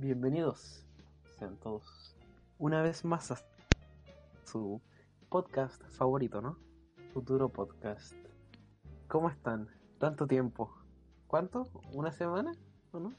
Bienvenidos 0.00 0.86
sean 1.38 1.58
todos 1.58 2.16
una 2.56 2.80
vez 2.80 3.04
más 3.04 3.30
a 3.32 3.40
su 4.46 4.80
podcast 5.28 5.78
favorito, 5.90 6.40
¿no? 6.40 6.56
Futuro 7.12 7.50
Podcast. 7.50 8.14
¿Cómo 9.08 9.28
están? 9.28 9.68
Tanto 9.98 10.26
tiempo. 10.26 10.74
¿Cuánto? 11.26 11.68
¿Una 11.92 12.12
semana? 12.12 12.54
¿O 12.92 12.98
no? 12.98 13.12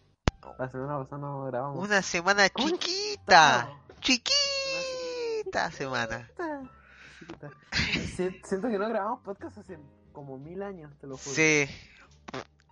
La 0.58 0.70
semana 0.70 0.98
pasada 0.98 1.22
no 1.22 1.44
grabamos. 1.46 1.86
Una 1.86 2.02
semana 2.02 2.50
¿Cómo 2.50 2.70
chiquita. 2.70 3.70
Chiquita 4.00 5.70
semana. 5.72 6.32
Chiquita, 6.32 6.70
chiquita. 7.20 7.50
Si- 8.16 8.42
Siento 8.44 8.70
que 8.70 8.80
no 8.80 8.90
grabamos 8.90 9.20
podcast 9.22 9.56
hace 9.60 9.78
como 10.14 10.40
mil 10.40 10.64
años, 10.64 10.92
te 11.00 11.06
lo 11.06 11.16
juro. 11.16 11.36
Sí. 11.36 11.68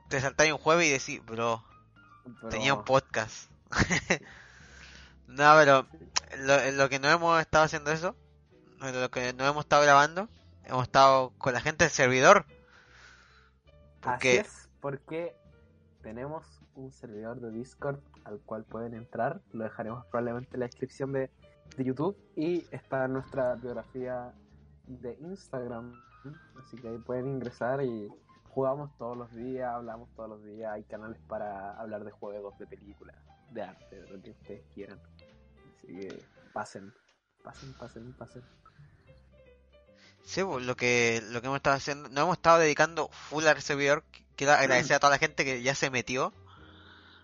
Te 0.10 0.20
saltáis 0.20 0.52
un 0.52 0.58
jueves 0.58 0.88
y 0.88 0.92
decís, 0.94 1.24
bro, 1.24 1.64
Pero- 2.24 2.50
tenía 2.50 2.74
un 2.74 2.84
podcast. 2.84 3.52
no, 5.28 5.54
pero 5.58 5.88
lo, 6.40 6.72
lo 6.72 6.90
que 6.90 7.00
no 7.00 7.10
hemos 7.10 7.40
estado 7.40 7.66
haciendo 7.66 7.92
eso, 7.92 8.16
lo 8.80 9.12
que 9.12 9.34
no 9.34 9.46
hemos 9.46 9.66
estado 9.66 9.84
grabando, 9.84 10.30
hemos 10.64 10.84
estado 10.84 11.32
con 11.38 11.54
la 11.54 11.62
gente 11.62 11.86
del 11.86 11.92
servidor. 11.92 12.46
Así 14.02 14.02
Porque 14.02 14.38
es, 14.38 14.70
porque 14.80 15.36
tenemos 16.02 16.46
un 16.76 16.92
servidor 16.92 17.42
de 17.42 17.52
Discord 17.52 18.00
al 18.24 18.40
cual 18.40 18.64
pueden 18.64 18.94
entrar. 18.94 19.42
Lo 19.52 19.64
dejaremos 19.64 20.06
probablemente 20.06 20.56
en 20.56 20.62
la 20.62 20.68
descripción 20.68 21.12
de, 21.12 21.30
de 21.76 21.84
YouTube. 21.84 22.18
Y 22.36 22.66
está 22.72 23.08
nuestra 23.08 23.56
biografía 23.56 24.34
de 24.88 25.18
Instagram. 25.20 25.94
Así 26.62 26.78
que 26.78 26.88
ahí 26.90 26.98
pueden 26.98 27.28
ingresar 27.28 27.84
y 27.84 28.10
jugamos 28.50 28.96
todos 28.98 29.18
los 29.18 29.34
días, 29.34 29.74
hablamos 29.74 30.10
todos 30.16 30.30
los 30.30 30.44
días. 30.44 30.72
Hay 30.72 30.84
canales 30.84 31.20
para 31.28 31.80
hablar 31.80 32.04
de 32.04 32.12
juegos, 32.12 32.58
de 32.60 32.68
películas, 32.68 33.16
de 33.52 33.62
arte, 33.62 34.02
de 34.02 34.10
lo 34.10 34.22
que 34.22 34.32
ustedes 34.32 34.64
quieran. 34.74 35.00
Así 35.78 35.88
que 35.88 36.24
pasen, 36.54 36.94
pasen, 37.44 37.74
pasen, 37.74 38.14
pasen. 38.14 38.44
Sí, 40.26 40.44
pues, 40.44 40.66
lo 40.66 40.76
que 40.76 41.24
lo 41.30 41.42
que 41.42 41.48
hemos 41.48 41.58
estado 41.58 41.76
haciendo, 41.78 42.10
nos 42.10 42.24
hemos 42.24 42.38
estado 42.38 42.60
dedicando 42.60 43.10
full 43.10 43.46
al 43.48 43.62
servidor. 43.62 44.04
Quiero 44.36 44.54
agradecer 44.54 44.96
a 44.96 45.00
toda 45.00 45.12
la 45.12 45.18
gente 45.18 45.44
que 45.44 45.62
ya 45.62 45.76
se 45.76 45.90
metió. 45.90 46.34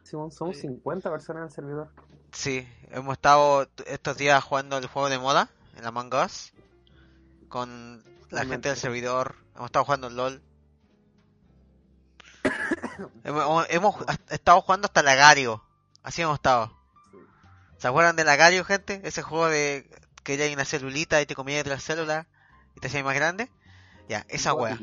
Simón, 0.04 0.32
somos 0.32 0.58
Sí. 0.58 0.64
50 0.64 1.10
personas 1.10 1.42
en 1.42 1.48
el 1.48 1.52
servidor. 1.52 1.90
Sí, 2.32 2.68
hemos 2.92 3.14
estado 3.14 3.68
estos 3.86 4.18
días 4.18 4.44
jugando 4.44 4.78
el 4.78 4.88
juego 4.88 5.10
de 5.10 5.18
moda, 5.18 5.50
en 5.78 5.86
Among 5.86 6.14
Us, 6.14 6.54
con 7.48 8.04
la 8.30 8.46
gente 8.46 8.70
del 8.70 8.78
servidor. 8.78 9.36
Hemos 9.56 9.68
estado 9.68 9.86
jugando 9.86 10.10
LOL. 10.10 10.42
hemos, 13.24 13.44
hemos 13.44 13.70
hemos 13.70 13.96
estado 14.30 14.62
jugando 14.62 14.86
hasta 14.88 15.02
Lagario. 15.02 15.65
Así 16.06 16.22
hemos 16.22 16.36
estado. 16.36 16.72
¿Se 17.78 17.88
acuerdan 17.88 18.16
de 18.16 18.24
Lagario, 18.24 18.64
gente? 18.64 19.02
Ese 19.04 19.24
juego 19.24 19.48
de 19.48 19.90
que 20.24 20.36
era 20.36 20.54
una 20.54 20.64
celulita 20.64 21.20
y 21.20 21.26
te 21.26 21.34
comías 21.34 21.64
de 21.64 21.72
las 21.72 21.82
células 21.82 22.28
y 22.76 22.80
te 22.80 22.88
hacías 22.88 23.04
más 23.04 23.16
grande. 23.16 23.50
Ya, 24.08 24.24
esa 24.30 24.54
wea. 24.54 24.78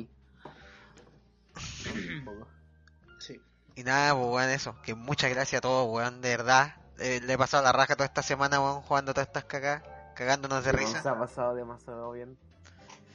Sí. 3.21 3.41
Y 3.77 3.85
nada, 3.85 4.15
pues 4.17 4.27
weón, 4.27 4.51
eso. 4.51 4.75
Que 4.83 4.97
muchas 4.97 5.31
gracias 5.31 5.61
a 5.61 5.63
todos, 5.63 5.89
weón, 5.95 6.23
de 6.23 6.37
verdad. 6.37 6.75
Eh, 6.99 7.21
le 7.23 7.35
he 7.35 7.39
pasado 7.39 7.63
la 7.63 7.71
raja 7.71 7.95
toda 7.95 8.07
esta 8.07 8.25
semana, 8.25 8.61
weón, 8.61 8.83
jugando 8.83 9.15
todas 9.15 9.29
estas 9.29 9.45
cagas, 9.45 9.85
cagándonos 10.17 10.65
de 10.65 10.73
risa. 10.73 11.03
Se 11.03 11.09
ha 11.09 11.17
pasado 11.17 11.55
demasiado 11.55 12.11
bien. 12.11 12.37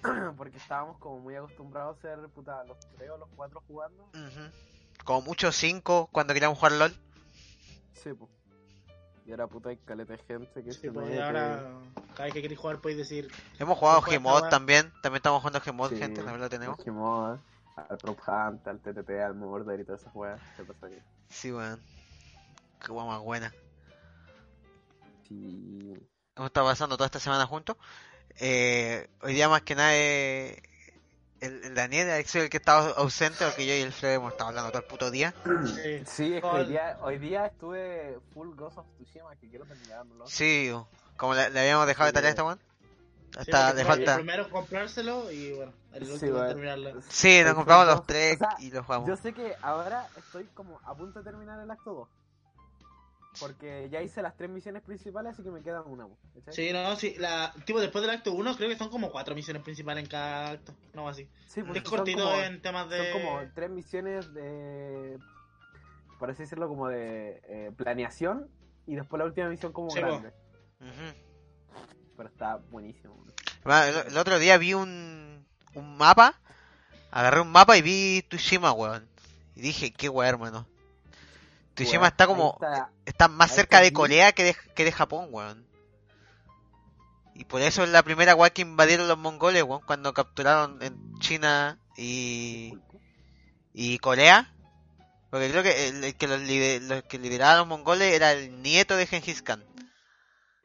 Porque 0.37 0.57
estábamos 0.57 0.97
como 0.99 1.19
muy 1.19 1.35
acostumbrados 1.35 1.97
a 1.97 2.01
ser 2.03 2.29
puta, 2.29 2.63
los 2.63 2.79
tres 2.95 3.09
o 3.09 3.17
los 3.17 3.27
cuatro 3.35 3.61
jugando. 3.67 4.09
Como 5.03 5.23
mucho 5.23 5.51
5 5.51 6.07
cuando 6.09 6.33
queríamos 6.33 6.57
jugar 6.57 6.71
LOL. 6.71 7.06
Sí, 8.03 8.13
pues. 8.13 8.29
Y 9.25 9.31
ahora 9.31 9.47
puta 9.47 9.69
hay 9.69 9.77
caleta 9.77 10.13
de 10.13 10.19
gente 10.19 10.63
que 10.63 10.71
Sí, 10.71 10.79
se 10.81 10.91
pues, 10.91 11.05
mete. 11.05 11.17
y 11.17 11.21
ahora, 11.21 11.63
cada 12.13 12.23
vez 12.25 12.33
que 12.33 12.41
queréis 12.41 12.59
jugar, 12.59 12.79
podéis 12.79 12.99
decir. 12.99 13.29
Hemos 13.59 13.77
jugado 13.77 14.01
Gmod 14.01 14.49
también. 14.49 14.91
También 15.01 15.17
estamos 15.17 15.41
jugando 15.41 15.59
Gmod, 15.65 15.89
Sí, 15.89 15.97
gente. 15.97 16.21
También 16.21 16.39
lo 16.39 16.49
tenemos. 16.49 16.79
al 16.79 16.85
Gmod, 16.85 17.37
al 17.75 17.97
Prop 17.97 18.19
Hunt, 18.25 18.65
al 18.67 18.79
TTT, 18.79 19.09
al 19.25 19.35
Murder 19.35 19.79
y 19.79 19.83
todas 19.83 20.01
esas 20.01 20.15
weas. 20.15 20.39
¿Qué 20.55 20.63
pasa 20.63 20.85
aquí? 20.87 20.95
Sí, 21.29 21.51
weón. 21.51 21.81
Qué 22.85 22.91
weón 22.91 23.07
más 23.07 23.21
buena. 23.21 23.53
Sí. 25.27 25.93
Hemos 26.35 26.47
estado 26.47 26.67
pasando 26.67 26.95
toda 26.95 27.07
esta 27.07 27.19
semana 27.19 27.45
juntos. 27.45 27.75
Eh, 28.39 29.09
hoy 29.21 29.33
día 29.33 29.49
más 29.49 29.63
que 29.63 29.75
nada 29.75 29.89
eh, 29.95 30.61
el, 31.41 31.63
el 31.65 31.75
Daniel 31.75 32.09
ha 32.09 32.23
sido 32.23 32.43
el 32.45 32.49
que 32.49 32.57
estaba 32.57 32.89
ausente, 32.91 33.45
porque 33.45 33.65
yo 33.65 33.73
y 33.73 33.81
el 33.81 33.91
Fred 33.93 34.15
hemos 34.15 34.31
estado 34.31 34.49
hablando 34.49 34.71
todo 34.71 34.81
el 34.81 34.87
puto 34.87 35.11
día. 35.11 35.33
Sí, 36.05 36.35
es 36.35 36.41
que 36.41 36.47
hoy 36.47 36.65
día, 36.67 36.97
hoy 37.01 37.17
día 37.19 37.45
estuve 37.47 38.19
full 38.33 38.55
Ghost 38.55 38.77
of 38.79 38.85
Tsushima, 38.95 39.35
que 39.35 39.49
quiero 39.49 39.65
terminármelo. 39.65 40.27
Sí, 40.27 40.71
como 41.15 41.33
le, 41.35 41.49
le 41.49 41.59
habíamos 41.59 41.87
dejado 41.87 42.07
de 42.07 42.13
tarea 42.13 42.27
a 42.27 42.31
esta 42.31 42.43
weón. 42.43 42.59
Hasta 43.37 43.73
le 43.73 43.85
falta. 43.85 44.13
El 44.15 44.21
primero 44.21 44.49
comprárselo 44.49 45.31
y 45.31 45.51
bueno, 45.53 45.71
el 45.93 46.05
Sí, 46.05 46.11
último 46.13 46.31
bueno. 46.33 46.47
terminarlo. 46.47 47.01
Sí, 47.09 47.41
nos 47.43 47.53
compramos 47.53 47.85
los 47.85 48.05
tres 48.07 48.35
O 48.35 48.39
sea, 48.39 48.55
y 48.59 48.71
los 48.71 48.85
jugamos. 48.85 49.07
Yo 49.07 49.15
sé 49.17 49.33
que 49.33 49.53
ahora 49.61 50.07
estoy 50.17 50.45
como 50.55 50.79
a 50.85 50.95
punto 50.95 51.19
de 51.19 51.25
terminar 51.29 51.59
el 51.59 51.69
acto 51.69 51.93
2. 51.93 52.07
Porque 53.39 53.87
ya 53.91 54.01
hice 54.01 54.21
las 54.21 54.35
tres 54.35 54.49
misiones 54.49 54.81
principales, 54.81 55.33
así 55.33 55.43
que 55.43 55.51
me 55.51 55.61
quedan 55.61 55.83
una. 55.85 56.07
¿cachai? 56.35 56.53
Sí, 56.53 56.73
no, 56.73 56.95
sí. 56.95 57.15
La, 57.19 57.53
tipo, 57.65 57.79
después 57.79 58.01
del 58.01 58.11
acto 58.11 58.31
1, 58.33 58.55
creo 58.57 58.69
que 58.69 58.77
son 58.77 58.89
como 58.89 59.11
cuatro 59.11 59.35
misiones 59.35 59.61
principales 59.63 60.03
en 60.03 60.09
cada 60.09 60.51
acto. 60.51 60.73
No, 60.93 61.07
así. 61.07 61.27
Sí, 61.47 61.59
Es 61.59 61.65
porque 61.65 61.81
son 61.81 61.89
cortito 61.97 62.23
como- 62.23 62.41
en 62.41 62.61
temas 62.61 62.89
de. 62.89 63.11
Son 63.11 63.21
como 63.21 63.41
tres 63.53 63.69
misiones 63.69 64.33
de. 64.33 65.19
Por 66.19 66.31
así 66.31 66.43
decirlo, 66.43 66.67
como 66.67 66.87
de 66.87 67.41
eh, 67.47 67.71
planeación. 67.77 68.49
Y 68.87 68.95
después 68.95 69.19
la 69.19 69.25
última 69.25 69.49
misión 69.49 69.71
como 69.73 69.89
Sí, 69.91 69.99
grande. 69.99 70.31
Pero 72.15 72.29
está 72.29 72.55
buenísimo. 72.71 73.15
Bueno, 73.63 73.83
El, 73.83 74.07
el 74.11 74.17
otro 74.17 74.39
día 74.39 74.57
vi 74.57 74.73
un, 74.73 75.45
un 75.75 75.97
mapa, 75.97 76.39
agarré 77.11 77.41
un 77.41 77.51
mapa 77.51 77.77
y 77.77 77.81
vi 77.81 78.23
Tsushima, 78.29 78.71
weón. 78.71 79.07
Y 79.55 79.61
dije, 79.61 79.91
qué 79.91 80.09
weón, 80.09 80.29
hermano. 80.29 80.65
Tsushima 81.77 82.01
Weón, 82.01 82.11
está 82.11 82.27
como, 82.27 82.53
está- 82.59 82.91
está 83.05 83.27
más 83.29 83.51
cerca 83.51 83.77
está 83.77 83.81
de. 83.85 83.93
Corea 83.93 84.31
que 84.33 84.43
de, 84.43 84.55
que 84.75 84.83
de 84.83 84.91
Japón, 84.91 85.27
weón. 85.31 85.65
Y 87.33 87.45
por 87.45 87.61
eso 87.61 87.83
es 87.83 87.89
la 87.89 88.03
primera 88.03 88.35
weón 88.35 88.51
que 88.53 88.63
invadieron 88.63 89.07
los 89.07 89.17
mongoles, 89.17 89.63
weón, 89.63 89.81
cuando 89.85 90.13
capturaron 90.13 90.81
en 90.81 90.97
China 91.19 91.79
y, 91.95 92.77
y 93.73 93.99
Corea. 93.99 94.53
Porque 95.29 95.49
creo 95.51 95.61
que 95.61 95.89
el, 95.89 96.03
el 96.03 96.15
que 96.15 96.27
los, 96.27 96.39
lider- 96.41 96.81
los 96.81 97.03
que 97.03 97.19
lideraban 97.19 97.55
a 97.55 97.59
los 97.59 97.67
mongoles 97.67 98.13
era 98.13 98.31
el 98.31 98.61
nieto 98.61 98.95
de 98.95 99.05
Genghis 99.05 99.41
Khan. 99.43 99.63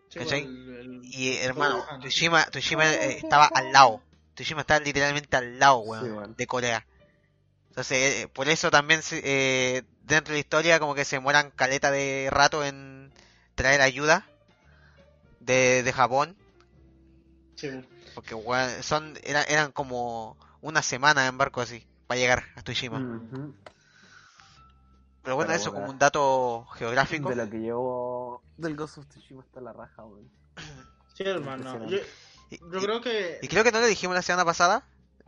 Sí, 0.08 0.18
¿cachai? 0.20 0.42
el- 0.44 0.76
el- 0.80 1.00
Y 1.04 1.36
hermano, 1.38 1.78
Ajá. 1.82 1.98
Tsushima, 1.98 2.44
Tsushima 2.46 2.88
eh, 2.90 3.18
estaba 3.18 3.46
al 3.46 3.72
lado. 3.72 4.02
Tsushima 4.34 4.60
estaba 4.62 4.80
literalmente 4.80 5.36
al 5.36 5.58
lado, 5.58 5.78
weón, 5.80 6.28
Sí, 6.30 6.34
de 6.38 6.46
Corea. 6.46 6.86
Entonces, 7.68 7.98
eh, 8.24 8.28
por 8.28 8.48
eso 8.48 8.70
también 8.70 9.02
se- 9.02 9.20
eh, 9.24 9.82
dentro 10.04 10.32
de 10.32 10.36
la 10.38 10.40
historia 10.40 10.78
como 10.80 10.94
que 10.94 11.04
se 11.04 11.18
mueran 11.20 11.50
caleta 11.50 11.90
de 11.90 12.28
rato 12.30 12.64
en 12.64 13.12
traer 13.54 13.80
ayuda 13.80 14.26
de, 15.40 15.82
de 15.82 15.92
Japón. 15.92 16.36
Sí, 17.56 17.68
Porque 18.14 18.34
weón, 18.34 18.82
son, 18.82 19.18
eran, 19.22 19.44
eran 19.48 19.72
como 19.72 20.36
una 20.60 20.82
semana 20.82 21.26
en 21.26 21.38
barco 21.38 21.60
así, 21.60 21.86
para 22.06 22.18
llegar 22.20 22.44
a 22.56 22.62
Tsushima. 22.62 22.98
Ujú. 22.98 23.54
Pero 25.22 25.36
bueno, 25.36 25.50
Pero 25.50 25.60
eso 25.60 25.70
bueno. 25.70 25.82
como 25.86 25.90
un 25.92 25.98
dato 25.98 26.66
geográfico. 26.74 27.28
De 27.28 27.36
lo 27.36 27.48
que 27.48 27.58
llevo 27.58 28.42
del 28.56 28.76
Ghost 28.76 28.98
of 28.98 29.06
Tsushima 29.06 29.42
está 29.42 29.60
la 29.60 29.72
raja, 29.72 30.04
weón. 30.04 30.28
sí, 31.14 31.22
hermano. 31.24 31.88
Yo, 31.88 31.98
yo 31.98 32.04
y- 32.50 32.58
creo 32.84 33.00
que. 33.00 33.38
Y 33.40 33.48
creo 33.48 33.62
que 33.64 33.72
no 33.72 33.80
lo 33.80 33.86
dijimos 33.86 34.16
la 34.16 34.22
semana 34.22 34.44
pasada, 34.44 34.84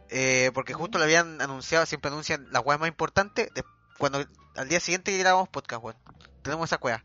eh, 0.08 0.50
porque 0.54 0.74
justo 0.74 0.98
lo 0.98 1.04
habían 1.04 1.40
anunciado, 1.40 1.86
siempre 1.86 2.10
anuncian 2.10 2.48
las 2.50 2.64
weas 2.64 2.80
más 2.80 2.88
importantes, 2.88 3.50
cuando 3.98 4.24
al 4.56 4.68
día 4.68 4.80
siguiente 4.80 5.10
que 5.12 5.18
grabamos 5.18 5.48
podcast, 5.48 5.82
weón. 5.82 5.96
Tenemos 6.42 6.68
esa 6.68 6.78
wea. 6.82 7.04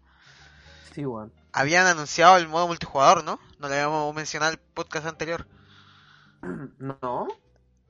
Sí, 0.93 1.05
weón. 1.05 1.31
Habían 1.53 1.87
anunciado 1.87 2.37
el 2.37 2.47
modo 2.47 2.67
multijugador, 2.67 3.23
¿no? 3.23 3.39
No 3.59 3.67
le 3.69 3.75
habíamos 3.75 4.13
mencionado 4.13 4.51
el 4.51 4.59
podcast 4.59 5.05
anterior. 5.07 5.47
No. 6.79 7.27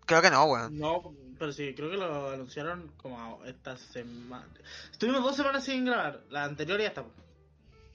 Creo 0.06 0.21
que 0.24 0.31
no, 0.31 0.44
weón. 0.45 0.79
No, 0.79 1.13
pero 1.38 1.51
sí, 1.53 1.74
creo 1.75 1.91
que 1.91 1.97
lo 1.97 2.31
anunciaron 2.31 2.91
como 2.97 3.44
esta 3.45 3.77
semana. 3.77 4.47
Estuvimos 4.91 5.21
dos 5.24 5.35
semanas 5.35 5.63
sin 5.63 5.85
grabar. 5.85 6.21
La 6.31 6.45
anterior 6.45 6.79
ya 6.81 6.88
está. 6.88 7.01
Ujú. 7.01 7.12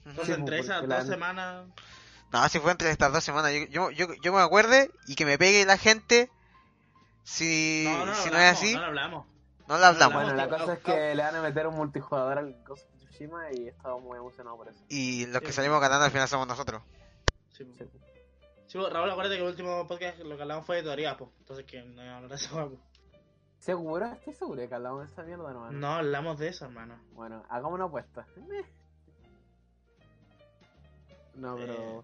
Entonces, 0.05 0.25
Sí, 0.35 0.39
entre 0.39 0.57
porque 0.57 0.71
esas 0.71 0.87
la- 0.87 0.99
dos 0.99 1.07
semanas. 1.07 1.65
No, 2.31 2.39
así 2.39 2.59
fue 2.59 2.71
entre 2.71 2.89
estas 2.89 3.11
dos 3.11 3.23
semanas. 3.23 3.51
Yo, 3.53 3.65
yo, 3.69 3.91
yo, 3.91 4.13
yo 4.21 4.33
me 4.33 4.39
acuerde 4.41 4.91
y 5.07 5.15
que 5.15 5.25
me 5.25 5.37
pegue 5.37 5.65
la 5.65 5.77
gente 5.77 6.29
si 7.23 7.83
No, 7.85 8.05
no, 8.05 8.15
si 8.15 8.29
no 8.29 8.37
es 8.37 8.51
así, 8.51 8.73
no 8.73 8.79
lo 8.81 8.85
hablamos. 8.87 9.27
No 9.67 9.77
lo 9.77 9.85
hablamos. 9.85 10.13
Bueno, 10.23 10.33
la 10.35 10.49
cosa 10.49 10.73
es 10.73 10.79
que 10.79 11.15
le 11.15 11.23
van 11.23 11.35
a 11.35 11.41
meter 11.41 11.67
un 11.67 11.75
multijugador 11.75 12.37
al 12.37 12.63
Ghost 12.63 12.87
of 12.93 12.99
Tsushima 13.09 13.51
y 13.51 13.67
estaba 13.67 13.97
muy 13.97 14.17
emocionado 14.17 14.57
por 14.57 14.67
eso. 14.69 14.83
Y 14.89 15.25
los 15.27 15.41
que 15.41 15.47
Sí. 15.47 15.53
salimos 15.53 15.81
ganando 15.81 16.05
al 16.05 16.11
final 16.11 16.27
somos 16.27 16.47
nosotros. 16.47 16.81
Sí, 17.51 17.63
Sí. 17.77 17.85
Sí, 18.67 18.79
Raúl, 18.79 19.09
acuérdate 19.09 19.37
que 19.37 19.43
el 19.43 19.47
último 19.49 19.87
podcast 19.87 20.19
lo 20.19 20.35
que 20.35 20.41
hablamos 20.41 20.65
fue 20.65 20.77
de 20.77 20.83
teoría, 20.83 21.15
pues. 21.15 21.29
Entonces, 21.39 21.65
que 21.65 21.81
no 21.83 22.03
iba 22.03 22.13
a 22.13 22.15
hablar 22.17 22.29
de 22.31 22.35
eso, 22.35 22.67
pues. 22.69 22.79
¿Seguro? 23.59 24.05
Estoy 24.07 24.33
seguro 24.33 24.61
de 24.61 24.67
que 24.67 24.75
hablamos 24.75 25.05
de 25.07 25.13
esa 25.13 25.23
mierda, 25.23 25.53
no. 25.53 25.71
No 25.71 25.87
hablamos 25.93 26.37
de 26.39 26.47
eso, 26.49 26.65
hermano. 26.65 26.99
Bueno, 27.13 27.43
hagamos 27.49 27.73
una 27.75 27.85
apuesta. 27.85 28.25
Eh, 28.37 28.65
No, 31.35 31.55
pero. 31.55 32.03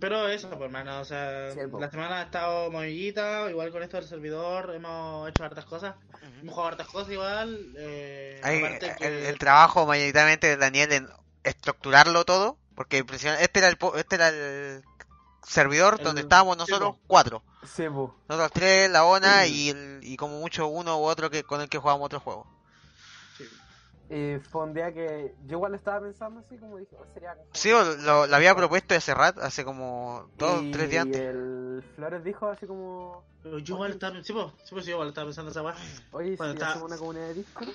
Pero 0.00 0.28
eso, 0.28 0.48
pues, 0.50 0.62
hermano, 0.62 1.00
o 1.00 1.04
sea, 1.04 1.52
Sí, 1.52 1.60
la 1.78 1.90
semana 1.90 2.20
ha 2.20 2.22
estado 2.22 2.70
movillita, 2.70 3.48
igual 3.50 3.70
con 3.70 3.82
esto 3.82 3.96
del 3.98 4.06
servidor, 4.06 4.74
hemos 4.74 5.28
hecho 5.28 5.44
hartas 5.44 5.64
cosas, 5.64 5.94
hemos 6.40 6.54
jugado 6.54 6.68
hartas 6.72 6.86
cosas 6.88 7.12
igual. 7.12 7.74
Eh, 7.76 8.40
que- 8.98 9.28
el, 9.28 9.38
trabajo 9.38 9.86
mayoritariamente 9.86 10.46
de 10.48 10.56
Daniel 10.56 10.92
en 10.92 11.08
estructurarlo 11.44 12.24
todo, 12.24 12.56
porque 12.74 13.04
este 13.08 13.58
era 13.58 13.68
el, 13.68 13.76
po- 13.76 13.96
este 13.96 14.14
era 14.16 14.28
el 14.28 14.82
servidor 15.46 15.96
El- 15.98 16.04
donde 16.04 16.22
estábamos 16.22 16.56
sí, 16.56 16.60
nosotros, 16.72 16.96
cuatro. 17.06 17.42
Sí. 17.66 17.84
Nosotros 17.84 18.50
tres, 18.52 18.90
la 18.90 19.04
ONA 19.04 19.42
Mm. 19.42 19.46
y, 19.48 19.68
el, 19.70 20.00
y 20.02 20.16
como 20.16 20.38
mucho 20.40 20.66
uno 20.66 20.98
u 20.98 21.04
otro 21.04 21.30
que 21.30 21.44
con 21.44 21.60
el 21.60 21.68
que 21.68 21.78
jugábamos 21.78 22.06
otro 22.06 22.20
juego. 22.20 22.46
Sí. 24.12 24.16
Y 24.16 24.38
fue 24.50 24.62
un 24.64 24.74
día 24.74 24.92
que 24.92 25.34
yo 25.46 25.56
igual 25.56 25.74
estaba 25.74 26.00
pensando 26.00 26.40
así, 26.40 26.56
como 26.58 26.76
dije, 26.78 26.94
oh, 26.98 27.04
sería. 27.14 27.36
Sí, 27.52 27.70
lo, 27.70 28.26
lo 28.26 28.36
había 28.36 28.54
propuesto 28.54 28.94
hace 28.94 29.14
rato, 29.14 29.40
hace 29.42 29.64
como 29.64 30.28
dos, 30.36 30.62
y 30.62 30.70
tres 30.70 30.90
días 30.90 31.04
antes. 31.06 31.20
el 31.20 31.84
Flores 31.96 32.22
dijo 32.24 32.48
así 32.48 32.66
como, 32.66 33.24
Pero 33.42 33.58
yo 33.58 33.74
igual 33.74 33.92
estaba, 33.92 34.22
sí, 34.22 34.32
pues, 34.32 34.46
sí, 34.64 34.74
pues, 34.74 34.84
yo 34.86 34.92
igual 34.92 35.08
estaba 35.08 35.26
pensando 35.26 35.50
esa 35.50 35.62
weá. 35.62 35.74
oye, 36.12 36.36
Bueno, 36.36 36.52
si 36.52 36.58
está- 36.58 36.70
hacemos 36.70 36.88
una 36.90 36.98
comunidad 36.98 37.26
de 37.28 37.34
Discord. 37.34 37.68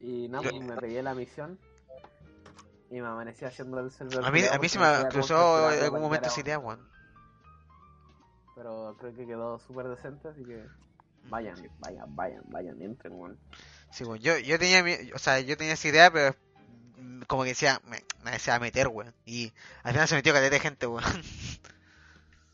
Y 0.00 0.28
nada, 0.28 0.44
Yo- 0.44 0.50
pues 0.50 0.62
me 0.62 0.76
pegué 0.76 1.02
la 1.02 1.14
misión. 1.14 1.58
Y 2.90 3.00
me 3.00 3.06
amanecí 3.08 3.44
haciendo 3.44 3.80
el 3.80 3.90
servidor. 3.90 4.24
A 4.24 4.30
mí, 4.30 4.40
a 4.50 4.58
mí 4.58 4.68
se 4.68 4.78
me 4.78 4.86
cómo 4.86 5.08
cruzó 5.08 5.72
en 5.72 5.82
algún 5.82 6.00
momento 6.02 6.28
esa 6.28 6.40
idea, 6.40 6.58
weón. 6.58 6.86
Pero 8.54 8.96
creo 8.98 9.14
que 9.14 9.26
quedó 9.26 9.58
súper 9.58 9.88
decente, 9.88 10.28
así 10.28 10.44
que 10.44 10.64
vayan, 11.28 11.56
vayan, 11.80 12.14
vayan, 12.14 12.42
vayan, 12.48 12.80
entren, 12.80 13.12
weón. 13.14 13.38
Sí, 13.90 14.04
weón. 14.04 14.18
Yo, 14.20 14.36
yo 14.38 14.58
tenía, 14.58 14.82
mi- 14.82 15.12
o 15.14 15.18
sea, 15.18 15.40
yo 15.40 15.56
tenía 15.56 15.74
esa 15.74 15.88
idea, 15.88 16.10
pero 16.10 16.36
como 17.26 17.42
que 17.42 17.50
decía, 17.50 17.80
me, 17.84 18.02
me 18.22 18.32
decía 18.32 18.58
meter, 18.58 18.88
weón. 18.88 19.14
Y 19.24 19.52
al 19.82 19.92
final 19.92 20.08
se 20.08 20.14
metió 20.16 20.32
caleta 20.32 20.54
de 20.54 20.60
gente, 20.60 20.86
weón. 20.86 21.04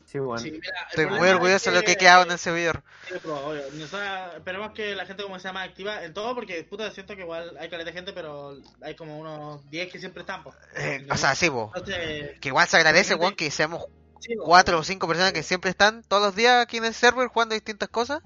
Sí, 0.05 0.19
weón. 0.19 0.37
Sí, 0.37 0.51
mira, 0.51 0.69
el 0.91 0.99
Estoy 1.01 1.19
muy 1.19 1.27
orgulloso 1.29 1.55
es 1.55 1.73
de 1.73 1.79
lo 1.79 1.81
que 1.83 1.93
he 1.93 1.97
quedado 1.97 2.21
en 2.23 2.29
el 2.31 2.37
servidor. 2.37 2.83
Sí, 3.07 3.15
pero, 3.19 3.47
obvio, 3.47 3.63
nosotros 3.73 4.07
esperemos 4.35 4.71
que 4.73 4.93
la 4.93 5.07
gente 5.07 5.23
como 5.23 5.39
sea 5.39 5.53
más 5.53 5.67
activa 5.67 6.03
en 6.03 6.13
todo, 6.13 6.35
porque 6.35 6.63
puta 6.63 6.91
siento 6.91 7.15
que 7.15 7.23
igual 7.23 7.57
hay 7.59 7.67
caleta 7.67 7.89
de 7.89 7.93
gente, 7.97 8.13
pero 8.13 8.55
hay 8.83 8.95
como 8.95 9.17
unos 9.17 9.67
10 9.71 9.91
que 9.91 9.97
siempre 9.97 10.21
están, 10.21 10.43
pues. 10.43 10.55
Eh, 10.75 11.07
o 11.09 11.17
sea, 11.17 11.33
sí. 11.33 11.47
Entonces, 11.47 12.39
Que 12.39 12.49
igual 12.49 12.67
se 12.67 12.77
agradece, 12.77 13.15
weón, 13.15 13.33
que 13.33 13.49
seamos 13.49 13.85
sí, 14.19 14.35
cuatro 14.35 14.77
o 14.77 14.83
cinco 14.83 15.07
personas 15.07 15.33
que 15.33 15.41
siempre 15.41 15.71
están 15.71 16.03
todos 16.03 16.21
los 16.21 16.35
días 16.35 16.61
aquí 16.61 16.77
en 16.77 16.85
el 16.85 16.93
server 16.93 17.27
jugando 17.27 17.55
distintas 17.55 17.89
cosas. 17.89 18.21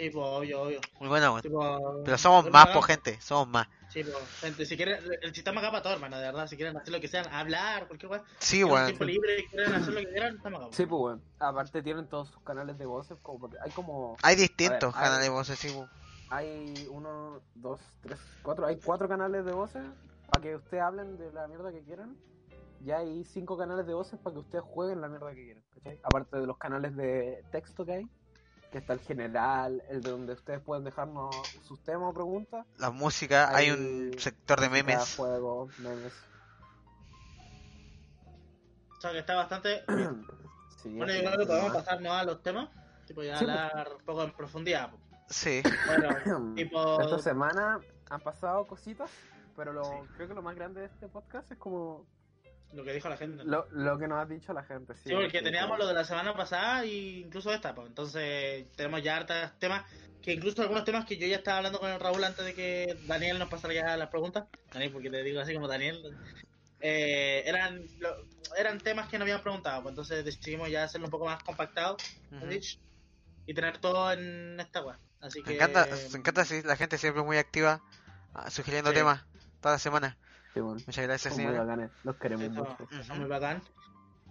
Sí, 0.00 0.08
pues, 0.10 0.24
obvio, 0.26 0.62
obvio. 0.62 0.80
Muy 0.98 1.08
bueno, 1.10 1.30
weón. 1.32 1.42
Sí, 1.42 1.48
po, 1.50 2.02
Pero 2.04 2.16
somos 2.16 2.44
más, 2.44 2.52
bacán. 2.52 2.72
po, 2.74 2.82
gente. 2.82 3.20
Somos 3.20 3.48
más. 3.48 3.68
Sí, 3.90 4.02
pues, 4.02 4.16
gente, 4.40 4.64
si 4.64 4.76
quieren, 4.76 4.98
el 5.20 5.34
sistema 5.34 5.60
acá 5.60 5.70
para 5.70 5.82
todo, 5.82 5.92
hermano, 5.92 6.16
de 6.16 6.22
verdad, 6.24 6.46
si 6.46 6.56
quieren 6.56 6.76
hacer 6.76 6.90
lo 6.92 7.00
que 7.00 7.08
sean, 7.08 7.26
hablar, 7.30 7.86
cualquier 7.86 8.08
cosa, 8.10 8.24
Sí, 8.38 8.64
weón. 8.64 8.86
tiempo 8.86 9.04
libre, 9.04 9.46
quieren 9.50 9.74
hacer 9.74 9.92
lo 9.92 10.00
que 10.00 10.06
quieran, 10.08 10.36
estamos 10.36 10.60
acá. 10.62 10.72
Sí, 10.76 10.86
pues, 10.86 11.02
weón. 11.02 11.22
Aparte 11.38 11.82
tienen 11.82 12.08
todos 12.08 12.28
sus 12.30 12.42
canales 12.42 12.78
de 12.78 12.86
voces, 12.86 13.18
como 13.22 13.40
porque 13.40 13.58
hay 13.62 13.70
como... 13.72 14.16
Hay 14.22 14.36
distintos 14.36 14.94
hay- 14.94 15.02
canales 15.02 15.24
de 15.24 15.28
voces, 15.30 15.58
sí, 15.58 15.68
po. 15.70 15.86
Hay 16.30 16.86
uno, 16.88 17.42
dos, 17.56 17.80
tres, 18.00 18.18
cuatro, 18.42 18.64
hay 18.66 18.78
cuatro 18.78 19.06
canales 19.08 19.44
de 19.44 19.52
voces 19.52 19.82
para 20.30 20.40
que 20.42 20.54
ustedes 20.56 20.82
hablen 20.82 21.18
de 21.18 21.30
la 21.32 21.46
mierda 21.48 21.72
que 21.72 21.82
quieran. 21.82 22.16
Y 22.82 22.92
hay 22.92 23.24
cinco 23.24 23.58
canales 23.58 23.86
de 23.86 23.92
voces 23.92 24.18
para 24.20 24.32
que 24.32 24.40
ustedes 24.40 24.64
jueguen 24.64 25.00
la 25.02 25.08
mierda 25.08 25.34
que 25.34 25.44
quieran, 25.44 25.64
¿cachai? 25.74 26.00
Aparte 26.02 26.38
de 26.38 26.46
los 26.46 26.56
canales 26.56 26.96
de 26.96 27.44
texto 27.52 27.84
que 27.84 27.92
hay, 27.92 28.08
que 28.70 28.78
está 28.78 28.92
el 28.92 29.00
general, 29.00 29.82
el 29.88 30.00
de 30.00 30.10
donde 30.10 30.32
ustedes 30.34 30.60
pueden 30.60 30.84
dejarnos 30.84 31.34
sus 31.66 31.82
temas 31.82 32.10
o 32.10 32.14
preguntas. 32.14 32.66
La 32.78 32.90
música, 32.90 33.48
hay, 33.54 33.66
Hay 33.66 33.70
un 33.72 34.12
sector 34.18 34.60
de 34.60 34.68
memes. 34.70 35.16
juegos, 35.16 35.76
memes. 35.80 36.12
O 38.96 39.00
sea, 39.00 39.12
que 39.12 39.18
está 39.20 39.34
bastante... 39.34 39.84
Sí, 40.82 40.88
Bueno, 40.96 41.12
yo 41.12 41.20
creo 41.20 41.38
que 41.40 41.46
podemos 41.46 41.72
pasarnos 41.74 42.10
a 42.12 42.24
los 42.24 42.42
temas, 42.42 42.70
tipo, 43.06 43.22
ya 43.22 43.36
Sí, 43.36 43.44
pues. 43.44 43.58
hablar 43.58 43.88
un 43.98 44.04
poco 44.06 44.24
en 44.24 44.32
profundidad. 44.32 44.90
Sí. 45.28 45.62
Bueno, 45.86 46.54
tipo... 46.56 47.00
Esta 47.02 47.18
semana 47.18 47.80
han 48.08 48.20
pasado 48.22 48.66
cositas, 48.66 49.10
pero 49.56 49.74
lo, 49.74 49.84
Sí. 49.84 49.90
creo 50.16 50.28
que 50.28 50.34
lo 50.34 50.40
más 50.40 50.54
grande 50.56 50.80
de 50.80 50.86
este 50.86 51.06
podcast 51.08 51.52
es 51.52 51.58
como 51.58 52.06
Lo 52.72 52.84
que 52.84 52.92
dijo 52.92 53.08
la 53.08 53.16
gente. 53.16 53.42
lo, 53.44 53.66
lo 53.72 53.98
que 53.98 54.06
nos 54.06 54.18
ha 54.22 54.26
dicho 54.26 54.52
la 54.52 54.62
gente. 54.62 54.94
Sí, 54.94 55.00
Sí, 55.06 55.12
porque 55.12 55.28
que- 55.28 55.42
teníamos 55.42 55.76
lo 55.78 55.86
de 55.88 55.94
la 55.94 56.04
semana 56.04 56.34
pasada 56.36 56.84
e 56.84 57.20
incluso 57.24 57.52
esta, 57.52 57.74
pues. 57.74 57.88
Entonces, 57.88 58.70
tenemos 58.76 59.02
ya 59.02 59.16
hartos 59.16 59.36
temas, 59.58 59.84
que 60.22 60.32
incluso 60.34 60.62
algunos 60.62 60.84
temas 60.84 61.04
que 61.04 61.16
yo 61.16 61.26
ya 61.26 61.36
estaba 61.36 61.58
hablando 61.58 61.80
con 61.80 61.90
el 61.90 61.98
Raúl 61.98 62.22
antes 62.22 62.44
de 62.44 62.54
que 62.54 62.96
Daniel 63.06 63.38
nos 63.40 63.48
pasara 63.48 63.74
ya 63.74 63.96
las 63.96 64.08
preguntas. 64.08 64.44
Daniel, 64.72 64.92
porque 64.92 65.10
te 65.10 65.22
digo 65.24 65.40
así 65.40 65.52
como 65.54 65.66
Daniel. 65.68 66.16
eh, 66.82 67.42
eran 67.44 67.82
lo- 67.98 68.24
eran 68.56 68.78
temas 68.78 69.06
que 69.08 69.18
nos 69.18 69.24
habían 69.26 69.42
preguntado, 69.42 69.82
pues 69.82 69.92
entonces 69.92 70.24
decidimos 70.24 70.70
ya 70.70 70.84
hacerlo 70.84 71.08
un 71.08 71.10
poco 71.10 71.26
más 71.26 71.42
compactado 71.42 71.98
y 73.46 73.52
tener 73.54 73.78
todo 73.78 74.12
en 74.12 74.58
esta 74.60 74.82
web. 74.82 74.96
Así 75.20 75.42
que. 75.42 75.50
Me 75.50 75.56
encanta, 75.56 75.86
me 76.12 76.18
encanta 76.18 76.44
sí, 76.44 76.62
la 76.62 76.76
gente 76.76 76.96
siempre 76.98 77.22
muy 77.22 77.36
activa, 77.36 77.82
ah, 78.32 78.50
sugiriendo 78.50 78.90
Sí. 78.90 78.96
temas 78.96 79.24
toda 79.60 79.74
la 79.74 79.78
semana. 79.78 80.16
Sí, 80.52 80.60
bueno, 80.60 80.80
Muchas 80.86 81.04
gracias, 81.06 81.34
son 81.34 81.42
muy 81.44 81.52
señor. 81.52 81.66
bacanes, 81.66 81.90
los 82.02 82.16
queremos 82.16 82.44
Eso, 82.46 82.54
mucho. 82.54 83.14
muy 83.16 83.28
bacán. 83.28 83.62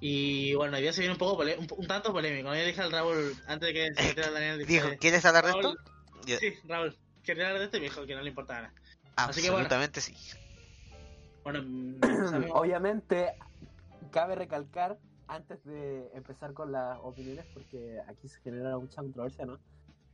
Y 0.01 0.53
bueno, 0.55 0.75
hoy 0.77 0.81
día 0.83 0.93
se 0.93 1.01
viene 1.01 1.13
un 1.13 1.19
poco 1.19 1.41
un, 1.43 1.67
un 1.77 1.87
tanto 1.87 2.11
polémico. 2.13 2.53
Yo 2.55 2.65
dije 2.65 2.81
al 2.81 2.91
Raúl, 2.91 3.35
antes 3.47 3.67
de 3.67 3.73
que 3.73 3.93
se 3.93 4.03
metiera 4.07 4.31
Daniel, 4.31 4.59
dije, 4.59 4.71
Dijo, 4.73 4.87
¿quieres 4.99 5.25
hablar 5.25 5.45
de 5.45 5.51
esto? 5.51 5.61
Raúl, 5.61 5.79
Yo- 6.25 6.37
Sí, 6.37 6.53
Raúl, 6.65 6.97
quería 7.23 7.47
hablar 7.47 7.59
de 7.59 7.65
esto 7.65 7.77
y 7.77 7.79
me 7.81 7.85
dijo 7.87 8.05
que 8.05 8.15
no 8.15 8.21
le 8.21 8.29
importaba 8.29 8.61
nada. 8.61 8.73
así 9.15 9.41
que 9.41 9.49
bueno. 9.49 9.65
Absolutamente 9.65 10.01
sí. 10.01 10.15
Bueno, 11.43 11.61
mm. 11.63 11.99
Obviamente, 12.53 13.33
cabe 14.11 14.35
recalcar, 14.35 14.97
antes 15.27 15.63
de 15.63 16.09
empezar 16.13 16.53
con 16.53 16.71
las 16.71 16.97
opiniones, 17.01 17.45
porque 17.53 17.97
aquí 18.07 18.27
se 18.27 18.39
genera 18.41 18.77
mucha 18.77 19.01
controversia, 19.01 19.45
¿no? 19.45 19.59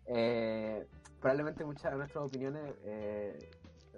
Eh, 0.08 0.86
probablemente 1.20 1.64
muchas 1.66 1.92
de 1.92 1.98
nuestras 1.98 2.26
opiniones 2.26 2.76
eh, 2.86 3.50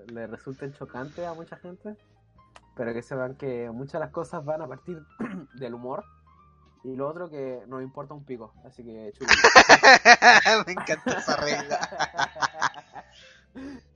le 0.08 0.28
resulten 0.28 0.74
chocantes 0.74 1.26
a 1.26 1.34
mucha 1.34 1.58
gente, 1.58 1.96
pero 2.76 2.94
que 2.94 3.02
sepan 3.02 3.36
que 3.36 3.70
muchas 3.72 3.94
de 3.94 4.00
las 4.00 4.12
cosas 4.12 4.44
van 4.46 4.62
a 4.62 4.68
partir 4.68 5.00
del 5.56 5.74
humor. 5.74 6.04
Y 6.84 6.96
lo 6.96 7.08
otro 7.10 7.30
que 7.30 7.64
nos 7.68 7.82
importa 7.82 8.14
un 8.14 8.24
pico, 8.24 8.54
así 8.66 8.84
que 8.84 9.12
chulo. 9.14 9.30
me 10.66 10.72
encanta 10.74 11.18
esa 11.18 11.36
regla. 11.38 11.80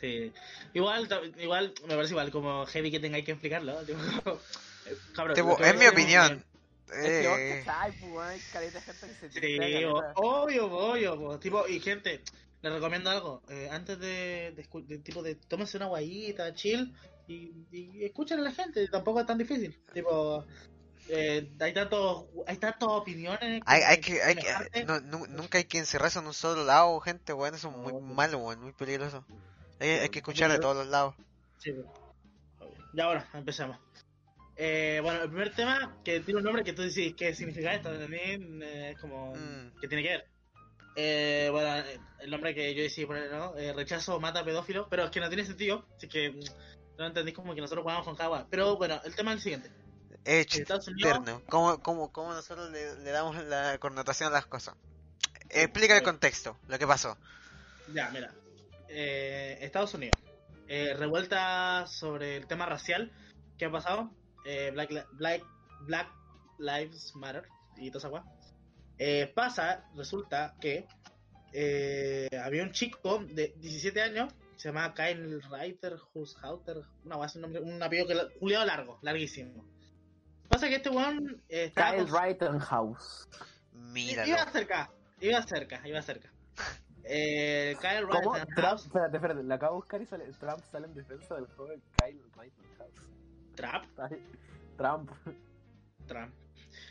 Sí. 0.00 0.32
Igual, 0.74 1.08
igual, 1.38 1.72
me 1.86 1.94
parece 1.94 2.12
igual 2.12 2.30
como 2.30 2.66
heavy 2.66 2.90
que 2.90 3.00
tengáis 3.00 3.24
que 3.24 3.32
explicarlo. 3.32 3.76
Tipo, 3.86 4.00
cabrón, 5.14 5.34
Tipo, 5.34 5.48
lo 5.50 5.56
que 5.56 5.70
es 5.70 5.78
mi 5.78 5.86
opinión. 5.86 6.44
Es 6.92 7.22
que 7.22 7.28
vos 7.28 7.38
Eh, 7.38 7.62
cachai, 7.64 7.92
pues, 8.00 8.28
hay 8.28 8.40
caleta 8.52 8.78
de 8.80 8.84
gente 8.84 9.16
que 9.20 9.30
se 9.32 9.40
Sí, 9.40 9.84
obvio, 10.16 10.66
obvio, 10.66 11.16
po. 11.18 11.38
tipo, 11.38 11.66
y 11.66 11.80
gente, 11.80 12.22
les 12.64 12.72
recomiendo 12.72 13.10
algo, 13.10 13.42
eh, 13.48 13.68
antes 13.70 13.98
de, 13.98 14.52
de, 14.56 14.98
tipo, 14.98 15.22
de 15.22 15.34
tómense 15.36 15.76
una 15.76 15.86
guayita, 15.86 16.54
chill, 16.54 16.92
y, 17.28 17.52
y 17.70 18.04
escuchen 18.04 18.40
a 18.40 18.42
la 18.42 18.52
gente, 18.52 18.86
tampoco 18.88 19.20
es 19.20 19.26
tan 19.26 19.38
difícil, 19.38 19.78
tipo, 19.92 20.44
eh, 21.08 21.50
hay 21.60 21.72
tantos, 21.74 22.24
hay 22.46 22.56
tantas 22.56 22.88
opiniones. 22.88 23.62
hay, 23.66 23.82
hay 23.82 24.00
que, 24.00 24.22
hay 24.22 24.36
que, 24.36 24.84
no, 24.84 25.00
nunca 25.00 25.58
hay 25.58 25.64
que 25.64 25.78
encerrarse 25.78 26.18
en 26.18 26.26
un 26.26 26.34
solo 26.34 26.64
lado, 26.64 26.98
gente, 27.00 27.32
bueno, 27.32 27.56
eso 27.56 27.68
es 27.70 27.76
muy 27.76 27.92
malo, 28.14 28.38
weón, 28.38 28.60
muy 28.60 28.72
peligroso. 28.72 29.24
Hay, 29.80 29.88
hay 29.90 30.08
que 30.08 30.20
escuchar 30.20 30.50
de 30.50 30.58
todos 30.58 30.76
los 30.76 30.86
lados. 30.86 31.14
Sí. 31.58 31.72
Ya 32.94 33.06
bueno, 33.06 33.24
empezamos. 33.34 33.78
Eh, 34.56 35.00
bueno, 35.02 35.22
el 35.22 35.28
primer 35.28 35.52
tema 35.54 35.96
que 36.04 36.20
tiene 36.20 36.38
un 36.38 36.44
nombre 36.44 36.62
que 36.62 36.72
tú 36.72 36.82
dices 36.82 37.12
qué 37.16 37.34
significa 37.34 37.74
esto, 37.74 37.90
también 37.98 38.62
eh, 38.62 38.90
es 38.92 38.98
como 39.00 39.34
Mm. 39.34 39.80
que 39.80 39.88
tiene 39.88 40.02
que 40.04 40.08
ver. 40.10 40.26
Eh, 40.96 41.48
bueno, 41.50 41.78
eh, 41.78 42.00
el 42.20 42.30
nombre 42.30 42.54
que 42.54 42.74
yo 42.74 42.82
decidí 42.82 43.06
poner, 43.06 43.30
¿no? 43.30 43.56
Eh, 43.56 43.72
rechazo 43.72 44.20
mata 44.20 44.44
pedófilo, 44.44 44.88
pero 44.88 45.04
es 45.04 45.10
que 45.10 45.20
no 45.20 45.28
tiene 45.28 45.44
sentido, 45.44 45.86
así 45.96 46.08
que 46.08 46.30
mm, 46.30 46.40
no 46.98 47.06
entendís 47.06 47.34
como 47.34 47.54
que 47.54 47.60
nosotros 47.60 47.82
jugamos 47.82 48.04
con 48.04 48.16
Kawa. 48.16 48.46
Pero 48.50 48.76
bueno, 48.76 49.00
el 49.04 49.14
tema 49.14 49.32
es 49.32 49.38
el 49.38 49.42
siguiente. 49.42 49.70
Hecho 50.24 50.58
Unidos, 50.58 50.88
interno. 50.88 51.42
¿Cómo, 51.48 51.82
cómo, 51.82 52.12
cómo 52.12 52.32
nosotros 52.32 52.70
le, 52.70 52.96
le 53.00 53.10
damos 53.10 53.36
la 53.44 53.78
connotación 53.78 54.30
a 54.30 54.32
las 54.32 54.46
cosas? 54.46 54.74
Explica 55.50 55.94
el 55.94 56.00
eh, 56.00 56.04
contexto, 56.04 56.56
lo 56.68 56.78
que 56.78 56.86
pasó. 56.86 57.16
ya, 57.92 58.10
mira, 58.10 58.32
eh, 58.88 59.58
Estados 59.60 59.92
Unidos, 59.94 60.18
eh, 60.68 60.94
revuelta 60.94 61.86
sobre 61.86 62.36
el 62.36 62.46
tema 62.46 62.66
racial 62.66 63.12
que 63.58 63.66
ha 63.66 63.70
pasado, 63.70 64.10
eh, 64.46 64.70
Black, 64.72 64.90
Black, 65.12 65.44
Black 65.82 66.08
Lives 66.58 67.14
Matter 67.14 67.44
y 67.76 67.90
toda 67.90 68.08
esa. 68.08 68.24
Eh, 68.98 69.30
pasa, 69.34 69.84
resulta 69.96 70.54
que 70.60 70.86
eh, 71.52 72.28
había 72.42 72.62
un 72.62 72.72
chico 72.72 73.18
de 73.24 73.54
17 73.58 74.00
años, 74.02 74.32
se 74.56 74.68
llama 74.68 74.94
Kyle 74.94 75.40
Reiter, 75.50 75.96
Hushauter, 76.12 76.78
una 77.04 77.16
un 77.16 77.40
nombre, 77.40 77.60
un 77.60 77.82
apellido 77.82 78.06
que 78.06 78.38
Julio 78.38 78.64
largo, 78.64 78.98
larguísimo. 79.02 79.64
Pasa 80.48 80.68
que 80.68 80.76
este 80.76 80.90
weón 80.90 81.42
eh, 81.48 81.72
Kyle 81.74 82.06
con- 82.06 82.22
Rittenhouse. 82.22 83.28
Míralo. 83.72 84.28
Iba 84.28 84.50
cerca, 84.50 84.90
iba 85.20 85.42
cerca, 85.42 85.88
iba 85.88 86.02
cerca. 86.02 86.30
Eh, 87.02 87.76
Kyle 87.80 88.06
¿Cómo? 88.08 88.32
Trump, 88.54 88.78
espérate, 88.78 89.16
espérate, 89.16 89.42
la 89.42 89.56
acabo 89.56 89.74
de 89.74 89.80
buscar 89.80 90.00
y 90.00 90.06
sale, 90.06 90.24
Trump 90.38 90.64
sale 90.70 90.86
en 90.86 90.94
defensa 90.94 91.34
del 91.34 91.46
joven 91.48 91.82
Kyle 91.98 92.22
Rittenhouse. 92.38 93.10
Trap. 93.56 93.84
Trump. 94.76 95.10
Trump. 96.06 96.34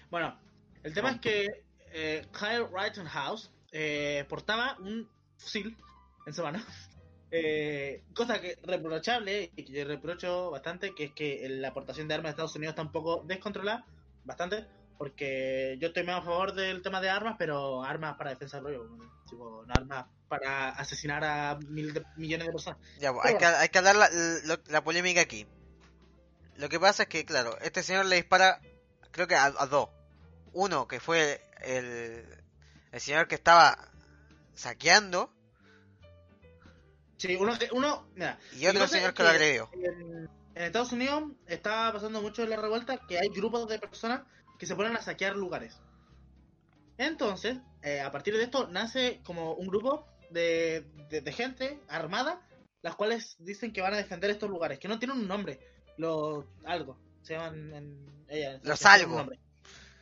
Bueno, 0.10 0.40
el 0.84 0.94
tema 0.94 1.12
es 1.12 1.20
que 1.20 1.48
eh, 1.94 2.26
Kyle 2.38 2.68
Rittenhouse 2.72 3.50
eh, 3.72 4.26
portaba 4.28 4.76
un 4.80 5.08
fusil 5.38 5.78
en 6.26 6.34
su 6.34 6.42
mano. 6.44 6.60
Eh, 7.36 8.04
cosa 8.14 8.40
que 8.40 8.60
reprochable 8.62 9.52
y 9.56 9.66
que 9.66 9.74
yo 9.74 9.86
reprocho 9.86 10.52
bastante, 10.52 10.94
que 10.94 11.06
es 11.06 11.12
que 11.14 11.44
la 11.50 11.70
aportación 11.70 12.08
de 12.08 12.14
armas 12.14 12.26
de 12.26 12.30
Estados 12.34 12.56
Unidos 12.56 12.74
está 12.74 12.84
un 12.84 12.92
poco 12.92 13.24
descontrolada, 13.26 13.88
bastante, 14.24 14.68
porque 15.00 15.76
yo 15.80 15.88
estoy 15.88 16.04
más 16.04 16.18
a 16.22 16.22
favor 16.22 16.54
del 16.54 16.84
tema 16.84 17.02
de 17.02 17.10
armas, 17.10 17.36
pero 17.40 17.84
armas 17.84 18.18
para 18.18 18.30
defensa 18.30 18.58
del 18.58 18.66
rollo, 18.66 18.88
tipo, 19.28 19.64
no 19.66 19.74
armas 19.74 20.06
para 20.28 20.70
asesinar 20.70 21.24
a 21.24 21.58
mil 21.70 21.92
de- 21.96 22.06
millones 22.18 22.46
de 22.46 22.54
personas. 22.54 22.80
Ya, 23.00 23.12
pues, 23.12 23.26
hay, 23.26 23.36
que, 23.40 23.46
hay 23.48 23.70
que 23.70 23.78
hablar 23.80 23.96
la, 23.96 24.60
la 24.68 24.84
polémica 24.84 25.22
aquí. 25.22 25.48
Lo 26.58 26.70
que 26.70 26.80
pasa 26.80 27.02
es 27.02 27.10
que, 27.10 27.26
claro, 27.26 27.58
este 27.62 27.82
señor 27.82 28.06
le 28.06 28.18
dispara, 28.18 28.62
creo 29.10 29.28
que 29.28 29.34
a, 29.34 29.46
a 29.46 29.66
dos. 29.66 29.90
Uno, 30.54 30.88
que 30.88 31.00
fue 31.00 31.42
el, 31.62 32.26
el 32.92 33.00
señor 33.02 33.28
que 33.28 33.36
estaba 33.36 33.90
saqueando, 34.54 35.32
Sí, 37.18 37.36
uno, 37.36 37.58
que- 37.58 37.70
uno 37.72 38.08
mira, 38.16 38.38
y 38.54 38.68
otro 38.68 38.86
señor 38.88 39.14
que 39.14 39.24
lo 39.24 39.30
que- 39.30 39.36
agredió. 39.36 39.70
en, 39.74 40.30
en 40.56 40.64
Estados 40.64 40.92
Unidos 40.92 41.24
está 41.48 41.92
pasando 41.94 42.22
mucho 42.22 42.44
en 42.44 42.50
la 42.50 42.58
revuelta 42.58 42.98
que 43.08 43.18
hay 43.18 43.30
grupos 43.30 43.68
de 43.70 43.80
personas 43.80 44.22
que 44.60 44.66
se 44.66 44.76
ponen 44.76 44.96
a 44.98 45.02
saquear 45.02 45.36
lugares. 45.36 45.80
Entonces, 46.98 47.58
eh, 47.82 48.02
a 48.02 48.12
partir 48.12 48.36
de 48.36 48.44
esto 48.44 48.68
nace 48.68 49.22
como 49.26 49.54
un 49.54 49.68
grupo 49.68 50.06
de, 50.32 50.86
de- 51.10 51.22
de 51.22 51.32
gente 51.32 51.80
armada, 51.88 52.42
las 52.82 52.96
cuales 52.96 53.36
dicen 53.40 53.72
que 53.72 53.82
van 53.82 53.94
a 53.94 53.98
defender 53.98 54.30
estos 54.30 54.50
lugares, 54.50 54.80
que 54.80 54.88
no 54.90 55.00
tienen 55.00 55.18
un 55.18 55.28
nombre, 55.28 55.60
los 55.98 56.46
algo, 56.66 57.00
se 57.22 57.34
llaman 57.36 57.74
en, 57.74 58.26
ella, 58.28 58.60
Los 58.64 58.86
algo. 58.86 59.26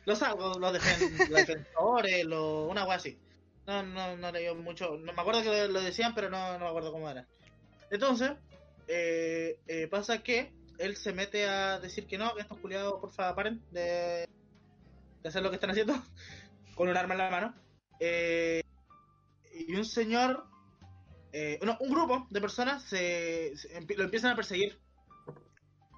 Los 0.06 0.22
algo, 0.22 0.58
los, 0.58 0.72
defen- 0.72 1.10
los 1.30 1.46
defensores, 1.46 2.24
lo- 2.24 2.66
una 2.66 2.84
wea 2.84 2.96
así. 2.96 3.18
No, 3.66 3.82
no, 3.82 4.16
no 4.16 4.32
leí 4.32 4.52
mucho, 4.56 4.96
no 4.96 5.12
me 5.12 5.20
acuerdo 5.20 5.42
que 5.42 5.68
lo, 5.68 5.80
decían, 5.80 6.14
pero 6.14 6.28
no, 6.28 6.52
no 6.54 6.58
me 6.64 6.68
acuerdo 6.68 6.90
cómo 6.92 7.08
era. 7.08 7.26
Entonces, 7.90 8.32
eh, 8.88 9.58
eh, 9.68 9.86
pasa 9.88 10.22
que 10.22 10.52
él 10.78 10.96
se 10.96 11.12
mete 11.12 11.46
a 11.48 11.78
decir 11.78 12.06
que 12.06 12.18
no, 12.18 12.34
que 12.34 12.42
estos 12.42 12.58
culiados, 12.58 13.00
porfa, 13.00 13.34
paren 13.34 13.62
de, 13.70 14.26
de 15.22 15.28
hacer 15.28 15.42
lo 15.42 15.50
que 15.50 15.56
están 15.56 15.70
haciendo 15.70 15.94
con 16.74 16.88
un 16.88 16.96
arma 16.96 17.14
en 17.14 17.18
la 17.18 17.30
mano. 17.30 17.54
Eh, 18.00 18.62
y 19.54 19.74
un 19.76 19.84
señor, 19.84 20.44
eh, 21.32 21.58
no, 21.62 21.76
un 21.80 21.90
grupo 21.90 22.26
de 22.30 22.40
personas 22.40 22.82
se, 22.84 23.54
lo 23.96 24.04
empiezan 24.04 24.32
a 24.32 24.36
perseguir. 24.36 24.78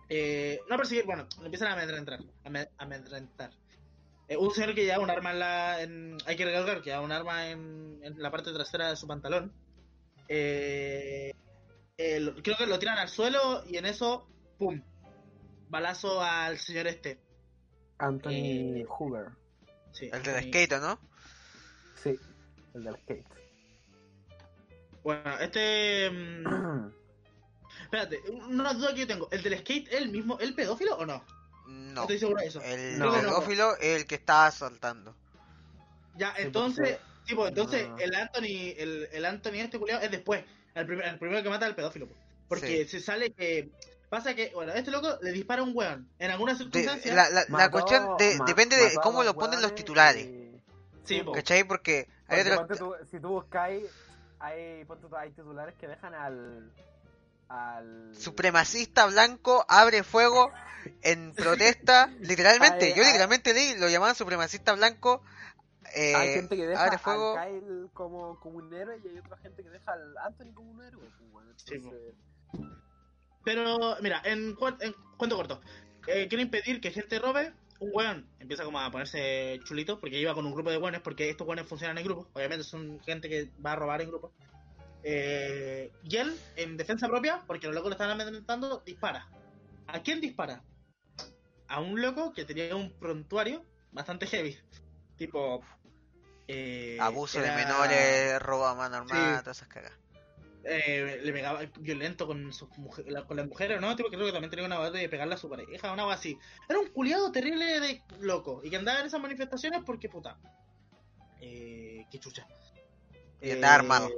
Eh, 0.08 0.60
no 0.68 0.74
a 0.74 0.78
perseguir, 0.78 1.04
bueno, 1.06 1.26
lo 1.38 1.44
empiezan 1.46 1.68
a 1.68 1.72
amedrentar. 1.74 2.20
ame- 2.44 2.68
amedrentar. 2.78 3.50
Eh, 4.28 4.36
un 4.36 4.50
señor 4.52 4.74
que 4.74 4.84
lleva 4.84 4.98
un 5.02 5.10
arma 5.10 5.32
en 5.32 5.38
la. 5.38 5.82
en- 5.82 6.16
hay 6.26 6.36
que 6.36 6.44
recalcar 6.44 6.80
que 6.82 6.90
lleva 6.90 7.02
un 7.02 7.12
arma 7.12 7.48
en, 7.50 8.00
en 8.02 8.20
la 8.22 8.30
parte 8.30 8.52
trasera 8.52 8.88
de 8.90 8.96
su 8.96 9.06
pantalón. 9.06 9.52
Eh, 10.28 11.32
eh, 11.98 12.20
lo- 12.20 12.34
creo 12.42 12.56
que 12.56 12.66
lo 12.66 12.78
tiran 12.78 12.98
al 12.98 13.08
suelo 13.08 13.62
y 13.68 13.76
en 13.76 13.86
eso, 13.86 14.26
¡pum! 14.58 14.80
Balazo 15.68 16.22
al 16.22 16.58
señor 16.58 16.86
este. 16.86 17.20
Anthony 17.98 18.30
Eh, 18.80 18.84
Hoover. 18.88 19.26
Sí, 19.92 20.10
El 20.12 20.22
del 20.22 20.44
skate, 20.48 20.80
¿no? 20.80 20.98
Sí, 22.02 22.18
el 22.74 22.84
del 22.84 22.96
skate. 22.96 23.26
Bueno, 25.02 25.38
este. 25.38 26.10
mm, 26.10 26.88
espérate, 27.82 28.20
una 28.30 28.72
duda 28.72 28.94
que 28.94 29.00
yo 29.00 29.06
tengo. 29.06 29.28
¿El 29.30 29.42
del 29.42 29.58
skate, 29.58 29.92
él 29.92 30.08
mismo, 30.08 30.38
el 30.38 30.54
pedófilo 30.54 30.96
o 30.96 31.04
no? 31.06 31.22
No. 31.66 32.02
estoy 32.02 32.18
seguro 32.18 32.40
de 32.40 32.46
eso. 32.48 32.60
El 32.62 32.98
No. 32.98 33.12
pedófilo 33.12 33.76
es 33.76 33.96
el 33.96 34.06
que 34.06 34.16
estaba 34.16 34.46
asaltando. 34.46 35.14
Ya, 36.16 36.34
entonces, 36.38 36.98
tipo, 37.26 37.46
entonces 37.46 37.88
No. 37.88 37.98
el 37.98 38.14
Anthony, 38.14 38.74
el, 38.76 39.08
el 39.12 39.24
Anthony 39.24 39.54
este 39.60 39.78
culiao 39.78 40.00
es 40.00 40.10
después, 40.10 40.44
el, 40.74 40.86
primer, 40.86 41.06
el 41.06 41.18
primero 41.18 41.42
que 41.42 41.48
mata 41.48 41.66
al 41.66 41.74
pedófilo, 41.74 42.06
po. 42.06 42.14
porque 42.48 42.86
se 42.86 43.00
sale 43.00 43.32
que 43.32 43.70
pasa 44.10 44.34
que, 44.34 44.52
bueno, 44.54 44.72
este 44.72 44.90
loco 44.92 45.18
le 45.22 45.32
dispara 45.32 45.62
a 45.62 45.64
un 45.64 45.72
weón 45.74 46.08
en 46.18 46.30
algunas 46.30 46.58
circunstancias. 46.58 47.14
la, 47.14 47.28
la- 47.30 47.40
la 47.40 47.46
Mató- 47.48 47.70
cuestión 47.72 48.16
de- 48.16 48.36
ma- 48.38 48.44
depende 48.44 48.76
de 48.76 48.94
cómo 49.02 49.24
lo 49.24 49.34
ponen 49.34 49.60
los 49.60 49.74
titulares. 49.74 50.24
y- 50.26 50.44
Sí, 51.04 51.22
po. 51.22 51.32
¿Cachai? 51.32 51.64
Porque 51.64 52.08
hay 52.28 52.44
Porque 52.56 52.76
tú- 52.76 52.94
si 53.10 53.18
tú 53.20 53.28
buscáis, 53.28 53.84
hay, 54.38 54.86
hay 55.18 55.30
titulares 55.32 55.74
que 55.80 55.88
dejan 55.88 56.14
al. 56.14 56.70
Al. 57.48 58.14
Supremacista 58.16 59.06
blanco 59.06 59.64
abre 59.68 60.02
fuego 60.02 60.50
en 61.02 61.32
protesta. 61.34 62.06
literalmente, 62.20 62.86
Ay, 62.86 62.94
yo 62.96 63.02
ay. 63.02 63.06
literalmente 63.06 63.54
leí, 63.54 63.76
lo 63.78 63.88
llamaban 63.88 64.14
supremacista 64.14 64.72
blanco. 64.74 65.22
eh, 65.94 66.14
hay 66.14 66.34
gente 66.34 66.56
que 66.56 66.66
deja 66.66 66.84
abre 66.84 66.98
fuego. 66.98 67.36
al 67.38 67.48
Kyle 67.48 67.88
como, 67.92 68.38
como 68.40 68.58
un 68.58 68.72
héroe 68.74 69.00
y 69.04 69.08
hay 69.08 69.18
otra 69.18 69.36
gente 69.38 69.62
que 69.62 69.68
deja 69.70 69.92
al 69.92 70.16
Anthony 70.18 70.52
como 70.54 70.70
un 70.72 70.82
héroe. 70.82 71.08
pues, 71.32 71.46
Sí, 71.56 71.74
entonces- 71.74 72.14
Pero, 73.44 73.96
mira, 74.00 74.22
en, 74.24 74.56
en 74.80 74.94
cuento 75.16 75.36
corto, 75.36 75.60
eh, 76.06 76.28
quiere 76.28 76.42
impedir 76.42 76.80
que 76.80 76.90
gente 76.90 77.18
robe. 77.18 77.52
Un 77.80 77.90
weón 77.92 78.26
empieza 78.38 78.64
como 78.64 78.78
a 78.80 78.90
ponerse 78.90 79.58
chulito 79.64 79.98
porque 80.00 80.18
iba 80.18 80.32
con 80.32 80.46
un 80.46 80.54
grupo 80.54 80.70
de 80.70 80.78
weones, 80.78 81.00
porque 81.02 81.28
estos 81.28 81.46
weones 81.46 81.66
funcionan 81.66 81.98
en 81.98 82.04
grupo. 82.04 82.28
Obviamente 82.32 82.64
son 82.64 83.00
gente 83.00 83.28
que 83.28 83.50
va 83.64 83.72
a 83.72 83.76
robar 83.76 84.00
en 84.00 84.08
grupo. 84.08 84.32
Eh, 85.04 85.92
y 86.02 86.16
él, 86.16 86.34
en 86.56 86.76
defensa 86.76 87.08
propia, 87.08 87.42
porque 87.46 87.66
los 87.66 87.74
locos 87.74 87.90
lo 87.90 87.94
están 87.94 88.10
amedrentando, 88.10 88.82
dispara. 88.86 89.28
¿A 89.86 90.02
quién 90.02 90.20
dispara? 90.20 90.62
A 91.68 91.80
un 91.80 92.00
loco 92.00 92.32
que 92.32 92.44
tenía 92.44 92.74
un 92.74 92.90
prontuario 92.98 93.64
bastante 93.92 94.26
heavy. 94.26 94.56
Tipo. 95.16 95.62
eh, 96.48 96.98
Abuso 97.00 97.40
de 97.40 97.50
menores, 97.52 98.40
robo 98.42 98.66
a 98.66 98.74
mano 98.74 98.96
armada, 98.96 99.36
Sí. 99.38 99.42
todas 99.44 99.56
esas 99.58 99.68
cagas. 99.68 99.92
eh, 100.66 101.20
le 101.22 101.30
pegaba 101.32 101.60
violento 101.78 102.26
con 102.26 102.50
sus 102.54 102.70
mujer- 102.78 103.04
la- 103.08 103.26
con 103.26 103.36
las 103.36 103.46
mujeres, 103.46 103.78
¿no? 103.82 103.94
Tipo 103.96 104.08
creo 104.08 104.24
que 104.24 104.32
también 104.32 104.48
tenía 104.48 104.64
una 104.64 104.78
base 104.78 104.96
de 104.96 105.08
pegarle 105.10 105.34
a 105.34 105.36
su 105.36 105.46
pareja, 105.50 105.92
una 105.92 106.04
algo 106.04 106.12
así. 106.12 106.38
Era 106.66 106.78
un 106.78 106.88
culiado 106.88 107.30
terrible 107.32 107.80
de 107.80 108.02
loco 108.20 108.62
y 108.64 108.70
que 108.70 108.76
andaba 108.76 109.00
en 109.00 109.06
esas 109.06 109.20
manifestaciones 109.20 109.82
porque 109.84 110.08
puta. 110.08 110.38
Eh, 111.40 112.06
qué 112.10 112.18
chucha. 112.18 112.46
Y 113.42 113.50
andaba 113.50 113.74
armado. 113.74 114.08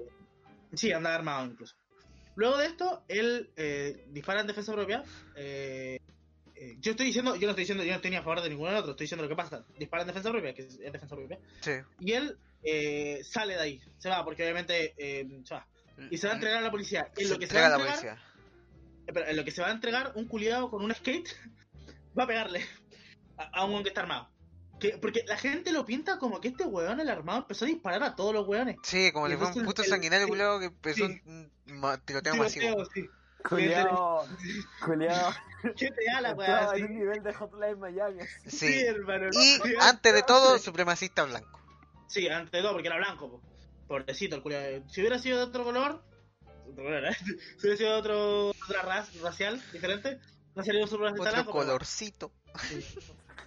Sí, 0.76 0.92
andaba 0.92 1.14
armado 1.16 1.46
incluso. 1.46 1.74
Luego 2.36 2.58
de 2.58 2.66
esto, 2.66 3.02
él 3.08 3.50
eh, 3.56 4.04
dispara 4.08 4.40
en 4.42 4.46
defensa 4.46 4.72
propia. 4.72 5.02
eh, 5.36 5.98
eh, 6.54 6.76
yo 6.80 6.92
estoy 6.92 7.06
diciendo, 7.06 7.34
yo 7.36 7.42
no 7.42 7.50
estoy 7.50 7.62
diciendo, 7.62 7.84
yo 7.84 7.90
no 7.90 7.96
estoy 7.96 8.10
ni 8.10 8.16
a 8.16 8.22
favor 8.22 8.40
de 8.42 8.48
ninguno 8.48 8.70
del 8.70 8.78
otro, 8.78 8.92
estoy 8.92 9.04
diciendo 9.04 9.24
lo 9.24 9.28
que 9.28 9.36
pasa. 9.36 9.64
Dispara 9.78 10.02
en 10.02 10.06
defensa 10.08 10.30
propia, 10.30 10.54
que 10.54 10.62
es, 10.62 10.78
es 10.80 10.92
defensa 10.92 11.14
propia. 11.16 11.38
Sí. 11.60 11.72
Y 12.00 12.12
él 12.12 12.38
sale 13.24 13.54
de 13.54 13.60
ahí, 13.60 13.80
se 13.98 14.08
va, 14.08 14.24
porque 14.24 14.42
obviamente 14.42 14.94
se 15.44 15.54
va. 15.54 15.66
Y 16.10 16.16
se 16.18 16.26
va 16.26 16.32
a 16.32 16.36
entregar 16.36 16.58
a 16.58 16.62
la 16.62 16.70
policía. 16.70 17.10
En 17.16 17.26
Se 17.26 17.32
lo 17.32 17.38
que 17.38 17.46
se 17.46 17.54
va 17.54 17.60
a 17.60 17.64
entrega 17.64 17.66
a 17.66 17.70
la 17.70 17.76
entregar, 17.76 18.18
policía. 18.18 19.02
espera, 19.06 19.30
en 19.30 19.36
lo 19.36 19.44
que 19.44 19.50
se 19.50 19.62
va 19.62 19.68
a 19.68 19.72
entregar, 19.72 20.12
un 20.14 20.26
culiado 20.28 20.70
con 20.70 20.82
un 20.84 20.94
skate 20.94 21.28
va 22.18 22.24
a 22.24 22.26
pegarle 22.26 22.64
a, 23.38 23.44
a 23.60 23.64
un 23.64 23.70
weón 23.72 23.82
que 23.82 23.88
está 23.90 24.00
armado. 24.02 24.30
Que, 24.78 24.98
porque 24.98 25.22
la 25.26 25.36
gente 25.38 25.72
lo 25.72 25.84
pinta 25.86 26.18
como 26.18 26.40
que 26.40 26.48
este 26.48 26.64
weón, 26.64 27.00
el 27.00 27.08
armado, 27.08 27.38
empezó 27.40 27.64
a 27.64 27.68
disparar 27.68 28.02
a 28.02 28.14
todos 28.14 28.34
los 28.34 28.46
weones. 28.46 28.76
Sí, 28.82 29.10
como 29.12 29.26
si 29.28 29.36
fuera 29.36 29.52
un 29.54 29.64
puto 29.64 29.82
el- 29.82 29.88
sanguinario 29.88 30.26
sí, 30.26 30.30
culiao 30.30 30.58
que 30.60 30.66
empezó 30.66 31.06
sí. 31.06 31.20
un 31.26 31.50
tiroteo 31.66 31.98
Tiroteo, 32.04 32.34
masivo. 32.36 32.84
sí. 32.94 33.08
Culeado, 33.48 34.26
culeado. 34.84 35.32
¿Qué 35.76 35.88
te 35.92 36.04
da 36.12 36.20
la 36.20 36.32
weá? 36.34 36.70
En 36.74 36.84
un 36.86 36.94
nivel 36.98 37.22
de 37.22 37.32
Hotline 37.32 37.78
Miami. 37.78 38.22
Sí, 38.46 38.56
Sí. 38.58 38.80
hermano. 38.80 39.28
Y 39.30 39.34
Sí, 39.34 39.60
antes 39.80 40.12
de 40.12 40.22
todo, 40.24 40.58
sí. 40.58 40.64
supremacista 40.64 41.22
blanco. 41.24 41.60
Sí, 42.08 42.28
antes 42.28 42.50
de 42.52 42.60
todo, 42.62 42.72
porque 42.72 42.88
era 42.88 42.96
blanco, 42.96 43.30
po. 43.30 43.42
Pobrecito 43.86 44.36
el 44.36 44.42
culiado. 44.42 44.82
Si 44.88 45.00
hubiera 45.00 45.18
sido 45.20 45.38
de 45.38 45.44
otro 45.44 45.62
color, 45.64 46.02
otro 46.68 46.82
color, 46.84 47.04
¿eh? 47.06 47.16
Si 47.58 47.60
hubiera 47.68 47.76
sido 47.76 47.92
de 47.92 47.96
otro, 47.98 48.48
otra 48.50 48.82
raza 48.82 49.12
racial 49.22 49.62
diferente, 49.72 50.18
no 50.56 50.64
sería 50.64 50.82
un 50.82 50.88
supremacista 50.88 51.28
Otro 51.30 51.32
blanco. 51.44 51.52
pero 51.52 51.64
bueno. 51.66 51.78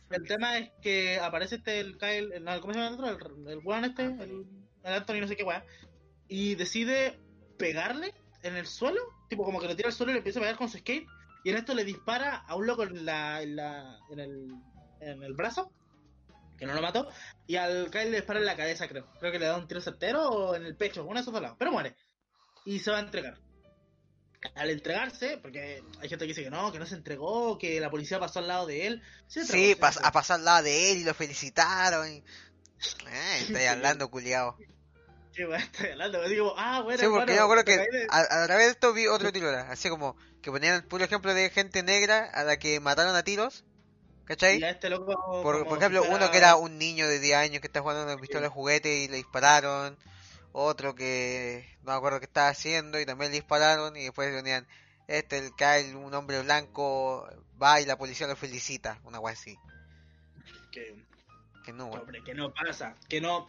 El 0.09 0.23
tema 0.27 0.57
es 0.57 0.71
que 0.81 1.19
aparece 1.19 1.55
este, 1.55 1.79
el 1.79 1.97
Kyle, 1.97 2.31
el- 2.33 2.59
¿cómo 2.61 2.73
se 2.73 2.79
llama 2.79 2.95
el 2.95 3.13
otro? 3.15 3.35
El, 3.35 3.47
el 3.47 3.59
weón 3.63 3.85
este, 3.85 4.03
el, 4.03 4.45
el 4.83 4.93
Anthony 4.93 5.21
no 5.21 5.27
sé 5.27 5.35
qué 5.35 5.43
weá, 5.43 5.65
y 6.27 6.55
decide 6.55 7.19
pegarle 7.57 8.13
en 8.43 8.55
el 8.55 8.65
suelo, 8.67 9.01
tipo 9.29 9.43
como 9.43 9.59
que 9.59 9.67
lo 9.67 9.75
tira 9.75 9.89
al 9.89 9.93
suelo 9.93 10.11
y 10.11 10.13
le 10.13 10.19
empieza 10.19 10.39
a 10.39 10.43
pegar 10.43 10.57
con 10.57 10.69
su 10.69 10.77
skate, 10.77 11.07
y 11.43 11.49
en 11.51 11.57
esto 11.57 11.73
le 11.73 11.83
dispara 11.83 12.37
a 12.37 12.55
un 12.55 12.67
loco 12.67 12.83
en, 12.83 13.05
la, 13.05 13.41
en, 13.41 13.55
la, 13.55 13.99
en, 14.09 14.19
el, 14.19 14.47
en 15.01 15.23
el 15.23 15.33
brazo, 15.33 15.71
que 16.57 16.65
no 16.65 16.73
lo 16.73 16.81
mató, 16.81 17.07
y 17.47 17.55
al 17.55 17.89
Kyle 17.89 18.11
le 18.11 18.17
dispara 18.17 18.39
en 18.39 18.45
la 18.45 18.57
cabeza, 18.57 18.87
creo. 18.87 19.05
Creo 19.19 19.31
que 19.31 19.39
le 19.39 19.45
da 19.45 19.57
un 19.57 19.67
tiro 19.67 19.79
certero 19.79 20.27
o 20.29 20.55
en 20.55 20.65
el 20.65 20.75
pecho, 20.75 21.03
uno 21.05 21.15
de 21.15 21.21
esos 21.21 21.33
dos 21.33 21.41
lados, 21.41 21.57
pero 21.57 21.71
muere. 21.71 21.95
Y 22.65 22.79
se 22.79 22.91
va 22.91 22.97
a 22.97 23.01
entregar. 23.01 23.39
Al 24.55 24.69
entregarse, 24.69 25.37
porque 25.41 25.83
hay 26.01 26.07
gente 26.09 26.23
que 26.25 26.29
dice 26.29 26.43
que 26.43 26.49
no, 26.49 26.71
que 26.71 26.79
no 26.79 26.85
se 26.85 26.95
entregó, 26.95 27.57
que 27.57 27.79
la 27.81 27.89
policía 27.89 28.19
pasó 28.19 28.39
al 28.39 28.47
lado 28.47 28.65
de 28.67 28.87
él. 28.87 29.01
Se 29.27 29.41
entregó, 29.41 29.63
Sí, 29.63 29.73
se 29.73 29.79
pas- 29.79 29.87
entregó. 29.89 30.07
a 30.07 30.11
pasar 30.13 30.39
al 30.39 30.45
lado 30.45 30.63
de 30.63 30.91
él 30.91 30.97
y 30.99 31.03
lo 31.03 31.13
felicitaron. 31.13 32.07
y- 32.09 32.17
Eh, 32.19 32.23
estoy 33.61 33.65
hablando, 33.65 34.09
culiao. 34.09 34.57
qué 35.33 35.45
weá 35.45 35.59
estoy 35.59 35.89
hablando. 35.91 36.27
Digo, 36.29 36.53
ah, 36.57 36.81
bueno, 36.81 36.99
Sí, 37.01 37.07
porque 37.09 37.33
yo 37.35 37.39
me 37.41 37.43
acuerdo 37.43 37.65
que 37.65 37.85
a, 38.09 38.43
a 38.43 38.45
través 38.47 38.67
de 38.67 38.71
esto 38.71 38.93
vi 38.93 39.07
otro 39.07 39.31
tiro, 39.33 39.49
así 39.49 39.89
como 39.89 40.15
que 40.41 40.51
ponían 40.51 40.75
el 40.75 40.85
puro 40.85 41.03
ejemplo 41.03 41.33
de 41.33 41.49
gente 41.49 41.83
negra 41.83 42.23
a 42.33 42.43
la 42.45 42.57
que 42.57 42.79
mataron 42.79 43.15
a 43.17 43.23
tiros, 43.23 43.65
¿cachai? 44.23 44.63
este 44.63 44.89
loco. 44.89 45.13
Por, 45.43 45.67
por 45.67 45.77
ejemplo, 45.79 46.01
si 46.01 46.07
fuera- 46.07 46.23
uno 46.23 46.31
que 46.31 46.37
era 46.37 46.55
un 46.55 46.77
niño 46.77 47.09
de 47.09 47.19
10 47.19 47.35
años 47.35 47.59
que 47.59 47.67
está 47.67 47.81
jugando 47.81 48.03
una 48.05 48.15
pistola 48.17 48.43
de 48.43 48.47
juguete 48.47 48.99
y 49.03 49.07
le 49.09 49.17
dispararon, 49.17 49.97
otro 50.63 50.95
que 50.95 51.67
no 51.83 51.91
me 51.91 51.97
acuerdo 51.97 52.19
qué 52.19 52.25
estaba 52.25 52.49
haciendo 52.49 52.99
y 52.99 53.05
también 53.05 53.31
le 53.31 53.37
dispararon 53.37 53.95
y 53.97 54.03
después 54.03 54.29
le 54.31 54.37
ponían, 54.37 54.67
este, 55.07 55.37
el 55.39 55.51
Kyle, 55.55 55.95
un 55.95 56.13
hombre 56.13 56.41
blanco, 56.41 57.27
va 57.61 57.81
y 57.81 57.85
la 57.85 57.97
policía 57.97 58.27
lo 58.27 58.35
felicita, 58.35 58.99
una 59.03 59.17
guay 59.17 59.33
así. 59.33 59.57
Que, 60.71 60.95
Que 61.65 61.73
no, 61.73 61.89
hombre, 61.89 62.23
que 62.23 62.33
no 62.33 62.53
pasa. 62.53 62.95
Que 63.07 63.19
no. 63.21 63.47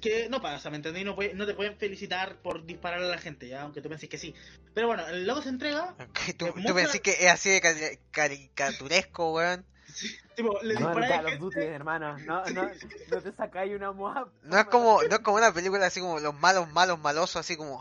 Que 0.00 0.28
no 0.28 0.40
pasa, 0.40 0.70
¿me 0.70 0.76
entendí? 0.76 1.02
No, 1.02 1.16
puede- 1.16 1.34
no 1.34 1.44
te 1.44 1.54
pueden 1.54 1.76
felicitar 1.76 2.36
por 2.40 2.64
disparar 2.64 3.00
a 3.00 3.06
la 3.06 3.18
gente, 3.18 3.48
ya, 3.48 3.62
aunque 3.62 3.80
tú 3.82 3.88
penses 3.88 4.08
que 4.08 4.16
sí. 4.16 4.32
Pero 4.74 4.86
bueno, 4.86 5.06
el 5.08 5.26
loco 5.26 5.42
se 5.42 5.48
entrega. 5.48 5.96
Que 6.24 6.34
¿Tú, 6.34 6.46
tú 6.52 6.72
pensás 6.74 7.00
que 7.00 7.10
es 7.10 7.26
así 7.32 7.50
de 7.50 7.60
cari- 7.60 7.98
caricaturesco, 8.12 9.32
weón? 9.32 9.66
Tipo, 10.36 10.58
le 10.62 10.74
No 10.74 10.92
Call 10.92 11.26
a 11.26 11.28
of 11.28 11.38
Duty, 11.38 11.60
hermano. 11.60 12.18
No, 12.20 12.44
no, 12.50 12.70
no 13.08 13.22
te 13.22 13.32
sacáis 13.32 13.74
una. 13.74 13.92
No 13.92 14.58
es 14.58 14.64
como, 14.66 15.02
no 15.02 15.14
es 15.14 15.20
como 15.20 15.36
una 15.36 15.52
película 15.52 15.86
así 15.86 16.00
como 16.00 16.18
los 16.18 16.34
malos, 16.34 16.68
malos, 16.72 16.98
malosos, 16.98 17.36
así 17.36 17.56
como 17.56 17.80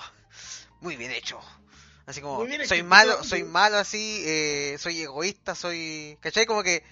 muy 0.81 0.95
bien 0.95 1.11
hecho. 1.11 1.39
Así 2.05 2.21
como 2.21 2.43
bien 2.45 2.65
soy 2.67 2.83
malo, 2.83 3.23
soy 3.23 3.43
malo 3.43 3.77
así, 3.77 4.21
eh, 4.25 4.75
soy 4.77 5.01
egoísta, 5.01 5.55
soy, 5.55 6.17
¿cachai? 6.19 6.45
Como 6.45 6.61
que 6.61 6.83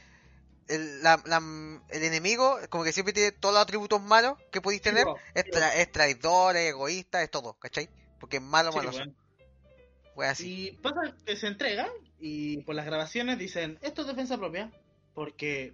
el, 0.68 1.04
la- 1.04 1.22
la- 1.26 1.82
el 1.90 2.04
enemigo 2.04 2.58
como 2.70 2.84
que 2.86 2.94
siempre 2.94 3.14
tiene 3.14 3.34
todos 3.34 3.54
los 3.54 3.62
atributos 3.62 4.02
malos 4.02 4.38
que 4.52 4.62
podéis 4.62 4.82
tener. 4.82 5.06
Es, 5.34 5.44
sí, 5.44 5.52
tra- 5.52 5.74
es 5.76 5.92
traidor, 5.92 6.56
es 6.56 6.70
egoísta, 6.70 7.22
es 7.22 7.30
todo, 7.30 7.54
¿cachai? 7.56 7.90
Porque 8.20 8.38
es 8.38 8.44
malo, 8.44 8.72
sí. 8.72 8.88
Fue 10.16 10.28
así. 10.28 10.68
Y 10.68 10.72
pasa 10.78 11.14
que 11.26 11.36
se 11.36 11.48
entrega 11.48 11.88
y 12.20 12.62
por 12.64 12.76
las 12.76 12.86
grabaciones 12.86 13.38
dicen, 13.38 13.78
esto 13.82 14.02
es 14.02 14.08
defensa 14.08 14.38
propia, 14.38 14.72
porque 15.14 15.74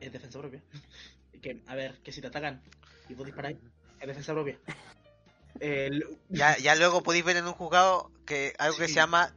es 0.00 0.12
defensa 0.12 0.38
propia. 0.38 0.62
Que, 1.42 1.62
a 1.66 1.74
ver, 1.74 1.98
que 2.02 2.12
si 2.12 2.22
te 2.22 2.28
atacan 2.28 2.62
y 3.10 3.14
vos 3.14 3.26
disparáis, 3.26 3.58
es 4.00 4.06
defensa 4.08 4.32
propia. 4.32 4.58
El- 5.60 6.04
Ya, 6.28 6.56
ya 6.58 6.74
luego 6.76 7.02
podéis 7.02 7.24
ver 7.24 7.36
en 7.36 7.46
un 7.46 7.52
juzgado 7.52 8.10
que 8.26 8.54
algo 8.58 8.78
que 8.78 8.88
se 8.88 8.94
llama 8.94 9.34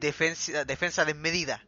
defensa, 0.00 0.64
defensa 0.64 1.04
desmedida. 1.04 1.64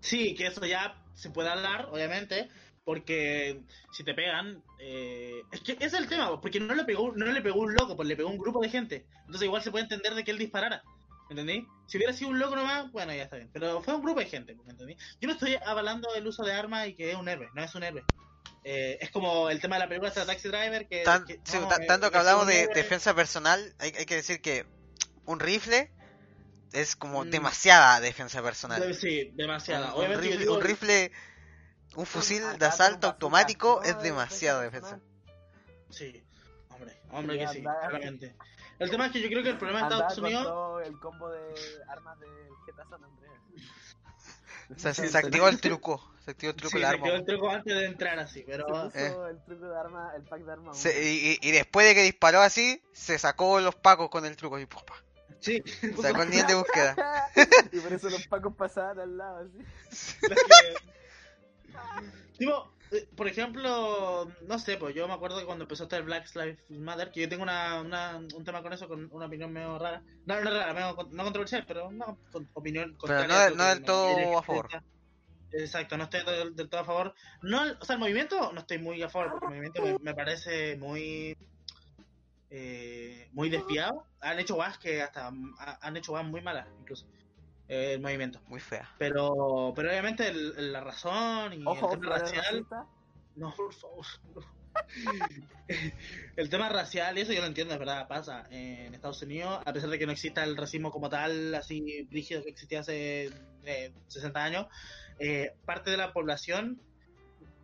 sí, 0.00 0.34
que 0.34 0.46
eso 0.46 0.64
ya 0.64 0.96
se 1.14 1.30
puede 1.30 1.48
hablar, 1.50 1.88
obviamente, 1.90 2.48
porque 2.84 3.60
si 3.92 4.04
te 4.04 4.14
pegan, 4.14 4.62
eh, 4.78 5.42
es 5.52 5.60
que 5.60 5.72
ese 5.72 5.86
es 5.86 5.94
el 5.94 6.08
tema, 6.08 6.40
porque 6.40 6.60
no 6.60 6.74
le 6.74 6.84
pegó, 6.84 7.12
no 7.12 7.26
le 7.26 7.42
pegó 7.42 7.60
un 7.60 7.74
loco, 7.74 7.96
pues 7.96 8.08
le 8.08 8.16
pegó 8.16 8.30
un 8.30 8.38
grupo 8.38 8.60
de 8.60 8.68
gente. 8.70 9.06
Entonces 9.26 9.42
igual 9.42 9.62
se 9.62 9.70
puede 9.70 9.84
entender 9.84 10.14
de 10.14 10.24
que 10.24 10.30
él 10.30 10.38
disparara. 10.38 10.82
¿Me 11.30 11.40
entendí? 11.40 11.68
Si 11.86 11.96
hubiera 11.96 12.12
sido 12.12 12.30
un 12.30 12.40
loco 12.40 12.56
nomás, 12.56 12.90
bueno, 12.90 13.14
ya 13.14 13.22
está 13.22 13.36
bien. 13.36 13.50
Pero 13.52 13.80
fue 13.82 13.94
un 13.94 14.02
grupo 14.02 14.18
de 14.18 14.26
gente, 14.26 14.56
¿me 14.64 14.72
entendí? 14.72 14.96
Yo 15.20 15.28
no 15.28 15.34
estoy 15.34 15.56
avalando 15.64 16.12
el 16.16 16.26
uso 16.26 16.42
de 16.42 16.52
armas 16.52 16.88
y 16.88 16.94
que 16.96 17.10
es 17.12 17.16
un 17.16 17.28
héroe, 17.28 17.48
no 17.54 17.62
es 17.62 17.72
un 17.76 17.84
héroe. 17.84 18.04
Eh, 18.64 18.98
es 19.00 19.10
como 19.10 19.48
el 19.48 19.60
tema 19.60 19.76
de 19.76 19.80
la 19.80 19.88
película 19.88 20.10
de 20.10 20.26
Taxi 20.26 20.48
Driver, 20.48 20.88
que... 20.88 21.02
Tan- 21.04 21.24
que- 21.24 21.40
sí, 21.44 21.56
no, 21.60 21.68
ta- 21.68 21.76
eh, 21.76 21.86
tanto 21.86 22.10
que 22.10 22.18
hablamos 22.18 22.48
de 22.48 22.62
héroe. 22.62 22.74
defensa 22.74 23.14
personal, 23.14 23.74
hay, 23.78 23.92
hay 23.96 24.06
que 24.06 24.16
decir 24.16 24.42
que 24.42 24.66
un 25.24 25.38
rifle 25.38 25.92
es 26.72 26.96
como 26.96 27.24
Mm. 27.24 27.30
demasiada 27.30 28.00
defensa 28.00 28.42
personal. 28.42 28.92
Sí, 28.94 29.30
demasiada. 29.34 29.94
Un, 29.94 30.06
rifle, 30.08 30.36
digo- 30.36 30.56
un 30.56 30.60
rifle, 30.62 31.12
un 31.94 32.06
fusil 32.06 32.42
de 32.58 32.66
asalto 32.66 33.06
automático 33.06 33.82
es 33.84 34.00
demasiado 34.02 34.60
defensa. 34.62 34.98
Sí, 35.90 36.22
hombre, 36.70 37.00
hombre 37.12 37.38
que 37.38 37.48
sí, 37.48 37.62
claramente. 37.62 38.34
El 38.80 38.90
tema 38.90 39.06
es 39.06 39.12
que 39.12 39.20
yo 39.20 39.28
creo 39.28 39.42
que 39.42 39.50
el 39.50 39.58
problema 39.58 39.88
de 39.88 39.94
Estados 39.94 40.18
Unidos... 40.18 40.82
el 40.86 40.98
combo 40.98 41.28
de 41.28 41.54
armas 41.88 42.18
del 42.18 42.28
GTA 42.66 42.84
San 42.88 43.04
Andreas. 43.04 43.40
O 44.74 44.78
sea, 44.78 44.94
se, 44.94 45.08
se 45.08 45.18
activó 45.18 45.48
el 45.48 45.60
truco, 45.60 46.00
se 46.24 46.30
activó 46.30 46.50
el 46.50 46.56
truco 46.56 46.70
Sí, 46.70 46.78
del 46.78 46.86
se 46.88 46.94
arma. 46.94 47.08
el 47.08 47.24
truco 47.24 47.50
antes 47.50 47.74
de 47.74 47.86
entrar 47.86 48.18
así, 48.20 48.40
Se 48.40 48.46
pero... 48.46 48.66
puso 48.66 48.90
Eh. 48.94 49.14
el 49.30 49.42
truco 49.44 49.66
de 49.66 49.78
arma, 49.78 50.12
el 50.16 50.22
pack 50.22 50.40
de 50.42 50.52
armas. 50.52 50.78
Se- 50.78 51.02
y, 51.12 51.38
y- 51.42 51.48
y 51.48 51.50
después 51.52 51.86
de 51.86 51.94
que 51.94 52.02
disparó 52.02 52.40
así, 52.40 52.80
se 52.92 53.18
sacó 53.18 53.60
los 53.60 53.74
pacos 53.74 54.08
con 54.10 54.24
el 54.24 54.36
truco 54.36 54.58
y 54.58 54.66
¡pum! 54.66 54.82
Sí, 55.40 55.62
sacó 56.00 56.22
el 56.22 56.30
nivel 56.30 56.46
de 56.46 56.54
búsqueda. 56.54 56.94
y 57.72 57.80
por 57.80 57.92
eso 57.92 58.10
los 58.10 58.26
pacos 58.28 58.54
pasaban 58.56 58.98
al 59.00 59.16
lado, 59.16 59.46
así. 59.46 60.22
Tipo, 62.38 62.72
por 63.16 63.28
ejemplo, 63.28 64.30
no 64.46 64.58
sé, 64.58 64.76
pues 64.76 64.94
yo 64.94 65.06
me 65.06 65.14
acuerdo 65.14 65.38
que 65.38 65.44
cuando 65.46 65.64
empezó 65.64 65.84
este 65.84 66.00
Black 66.00 66.28
Lives 66.34 66.58
Matter, 66.70 67.10
que 67.12 67.20
yo 67.20 67.28
tengo 67.28 67.42
una, 67.44 67.80
una- 67.80 68.16
un 68.18 68.44
tema 68.44 68.62
con 68.62 68.72
eso, 68.72 68.88
con 68.88 69.08
una 69.12 69.26
opinión 69.26 69.52
medio 69.52 69.78
rara. 69.78 70.02
No, 70.26 70.40
no 70.40 70.50
rara, 70.50 70.72
medio 70.74 70.96
no 71.12 71.22
controversial, 71.24 71.64
pero 71.66 71.90
no, 71.92 72.18
con 72.32 72.48
opinión 72.54 72.94
contraria 72.96 73.26
no 73.28 73.34
a 73.34 73.44
del- 73.44 73.52
tu 73.52 73.58
no 73.58 73.64
del 73.68 73.82
todo 73.84 74.16
de- 74.16 74.34
a 74.36 74.42
favor. 74.42 74.68
Exacto, 75.52 75.96
no 75.96 76.04
estoy 76.04 76.24
del, 76.24 76.54
del 76.56 76.68
todo 76.68 76.80
a 76.80 76.84
favor. 76.84 77.14
No, 77.42 77.62
o 77.80 77.84
sea, 77.84 77.94
el 77.94 78.00
movimiento 78.00 78.52
no 78.52 78.60
estoy 78.60 78.78
muy 78.78 79.02
a 79.02 79.08
favor, 79.08 79.30
porque 79.32 79.46
el 79.46 79.50
movimiento 79.50 79.82
me, 79.82 79.98
me 79.98 80.14
parece 80.14 80.76
muy 80.76 81.36
eh, 82.50 83.28
muy 83.32 83.48
despiado. 83.50 84.06
Han 84.20 84.38
hecho 84.40 84.54
guas 84.56 84.78
que 84.78 85.02
hasta 85.02 85.28
ha- 85.28 85.78
han 85.80 85.96
hecho 85.96 86.12
guas 86.12 86.24
muy 86.24 86.40
malas, 86.42 86.66
incluso, 86.80 87.06
eh, 87.06 87.19
el 87.70 88.00
movimiento. 88.00 88.40
Muy 88.48 88.60
fea. 88.60 88.90
Pero, 88.98 89.72
pero 89.76 89.88
obviamente 89.90 90.28
el- 90.28 90.54
el- 90.58 90.72
la 90.72 90.80
razón 90.80 91.52
y 91.52 91.62
Ojo, 91.64 91.92
el 91.94 92.00
tema 92.00 92.16
¿eres 92.16 92.22
racial. 92.34 92.66
No, 93.36 93.54
por 93.54 93.72
favor. 93.72 94.06
no. 94.34 94.60
el 96.36 96.48
tema 96.50 96.68
racial, 96.68 97.16
y 97.18 97.22
eso 97.22 97.32
yo 97.32 97.40
lo 97.40 97.46
entiendo, 97.46 97.74
es 97.74 97.80
verdad, 97.80 98.08
pasa 98.08 98.46
en 98.50 98.94
Estados 98.94 99.22
Unidos, 99.22 99.60
a 99.64 99.72
pesar 99.72 99.90
de 99.90 99.98
que 99.98 100.06
no 100.06 100.12
exista 100.12 100.44
el 100.44 100.56
racismo 100.56 100.90
como 100.90 101.08
tal, 101.08 101.54
así 101.54 102.06
rígido 102.10 102.42
que 102.42 102.50
existía 102.50 102.80
hace 102.80 103.30
eh, 103.64 103.92
60 104.08 104.42
años, 104.42 104.66
eh, 105.18 105.52
parte 105.64 105.90
de 105.90 105.96
la 105.96 106.12
población, 106.12 106.80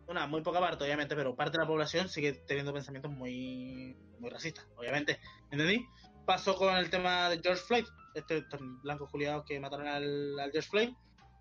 una 0.07 0.25
muy 0.27 0.41
poca 0.41 0.59
parte, 0.59 0.83
obviamente, 0.85 1.15
pero 1.15 1.35
parte 1.35 1.57
de 1.57 1.63
la 1.63 1.67
población 1.67 2.07
sigue 2.07 2.33
teniendo 2.33 2.73
pensamientos 2.73 3.11
muy, 3.11 3.95
muy 4.19 4.29
racistas, 4.29 4.65
obviamente. 4.77 5.19
¿Entendí? 5.51 5.85
Pasó 6.27 6.55
con 6.55 6.75
el 6.75 6.89
tema 6.89 7.29
de 7.29 7.39
George 7.41 7.63
Floyd, 7.65 7.85
este 8.13 8.39
estos 8.39 8.59
blancos 8.83 9.09
juliados 9.09 9.45
que 9.45 9.59
mataron 9.61 9.87
al, 9.87 10.37
al 10.37 10.51
George 10.51 10.69
Floyd, 10.69 10.89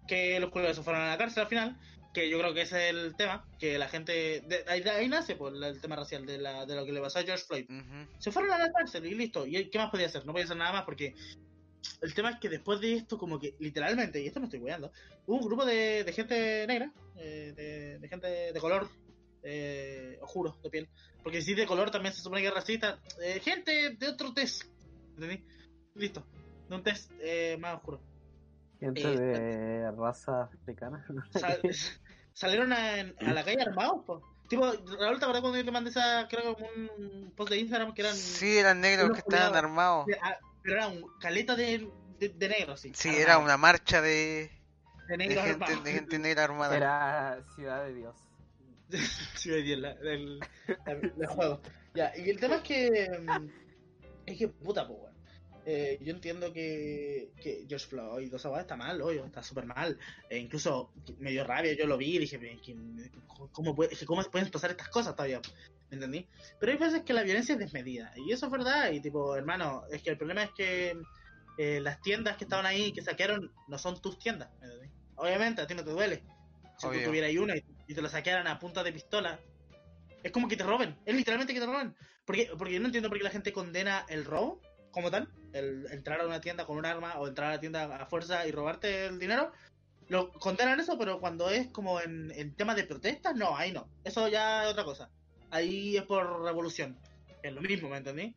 que 0.06 0.38
los 0.38 0.50
juliados 0.50 0.76
se 0.76 0.82
fueron 0.84 1.02
a 1.02 1.10
la 1.10 1.18
cárcel 1.18 1.42
al 1.42 1.48
final, 1.48 1.76
que 2.14 2.30
yo 2.30 2.38
creo 2.38 2.54
que 2.54 2.62
ese 2.62 2.88
es 2.88 2.94
el 2.94 3.16
tema, 3.16 3.44
que 3.58 3.78
la 3.78 3.88
gente, 3.88 4.42
de, 4.46 4.64
ahí, 4.68 4.80
de 4.80 4.90
ahí 4.90 5.08
nace 5.08 5.34
pues, 5.34 5.54
el 5.60 5.80
tema 5.80 5.96
racial 5.96 6.24
de, 6.24 6.38
la, 6.38 6.64
de 6.64 6.76
lo 6.76 6.86
que 6.86 6.92
le 6.92 7.00
pasó 7.00 7.18
a 7.18 7.24
George 7.24 7.44
Floyd. 7.44 7.66
Ujú. 7.68 8.06
Se 8.18 8.30
fueron 8.30 8.52
a 8.52 8.58
la 8.58 8.72
cárcel 8.72 9.04
y 9.06 9.14
listo. 9.16 9.44
¿Y 9.44 9.68
qué 9.70 9.78
más 9.78 9.90
podía 9.90 10.06
hacer? 10.06 10.24
No 10.24 10.32
podía 10.32 10.44
hacer 10.44 10.56
nada 10.56 10.72
más 10.72 10.84
porque 10.84 11.14
el 12.00 12.14
tema 12.14 12.30
es 12.30 12.38
que 12.38 12.48
después 12.48 12.80
de 12.80 12.94
esto, 12.94 13.18
como 13.18 13.40
que 13.40 13.56
literalmente, 13.58 14.22
y 14.22 14.28
esto 14.28 14.38
no 14.38 14.46
estoy 14.46 14.60
weando, 14.60 14.92
hubo 15.26 15.36
un 15.38 15.46
grupo 15.46 15.64
de, 15.64 16.04
de 16.04 16.12
gente 16.12 16.64
negra, 16.68 16.92
eh, 17.16 17.52
de, 17.56 17.98
de 17.98 18.08
gente 18.08 18.28
de 18.52 18.60
color, 18.60 18.88
eh, 19.42 20.18
oscuro 20.22 20.56
de 20.62 20.70
piel, 20.70 20.88
porque 21.22 21.42
si 21.42 21.54
de 21.54 21.66
color 21.66 21.90
también 21.90 22.14
se 22.14 22.22
supone 22.22 22.40
que 22.40 22.48
es 22.48 22.54
racista, 22.54 23.00
eh, 23.20 23.40
gente 23.40 23.90
de 23.90 24.08
otro 24.08 24.32
test, 24.32 24.64
¿entendí? 25.16 25.44
Listo, 25.94 26.26
de 26.68 26.74
un 26.76 26.82
test 26.82 27.10
eh, 27.20 27.56
más 27.60 27.76
oscuro. 27.76 28.00
Gente 28.78 29.02
Eh, 29.02 29.16
de 29.18 29.90
raza 29.92 30.42
africana. 30.42 31.04
Sal- 31.30 31.60
salieron 32.32 32.72
a, 32.72 33.00
a 33.00 33.32
la 33.32 33.44
calle 33.44 33.62
armados, 33.62 34.04
po. 34.04 34.22
Tipo, 34.48 34.64
Raúl, 34.64 35.18
¿te 35.18 35.24
acuerdas 35.24 35.40
cuando 35.40 35.56
yo 35.58 35.64
te 35.64 35.72
mandé 35.72 35.90
esa, 35.90 36.28
creo 36.28 36.54
que 36.56 36.62
un 36.64 37.32
post 37.34 37.50
de 37.50 37.58
Instagram 37.58 37.92
que 37.94 38.02
eran... 38.02 38.14
Sí, 38.14 38.58
eran 38.58 38.80
negros 38.80 39.10
que 39.10 39.18
estaban 39.18 39.48
culiados. 39.48 39.56
armados. 39.56 40.06
Ah, 40.22 40.36
Pero 40.62 40.76
era 40.76 40.86
un 40.88 41.04
caleta 41.18 41.56
de, 41.56 41.90
de, 42.20 42.28
de 42.28 42.48
negros, 42.48 42.78
sí. 42.80 42.92
Sí, 42.94 43.08
armados. 43.08 43.24
era 43.26 43.38
una 43.38 43.56
marcha 43.56 44.00
de, 44.02 44.08
De 44.08 44.50
de 45.08 45.16
negros 45.16 45.44
gente, 45.44 45.64
armados. 45.64 45.84
de 45.84 45.92
gente 45.92 46.18
negra 46.20 46.44
armada. 46.44 46.76
Era 46.76 47.44
Ciudad 47.56 47.84
de 47.86 47.94
Dios. 47.94 48.16
sí, 49.34 49.48
me 49.48 49.56
di 49.56 49.72
el, 49.72 49.84
el, 49.84 50.40
el- 50.86 51.12
el 51.18 51.26
juego. 51.26 51.60
Ya, 51.94 52.12
y 52.16 52.30
el 52.30 52.38
tema 52.38 52.56
es 52.56 52.62
que. 52.62 53.08
Es 54.26 54.38
que, 54.38 54.48
puta, 54.48 54.86
pues, 54.86 54.98
weón. 55.00 55.16
Eh, 55.68 55.98
yo 56.00 56.12
entiendo 56.12 56.52
que, 56.52 57.32
que 57.42 57.64
George 57.68 57.86
Floyd, 57.88 58.32
o 58.32 58.38
sea, 58.38 58.60
está 58.60 58.76
mal, 58.76 59.02
hoy, 59.02 59.18
está 59.18 59.42
súper 59.42 59.66
mal. 59.66 59.98
E 60.30 60.38
incluso 60.38 60.92
me 61.18 61.32
dio 61.32 61.42
rabia, 61.44 61.74
yo 61.76 61.86
lo 61.86 61.96
vi 61.96 62.16
y 62.16 62.18
dije, 62.20 62.38
"Pero, 62.38 62.56
¿quién- 62.64 63.10
¿cómo, 63.52 63.74
puede- 63.74 63.96
¿cómo 64.06 64.22
pueden 64.24 64.50
pasar 64.50 64.70
estas 64.70 64.88
cosas 64.90 65.16
todavía? 65.16 65.40
¿Me 65.90 65.96
entendí? 65.96 66.28
Pero 66.60 66.72
hay 66.72 66.78
veces 66.78 67.02
que 67.02 67.12
la 67.12 67.24
violencia 67.24 67.54
es 67.54 67.58
desmedida, 67.58 68.12
y 68.16 68.32
eso 68.32 68.46
es 68.46 68.52
verdad. 68.52 68.92
Y 68.92 69.00
tipo, 69.00 69.34
hermano, 69.36 69.82
es 69.90 70.02
que 70.02 70.10
el 70.10 70.18
problema 70.18 70.44
es 70.44 70.50
que 70.56 70.94
eh, 71.58 71.80
las 71.80 72.00
tiendas 72.00 72.36
que 72.36 72.44
estaban 72.44 72.66
ahí, 72.66 72.92
que 72.92 73.02
saquearon, 73.02 73.50
no 73.66 73.78
son 73.78 74.00
tus 74.00 74.18
tiendas, 74.18 74.50
¿me 74.60 74.66
entendí? 74.68 74.92
Obviamente, 75.16 75.62
a 75.62 75.66
ti 75.66 75.74
no 75.74 75.84
te 75.84 75.90
duele. 75.90 76.22
Si 76.78 76.86
Obvio. 76.86 77.00
tú 77.00 77.06
tuvieras 77.06 77.28
ahí 77.30 77.38
una 77.38 77.56
y, 77.56 77.62
y 77.88 77.94
te 77.94 78.02
la 78.02 78.08
saquearan 78.08 78.46
a 78.46 78.58
punta 78.58 78.84
de 78.84 78.92
pistola, 78.92 79.40
es 80.26 80.32
como 80.32 80.48
que 80.48 80.56
te 80.56 80.64
roben. 80.64 80.96
Es 81.06 81.14
literalmente 81.14 81.54
que 81.54 81.60
te 81.60 81.66
roben. 81.66 81.94
Porque, 82.24 82.50
porque 82.58 82.74
yo 82.74 82.80
no 82.80 82.86
entiendo 82.86 83.08
por 83.08 83.16
qué 83.18 83.24
la 83.24 83.30
gente 83.30 83.52
condena 83.52 84.04
el 84.08 84.24
robo 84.24 84.60
como 84.90 85.10
tal. 85.10 85.28
El 85.52 85.86
entrar 85.92 86.20
a 86.20 86.26
una 86.26 86.40
tienda 86.40 86.66
con 86.66 86.76
un 86.76 86.84
arma 86.84 87.14
o 87.18 87.28
entrar 87.28 87.48
a 87.50 87.54
la 87.54 87.60
tienda 87.60 87.84
a 87.96 88.06
fuerza 88.06 88.46
y 88.46 88.50
robarte 88.50 89.06
el 89.06 89.18
dinero. 89.20 89.52
Lo 90.08 90.32
condenan 90.32 90.80
eso, 90.80 90.98
pero 90.98 91.20
cuando 91.20 91.48
es 91.50 91.68
como 91.68 92.00
en, 92.00 92.32
en 92.32 92.54
temas 92.54 92.74
de 92.76 92.84
protestas, 92.84 93.36
no, 93.36 93.56
ahí 93.56 93.70
no. 93.72 93.88
Eso 94.04 94.26
ya 94.28 94.64
es 94.64 94.70
otra 94.70 94.84
cosa. 94.84 95.10
Ahí 95.50 95.96
es 95.96 96.02
por 96.02 96.42
revolución. 96.42 96.98
es 97.42 97.52
lo 97.52 97.60
mismo, 97.60 97.88
¿me 97.88 97.98
entendí? 97.98 98.34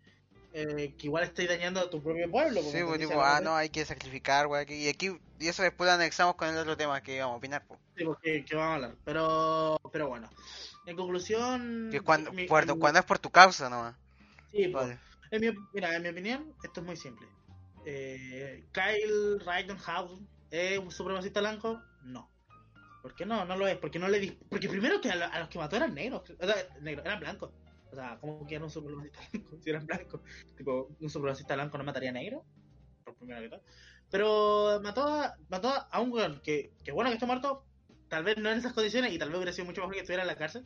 Eh, 0.53 0.93
que 0.97 1.07
igual 1.07 1.23
estáis 1.23 1.49
dañando 1.49 1.79
a 1.79 1.89
tu 1.89 2.01
propio 2.01 2.29
pueblo. 2.29 2.61
Sí, 2.61 2.77
¿me 2.77 2.85
pues, 2.85 2.99
tipo, 2.99 3.21
ah, 3.21 3.39
no, 3.41 3.55
hay 3.55 3.69
que 3.69 3.85
sacrificar, 3.85 4.47
aquí- 4.55 4.85
Y 4.85 4.89
aquí, 4.89 5.09
y 5.39 5.47
eso 5.47 5.63
después 5.63 5.87
lo 5.87 5.93
anexamos 5.93 6.35
con 6.35 6.49
el 6.49 6.57
otro 6.57 6.75
tema 6.77 7.01
que 7.01 7.15
íbamos 7.15 7.35
a 7.35 7.37
opinar, 7.37 7.65
pues. 7.67 7.79
Sí, 7.95 8.03
pues, 8.05 8.17
que, 8.21 8.55
vamos 8.55 8.71
a 8.71 8.75
hablar. 8.75 8.95
Pero, 9.05 9.79
pero 9.91 10.07
bueno. 10.07 10.29
En 10.85 10.95
conclusión. 10.95 11.89
Que 11.91 12.01
cuando, 12.01 12.31
mi- 12.31 12.47
cuando, 12.47 12.75
mi- 12.75 12.79
cuando 12.81 12.99
es 12.99 13.05
por 13.05 13.19
tu 13.19 13.29
causa 13.29 13.69
nomás. 13.69 13.95
sí, 14.51 14.67
pues, 14.67 14.87
Vale. 14.87 14.99
en 15.31 15.41
mi, 15.41 15.59
mira, 15.73 15.95
en 15.95 16.01
mi 16.03 16.09
opinión, 16.09 16.53
esto 16.63 16.81
es 16.81 16.85
muy 16.85 16.95
simple. 16.97 17.27
Eh, 17.85 18.65
Kyle 18.71 19.39
Rittenhouse 19.39 20.21
es 20.51 20.77
un 20.79 20.91
supremacista 20.91 21.39
blanco, 21.39 21.81
no. 22.03 22.29
¿Por 23.01 23.15
qué 23.15 23.25
no? 23.25 23.45
No 23.45 23.55
lo 23.55 23.67
es. 23.67 23.77
Porque 23.77 23.97
no 23.99 24.07
le 24.09 24.19
di... 24.19 24.31
Porque 24.31 24.67
primero 24.67 24.99
que 24.99 25.09
a, 25.11 25.15
lo- 25.15 25.25
a 25.25 25.39
los 25.39 25.49
que 25.49 25.57
mató 25.59 25.75
eran 25.77 25.93
negros. 25.93 26.29
O 26.39 26.45
sea, 26.45 26.55
negros, 26.81 27.05
eran 27.05 27.19
blancos. 27.19 27.51
O 27.91 27.95
sea, 27.95 28.17
¿cómo 28.19 28.45
que 28.45 28.55
era 28.55 28.65
un 28.65 28.69
supremacista 28.69 29.19
blanco 29.31 29.57
si 29.63 29.69
eran 29.69 29.85
blancos? 29.87 30.21
Tipo, 30.57 30.89
un 30.99 31.09
supremacista 31.09 31.55
blanco 31.55 31.77
no 31.77 31.83
mataría 31.85 32.09
a 32.09 32.13
negro. 32.13 32.43
Por 33.05 33.15
primero 33.15 33.41
que 33.41 33.49
todo. 33.49 33.61
Pero 34.11 34.79
mató 34.81 35.07
a, 35.07 35.35
mató 35.49 35.71
a 35.89 36.01
un 36.01 36.11
weón 36.11 36.41
que, 36.43 36.71
que 36.83 36.91
bueno 36.91 37.09
que 37.09 37.15
está 37.15 37.25
muerto. 37.25 37.63
Tal 38.07 38.23
vez 38.23 38.37
no 38.37 38.49
en 38.49 38.57
esas 38.57 38.73
condiciones 38.73 39.13
y 39.13 39.19
tal 39.19 39.29
vez 39.29 39.37
hubiera 39.37 39.53
sido 39.53 39.65
mucho 39.65 39.81
mejor 39.81 39.93
que 39.93 39.99
estuviera 40.01 40.23
en 40.23 40.27
la 40.27 40.35
cárcel. 40.35 40.63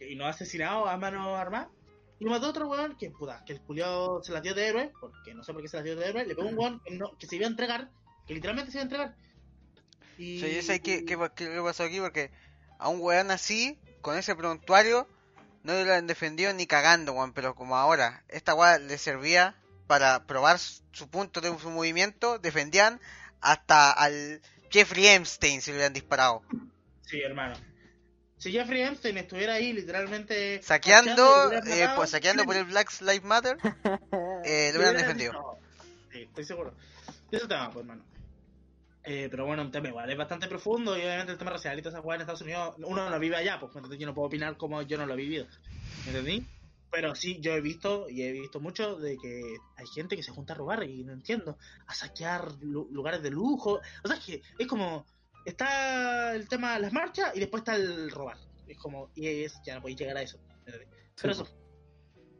Y 0.00 0.16
no 0.16 0.26
asesinado 0.26 0.88
a 0.88 0.96
mano 0.96 1.36
armada. 1.36 1.70
Y 2.18 2.24
mató 2.24 2.46
a 2.46 2.50
otro 2.50 2.68
weón 2.68 2.96
que, 2.96 3.10
puta, 3.10 3.42
que 3.44 3.52
el 3.52 3.60
culiao 3.60 4.22
se 4.22 4.32
las 4.32 4.42
dio 4.42 4.54
de 4.54 4.66
héroe. 4.68 4.92
Porque 5.00 5.34
no 5.34 5.44
sé 5.44 5.52
por 5.52 5.60
qué 5.60 5.68
se 5.68 5.76
las 5.76 5.84
dio 5.84 5.96
de 5.96 6.06
héroe. 6.08 6.24
Le 6.24 6.34
pegó 6.34 6.48
un 6.48 6.56
weón 6.58 6.80
que, 6.84 6.94
no- 6.94 7.16
que 7.18 7.26
se 7.26 7.36
iba 7.36 7.46
a 7.46 7.50
entregar. 7.50 7.90
Que 8.26 8.34
literalmente 8.34 8.70
se 8.72 8.78
iba 8.78 8.82
a 8.82 8.84
entregar. 8.84 9.16
Y... 10.16 10.40
Sí, 10.40 10.60
yo 10.62 10.82
qué, 10.82 11.04
qué 11.04 11.62
pasó 11.62 11.82
aquí 11.84 12.00
porque 12.00 12.30
a 12.78 12.88
un 12.88 13.00
weón 13.00 13.30
así, 13.30 13.78
con 14.00 14.16
ese 14.16 14.34
prontuario, 14.34 15.06
no 15.62 15.74
lo 15.84 15.92
han 15.92 16.06
defendido 16.06 16.52
ni 16.54 16.66
cagando, 16.66 17.12
weón. 17.12 17.32
Pero 17.34 17.54
como 17.54 17.76
ahora, 17.76 18.24
esta 18.28 18.54
weá 18.54 18.78
le 18.78 18.96
servía 18.96 19.56
para 19.86 20.24
probar 20.26 20.58
su 20.58 21.08
punto 21.08 21.40
de 21.40 21.56
su 21.58 21.70
movimiento, 21.70 22.38
defendían 22.38 23.00
hasta 23.40 23.92
al 23.92 24.40
Jeffrey 24.70 25.06
Epstein 25.06 25.60
si 25.60 25.70
le 25.70 25.78
hubieran 25.78 25.92
disparado. 25.92 26.42
Sí, 27.02 27.20
hermano. 27.20 27.54
Si 28.38 28.50
Jeffrey 28.50 28.82
Epstein 28.82 29.18
estuviera 29.18 29.54
ahí 29.54 29.72
literalmente 29.72 30.60
Saqueando, 30.62 31.52
eh, 31.52 31.88
pues, 31.94 32.10
saqueando 32.10 32.44
por 32.44 32.56
el 32.56 32.64
Black 32.64 32.90
Lives 33.00 33.22
Matter, 33.22 33.56
eh, 34.44 34.70
lo 34.72 34.78
hubieran 34.80 34.96
defendido. 34.96 35.32
No, 35.32 35.58
Sí, 36.10 36.22
estoy 36.22 36.44
seguro. 36.44 36.74
Y 37.30 37.36
Eso 37.36 37.48
tema, 37.48 37.70
pues, 37.70 37.84
hermano. 37.84 38.04
Eh, 39.04 39.28
pero 39.30 39.46
bueno, 39.46 39.62
un 39.62 39.70
tema 39.72 39.88
igual 39.88 40.10
es 40.10 40.16
bastante 40.16 40.46
profundo 40.46 40.96
y 40.96 41.00
obviamente 41.00 41.32
el 41.32 41.38
tema 41.38 41.50
racial 41.50 41.76
y 41.76 41.82
todas 41.82 41.94
esas 41.94 42.02
cosas 42.02 42.16
en 42.16 42.20
Estados 42.20 42.42
Unidos, 42.42 42.74
uno 42.78 43.10
no 43.10 43.18
vive 43.18 43.36
allá, 43.36 43.58
pues 43.58 43.74
entonces 43.74 43.98
yo 43.98 44.06
no 44.06 44.14
puedo 44.14 44.28
opinar 44.28 44.56
como 44.56 44.80
yo 44.82 44.96
no 44.96 45.06
lo 45.06 45.14
he 45.14 45.16
vivido. 45.16 45.46
¿Me 46.04 46.10
entendí? 46.10 46.46
Pero 46.92 47.14
sí, 47.14 47.40
yo 47.40 47.54
he 47.54 47.60
visto 47.62 48.06
y 48.08 48.22
he 48.22 48.32
visto 48.32 48.60
mucho 48.60 48.96
de 48.96 49.16
que 49.16 49.56
hay 49.76 49.86
gente 49.86 50.14
que 50.14 50.22
se 50.22 50.30
junta 50.30 50.52
a 50.52 50.56
robar 50.56 50.84
y 50.84 51.02
no 51.04 51.12
entiendo, 51.14 51.56
a 51.86 51.94
saquear 51.94 52.52
lu- 52.60 52.88
lugares 52.92 53.22
de 53.22 53.30
lujo. 53.30 53.80
O 54.04 54.08
sea, 54.08 54.18
es 54.18 54.24
que 54.24 54.42
es 54.58 54.66
como, 54.66 55.06
está 55.46 56.34
el 56.34 56.46
tema 56.48 56.74
de 56.74 56.80
las 56.80 56.92
marchas 56.92 57.34
y 57.34 57.40
después 57.40 57.62
está 57.62 57.76
el 57.76 58.10
robar. 58.10 58.36
Es 58.66 58.76
como, 58.78 59.10
y 59.14 59.26
es, 59.44 59.58
ya 59.64 59.74
no 59.76 59.80
podéis 59.80 59.98
llegar 60.00 60.18
a 60.18 60.22
eso. 60.22 60.38
Pero 60.64 61.32
eso, 61.32 61.48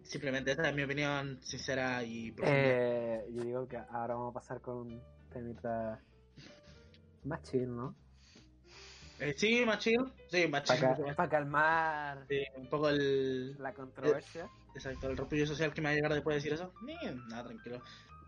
simplemente 0.03 0.51
esta 0.51 0.69
es 0.69 0.75
mi 0.75 0.83
opinión 0.83 1.41
sincera 1.43 2.05
y 2.05 2.31
profunda. 2.33 2.61
Eh, 2.61 3.25
yo 3.33 3.45
digo 3.45 3.67
que 3.69 3.79
ahora 3.79 4.15
vamos 4.15 4.33
a 4.33 4.35
pasar 4.35 4.61
con 4.61 4.77
un 4.77 5.03
temita 5.31 5.99
más 7.25 7.43
chill, 7.43 7.75
¿no? 7.75 7.97
Eh, 9.23 9.35
sí, 9.37 9.65
más 9.65 9.79
chill. 9.79 10.05
Sí, 10.29 10.49
más 10.49 10.65
chill. 10.65 10.81
Para 11.15 11.29
calmar 11.29 12.27
Sí, 12.29 12.43
un 12.57 12.69
poco 12.69 12.89
el. 12.89 13.57
la 13.63 13.73
controversia. 13.73 14.49
Exacto, 14.75 15.09
el 15.09 15.17
repullo 15.17 15.47
social 15.47 15.73
que 15.73 15.81
me 15.81 15.89
va 15.89 15.93
a 15.93 15.95
llegar 15.95 16.13
después 16.13 16.35
de 16.35 16.39
decir 16.39 16.53
eso. 16.55 16.75
Ni, 16.83 16.97
nada, 17.29 17.45
tranquilo. 17.45 17.81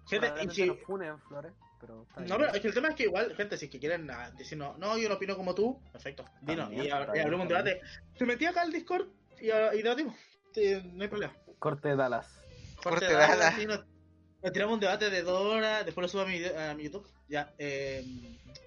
Gente, 0.06 0.32
y 0.42 0.50
si- 0.50 0.66
nos 0.66 0.80
funen, 0.82 1.18
Flores, 1.22 1.52
pero 1.80 2.06
No, 2.18 2.36
pero 2.36 2.52
es 2.52 2.60
que 2.60 2.68
el 2.68 2.74
tema 2.74 2.88
es 2.88 2.94
que 2.94 3.04
igual, 3.04 3.34
gente, 3.34 3.56
si 3.56 3.64
es 3.64 3.70
que 3.70 3.80
quieren 3.80 4.08
ah, 4.10 4.30
decir 4.30 4.56
no, 4.56 4.76
no, 4.76 4.96
yo 4.98 5.08
no 5.08 5.16
opino 5.16 5.34
como 5.36 5.54
tú, 5.54 5.80
perfecto, 5.90 6.24
dinos, 6.42 6.70
y, 6.72 6.90
abrimos 6.90 7.40
un 7.40 7.48
debate. 7.48 7.80
Se 8.16 8.26
metí 8.26 8.44
acá 8.44 8.62
al 8.62 8.70
Discord 8.70 9.08
y, 9.40 9.50
ah, 9.50 9.74
y 9.74 9.82
debatimos, 9.82 10.14
Sí, 10.52 10.80
no 10.92 11.02
hay 11.02 11.08
problema. 11.08 11.34
Corte 11.58 11.88
de 11.88 11.96
Dallas. 11.96 12.28
Corte 12.82 13.06
de 13.06 13.10
de 13.12 13.16
Dallas, 13.16 13.38
Dallas. 13.38 13.54
sí, 13.56 13.66
nos, 13.66 13.84
nos 14.42 14.52
tiramos 14.52 14.74
un 14.74 14.80
debate 14.80 15.10
de 15.10 15.22
dos 15.22 15.40
horas, 15.40 15.84
después 15.84 16.02
lo 16.02 16.08
subo 16.08 16.22
a 16.22 16.26
mi, 16.26 16.44
a 16.44 16.74
mi 16.74 16.84
YouTube. 16.84 17.08
Ya, 17.26 17.52
eh, 17.58 18.04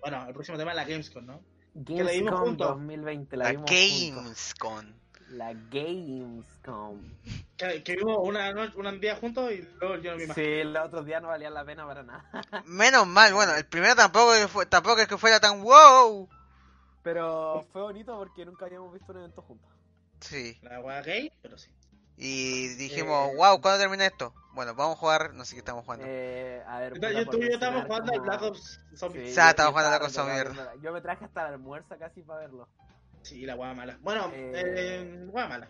bueno, 0.01 0.25
el 0.27 0.33
próximo 0.33 0.57
tema 0.57 0.71
es 0.71 0.75
la 0.75 0.83
Gamescom, 0.85 1.25
¿no? 1.25 1.41
La 1.85 2.11
vimos 2.11 2.11
Gamescom 2.31 2.45
juntos. 2.45 2.67
2020, 2.69 3.37
la, 3.37 3.43
La 3.45 3.51
vimos 3.51 3.69
juntos. 3.69 4.15
Gamescom. 4.23 4.85
La 5.29 5.53
Gamescom. 5.53 7.01
Que, 7.57 7.83
que 7.83 7.95
vimos 7.95 8.17
una, 8.21 8.71
un 8.75 8.99
día 9.01 9.15
juntos 9.17 9.51
y 9.51 9.67
luego 9.79 9.97
yo 9.97 10.11
no 10.11 10.17
vi 10.17 10.27
más. 10.27 10.35
Sí, 10.35 10.63
los 10.63 10.85
otros 10.87 11.05
días 11.05 11.21
no 11.21 11.27
valían 11.29 11.53
la 11.53 11.65
pena 11.65 11.85
para 11.85 12.03
nada. 12.03 12.23
Menos 12.65 13.05
mal, 13.07 13.33
bueno, 13.33 13.53
el 13.55 13.65
primero 13.65 13.95
tampoco, 13.95 14.33
es 14.33 14.43
que 14.43 14.47
fue- 14.47 14.65
tampoco 14.65 14.99
es 15.01 15.07
que 15.07 15.17
fuera 15.17 15.39
tan 15.39 15.61
wow. 15.63 16.29
Pero 17.03 17.65
fue 17.71 17.81
bonito 17.81 18.17
porque 18.17 18.45
nunca 18.45 18.65
habíamos 18.65 18.93
visto 18.93 19.11
un 19.11 19.19
evento 19.19 19.41
juntos. 19.41 19.69
Sí. 20.19 20.57
La 20.61 20.79
wea 20.81 21.01
gay, 21.01 21.31
pero 21.41 21.57
sí. 21.57 21.69
Y 22.17 22.69
dijimos, 22.75 23.29
Eh, 23.31 23.35
wow, 23.37 23.61
¿cuándo 23.61 23.79
termina 23.79 24.05
esto? 24.05 24.33
Bueno, 24.53 24.73
vamos 24.73 24.95
a 24.97 24.99
jugar, 24.99 25.33
no 25.35 25.45
sé 25.45 25.53
qué 25.53 25.59
estamos 25.59 25.85
jugando. 25.85 26.03
Eh, 26.07 26.63
a 26.67 26.79
ver, 26.79 26.93
Yo, 26.99 27.29
tú 27.29 27.37
y 27.37 27.41
yo 27.47 27.53
mencionar 27.53 27.85
jugando 27.85 28.11
al 28.11 28.21
Black 28.21 28.41
Ops 28.41 28.81
Zombies. 28.95 29.27
Sí, 29.29 29.33
sea, 29.35 29.43
yo- 29.45 29.49
estaba 29.51 29.69
yo 29.69 29.71
jugando 29.73 29.93
estaba 29.93 29.99
cosa 30.07 30.21
recordando, 30.25 30.53
mierda. 30.63 30.75
Yo 30.81 30.91
me 30.93 31.01
traje 31.01 31.25
hasta 31.25 31.47
el 31.47 31.53
almuerzo 31.53 31.95
casi 31.99 32.23
para 32.23 32.39
verlo. 32.39 32.67
Sí, 33.21 33.45
la 33.45 33.55
wea 33.55 33.73
mala. 33.75 33.99
Bueno, 34.01 34.31
Eh, 34.33 34.51
eh, 34.55 35.25
wea 35.29 35.47
mala. 35.47 35.69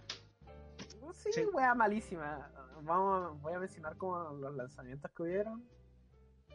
Sí, 1.14 1.34
Sí. 1.34 1.46
wea 1.54 1.74
malísima. 1.76 2.50
Vamos, 2.82 3.42
voy 3.42 3.54
a 3.54 3.60
mencionar 3.60 3.98
como 3.98 4.18
los 4.36 4.56
lanzamientos 4.56 5.12
que 5.12 5.24
hubieron. 5.24 5.68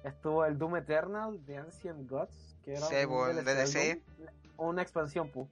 Estuvo 0.04 0.44
el 0.46 0.56
Doom 0.56 0.76
Eternal 0.76 1.44
de 1.44 1.58
Ancient 1.58 2.08
Gods, 2.08 2.56
que 2.64 2.72
era 2.76 2.86
Sí, 2.86 2.94
un 3.04 3.08
pues, 3.10 3.36
el 3.36 3.44
DLC 3.44 3.54
del 3.54 3.72
DLC. 3.72 4.02
Doom, 4.18 4.28
una 4.56 4.82
expansión, 4.82 5.28
pu. 5.30 5.48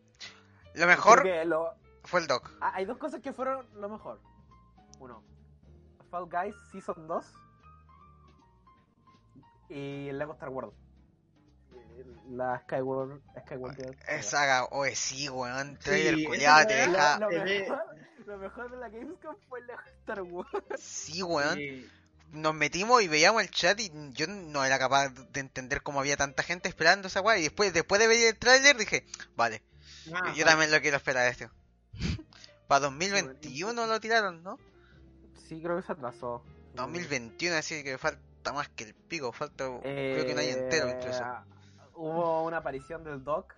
Lo 0.75 0.87
mejor 0.87 1.27
lo- 1.45 1.75
fue 2.05 2.21
el 2.21 2.27
doc. 2.27 2.51
Ah, 2.61 2.73
hay 2.75 2.85
dos 2.87 2.97
cosas 2.99 3.21
que 3.21 3.33
fueron 3.33 3.67
lo 3.75 3.89
mejor. 3.89 4.21
Uno, 5.01 5.25
Fall 6.11 6.27
Guys 6.31 6.55
Season 6.71 7.07
2 7.09 7.25
y 9.71 10.09
el 10.09 10.19
Lego 10.19 10.33
Star 10.35 10.49
Wars. 10.51 10.73
La 12.31 12.61
Skyward, 12.61 13.21
Skyward 13.45 13.97
Esa 14.09 14.23
saga, 14.23 14.65
oye, 14.71 14.95
sí, 14.95 15.29
weón. 15.29 15.77
Sí, 15.81 15.85
Trailer 15.85 16.15
esa 16.19 16.29
culiado, 16.29 16.67
te 16.67 16.75
deja. 16.75 17.19
lo, 17.19 17.29
mejor, 17.29 17.85
lo 18.27 18.39
mejor 18.39 18.71
de 18.71 18.77
la 18.79 18.89
Gamescom 18.89 19.37
fue 19.49 19.61
el 19.61 19.67
Lego 19.67 19.81
Star 20.01 20.23
Wars. 20.23 20.51
Sí, 20.79 21.23
weón. 21.23 21.57
Sí. 21.59 21.91
Nos 22.33 22.55
metimos 22.55 23.03
y 23.03 23.09
veíamos 23.09 23.43
el 23.43 23.51
chat 23.51 23.79
y 23.81 23.91
yo 24.13 24.27
no 24.29 24.65
era 24.65 24.79
capaz 24.79 25.09
de 25.09 25.41
entender 25.41 25.83
cómo 25.83 25.99
había 25.99 26.17
tanta 26.17 26.43
gente 26.45 26.69
esperando 26.69 27.09
esa 27.09 27.21
weá. 27.21 27.37
Y 27.39 27.43
después, 27.43 27.73
después 27.73 28.01
de 28.01 28.07
ver 28.07 28.21
el 28.29 28.39
trailer 28.39 28.77
dije, 28.77 29.05
vale, 29.37 29.63
Ah, 30.13 30.33
yo 30.33 30.45
vale. 30.45 30.45
también 30.45 30.71
lo 30.71 30.81
quiero 30.81 30.97
esperar 30.97 31.27
este. 31.27 31.51
Para 32.69 32.81
2021 32.87 33.87
lo 33.87 34.01
tiraron, 34.01 34.43
¿no? 34.45 34.59
Sí, 35.51 35.61
creo 35.61 35.75
que 35.75 35.83
se 35.83 35.91
atrasó. 35.91 36.45
2021, 36.77 37.57
así 37.57 37.83
que 37.83 37.99
falta 37.99 38.53
más 38.53 38.69
que 38.69 38.85
el 38.85 38.95
pico, 38.95 39.33
falta 39.33 39.65
Eh, 39.83 40.13
creo 40.15 40.25
que 40.25 40.33
un 40.33 40.39
año 40.39 40.65
entero 40.65 40.89
incluso. 40.89 41.25
Hubo 41.97 42.45
una 42.45 42.59
aparición 42.59 43.03
del 43.03 43.25
Doc 43.25 43.53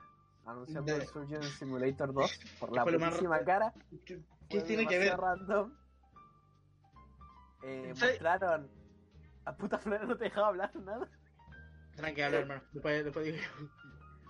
anunciando 0.46 0.96
el 0.96 1.06
Surgeon 1.06 1.42
Simulator 1.42 2.14
2 2.14 2.40
por 2.60 2.72
la 2.74 2.82
ra- 2.86 3.44
cara. 3.44 3.74
¿Qué, 4.48 4.62
tiene 4.62 4.86
que 4.86 4.98
ver? 4.98 5.18
random. 5.18 5.74
Eh, 7.62 7.88
mostraron. 7.94 8.70
A 9.44 9.54
puta 9.54 9.76
Flora 9.76 10.06
no 10.06 10.16
te 10.16 10.24
dejaba 10.24 10.48
hablar 10.48 10.74
nada. 10.76 11.10
Tranqui, 11.94 12.22
habla, 12.22 12.38
hermano. 12.38 12.62
Después, 12.72 13.04
después 13.04 13.26
digo. 13.26 13.38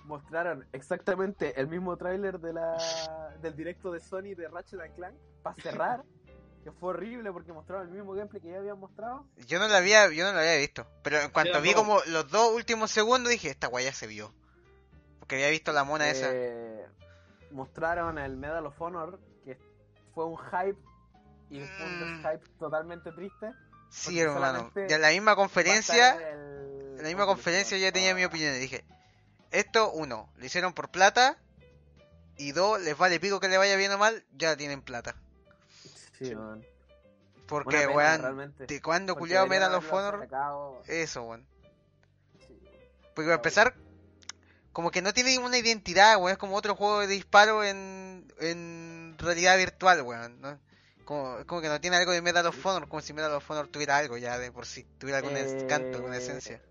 Mostraron 0.06 0.66
exactamente 0.72 1.60
el 1.60 1.68
mismo 1.68 1.96
tráiler 1.96 2.40
de 2.40 2.54
la 2.54 3.36
del 3.40 3.54
directo 3.54 3.92
de 3.92 4.00
Sony 4.00 4.34
de 4.36 4.48
Ratchet 4.48 4.80
and 4.80 4.94
Clank 4.96 5.14
para 5.44 5.54
cerrar. 5.62 6.02
Que 6.64 6.70
fue 6.72 6.90
horrible 6.90 7.32
porque 7.32 7.52
mostraron 7.52 7.88
el 7.88 7.92
mismo 7.94 8.12
gameplay 8.12 8.40
que 8.40 8.50
ya 8.50 8.58
habían 8.58 8.78
mostrado. 8.78 9.26
Yo 9.46 9.58
no 9.58 9.68
lo 9.68 9.74
había, 9.74 10.10
yo 10.12 10.24
no 10.24 10.32
lo 10.32 10.38
había 10.38 10.56
visto. 10.56 10.86
Pero 11.02 11.18
en 11.20 11.30
cuanto 11.30 11.60
vi 11.60 11.74
como 11.74 12.00
los 12.06 12.28
dos 12.30 12.52
últimos 12.52 12.90
segundos 12.90 13.30
dije, 13.30 13.48
esta 13.50 13.68
weá 13.68 13.84
ya 13.86 13.92
se 13.92 14.06
vio. 14.06 14.32
Porque 15.18 15.36
había 15.36 15.48
visto 15.50 15.72
la 15.72 15.84
mona 15.84 16.08
esa. 16.10 16.28
Eh, 16.32 16.86
mostraron 17.50 18.18
el 18.18 18.36
Medal 18.36 18.66
of 18.66 18.80
Honor, 18.80 19.18
que 19.44 19.58
fue 20.14 20.24
un 20.26 20.36
hype 20.38 20.78
y 21.50 21.60
fue 21.76 21.86
un 21.86 21.98
Mm. 21.98 22.22
hype 22.22 22.48
totalmente 22.58 23.12
triste. 23.12 23.52
Sí, 23.90 24.18
hermano. 24.20 24.70
Ya 24.88 24.96
en 24.96 25.02
la 25.02 25.10
misma 25.10 25.36
conferencia, 25.36 26.12
el- 26.30 26.94
en 26.96 27.02
la 27.02 27.08
misma 27.08 27.26
conferencia 27.26 27.76
ya 27.76 27.92
tenía 27.92 28.14
mi 28.14 28.24
opinión. 28.24 28.54
Y 28.54 28.58
dije, 28.58 28.84
esto, 29.50 29.90
uno, 29.92 30.30
lo 30.36 30.46
hicieron 30.46 30.72
por 30.72 30.90
plata. 30.90 31.36
Y 32.38 32.52
dos, 32.52 32.80
les 32.80 32.96
vale 32.96 33.20
pico 33.20 33.38
que 33.40 33.48
le 33.48 33.58
vaya 33.58 33.76
bien 33.76 33.92
o 33.92 33.98
mal, 33.98 34.24
ya 34.32 34.56
tienen 34.56 34.80
plata. 34.80 35.14
Sí, 36.28 36.34
man. 36.34 36.62
Porque, 37.46 37.86
weón, 37.86 38.22
realmente. 38.22 38.66
de 38.66 38.80
cuando 38.80 39.14
Porque 39.14 39.20
culiado 39.20 39.46
me 39.46 39.58
dan 39.58 39.72
los 39.72 39.84
Honor, 39.92 40.28
eso, 40.86 41.22
weón. 41.24 41.46
sí. 42.46 42.58
Porque 43.14 43.26
para 43.28 43.34
empezar, 43.36 43.74
como 44.72 44.90
que 44.90 45.02
no 45.02 45.12
tiene 45.12 45.38
una 45.38 45.58
identidad, 45.58 46.16
weón. 46.16 46.32
Es 46.32 46.38
como 46.38 46.56
otro 46.56 46.74
juego 46.76 47.00
de 47.00 47.08
disparo 47.08 47.62
en, 47.64 48.32
en 48.38 49.16
realidad 49.18 49.56
virtual, 49.58 50.02
weón. 50.02 50.40
¿no? 50.40 50.58
Como, 51.04 51.44
como 51.46 51.60
que 51.60 51.68
no 51.68 51.80
tiene 51.80 51.96
algo 51.96 52.12
de 52.12 52.22
Medal 52.22 52.46
of 52.46 52.64
Honor, 52.66 52.88
como 52.88 53.02
si 53.02 53.12
Medal 53.12 53.32
of 53.32 53.50
Honor 53.50 53.68
tuviera 53.68 53.98
algo 53.98 54.16
ya 54.16 54.38
de 54.38 54.50
por 54.52 54.64
sí, 54.64 54.86
tuviera 54.98 55.18
algún 55.18 55.36
Eh, 55.36 55.60
encanto, 55.62 55.98
alguna 55.98 56.16
esencia. 56.16 56.62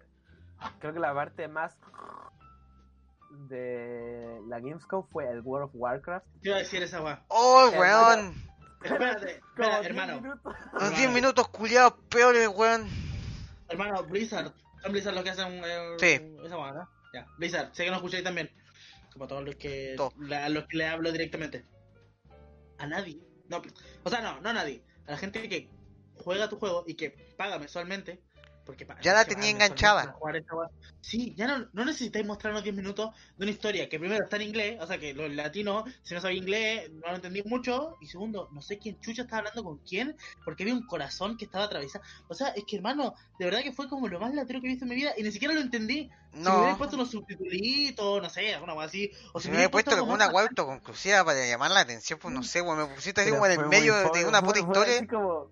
Creo 0.80 0.94
que 0.94 1.00
la 1.00 1.14
parte 1.14 1.48
más 1.48 1.76
de 3.48 4.42
la 4.48 4.60
Gamescom 4.60 5.06
fue 5.08 5.30
el 5.30 5.42
World 5.42 5.66
of 5.70 5.72
Warcraft. 5.76 6.26
Te 6.42 6.50
iba 6.50 6.58
a 6.58 6.60
decir 6.60 6.82
esa 6.84 7.02
weá. 7.02 7.24
¡Oh, 7.28 7.70
Eh, 7.72 7.80
weón! 7.80 8.51
Espérate, 8.84 9.42
10 9.58 9.86
hermano. 9.86 10.40
Los 10.74 10.96
10 10.98 11.12
minutos 11.12 11.48
culiados 11.50 11.94
peores, 12.10 12.48
weón. 12.48 12.88
Hermano, 13.70 14.04
Blizzard. 14.04 14.52
Son 14.82 14.92
Blizzard 14.92 15.14
los 15.14 15.24
que 15.24 15.30
hacen 15.30 15.62
eh, 15.64 15.96
Sí. 16.00 16.20
esa 16.44 16.56
¿no? 16.74 16.90
Ya, 17.14 17.28
Blizzard, 17.38 17.70
sé 17.74 17.84
que 17.84 17.90
nos 17.92 17.98
escucháis 17.98 18.24
también. 18.24 18.50
Como 19.14 19.28
todos 19.28 19.44
los 19.44 19.56
que, 19.56 19.94
Todo. 19.98 20.14
la- 20.18 20.46
a 20.46 20.50
los 20.50 20.66
que 20.68 20.78
le 20.78 20.88
hablo 20.88 21.12
directamente. 21.12 21.66
A 22.80 22.88
nadie. 22.88 23.20
No, 23.50 23.62
o 24.04 24.10
sea, 24.10 24.22
no, 24.22 24.40
no 24.42 24.50
a 24.50 24.54
nadie. 24.54 24.84
A 25.08 25.12
la 25.12 25.18
gente 25.18 25.48
que 25.48 25.70
juega 26.16 26.50
tu 26.50 26.58
juego 26.58 26.84
y 26.88 26.96
que 26.96 27.12
paga 27.38 27.60
mensualmente. 27.60 28.22
Porque 28.66 28.86
Ya 29.02 29.14
la 29.14 29.26
que 29.26 29.34
tenía 29.36 29.50
enganchada. 29.50 30.16
Sí, 31.02 31.34
ya 31.36 31.48
no, 31.48 31.68
no 31.74 31.84
necesitáis 31.84 32.26
mostrarnos 32.26 32.64
10 32.64 32.76
minutos 32.76 33.10
de 33.36 33.44
una 33.46 33.52
historia 33.52 33.90
que 33.90 34.00
primero 34.00 34.24
está 34.24 34.36
en 34.36 34.44
inglés, 34.44 34.78
o 34.80 34.86
sea 34.86 35.00
que 35.00 35.14
los 35.16 35.32
latinos, 35.32 35.84
si 36.04 36.14
no 36.14 36.22
sabía 36.22 36.38
inglés, 36.38 36.92
no 36.92 37.10
lo 37.10 37.16
entendí 37.16 37.42
mucho. 37.44 37.98
Y 38.02 38.08
segundo, 38.08 38.50
no 38.52 38.62
sé 38.62 38.78
quién 38.78 39.00
chucha 39.00 39.24
estaba 39.24 39.40
hablando 39.40 39.64
con 39.64 39.80
quién, 39.80 40.16
porque 40.46 40.64
había 40.64 40.76
un 40.76 40.86
corazón 40.86 41.38
que 41.38 41.46
estaba 41.46 41.66
atravesado. 41.66 42.04
O 42.28 42.36
sea, 42.36 42.50
es 42.50 42.64
que 42.66 42.76
hermano, 42.76 43.16
de 43.40 43.46
verdad 43.46 43.62
que 43.64 43.72
fue 43.74 43.90
como 43.90 44.08
lo 44.08 44.20
más 44.20 44.34
latero 44.34 44.62
que 44.62 44.68
he 44.68 44.70
visto 44.70 44.86
en 44.86 44.90
mi 44.90 44.96
vida 44.96 45.14
y 45.18 45.24
ni 45.24 45.32
siquiera 45.32 45.54
lo 45.56 45.62
entendí. 45.62 46.10
Si 46.32 46.38
me 46.38 46.44
No. 46.44 46.78
puesto 46.78 46.96
unos 46.96 47.10
subtitulitos, 47.12 48.22
no 48.22 48.30
sé, 48.30 48.54
alguna 48.54 48.74
cosa 48.76 48.86
así. 48.86 49.12
O 49.34 49.40
Si 49.40 49.46
si 49.46 49.50
me 49.50 49.58
hubiera 49.58 49.70
hubierais 49.70 49.72
puesto 49.72 49.92
algo 49.92 50.04
alguna 50.06 50.26
más 50.28 50.36
weá 50.36 50.44
autoconclusiva 50.44 51.26
para 51.26 51.46
llamar 51.48 51.72
la 51.72 51.80
atención, 51.82 52.20
pues 52.20 52.34
no 52.34 52.44
sé, 52.44 52.62
weón. 52.62 52.78
Me 52.78 52.86
pusiste 52.96 53.22
así 53.22 53.32
Pero 53.32 53.42
como 53.42 53.52
en 53.52 53.60
el 53.60 53.68
medio 53.68 53.96
de 54.12 54.26
una 54.26 54.42
puta 54.42 54.60
historia. 54.60 54.96
así 54.98 55.08
como- 55.08 55.50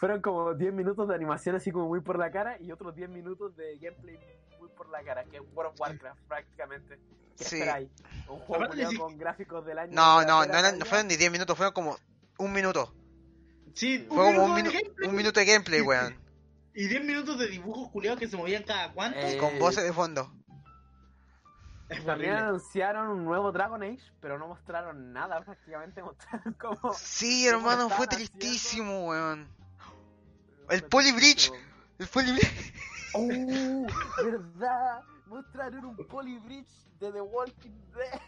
fueron 0.00 0.20
como 0.22 0.54
10 0.54 0.72
minutos 0.72 1.06
de 1.08 1.14
animación 1.14 1.56
así 1.56 1.70
como 1.70 1.86
muy 1.88 2.00
por 2.00 2.18
la 2.18 2.30
cara 2.30 2.56
y 2.58 2.72
otros 2.72 2.94
10 2.96 3.10
minutos 3.10 3.54
de 3.56 3.76
gameplay 3.78 4.18
muy 4.58 4.68
por 4.70 4.88
la 4.88 5.02
cara, 5.02 5.24
que 5.24 5.36
es 5.36 5.42
World 5.54 5.72
of 5.74 5.80
Warcraft 5.80 6.20
prácticamente. 6.26 6.98
¿Qué 7.36 7.44
Sí. 7.44 7.56
esperáis? 7.56 7.90
Un 8.28 8.38
juego 8.40 8.64
sí- 8.72 8.96
con 8.96 9.16
gráficos 9.18 9.64
del 9.66 9.78
año. 9.78 9.92
No, 9.94 10.20
de 10.20 10.26
no, 10.26 10.44
no, 10.46 10.54
eran- 10.58 10.78
no 10.78 10.84
fueron 10.86 11.06
ni 11.06 11.16
10 11.16 11.30
minutos, 11.30 11.56
fueron 11.56 11.72
como 11.74 11.96
un 12.38 12.52
minuto. 12.52 12.94
Sí, 13.74 14.04
Fue 14.08 14.16
como 14.16 14.44
un, 14.44 14.54
minuto 14.54 14.76
minu- 14.76 15.08
un 15.08 15.14
minuto 15.14 15.38
de 15.40 15.46
gameplay, 15.46 15.80
weón. 15.82 16.18
Y 16.74 16.86
10 16.88 17.04
minutos 17.04 17.38
de 17.38 17.48
dibujos 17.48 17.90
culiados 17.90 18.18
que 18.18 18.26
se 18.28 18.36
movían 18.36 18.62
cada 18.64 18.92
cuánto. 18.92 19.18
Eh, 19.18 19.36
Con 19.38 19.58
voces 19.58 19.84
de 19.84 19.92
fondo. 19.92 20.32
es 21.88 22.04
También 22.04 22.32
horrible. 22.32 22.48
anunciaron 22.48 23.08
un 23.08 23.24
nuevo 23.24 23.52
Dragon 23.52 23.82
Age, 23.82 24.00
pero 24.20 24.38
no 24.38 24.48
mostraron 24.48 25.12
nada, 25.12 25.40
prácticamente 25.44 26.02
mostraron 26.02 26.54
como... 26.54 26.92
Sí, 26.94 27.46
¿Cómo 27.52 27.70
hermano, 27.70 27.88
fue 27.90 28.06
tristísimo, 28.06 29.06
weón. 29.08 29.48
El 30.70 30.82
Poly 30.84 31.12
Bridge. 31.12 31.50
El 31.98 32.06
Poly 32.06 32.32
Bridge. 32.32 32.72
¡Oh! 33.14 33.86
¿Verdad? 34.24 35.00
Mostraron 35.26 35.84
un 35.84 35.96
Poly 36.06 36.38
Bridge 36.38 36.68
de 37.00 37.12
The 37.12 37.20
Walking 37.20 37.70
Dead. 37.94 38.20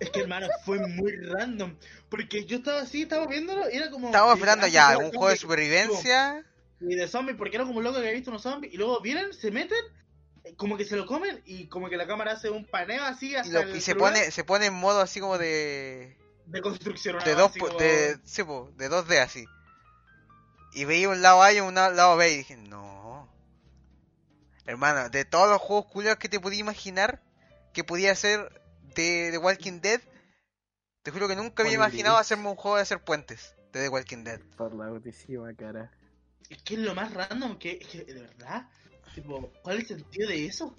Es 0.00 0.10
que 0.10 0.20
hermano, 0.20 0.46
fue 0.64 0.78
muy 0.86 1.12
random. 1.16 1.74
Porque 2.08 2.44
yo 2.44 2.58
estaba 2.58 2.80
así, 2.82 3.02
estaba 3.02 3.26
viéndolo 3.26 3.68
y 3.70 3.76
era 3.76 3.90
como. 3.90 4.06
Estaba 4.08 4.32
esperando 4.34 4.66
ya 4.66 4.88
un 4.90 4.94
zombie, 5.04 5.10
juego 5.18 5.28
de 5.30 5.36
supervivencia. 5.36 6.44
Y 6.80 6.94
de 6.94 7.08
zombies, 7.08 7.36
porque 7.36 7.56
era 7.56 7.64
como 7.64 7.78
un 7.78 7.84
loco 7.84 7.96
que 7.96 8.00
había 8.02 8.12
visto 8.12 8.30
unos 8.30 8.42
zombies. 8.42 8.72
Y 8.72 8.76
luego 8.76 9.00
vienen, 9.00 9.32
se 9.32 9.50
meten, 9.50 9.78
como 10.56 10.76
que 10.76 10.84
se 10.84 10.96
lo 10.96 11.06
comen 11.06 11.42
y 11.44 11.66
como 11.66 11.88
que 11.90 11.96
la 11.96 12.06
cámara 12.06 12.32
hace 12.32 12.50
un 12.50 12.64
paneo 12.66 13.02
así 13.04 13.30
Y, 13.32 13.34
hasta 13.36 13.64
lo- 13.64 13.76
y 13.76 13.80
se 13.80 13.94
pone 13.94 14.30
se 14.30 14.44
pone 14.44 14.66
en 14.66 14.74
modo 14.74 15.00
así 15.00 15.20
como 15.20 15.36
de 15.38 16.16
de 16.46 16.60
construcción. 16.62 17.16
de 17.18 17.24
cosa 17.24 17.34
dos 17.36 17.50
así 17.50 17.58
po- 17.60 17.66
como- 17.66 17.78
de 17.80 18.18
sí, 18.24 18.44
po, 18.44 18.70
de 18.76 18.88
2D 18.88 19.18
así. 19.20 19.44
Y 20.72 20.84
veía 20.84 21.08
un 21.08 21.22
lado 21.22 21.42
A 21.42 21.52
y 21.52 21.60
un 21.60 21.74
lado 21.74 22.16
B 22.16 22.32
y 22.32 22.36
dije, 22.38 22.56
"No." 22.56 23.28
Hermano, 24.66 25.08
de 25.08 25.24
todos 25.24 25.48
los 25.48 25.60
juegos 25.60 25.86
culiados 25.86 26.18
que 26.18 26.28
te 26.28 26.40
podía 26.40 26.60
imaginar 26.60 27.22
que 27.72 27.84
podía 27.84 28.14
ser 28.14 28.60
de 28.94 29.30
The 29.30 29.38
Walking 29.38 29.80
Dead, 29.80 30.00
te 31.02 31.10
juro 31.10 31.26
que 31.28 31.36
nunca 31.36 31.62
había 31.62 31.76
imaginado 31.76 32.18
hacerme 32.18 32.48
un 32.50 32.56
juego 32.56 32.76
de 32.76 32.82
hacer 32.82 33.02
puentes 33.02 33.54
de 33.72 33.80
The 33.82 33.88
Walking 33.88 34.24
Dead. 34.24 34.40
Por 34.56 34.74
la 34.74 34.88
putísima 34.90 35.54
cara. 35.54 35.90
Es 36.50 36.62
que 36.62 36.74
es 36.74 36.80
lo 36.80 36.94
más 36.94 37.12
random 37.14 37.58
que, 37.58 37.78
de 38.06 38.14
verdad. 38.20 38.68
Tipo, 39.14 39.50
¿cuál 39.62 39.78
es 39.78 39.90
el 39.90 39.98
sentido 39.98 40.28
de 40.28 40.46
eso? 40.46 40.76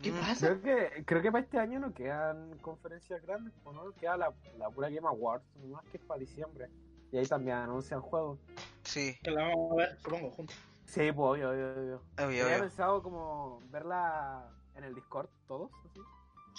¿Qué 0.00 0.10
Mm, 0.12 0.20
pasa? 0.20 0.58
Creo 0.58 0.62
que, 0.62 1.04
creo 1.04 1.22
que 1.22 1.32
para 1.32 1.44
este 1.44 1.58
año 1.58 1.80
no 1.80 1.92
quedan 1.92 2.58
conferencias 2.58 3.22
grandes, 3.22 3.52
¿o 3.64 3.72
no? 3.72 3.92
Queda 3.92 4.16
la, 4.16 4.32
la 4.58 4.70
pura 4.70 4.88
Game 4.90 5.06
Awards, 5.08 5.44
más 5.70 5.84
que 5.86 5.98
es 5.98 6.02
para 6.04 6.20
diciembre. 6.20 6.68
Y 7.12 7.18
ahí 7.18 7.26
también 7.26 7.58
anuncian 7.58 8.00
juegos. 8.00 8.38
Sí, 8.84 9.18
Que 9.22 9.30
la 9.30 9.42
vamos 9.44 9.72
a 9.72 9.74
ver, 9.76 9.98
supongo, 10.02 10.30
juntos. 10.30 10.56
Sí, 10.86 11.12
pues 11.12 11.16
obvio, 11.16 11.50
obvio, 11.50 11.72
obvio. 11.72 11.94
obvio, 11.96 12.02
Había 12.16 12.46
obvio. 12.46 12.58
pensado 12.60 13.02
como 13.02 13.60
verla 13.70 14.48
en 14.74 14.84
el 14.84 14.94
Discord 14.94 15.28
todos, 15.46 15.70
así. 15.88 16.00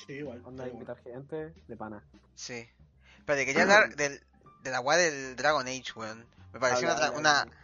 Sí, 0.06 0.14
igual. 0.14 0.42
Onda, 0.46 0.64
pero 0.64 0.74
invitar 0.76 0.98
gente 1.04 1.54
de 1.68 1.76
pana. 1.78 2.04
Sí. 2.36 2.68
Pero 3.26 3.46
quería 3.46 3.64
hablar 3.64 3.90
del, 3.96 4.24
de 4.64 4.72
la 4.72 4.80
weá 4.80 4.98
del 4.98 5.36
Dragon 5.36 5.68
Age, 5.68 5.92
weón. 5.96 6.26
Me 6.54 6.60
pareció 6.60 6.90
Habla, 6.90 7.12
una, 7.12 7.40
habla, 7.40 7.44
una- 7.46 7.58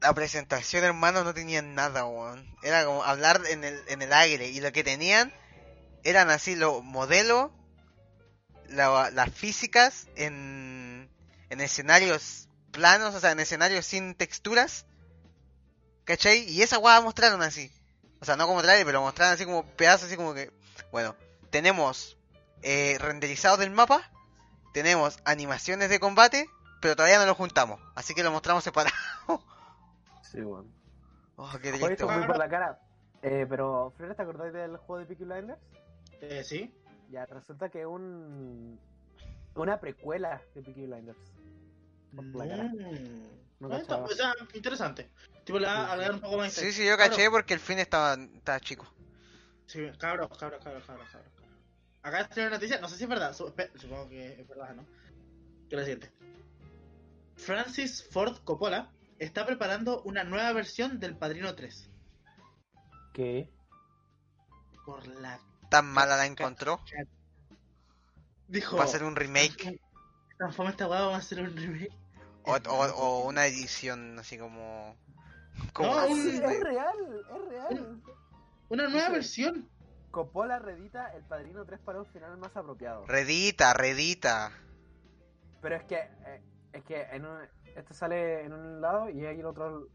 La 0.00 0.14
presentación, 0.14 0.84
hermano, 0.84 1.24
no 1.24 1.32
tenía 1.34 1.62
nada, 1.62 2.04
weón. 2.06 2.46
Era 2.62 2.84
como 2.84 3.02
hablar 3.04 3.40
en 3.50 3.64
el, 3.64 3.80
en 3.88 4.02
el 4.02 4.12
aire. 4.12 4.48
Y 4.48 4.60
lo 4.60 4.72
que 4.72 4.84
tenían 4.84 5.32
eran 6.04 6.28
así 6.30 6.54
los 6.56 6.82
modelos, 6.82 7.50
la- 8.68 9.10
las 9.10 9.30
físicas 9.30 10.08
en, 10.16 10.81
en 11.52 11.60
escenarios 11.60 12.48
planos, 12.70 13.14
o 13.14 13.20
sea, 13.20 13.32
en 13.32 13.40
escenarios 13.40 13.84
sin 13.84 14.14
texturas. 14.14 14.86
¿Cachai? 16.04 16.48
Y 16.48 16.62
esa 16.62 16.78
weá 16.78 17.00
mostraron 17.02 17.42
así. 17.42 17.70
O 18.20 18.24
sea, 18.24 18.36
no 18.36 18.46
como 18.46 18.62
trailer, 18.62 18.86
pero 18.86 19.02
mostraron 19.02 19.34
así 19.34 19.44
como 19.44 19.64
pedazos, 19.76 20.06
así 20.06 20.16
como 20.16 20.32
que. 20.32 20.50
Bueno, 20.90 21.14
tenemos 21.50 22.16
eh, 22.62 22.96
renderizados 22.98 23.58
del 23.58 23.70
mapa, 23.70 24.10
tenemos 24.72 25.18
animaciones 25.24 25.90
de 25.90 26.00
combate, 26.00 26.48
pero 26.80 26.96
todavía 26.96 27.18
no 27.18 27.26
lo 27.26 27.34
juntamos. 27.34 27.78
Así 27.94 28.14
que 28.14 28.22
lo 28.22 28.32
mostramos 28.32 28.64
separado. 28.64 28.94
Sí, 30.22 30.40
bueno. 30.40 30.64
Oh, 31.36 31.50
qué 31.60 31.72
triste, 31.72 31.92
esto 31.92 32.06
weón. 32.06 32.20
muy 32.20 32.26
por 32.26 32.38
la 32.38 32.48
cara. 32.48 32.80
Eh, 33.20 33.44
pero, 33.46 33.92
Flores, 33.98 34.16
¿te 34.16 34.22
acordáis 34.22 34.54
del 34.54 34.78
juego 34.78 35.00
de 35.00 35.04
Peaky 35.04 35.24
Blinders? 35.24 35.60
Eh, 36.22 36.42
sí. 36.42 36.74
Ya, 37.10 37.26
resulta 37.26 37.68
que 37.68 37.84
un... 37.84 38.80
Una 39.54 39.78
precuela 39.78 40.40
de 40.54 40.62
Peaky 40.62 40.86
Blinders. 40.86 41.18
Por 42.14 42.24
la 42.36 42.48
cara. 42.48 42.64
Mm. 42.64 43.42
No 43.60 43.72
Ah, 43.72 43.78
está- 43.78 43.96
o 43.98 44.08
sea, 44.08 44.34
interesante. 44.54 45.10
Tipo, 45.44 45.58
le 45.58 45.66
Sí, 45.66 45.72
va 45.72 45.82
a 45.82 45.86
sí. 45.86 45.92
agregar 45.92 46.14
un 46.14 46.20
poco 46.20 46.36
más 46.36 46.52
Sí, 46.52 46.66
de 46.66 46.72
sí, 46.72 46.86
yo 46.86 46.96
caché 46.96 47.30
porque 47.30 47.54
el 47.54 47.60
fin 47.60 47.78
estaba, 47.78 48.14
estaba 48.14 48.58
chico. 48.60 48.92
Sí, 49.66 49.80
cabros, 49.98 50.36
cabros, 50.36 50.62
cabros, 50.62 50.84
cabros, 50.84 51.08
cabros. 51.10 51.32
Acá 52.02 52.28
tiene 52.28 52.48
una 52.48 52.56
noticia, 52.56 52.80
no 52.80 52.88
sé 52.88 52.96
si 52.96 53.04
es 53.04 53.08
verdad, 53.08 53.32
supongo 53.34 54.08
que 54.08 54.40
es 54.40 54.48
verdad, 54.48 54.74
¿no? 54.74 54.84
Que 55.70 55.76
lo 55.76 55.82
siguiente. 55.82 56.12
Francis 57.36 58.04
Ford 58.10 58.38
Coppola 58.44 58.90
está 59.18 59.46
preparando 59.46 60.02
una 60.02 60.24
nueva 60.24 60.52
versión 60.52 60.98
del 60.98 61.16
Padrino 61.16 61.54
3. 61.54 61.88
¿Qué? 63.14 63.48
Por 64.84 65.06
la... 65.06 65.38
Tan 65.70 65.86
mala 65.86 66.16
la 66.16 66.26
encontró. 66.26 66.80
Dijo... 68.48 68.76
Va 68.76 68.84
a 68.84 68.88
ser 68.88 69.04
un 69.04 69.14
remake 69.16 69.80
Transforma 70.36 70.70
esta 70.72 70.88
hueá, 70.88 71.00
vamos 71.02 71.14
a 71.14 71.18
hacer 71.18 71.40
un 71.40 71.56
remake. 71.56 71.92
O, 72.44 72.56
o, 72.70 72.86
o 73.22 73.28
una 73.28 73.46
edición 73.46 74.18
así 74.18 74.38
como. 74.38 74.96
como 75.72 75.94
No, 75.94 76.06
un- 76.06 76.22
Sí, 76.22 76.40
es 76.42 76.60
real, 76.60 77.24
es 77.30 77.48
real. 77.48 78.02
Una 78.68 78.84
nueva 78.84 79.00
Dice- 79.00 79.12
versión. 79.12 79.68
Coppola 80.10 80.58
redita 80.58 81.08
El 81.14 81.22
Padrino 81.24 81.64
3 81.64 81.80
para 81.80 82.00
un 82.00 82.06
final 82.06 82.36
más 82.36 82.54
apropiado. 82.56 83.06
Redita, 83.06 83.72
redita. 83.72 84.52
Pero 85.62 85.76
es 85.76 85.84
que, 85.84 85.96
eh, 85.96 86.42
es 86.72 86.84
que 86.84 87.00
en 87.02 87.24
un, 87.24 87.38
esto 87.76 87.94
sale 87.94 88.44
en 88.44 88.52
un 88.52 88.80
lado 88.82 89.08
y 89.08 89.24
hay 89.24 89.40
el 89.40 89.46
otro, 89.46 89.88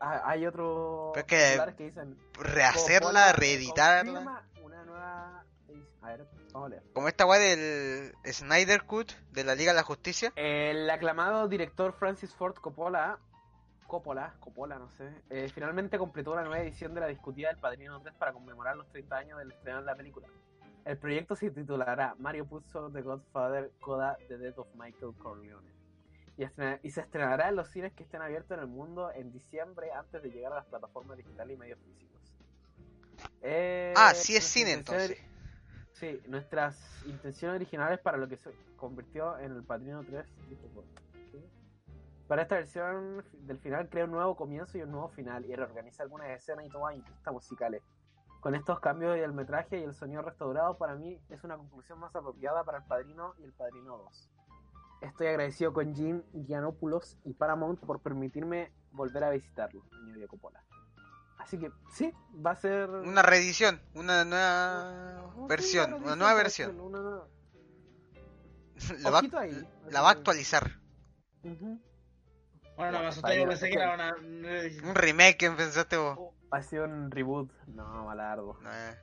ah, 0.00 0.22
hay 0.24 0.46
otro 0.46 1.12
Pero 1.14 1.26
es 1.26 1.26
que- 1.68 1.74
que 1.76 1.84
dicen 1.84 2.18
Rehacerla, 2.34 3.00
Coppola 3.00 3.32
reeditarla. 3.34 4.42
una 4.64 4.84
nueva. 4.84 5.44
A 6.00 6.08
ver, 6.08 6.26
vamos 6.52 6.66
a 6.66 6.68
leer. 6.70 6.82
Como 6.92 7.08
esta 7.08 7.26
weá 7.26 7.38
del 7.38 8.12
Snyder 8.24 8.84
Cut 8.84 9.12
de 9.30 9.44
la 9.44 9.54
Liga 9.54 9.72
de 9.72 9.76
la 9.76 9.84
Justicia. 9.84 10.32
El 10.36 10.88
aclamado 10.90 11.48
director 11.48 11.92
Francis 11.92 12.34
Ford 12.34 12.54
Coppola, 12.54 13.18
Coppola, 13.86 14.34
Coppola, 14.40 14.78
no 14.78 14.88
sé, 14.90 15.10
eh, 15.30 15.50
finalmente 15.54 15.98
completó 15.98 16.32
una 16.32 16.42
nueva 16.42 16.60
edición 16.60 16.94
de 16.94 17.00
la 17.00 17.06
discutida 17.08 17.48
del 17.48 17.58
Padrino 17.58 18.00
3 18.00 18.14
para 18.16 18.32
conmemorar 18.32 18.76
los 18.76 18.88
30 18.88 19.16
años 19.16 19.38
del 19.38 19.52
estreno 19.52 19.80
de 19.80 19.86
la 19.86 19.94
película. 19.94 20.28
El 20.84 20.98
proyecto 20.98 21.36
se 21.36 21.50
titulará 21.50 22.14
Mario 22.18 22.46
Puzo 22.46 22.90
The 22.90 23.02
Godfather 23.02 23.70
Coda 23.80 24.16
The 24.28 24.38
Death 24.38 24.58
of 24.58 24.68
Michael 24.74 25.14
Corleone. 25.18 25.70
Y, 26.82 26.90
se 26.90 27.00
estrenará 27.00 27.50
en 27.50 27.56
los 27.56 27.68
cines 27.68 27.92
que 27.92 28.02
estén 28.02 28.22
abiertos 28.22 28.56
en 28.56 28.60
el 28.64 28.66
mundo 28.66 29.12
en 29.12 29.30
diciembre 29.30 29.92
antes 29.92 30.22
de 30.22 30.30
llegar 30.30 30.52
a 30.52 30.56
las 30.56 30.66
plataformas 30.66 31.18
digitales 31.18 31.54
y 31.54 31.58
medios 31.58 31.78
físicos. 31.80 32.20
Eh, 33.42 33.92
Ah, 33.96 34.14
sí 34.14 34.34
es 34.34 34.44
cine 34.44 34.72
entonces. 34.72 35.18
Sí, 36.02 36.20
nuestras 36.26 37.06
intenciones 37.06 37.54
originales 37.54 38.00
para 38.00 38.16
lo 38.16 38.26
que 38.26 38.36
se 38.36 38.52
convirtió 38.74 39.38
en 39.38 39.52
el 39.52 39.62
Padrino 39.62 40.02
3. 40.02 40.26
dijo, 40.48 40.84
¿qué? 41.30 41.48
Para 42.26 42.42
esta 42.42 42.56
versión 42.56 43.22
del 43.46 43.56
final 43.58 43.88
crea 43.88 44.06
un 44.06 44.10
nuevo 44.10 44.34
comienzo 44.34 44.76
y 44.76 44.82
un 44.82 44.90
nuevo 44.90 45.10
final 45.10 45.44
y 45.46 45.54
reorganiza 45.54 46.02
algunas 46.02 46.28
escenas 46.30 46.66
y 46.66 46.70
tomas 46.70 46.96
y 46.96 47.02
pistas 47.02 47.32
musicales. 47.32 47.84
Con 48.40 48.56
estos 48.56 48.80
cambios 48.80 49.16
y 49.16 49.20
el 49.20 49.32
metraje 49.32 49.78
y 49.78 49.84
el 49.84 49.94
sonido 49.94 50.22
restaurado, 50.22 50.76
para 50.76 50.96
mí 50.96 51.20
es 51.28 51.44
una 51.44 51.56
conclusión 51.56 52.00
más 52.00 52.16
apropiada 52.16 52.64
para 52.64 52.78
El 52.78 52.84
Padrino 52.84 53.36
y 53.38 53.44
El 53.44 53.52
Padrino 53.52 53.96
2. 53.98 54.30
Estoy 55.02 55.28
agradecido 55.28 55.72
con 55.72 55.94
Jim 55.94 56.24
Giannopoulos 56.32 57.16
y 57.22 57.32
Paramount 57.34 57.78
por 57.78 58.00
permitirme 58.00 58.72
volver 58.90 59.22
a 59.22 59.30
visitarlo, 59.30 59.84
añadió 59.92 60.26
Coppola. 60.26 60.64
Así 61.38 61.58
que 61.58 61.70
sí, 61.92 62.12
va 62.34 62.52
a 62.52 62.56
ser 62.56 62.88
Una 62.88 63.22
reedición, 63.22 63.82
una 63.94 64.24
nueva 64.24 65.24
Oh, 65.36 65.42
sí, 65.42 65.48
versión, 65.48 65.84
reedición, 65.90 66.04
una 66.04 66.16
nueva 66.16 66.34
versión. 66.34 66.80
una 66.80 66.98
nueva- 67.00 67.28
La 69.00 69.10
va, 69.10 69.20
ahí. 69.40 69.68
la 69.90 70.00
va 70.02 70.08
a 70.08 70.12
actualizar. 70.12 70.78
Ujú. 71.44 71.80
Bueno, 72.76 72.92
no, 73.02 73.10
me 73.22 73.36
yo 73.36 73.48
pensé 73.48 73.68
que 73.68 73.74
era 73.74 73.94
una... 73.94 74.14
una- 74.16 74.88
Un 74.88 74.94
remake 74.94 75.50
pensaste 75.56 75.96
vos. 75.96 76.16
Oh, 76.18 76.34
ha 76.50 76.62
sido 76.62 76.84
un 76.84 77.10
reboot. 77.10 77.50
No, 77.66 78.04
malardo. 78.06 78.58
No, 78.62 78.72
eh. 78.72 78.98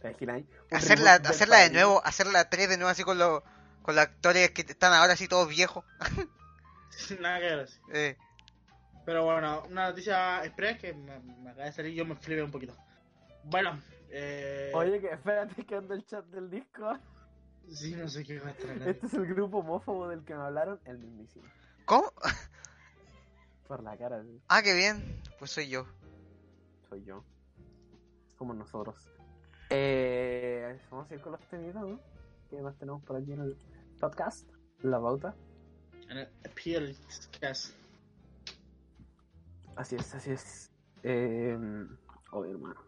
¿Te 0.00 0.16
imaginas 0.20 0.44
Hacerla, 0.70 1.14
hacerla 1.14 1.56
de 1.58 1.70
nuevo, 1.70 2.00
hacerla 2.04 2.48
3 2.48 2.68
de 2.68 2.76
nuevo 2.76 2.90
así 2.90 3.02
con 3.02 3.18
los 3.18 3.42
con 3.82 3.96
los 3.96 4.04
actores 4.04 4.50
que 4.52 4.62
están 4.62 4.92
ahora 4.92 5.14
así 5.14 5.26
todos 5.26 5.48
viejos. 5.48 5.84
Nada 7.20 7.40
que 7.40 7.46
ver. 7.56 7.68
Eh, 7.92 8.16
Pero 9.08 9.24
bueno, 9.24 9.62
una 9.70 9.88
noticia 9.88 10.44
express 10.44 10.78
que 10.80 10.92
me, 10.92 11.18
me 11.20 11.48
acaba 11.48 11.64
de 11.64 11.72
salir, 11.72 11.94
yo 11.94 12.04
me 12.04 12.14
flipé 12.14 12.42
un 12.42 12.50
poquito. 12.50 12.76
Bueno, 13.44 13.80
eh... 14.10 14.70
Oye, 14.74 15.00
que 15.00 15.06
espérate 15.06 15.64
que 15.64 15.76
anda 15.76 15.94
el 15.94 16.04
chat 16.04 16.26
del 16.26 16.50
disco. 16.50 16.92
Sí, 17.70 17.94
no 17.94 18.06
sé 18.06 18.22
qué 18.22 18.38
va 18.38 18.50
a 18.50 18.52
traer. 18.52 18.86
Este 18.86 19.06
es 19.06 19.14
el 19.14 19.24
grupo 19.24 19.60
homófobo 19.60 20.08
del 20.08 20.26
que 20.26 20.34
me 20.34 20.42
hablaron, 20.42 20.78
el 20.84 20.98
mismísimo. 20.98 21.46
¿Cómo? 21.86 22.12
Por 23.66 23.82
la 23.82 23.96
cara, 23.96 24.22
sí, 24.22 24.42
Ah, 24.46 24.60
qué 24.62 24.74
bien. 24.74 25.22
Pues 25.38 25.52
soy 25.52 25.70
yo. 25.70 25.86
soy 26.90 27.02
yo. 27.02 27.24
Como 28.36 28.52
nosotros. 28.52 29.08
Eh, 29.70 30.78
vamos 30.90 31.10
a 31.10 31.14
ir 31.14 31.22
con 31.22 31.32
los 31.32 31.40
temitas, 31.48 31.82
¿no? 31.82 31.98
¿Qué 32.50 32.60
más 32.60 32.76
tenemos 32.76 33.02
por 33.04 33.16
aquí 33.16 33.32
en 33.32 33.40
el 33.40 33.56
podcast? 33.98 34.46
La 34.82 35.00
pauta. 35.00 35.34
En 36.10 36.18
el 36.18 36.28
Appeal 36.44 36.94
Cast. 37.40 37.77
Así 39.78 39.94
es, 39.96 40.12
así 40.14 40.32
es. 40.32 40.70
Eh, 41.04 41.56
oye, 42.32 42.50
hermano. 42.50 42.80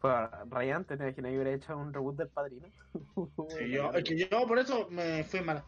Pues 0.00 0.14
Ryan, 0.50 0.84
te 0.84 0.94
imaginas 0.94 1.14
que 1.14 1.20
hubiera 1.22 1.50
hecho 1.52 1.76
un 1.76 1.92
reboot 1.92 2.16
del 2.16 2.28
padrino. 2.28 2.68
Sí, 3.48 3.70
yo, 3.70 3.90
es 3.92 4.04
que 4.04 4.16
yo 4.16 4.46
por 4.46 4.58
eso 4.58 4.86
me 4.90 5.24
fui 5.24 5.40
mal. 5.40 5.64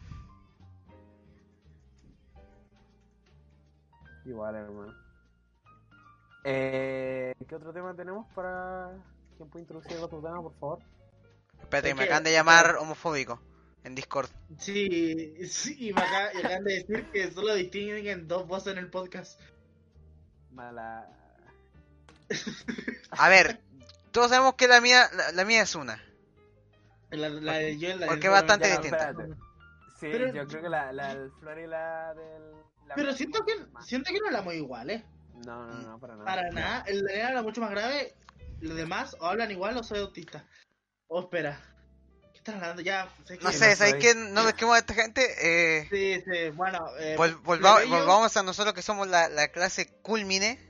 Igual, 4.24 4.54
hermano. 4.56 4.94
Eh, 6.44 7.34
¿Qué 7.48 7.54
otro 7.54 7.72
tema 7.72 7.94
tenemos 7.94 8.26
para. 8.34 8.90
¿Quién 9.36 9.48
puede 9.48 9.62
introducir 9.62 9.96
el 9.96 10.04
otro 10.04 10.20
tema, 10.20 10.40
por 10.42 10.54
favor? 10.58 10.78
Espérate, 11.60 11.90
Es 11.90 11.94
me 11.96 12.00
que- 12.02 12.06
acaban 12.06 12.24
de 12.24 12.32
llamar 12.32 12.76
homofóbico 12.80 13.40
en 13.84 13.94
Discord. 13.94 14.28
Sí, 14.58 15.34
sí, 15.46 15.88
y 15.88 15.92
me 15.92 16.00
acaban 16.02 16.64
de 16.64 16.74
decir 16.74 17.10
que 17.12 17.30
solo 17.30 17.54
distinguen 17.54 18.28
dos 18.28 18.46
voces 18.46 18.72
en 18.74 18.78
el 18.78 18.90
podcast. 18.90 19.40
Mala. 20.56 21.06
A 23.10 23.28
ver, 23.28 23.60
todos 24.10 24.30
sabemos 24.30 24.54
que 24.54 24.66
la 24.68 24.80
mía, 24.80 25.08
la, 25.14 25.32
la 25.32 25.44
mía 25.44 25.62
es 25.62 25.74
una. 25.74 26.02
La, 27.10 27.28
la 27.28 27.52
de 27.58 27.78
yo 27.78 27.90
y 27.90 27.92
la 27.92 27.98
de 27.98 28.06
Porque 28.06 28.28
bastante 28.28 28.68
Ya, 28.68 28.72
distinta. 28.78 29.10
espérate. 29.10 29.34
Sí, 30.00 30.08
Pero- 30.10 30.32
yo 30.32 30.46
creo 30.46 30.62
que 30.62 30.68
la, 30.68 30.92
la 30.92 31.14
del 31.14 31.30
Flor 31.32 31.58
y 31.58 31.66
la 31.66 32.14
del. 32.14 32.52
la 32.86 32.94
Pero 32.94 33.12
siento 33.12 33.44
que 33.44 33.54
más- 33.66 33.86
siento 33.86 34.10
que 34.12 34.18
no 34.18 34.26
hablamos 34.26 34.54
igual, 34.54 34.90
¿eh? 34.90 35.04
No, 35.44 35.66
no, 35.66 35.74
no, 35.82 35.98
para 36.00 36.14
nada. 36.14 36.24
Para 36.24 36.50
nada. 36.50 36.84
El 36.86 37.02
de 37.04 37.14
él 37.20 37.26
habla 37.26 37.42
mucho 37.42 37.60
más 37.60 37.70
grave. 37.70 38.14
Los 38.60 38.74
demás 38.76 39.14
o 39.20 39.26
hablan 39.26 39.50
igual 39.50 39.76
o 39.76 39.82
soy 39.82 39.98
autista. 40.00 40.44
Oh, 41.08 41.20
espera. 41.20 41.60
¿Qué 42.46 42.52
están 42.52 42.62
hablando? 42.62 42.82
Ya. 42.82 43.08
sé 43.26 43.38
No 43.42 43.50
que- 43.50 43.56
sé, 43.56 43.74
¿sabes 43.74 43.94
qué? 43.96 44.14
No 44.14 44.44
pesquemos 44.44 44.76
a 44.76 44.78
esta 44.78 44.94
gente. 44.94 45.26
Eh, 45.40 45.88
Sí, 45.90 46.22
sí, 46.24 46.50
bueno. 46.50 46.86
Eh, 47.00 47.16
vol- 47.18 47.42
volva- 47.42 47.78
plebeyo- 47.80 47.90
volvamos 47.98 48.36
a 48.36 48.42
nosotros 48.44 48.72
que 48.72 48.82
somos 48.82 49.08
la, 49.08 49.28
la 49.28 49.48
clase 49.48 49.88
culmine. 50.02 50.60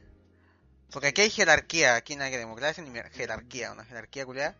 Porque 0.90 1.08
aquí 1.08 1.20
hay 1.20 1.30
jerarquía, 1.30 1.96
aquí 1.96 2.16
no 2.16 2.24
hay 2.24 2.30
democracia 2.34 2.82
ni 2.82 2.90
jerarquía, 3.12 3.72
una 3.72 3.84
jerarquía 3.84 4.24
culiada. 4.24 4.54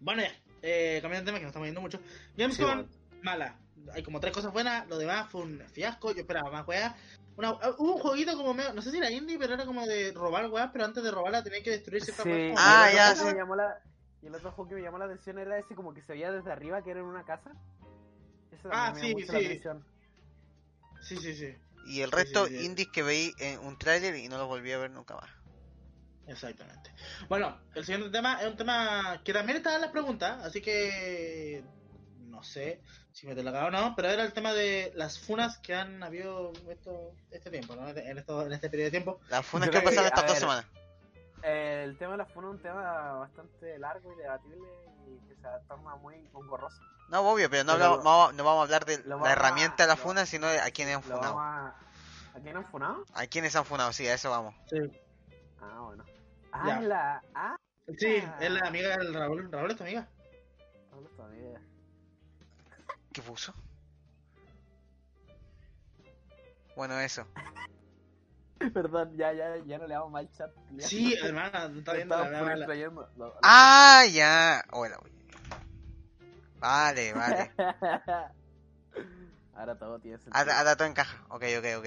Bueno, 0.00 0.22
ya. 0.22 0.32
Eh, 0.60 0.98
cambiando 1.00 1.24
de 1.24 1.26
tema 1.26 1.38
que 1.38 1.44
nos 1.44 1.50
estamos 1.50 1.66
yendo 1.68 1.80
mucho. 1.80 2.00
James 2.36 2.56
Sí, 2.56 2.62
Gunn, 2.62 2.74
bueno. 2.74 2.88
mala. 3.22 3.56
Hay 3.94 4.02
como 4.02 4.20
tres 4.20 4.32
cosas 4.34 4.52
buenas. 4.52 4.86
Lo 4.88 4.98
demás 4.98 5.30
fue 5.30 5.40
un 5.42 5.62
fiasco. 5.72 6.12
Yo 6.12 6.20
esperaba 6.20 6.50
más 6.50 6.66
weas. 6.66 6.94
Una, 7.36 7.52
uh, 7.52 7.74
hubo 7.78 7.94
un 7.96 8.00
jueguito 8.02 8.36
como 8.36 8.52
medio, 8.54 8.72
no 8.74 8.82
sé 8.82 8.90
si 8.90 8.98
era 8.98 9.10
indie, 9.10 9.38
pero 9.38 9.54
era 9.54 9.64
como 9.64 9.86
de 9.86 10.12
robar 10.12 10.46
weas, 10.50 10.68
pero 10.72 10.84
antes 10.84 11.02
de 11.02 11.10
robarla 11.10 11.42
tenía 11.42 11.62
que 11.62 11.70
destruir 11.70 12.02
ciertas 12.04 12.24
Sí, 12.24 12.52
Ah, 12.56 12.90
ya, 12.94 13.14
que 13.14 13.24
me 13.24 13.34
llamó 13.38 13.56
la- 13.56 13.78
Y 14.24 14.28
el 14.28 14.34
otro 14.34 14.52
juego 14.52 14.70
que 14.70 14.74
me 14.76 14.80
llamó 14.82 14.96
la 14.96 15.04
atención 15.04 15.38
era 15.38 15.58
ese 15.58 15.74
como 15.74 15.92
que 15.92 16.00
se 16.00 16.12
veía 16.14 16.32
desde 16.32 16.50
arriba 16.50 16.82
que 16.82 16.90
era 16.92 17.00
en 17.00 17.06
una 17.06 17.24
casa. 17.24 17.52
Ese 18.50 18.68
Ah, 18.72 18.90
me 18.94 19.00
sí, 19.00 19.06
llamó 19.08 19.18
mucho 19.20 19.32
la 19.34 19.38
sí. 19.38 19.44
atención. 19.44 19.84
Sí, 21.02 21.16
sí, 21.18 21.34
sí. 21.34 21.54
Y 21.88 22.00
el 22.00 22.08
Sí, 22.08 22.16
resto 22.16 22.46
sí, 22.46 22.58
sí. 22.58 22.64
indies 22.64 22.88
que 22.88 23.02
veí 23.02 23.32
en 23.38 23.58
un 23.60 23.78
tráiler 23.78 24.16
y 24.16 24.28
no 24.28 24.38
los 24.38 24.48
volví 24.48 24.72
a 24.72 24.78
ver 24.78 24.90
nunca 24.90 25.14
más. 25.16 25.28
Exactamente. 26.26 26.90
Bueno, 27.28 27.60
el 27.74 27.84
siguiente 27.84 28.08
tema 28.08 28.40
es 28.40 28.48
un 28.48 28.56
tema 28.56 29.20
que 29.22 29.34
también 29.34 29.58
está 29.58 29.74
en 29.74 29.82
las 29.82 29.90
preguntas, 29.90 30.42
así 30.42 30.62
que 30.62 31.62
no 32.20 32.42
sé 32.42 32.80
si 33.12 33.26
me 33.26 33.34
te 33.34 33.42
la 33.42 33.52
cago 33.52 33.68
o 33.68 33.70
no, 33.70 33.94
pero 33.94 34.08
era 34.08 34.24
el 34.24 34.32
tema 34.32 34.54
de 34.54 34.90
las 34.96 35.18
funas 35.18 35.58
que 35.58 35.74
han 35.74 36.02
habido 36.02 36.54
esto, 36.70 37.12
este 37.30 37.50
tiempo, 37.50 37.76
¿no? 37.76 37.86
En, 37.90 38.16
esto, 38.18 38.46
en 38.46 38.52
este 38.54 38.70
periodo 38.70 38.86
de 38.86 38.90
tiempo. 38.90 39.20
Las 39.28 39.44
funas 39.44 39.66
Yo 39.66 39.72
que 39.72 39.80
pasaron 39.82 40.06
a 40.06 40.08
estas 40.08 40.26
dos 40.26 40.38
semanas. 40.38 40.64
Eh, 41.44 41.82
el 41.84 41.98
tema 41.98 42.12
de 42.12 42.18
la 42.18 42.26
funa 42.26 42.48
es 42.48 42.54
un 42.54 42.62
tema 42.62 43.12
bastante 43.14 43.78
largo 43.78 44.12
y 44.12 44.16
debatible 44.16 44.66
y 45.06 45.18
que 45.28 45.34
se 45.36 45.42
torna 45.68 45.94
muy 45.96 46.14
engorroso. 46.34 46.80
No, 47.10 47.20
obvio, 47.20 47.50
pero 47.50 47.64
no, 47.64 47.72
Pero 47.74 47.84
hablamos- 47.84 47.98
lo- 47.98 48.04
vamos, 48.10 48.34
no 48.34 48.44
vamos 48.44 48.60
a 48.60 48.62
hablar 48.64 48.84
de 48.86 49.04
la 49.04 49.30
herramienta 49.32 49.82
de 49.82 49.88
la 49.88 49.94
lo- 49.94 50.00
funa, 50.02 50.24
sino 50.26 50.46
de 50.48 50.58
a 50.60 50.70
quienes 50.70 50.96
han 50.96 51.02
funado. 51.02 51.38
a... 51.38 51.68
¿A 52.34 52.40
quién 52.40 52.56
han 52.56 52.64
funado? 52.64 53.04
A 53.14 53.26
quienes 53.26 53.54
han 53.54 53.64
funado, 53.64 53.92
sí, 53.92 54.08
a 54.08 54.14
eso 54.14 54.30
vamos. 54.30 54.54
Sí, 54.70 54.78
Ah, 55.60 55.80
bueno. 55.80 56.04
Ah, 56.50 56.62
Ya. 56.66 56.80
la... 56.80 57.22
Ah, 57.34 57.56
sí 57.98 58.06
es 58.40 58.50
la 58.50 58.66
amiga 58.66 58.96
del 58.96 59.12
Raúl. 59.14 59.50
Raúl 59.52 59.70
es 59.70 59.76
tu 59.76 59.82
amiga. 59.84 60.08
Hablo 60.92 61.08
todavía. 61.10 61.60
¿Qué 63.12 63.22
puso? 63.22 63.54
Bueno, 66.74 66.98
eso. 67.00 67.26
Perdón, 68.74 69.16
ya, 69.16 69.32
ya, 69.32 69.56
ya 69.64 69.78
no 69.78 69.86
le 69.86 69.94
damos 69.94 70.10
mal 70.12 70.30
chat. 70.30 70.50
Ya. 70.72 70.86
Sí, 70.86 71.14
hermana, 71.22 71.70
está 71.76 71.92
viendo 71.94 72.16
la, 72.16 72.24
Estaba 72.24 72.30
la- 72.30 72.38
por 72.50 72.58
la- 72.58 72.66
trayendo. 72.66 73.10
Lo- 73.16 73.26
lo- 73.26 73.38
Ah, 73.42 74.04
ya. 74.10 74.64
Hola. 74.72 74.98
Vale, 76.58 77.12
vale. 77.12 77.52
Ahora 79.54 79.78
todo 79.78 79.98
tiene 80.00 80.16
sentido. 80.18 80.36
Ahora, 80.36 80.58
ahora 80.58 80.76
todo 80.76 80.88
encaja. 80.88 81.22
Ok, 81.28 81.44
ok, 81.58 81.66
ok. 81.78 81.86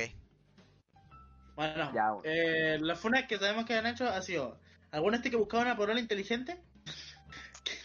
Bueno, 1.56 1.92
Ya, 1.94 2.12
bueno. 2.12 2.22
eh, 2.24 2.78
las 2.80 3.00
funas 3.00 3.24
que 3.28 3.38
sabemos 3.40 3.66
que 3.66 3.76
han 3.76 3.88
hecho 3.88 4.08
ha 4.08 4.22
sido 4.22 4.60
algún 4.92 5.16
este 5.16 5.32
que 5.32 5.38
buscaba 5.38 5.64
una 5.64 5.76
polola 5.76 6.00
inteligente. 6.00 6.62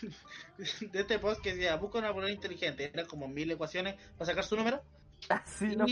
de 0.92 1.00
este 1.00 1.18
post 1.18 1.40
que 1.42 1.54
decía, 1.54 1.76
busca 1.76 1.98
una 1.98 2.12
polola 2.12 2.30
inteligente. 2.32 2.90
Eran 2.92 3.06
como 3.06 3.26
mil 3.28 3.50
ecuaciones 3.50 3.96
para 4.18 4.26
sacar 4.26 4.44
su 4.44 4.56
número. 4.56 4.82
Así 5.28 5.74
no. 5.76 5.86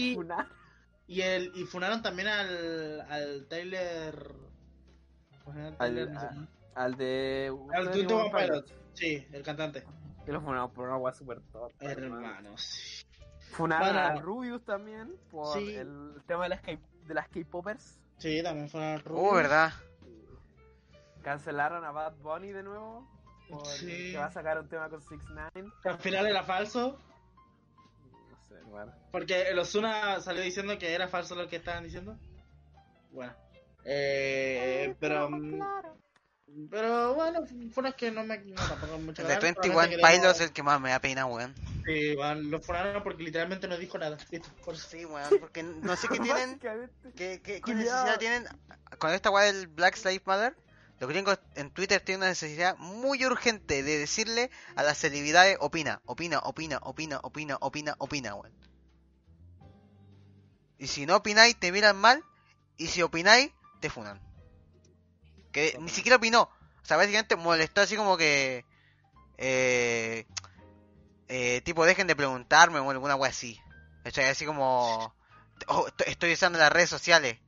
Y 1.10 1.22
el 1.22 1.50
y 1.56 1.64
funaron 1.64 2.02
también 2.02 2.28
al, 2.28 3.00
al 3.00 3.46
Tyler. 3.48 4.32
Al- 5.46 5.76
Tyler, 5.76 6.10
no 6.10 6.20
sé 6.20 6.26
a- 6.26 6.28
cómo. 6.28 6.46
Al 6.76 6.96
de. 6.96 7.52
Al 7.74 7.90
Twenty 7.90 8.14
One 8.14 8.30
Pilots. 8.30 8.72
Sí, 8.94 9.26
el 9.32 9.42
cantante. 9.42 9.84
Que 10.24 10.30
lo 10.32 10.40
funamos 10.40 10.70
por 10.70 10.84
una 10.86 10.94
agua 10.94 11.12
super 11.12 11.40
top. 11.52 11.72
Hermano, 11.80 12.56
sí. 12.56 13.04
Funaron 13.50 13.88
Bueno. 13.88 14.00
a 14.00 14.14
Rubius 14.20 14.64
también 14.64 15.16
por 15.32 15.58
Sí. 15.58 15.74
el 15.74 16.22
tema 16.28 16.44
de 16.44 16.50
las 16.50 16.62
de 16.62 17.14
las 17.14 17.28
K-popers. 17.28 17.98
Sí, 18.18 18.40
también 18.44 18.68
fueron 18.68 18.90
al 18.90 19.02
Uh, 19.10 19.34
¿verdad? 19.34 19.72
Cancelaron 21.22 21.84
a 21.84 21.90
Bad 21.90 22.14
Bunny 22.22 22.52
de 22.52 22.62
nuevo. 22.62 23.08
Por 23.48 23.66
Sí. 23.66 24.12
Que 24.12 24.16
va 24.18 24.26
a 24.26 24.30
sacar 24.30 24.60
un 24.60 24.68
tema 24.68 24.88
con 24.88 25.02
6 25.02 25.20
9 25.28 25.70
Que 25.82 25.88
al 25.88 25.98
final 25.98 26.26
era 26.28 26.44
falso. 26.44 26.96
Porque 29.10 29.42
el 29.42 29.58
Osuna 29.58 30.20
salió 30.20 30.42
diciendo 30.42 30.78
que 30.78 30.92
era 30.94 31.08
falso 31.08 31.34
lo 31.34 31.48
que 31.48 31.56
estaban 31.56 31.84
diciendo. 31.84 32.16
Bueno. 33.10 33.34
Eh, 33.84 34.94
pero. 35.00 35.30
mm, 35.30 35.60
Pero 36.70 37.14
bueno, 37.14 37.40
fueron 37.72 37.92
que 37.94 38.10
no 38.10 38.24
me. 38.24 38.38
No, 38.38 38.54
tampoco 38.56 38.98
mucho 38.98 39.22
El 39.22 39.28
de 39.28 39.34
ganar, 39.34 39.42
21 39.42 39.72
solamente 39.74 39.96
queríamos- 39.96 40.20
Pilots 40.20 40.40
es 40.40 40.46
el 40.48 40.52
que 40.52 40.62
más 40.62 40.80
me 40.80 40.90
da 40.90 41.00
pena, 41.00 41.26
weón. 41.26 41.54
Sí, 41.86 42.14
van, 42.16 42.50
lo 42.50 42.60
funaron 42.60 43.02
porque 43.02 43.22
literalmente 43.22 43.66
no 43.68 43.76
dijo 43.78 43.98
nada. 43.98 44.16
Listo, 44.30 44.48
por. 44.64 44.76
Sí, 44.76 45.04
weón, 45.04 45.30
porque 45.40 45.62
no 45.62 45.96
sé 45.96 46.08
qué 46.08 46.18
tienen. 46.20 46.58
¿Qué, 47.16 47.40
qué, 47.42 47.60
qué 47.60 47.74
necesidad 47.74 48.18
tienen? 48.18 48.44
Con 48.98 49.10
esta 49.12 49.30
weá 49.30 49.44
del 49.44 49.66
Black 49.68 49.96
Lives 50.04 50.26
Matter, 50.26 50.54
los 51.00 51.08
gringos 51.08 51.38
en 51.54 51.70
Twitter 51.70 52.00
tienen 52.02 52.20
una 52.20 52.28
necesidad 52.28 52.76
muy 52.76 53.24
urgente 53.24 53.82
de 53.82 53.98
decirle 53.98 54.50
a 54.76 54.82
las 54.82 54.98
celebridades: 54.98 55.56
opina, 55.60 56.02
opina, 56.04 56.40
opina, 56.44 56.78
opina, 56.82 57.18
opina, 57.22 57.56
opina, 57.60 57.94
opina, 57.98 58.34
weón. 58.34 58.52
Y 60.78 60.86
si 60.86 61.06
no 61.06 61.16
opináis, 61.16 61.58
te 61.58 61.72
miran 61.72 61.96
mal. 61.96 62.22
Y 62.76 62.86
si 62.88 63.02
opináis, 63.02 63.50
te 63.80 63.90
funan. 63.90 64.20
Que 65.52 65.76
ni 65.80 65.88
siquiera 65.90 66.16
opinó. 66.16 66.42
O 66.82 66.84
sea, 66.84 66.96
básicamente 66.96 67.36
molestó 67.36 67.80
así 67.80 67.96
como 67.96 68.16
que... 68.16 68.64
Eh, 69.38 70.26
eh, 71.28 71.60
tipo, 71.64 71.84
dejen 71.84 72.06
de 72.06 72.16
preguntarme 72.16 72.78
o 72.78 72.90
alguna 72.90 73.16
wea 73.16 73.30
así. 73.30 73.58
O 74.06 74.10
sea, 74.10 74.30
así 74.30 74.46
como... 74.46 75.14
"Oh, 75.66 75.86
estoy- 76.06 76.32
usando 76.32 76.58
las 76.58 76.72
redes 76.72 76.88
sociales. 76.88 77.38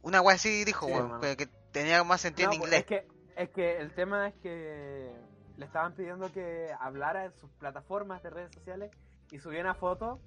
Una 0.00 0.22
wea 0.22 0.36
así 0.36 0.64
dijo, 0.64 0.86
Sí, 0.86 1.36
que 1.36 1.48
tenía 1.72 2.02
más 2.04 2.20
sentido 2.20 2.48
No, 2.48 2.54
en 2.54 2.60
pues, 2.60 2.72
inglés. 2.72 2.80
Es 2.80 2.86
que, 2.86 3.08
es 3.36 3.50
que 3.50 3.76
el 3.78 3.92
tema 3.94 4.28
es 4.28 4.34
que 4.36 5.12
le 5.56 5.64
estaban 5.64 5.94
pidiendo 5.94 6.32
que 6.32 6.68
hablara 6.80 7.24
en 7.24 7.32
sus 7.34 7.50
plataformas 7.52 8.22
de 8.22 8.30
redes 8.30 8.54
sociales 8.54 8.90
y 9.30 9.38
subiera 9.38 9.70
una 9.70 9.74
foto 9.74 10.20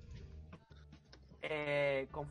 eh, 1.42 2.08
con 2.12 2.28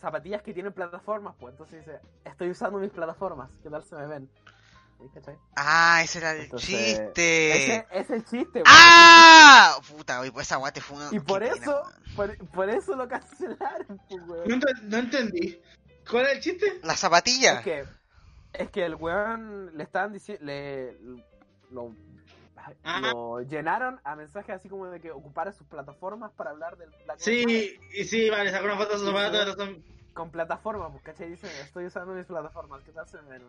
zapatillas 0.00 0.42
que 0.42 0.52
tienen 0.52 0.72
plataformas, 0.72 1.34
pues 1.38 1.52
entonces 1.52 1.84
dice, 1.84 2.00
estoy 2.24 2.50
usando 2.50 2.78
mis 2.78 2.90
plataformas, 2.90 3.50
¿qué 3.62 3.70
tal 3.70 3.82
se 3.84 3.96
me 3.96 4.06
ven? 4.06 4.30
Ah, 5.56 6.00
ese 6.02 6.18
era 6.18 6.32
el 6.32 6.42
Entonces, 6.42 6.68
chiste. 6.68 7.52
Ese 7.52 7.86
es 7.90 8.10
el 8.10 8.24
chiste, 8.24 8.62
weón. 8.62 8.64
¡Ah! 8.66 9.78
Puta, 9.88 10.18
güey, 10.18 10.30
pues 10.30 10.46
esa 10.46 10.58
weá 10.58 10.72
te 10.72 10.80
fue 10.80 10.96
una... 10.96 11.08
Y 11.12 11.20
por 11.20 11.42
eso, 11.42 11.82
por, 12.16 12.36
por 12.48 12.70
eso 12.70 12.96
lo 12.96 13.06
cancelaron, 13.08 14.00
pues, 14.08 14.46
No, 14.46 14.56
no 14.82 14.96
entendí. 14.98 15.60
¿Cuál 16.08 16.26
es 16.26 16.32
el 16.32 16.40
chiste? 16.40 16.80
La 16.82 16.96
zapatilla. 16.96 17.62
Que, 17.62 17.84
es 18.54 18.70
que 18.70 18.84
el 18.84 18.94
weón 18.94 19.76
le 19.76 19.82
estaban 19.84 20.12
diciendo, 20.12 20.44
le, 20.44 20.96
lo, 21.70 21.94
Ah. 22.82 23.00
lo 23.12 23.42
llenaron 23.42 24.00
a 24.04 24.16
mensajes 24.16 24.54
así 24.56 24.70
como 24.70 24.86
de 24.86 24.98
que 24.98 25.10
ocupara 25.10 25.52
sus 25.52 25.66
plataformas 25.66 26.32
para 26.32 26.50
hablar 26.50 26.78
del 26.78 26.88
Black. 27.04 27.18
Sí, 27.18 27.78
y 27.92 28.04
sí, 28.04 28.30
vale, 28.30 28.50
sacó 28.50 28.64
una 28.64 28.78
foto 28.78 28.94
de 28.94 28.98
su 29.00 29.06
zapato, 29.06 29.66
Con 30.14 30.30
plataformas, 30.30 30.90
pues, 30.92 31.02
¿cachai? 31.02 31.28
Dicen, 31.28 31.50
estoy 31.62 31.84
usando 31.86 32.14
mis 32.14 32.24
plataformas, 32.24 32.80
¿qué 32.82 32.92
tal 32.92 33.06
se 33.06 33.20
me 33.20 33.28
ven? 33.30 33.42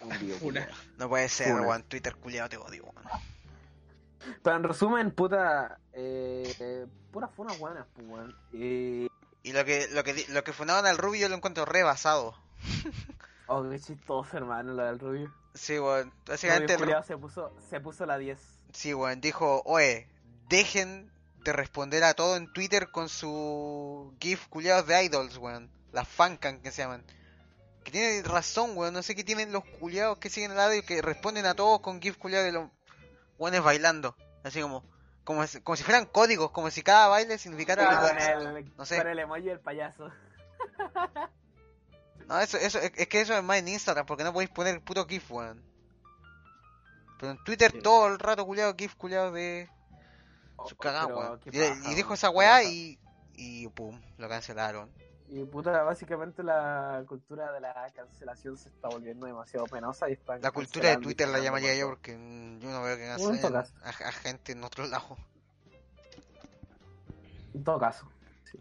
Un 0.00 0.08
video, 0.18 0.36
Una. 0.42 0.66
culiao. 0.66 0.68
No 0.98 1.08
puede 1.08 1.28
ser, 1.28 1.54
weón. 1.54 1.82
Twitter 1.84 2.16
culiado 2.16 2.48
te 2.48 2.56
odio, 2.56 2.82
weón. 2.84 2.96
Pero 4.42 4.56
en 4.56 4.62
resumen, 4.64 5.10
puta, 5.12 5.78
eh, 5.92 6.52
eh, 6.58 6.86
puras 7.12 7.30
funas 7.32 7.56
buenas, 7.60 7.86
pues, 7.94 8.08
weón. 8.08 8.34
Y, 8.52 9.06
Y 9.44 9.52
lo 9.52 9.64
que, 9.64 9.86
lo 9.92 10.02
que, 10.02 10.14
di- 10.14 10.26
lo 10.30 10.42
que 10.42 10.52
fundaban 10.52 10.84
al 10.86 10.98
Rubio 10.98 11.20
yo 11.20 11.28
lo 11.28 11.36
encuentro 11.36 11.64
rebasado. 11.64 12.34
oh, 13.48 13.68
qué 13.68 13.78
chistoso, 13.80 14.36
hermano, 14.36 14.72
lo 14.74 14.84
del 14.84 14.98
Rubio. 14.98 15.34
Sí, 15.54 15.78
weón. 15.78 16.12
Básicamente, 16.26 16.74
el 16.74 17.04
se 17.04 17.16
puso, 17.16 17.54
se 17.70 17.80
puso 17.80 18.04
la 18.06 18.18
10. 18.18 18.38
sí, 18.72 18.92
weón. 18.94 19.20
Dijo, 19.20 19.62
oye, 19.64 20.08
dejen 20.48 21.10
de 21.44 21.52
responder 21.52 22.04
a 22.04 22.14
todo 22.14 22.36
en 22.36 22.52
Twitter 22.52 22.90
con 22.90 23.08
su 23.08 24.14
GIF 24.20 24.48
culiados 24.48 24.86
de 24.86 25.04
idols, 25.04 25.38
weón. 25.38 25.70
Las 25.92 26.08
fancan 26.08 26.60
que 26.60 26.70
se 26.70 26.82
llaman. 26.82 27.04
Que 27.84 27.90
tiene 27.92 28.22
razón, 28.22 28.76
weón. 28.76 28.92
No 28.92 29.02
sé 29.02 29.14
qué 29.14 29.24
tienen 29.24 29.52
los 29.52 29.64
culiados 29.64 30.18
que 30.18 30.28
siguen 30.28 30.50
al 30.50 30.56
lado 30.58 30.74
y 30.74 30.82
que 30.82 31.00
responden 31.00 31.46
a 31.46 31.54
todos 31.54 31.80
con 31.80 32.02
GIF 32.02 32.18
culiados 32.18 32.46
de 32.46 32.52
los 32.52 32.68
weones 33.38 33.62
bailando. 33.62 34.16
Así 34.42 34.60
como, 34.60 34.84
como, 35.24 35.46
si- 35.46 35.60
como 35.60 35.76
si 35.76 35.84
fueran 35.84 36.06
códigos, 36.06 36.50
como 36.50 36.70
si 36.70 36.82
cada 36.82 37.08
baile 37.08 37.38
significara 37.38 38.00
con, 38.00 38.18
el, 38.56 38.72
no 38.76 38.84
sé. 38.84 38.98
con 38.98 39.06
el 39.08 39.18
emoji 39.18 39.42
del 39.42 39.60
payaso. 39.60 40.10
No, 42.26 42.40
eso, 42.40 42.58
eso, 42.58 42.78
es, 42.78 42.92
es 42.96 43.08
que 43.08 43.20
eso 43.20 43.34
es 43.34 43.42
más 43.42 43.58
en 43.58 43.68
Instagram, 43.68 44.06
porque 44.06 44.24
no 44.24 44.32
podéis 44.32 44.50
poner 44.50 44.80
puto 44.80 45.06
GIF, 45.06 45.30
weón. 45.30 45.62
Pero 47.18 47.32
en 47.32 47.44
Twitter 47.44 47.72
Sí. 47.72 47.80
todo 47.80 48.08
el 48.08 48.18
rato 48.18 48.44
culiado, 48.44 48.74
GIF 48.76 48.94
culiado 48.94 49.32
de 49.32 49.68
Oh, 50.56 50.68
su 50.68 50.76
cagada, 50.76 51.06
pero 51.06 51.18
weón. 51.18 51.40
Y, 51.90 51.94
dijo 51.94 52.14
esa 52.14 52.30
weá 52.30 52.62
y, 52.64 52.98
y 53.34 53.68
pum, 53.68 54.00
lo 54.18 54.28
cancelaron. 54.28 54.90
Y 55.28 55.44
puta, 55.44 55.82
básicamente 55.82 56.42
la 56.42 57.04
cultura 57.06 57.50
de 57.52 57.60
la 57.60 57.90
cancelación 57.94 58.56
se 58.56 58.68
está 58.68 58.88
volviendo 58.88 59.26
demasiado 59.26 59.66
penosa 59.66 60.08
y 60.08 60.18
La 60.40 60.52
cultura 60.52 60.90
de 60.90 60.98
Twitter 60.98 61.28
la 61.28 61.40
llamaría 61.40 61.74
yo 61.74 61.88
porque 61.88 62.16
mm, 62.16 62.60
yo 62.60 62.70
no 62.70 62.82
veo 62.82 62.96
que 62.96 63.06
cancelen 63.06 63.56
a, 63.56 63.66
a 63.88 64.12
gente 64.12 64.52
en 64.52 64.62
otro 64.62 64.86
lado. 64.86 65.18
En 67.54 67.64
todo 67.64 67.78
caso. 67.78 68.08
Sí. 68.44 68.58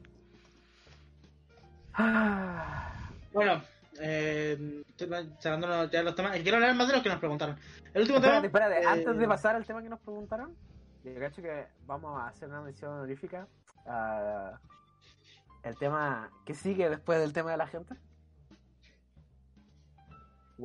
Ah, 1.94 3.05
Bueno, 3.36 3.62
eh, 4.00 4.82
sacándonos 5.40 5.92
ya 5.92 6.04
los 6.04 6.16
temas. 6.16 6.32
Quiero 6.40 6.56
hablar 6.56 6.74
más 6.74 6.88
de 6.88 6.94
los 6.94 7.04
que 7.04 7.10
nos 7.10 7.20
preguntaron. 7.20 7.60
El 7.94 8.02
último 8.04 8.20
espérate, 8.20 8.48
tema. 8.50 8.70
espérate, 8.70 8.82
eh, 8.82 8.88
antes 8.88 9.18
de 9.18 9.28
pasar 9.28 9.56
al 9.58 9.66
tema 9.66 9.84
que 9.84 9.90
nos 9.90 10.00
preguntaron, 10.00 10.56
yo 11.04 11.20
cacho 11.20 11.42
que 11.42 11.68
vamos 11.86 12.18
a 12.18 12.28
hacer 12.30 12.48
una 12.48 12.62
mención 12.62 12.94
honorífica 12.94 13.46
a 13.86 14.58
el 15.64 15.78
tema 15.78 16.32
que 16.46 16.56
sigue 16.56 16.90
después 16.90 17.20
del 17.20 17.34
tema 17.34 17.52
de 17.52 17.58
la 17.58 17.68
gente. 17.68 17.96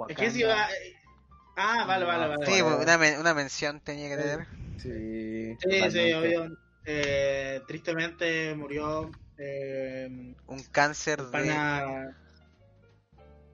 Es 0.09 0.17
que 0.17 0.31
si 0.31 0.45
va. 0.45 0.71
eh, 0.71 0.95
Ah, 1.57 1.85
vale, 1.89 2.05
vale, 2.07 2.29
vale. 2.29 2.47
Sí, 2.47 2.63
una, 2.63 2.97
men- 2.99 3.19
una 3.19 3.35
mención 3.35 3.81
tenía 3.81 4.09
que 4.09 4.17
tener. 4.17 4.47
Sí, 4.79 5.57
Sí, 5.59 5.91
sí, 5.91 6.13
obvio. 6.13 6.57
Eh, 6.85 7.61
tristemente 7.67 8.55
murió 8.55 9.11
eh, 9.37 10.35
Un 10.47 10.63
cáncer 10.71 11.21
de... 11.21 11.31
pana 11.33 12.17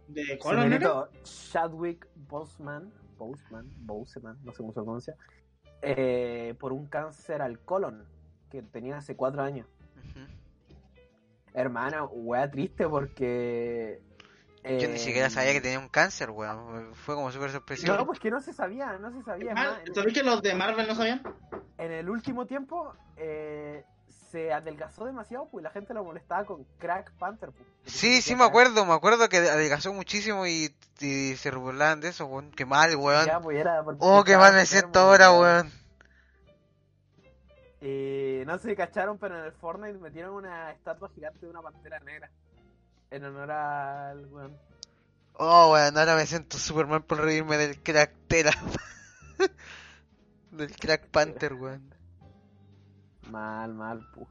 de 0.09 0.39
colon, 0.39 0.57
¿no? 0.57 0.63
Señorito 0.65 1.11
Chadwick 1.23 2.07
Boseman, 2.15 2.93
Boseman, 3.19 3.67
Boseman, 3.79 4.39
no 4.45 4.53
sé 4.53 4.59
cómo 4.59 4.73
se 4.73 4.81
pronuncia, 4.83 5.15
eh, 5.83 6.55
por 6.59 6.73
un 6.73 6.87
cáncer 6.87 7.43
al 7.43 7.61
colon 7.61 8.05
que 8.51 8.63
tenía 8.63 8.99
hace 8.99 9.17
cuatro 9.17 9.43
años. 9.43 9.67
Ujú. 9.97 10.27
Hermano, 11.55 12.07
wea 12.13 12.51
triste 12.51 12.89
porque... 12.89 14.01
Yo 14.65 14.89
ni 14.89 14.97
eh, 14.97 14.99
siquiera 14.99 15.31
sabía 15.31 15.53
que 15.53 15.61
tenía 15.61 15.79
un 15.79 15.89
cáncer, 15.89 16.31
weón. 16.31 16.93
Fue 16.95 17.15
como 17.15 17.31
súper 17.31 17.51
sorpresivo. 17.51 17.95
No, 17.95 18.05
pues 18.05 18.19
que 18.19 18.33
no 18.33 18.41
se 18.41 18.53
sabía, 18.53 18.99
no 18.99 19.13
se 19.13 19.23
sabía. 19.23 19.55
Ah, 19.57 19.79
¿Sabes 19.95 20.13
que 20.13 20.25
los 20.25 20.43
de 20.43 20.55
Marvel 20.57 20.89
no 20.89 20.97
sabían? 20.97 21.23
en 21.79 21.93
el 21.93 22.09
último 22.09 22.47
tiempo 22.47 22.95
eh, 23.17 23.85
se 24.31 24.53
adelgazó 24.53 25.05
demasiado, 25.05 25.49
pues 25.49 25.63
la 25.63 25.71
gente 25.71 25.95
lo 25.95 26.05
molestaba 26.05 26.45
con 26.45 26.65
Crack 26.79 27.13
Panther. 27.13 27.51
Pues, 27.51 27.69
Sí, 27.85 28.21
sí 28.23 28.35
me 28.35 28.45
acuerdo, 28.45 28.85
me 28.85 28.93
acuerdo 28.93 29.29
que 29.29 29.39
adelgazó 29.39 29.93
muchísimo 29.93 30.47
y, 30.47 30.75
y 31.01 31.37
se 31.37 31.51
burlaban 31.51 32.01
de 32.01 32.09
eso, 32.09 32.27
weón. 32.27 32.51
Qué 32.51 32.65
mal, 32.65 32.95
weón. 32.97 33.27
Ya, 33.27 33.41
pues, 33.41 33.59
era 33.59 33.85
Oh, 33.99 34.25
qué 34.25 34.37
mal 34.37 34.55
me 34.55 34.67
siento 34.67 35.01
ahora, 35.01 35.33
weón. 35.33 35.73
Y 37.81 38.43
no 38.47 38.59
sé 38.59 38.71
si 38.71 38.77
cacharon, 38.77 39.19
pero 39.19 39.39
en 39.39 39.45
el 39.45 39.53
Fortnite 39.53 39.99
metieron 39.99 40.35
una 40.35 40.73
estatua 40.73 41.09
gigante 41.15 41.41
de 41.41 41.51
una 41.51 41.63
pantera 41.63 42.01
negra. 42.01 42.31
En 43.11 43.25
honor 43.25 43.51
al 43.51 44.27
weón. 44.27 44.57
Oh, 45.35 45.73
weón, 45.73 45.97
ahora 45.97 46.17
me 46.17 46.27
siento 46.27 46.59
súper 46.59 46.87
mal 46.87 47.05
por 47.05 47.21
reírme 47.21 47.57
del 47.59 47.81
crack 47.83 48.13
tela. 48.27 48.53
del 50.51 50.75
crack 50.75 51.07
panther, 51.11 51.55
weón. 51.55 51.96
Mal, 53.31 53.75
mal, 53.75 54.01
pu. 54.13 54.27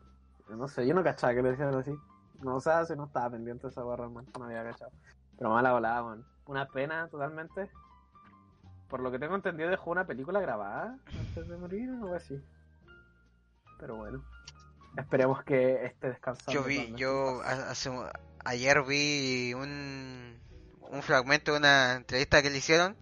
No 0.49 0.67
sé, 0.67 0.85
yo 0.85 0.93
no 0.93 1.03
cachaba 1.03 1.33
que 1.33 1.41
le 1.41 1.51
decían 1.51 1.73
así. 1.73 1.93
No, 2.41 2.55
o 2.55 2.61
sea, 2.61 2.85
si 2.85 2.95
no 2.95 3.05
estaba 3.05 3.31
pendiente 3.31 3.63
de 3.63 3.71
esa 3.71 3.83
barra, 3.83 4.09
man. 4.09 4.25
No 4.37 4.45
había 4.45 4.63
cachado. 4.63 4.91
Pero 5.37 5.49
mala 5.49 5.71
volada, 5.73 6.03
man. 6.03 6.25
Una 6.45 6.67
pena 6.67 7.07
totalmente. 7.09 7.69
Por 8.87 8.99
lo 8.99 9.11
que 9.11 9.19
tengo 9.19 9.35
entendido, 9.35 9.69
dejó 9.69 9.91
una 9.91 10.05
película 10.05 10.39
grabada 10.39 10.97
antes 11.07 11.47
de 11.47 11.57
morir 11.57 11.89
o 11.89 11.93
algo 11.93 12.15
así. 12.15 12.39
Pero 13.79 13.95
bueno. 13.95 14.23
Esperemos 14.97 15.43
que 15.43 15.85
esté 15.85 16.09
descansando. 16.09 16.53
Yo 16.53 16.63
vi, 16.63 16.93
yo 16.95 17.41
hace, 17.41 17.91
ayer 18.45 18.83
vi 18.83 19.53
un, 19.53 20.39
un 20.89 21.01
fragmento 21.01 21.51
de 21.51 21.57
una 21.57 21.95
entrevista 21.95 22.41
que 22.41 22.49
le 22.49 22.57
hicieron. 22.57 22.95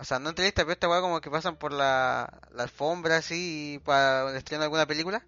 O 0.00 0.04
sea, 0.04 0.18
no 0.18 0.28
entrevista, 0.30 0.62
pero 0.62 0.72
esta 0.72 0.88
weá 0.88 1.00
como 1.00 1.20
que 1.20 1.30
pasan 1.30 1.56
por 1.56 1.72
la, 1.72 2.40
la 2.52 2.62
alfombra 2.62 3.16
así 3.16 3.80
para 3.84 4.36
estrenar 4.36 4.64
alguna 4.64 4.86
película. 4.86 5.24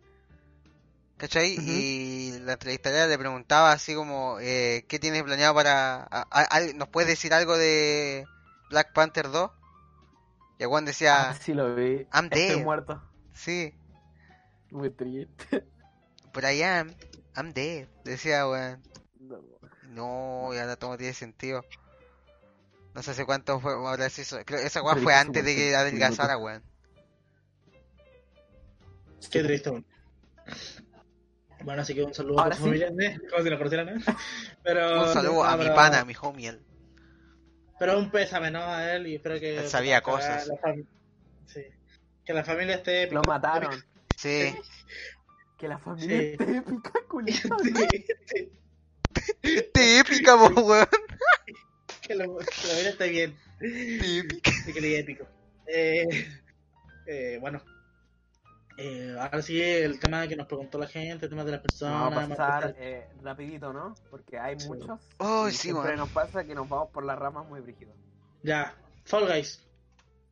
¿Cachai? 1.16 1.56
Y 1.60 2.38
la 2.40 2.52
entrevistadora 2.54 3.06
le 3.06 3.18
preguntaba 3.18 3.72
así 3.72 3.94
como, 3.94 4.38
eh, 4.40 4.86
¿qué 4.88 4.98
tienes 4.98 5.22
planeado 5.22 5.54
para... 5.54 6.02
a- 6.04 6.26
a- 6.30 6.44
al- 6.44 6.78
¿Nos 6.78 6.88
puedes 6.88 7.08
decir 7.10 7.34
algo 7.34 7.58
de 7.58 8.24
Black 8.70 8.92
Panther 8.94 9.30
2? 9.30 9.50
Y 10.58 10.64
weón 10.66 10.86
decía, 10.86 11.30
Ah, 11.30 11.34
sí 11.34 11.52
lo 11.52 11.74
vi. 11.74 12.06
I'm 12.14 12.26
Estoy 12.26 12.38
dead. 12.56 12.64
muerto. 12.64 13.02
sí, 13.34 13.74
Muy 14.70 14.88
triste. 14.90 15.66
but 16.32 16.44
I 16.44 16.62
am, 16.62 16.94
I'm 17.36 17.52
dead. 17.52 17.88
Decía, 18.04 18.48
weón. 18.48 18.80
No. 19.18 19.40
No, 19.90 20.54
ya 20.54 20.64
no 20.66 20.76
todo 20.78 20.96
tiene 20.96 21.12
sentido. 21.12 21.64
No 22.94 23.02
sé 23.02 23.12
hace 23.12 23.24
cuánto 23.24 23.60
fue, 23.60 23.72
ahora 23.72 24.10
sí, 24.10 24.22
eso- 24.22 24.38
creo 24.44 24.58
esa 24.60 24.82
weá 24.82 24.94
fue 24.96 25.12
es 25.12 25.18
que 25.18 25.26
antes 25.26 25.44
de 25.44 25.54
que 25.54 25.76
adelgazara, 25.76 26.36
weón. 26.38 26.62
Qué 29.30 29.42
triste, 29.42 29.70
bueno. 29.70 29.84
Bueno, 31.62 31.82
así 31.82 31.94
que 31.94 32.02
un 32.02 32.14
saludo 32.14 32.40
Ahora 32.40 32.54
a 32.54 32.58
tu 32.58 32.64
sí. 32.64 32.68
familia, 32.68 32.88
¿eh? 33.00 33.18
Como 33.30 33.42
si 33.44 33.50
la 33.50 33.58
conocieran, 33.58 33.88
¿eh? 33.90 33.94
Pero, 34.64 35.02
Un 35.02 35.12
saludo 35.12 35.32
no, 35.34 35.44
a 35.44 35.56
mi 35.56 35.66
pana, 35.68 36.00
a 36.00 36.04
mi 36.04 36.14
homiel. 36.20 36.60
Pero 37.78 37.98
un 37.98 38.10
pésame, 38.10 38.50
¿no? 38.50 38.62
A 38.62 38.92
él 38.94 39.06
y 39.06 39.16
espero 39.16 39.38
que... 39.38 39.58
Él 39.58 39.68
sabía 39.68 40.00
que 40.00 40.04
cosas. 40.10 40.46
la 40.48 40.54
fam- 40.56 40.86
sí. 41.46 41.62
Que 42.24 42.32
la 42.32 42.44
familia 42.44 42.76
esté... 42.76 43.10
Lo 43.10 43.22
mataron. 43.24 43.82
Sí, 44.16 44.54
Que 45.58 45.68
la 45.68 45.78
familia 45.78 46.18
Sí. 46.18 46.24
esté 46.32 46.56
épica, 46.56 46.92
culiao. 47.08 47.58
Sí, 47.62 48.06
sí, 49.42 49.70
Te 49.74 49.98
épica, 49.98 50.36
weón. 50.36 50.86
Que 52.10 52.16
lo, 52.16 52.24
que 52.38 52.44
lo 52.68 52.74
mira 52.74 52.90
está 52.90 53.04
bien. 53.04 53.36
Sí, 53.60 54.72
que 54.72 54.80
le 54.80 54.98
épico. 54.98 55.26
Eh, 55.66 56.04
eh, 57.06 57.38
bueno. 57.40 57.62
Eh, 58.76 59.14
ahora 59.18 59.42
sí, 59.42 59.60
el 59.60 60.00
tema 60.00 60.26
que 60.26 60.34
nos 60.36 60.46
preguntó 60.46 60.78
la 60.78 60.86
gente, 60.88 61.26
el 61.26 61.30
tema 61.30 61.44
de 61.44 61.52
las 61.52 61.60
personas. 61.60 62.14
Vamos 62.14 62.24
a 62.24 62.28
pasar 62.28 62.74
eh, 62.78 63.06
rapidito, 63.22 63.72
¿no? 63.72 63.94
Porque 64.10 64.38
hay 64.38 64.58
Sí. 64.58 64.66
muchos. 64.68 64.98
Oh, 65.18 65.46
y 65.48 65.52
sí, 65.52 65.68
siempre 65.68 65.96
nos 65.96 66.08
pasa 66.08 66.44
que 66.44 66.54
nos 66.54 66.68
vamos 66.68 66.88
por 66.90 67.04
las 67.04 67.18
ramas 67.18 67.46
muy 67.46 67.60
brígidos. 67.60 67.94
Ya, 68.42 68.74
Fall 69.04 69.26
Guys. 69.28 69.60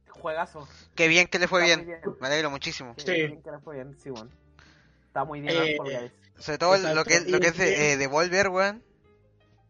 Juegazo. 0.08 0.66
Qué 0.96 1.06
bien 1.06 1.28
que 1.28 1.38
le 1.38 1.46
fue 1.46 1.62
bien. 1.62 1.84
bien. 1.86 2.00
Me 2.20 2.26
alegro 2.26 2.50
muchísimo. 2.50 2.94
Qué 2.96 3.02
Sí. 3.02 3.12
bien 3.12 3.42
que 3.42 3.50
le 3.52 3.58
fue 3.60 3.76
bien, 3.76 3.96
sí, 4.02 4.10
weón. 4.10 4.30
Está 5.06 5.24
muy 5.24 5.40
bien 5.42 5.54
Eh, 5.54 5.76
Fall 5.76 5.86
Guys. 6.00 6.12
Sobre 6.38 6.58
todo 6.58 6.74
Exacto. 6.74 6.94
lo 6.96 7.04
que, 7.04 7.20
lo 7.20 7.38
que 7.38 7.48
es 7.48 7.56
de, 7.58 7.92
eh, 7.92 7.96
Devolver, 7.98 8.48
weón. 8.48 8.82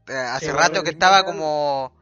Eh, 0.06 0.12
hace 0.14 0.46
Sí, 0.46 0.52
rato 0.52 0.82
que 0.84 0.90
es 0.90 0.94
estaba 0.94 1.24
como... 1.24 1.92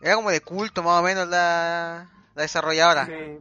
Era 0.00 0.14
como 0.14 0.30
de 0.30 0.40
culto 0.40 0.82
más 0.82 1.00
o 1.00 1.02
menos 1.02 1.28
la, 1.28 2.08
la 2.34 2.42
desarrolladora. 2.42 3.06
Sí. 3.06 3.38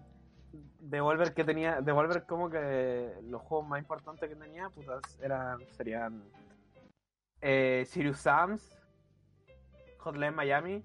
Devolver 0.79 1.33
que 1.33 1.43
tenía, 1.43 1.81
Devolver 1.81 2.23
como 2.25 2.49
que 2.49 3.13
los 3.23 3.41
juegos 3.41 3.67
más 3.67 3.79
importantes 3.79 4.29
que 4.29 4.35
tenía, 4.35 4.69
putas, 4.69 5.01
eran, 5.21 5.59
serían 5.75 6.23
eh, 7.41 7.85
Sirius 7.89 8.19
Sams, 8.19 8.71
Hotline 9.99 10.33
Miami, 10.33 10.83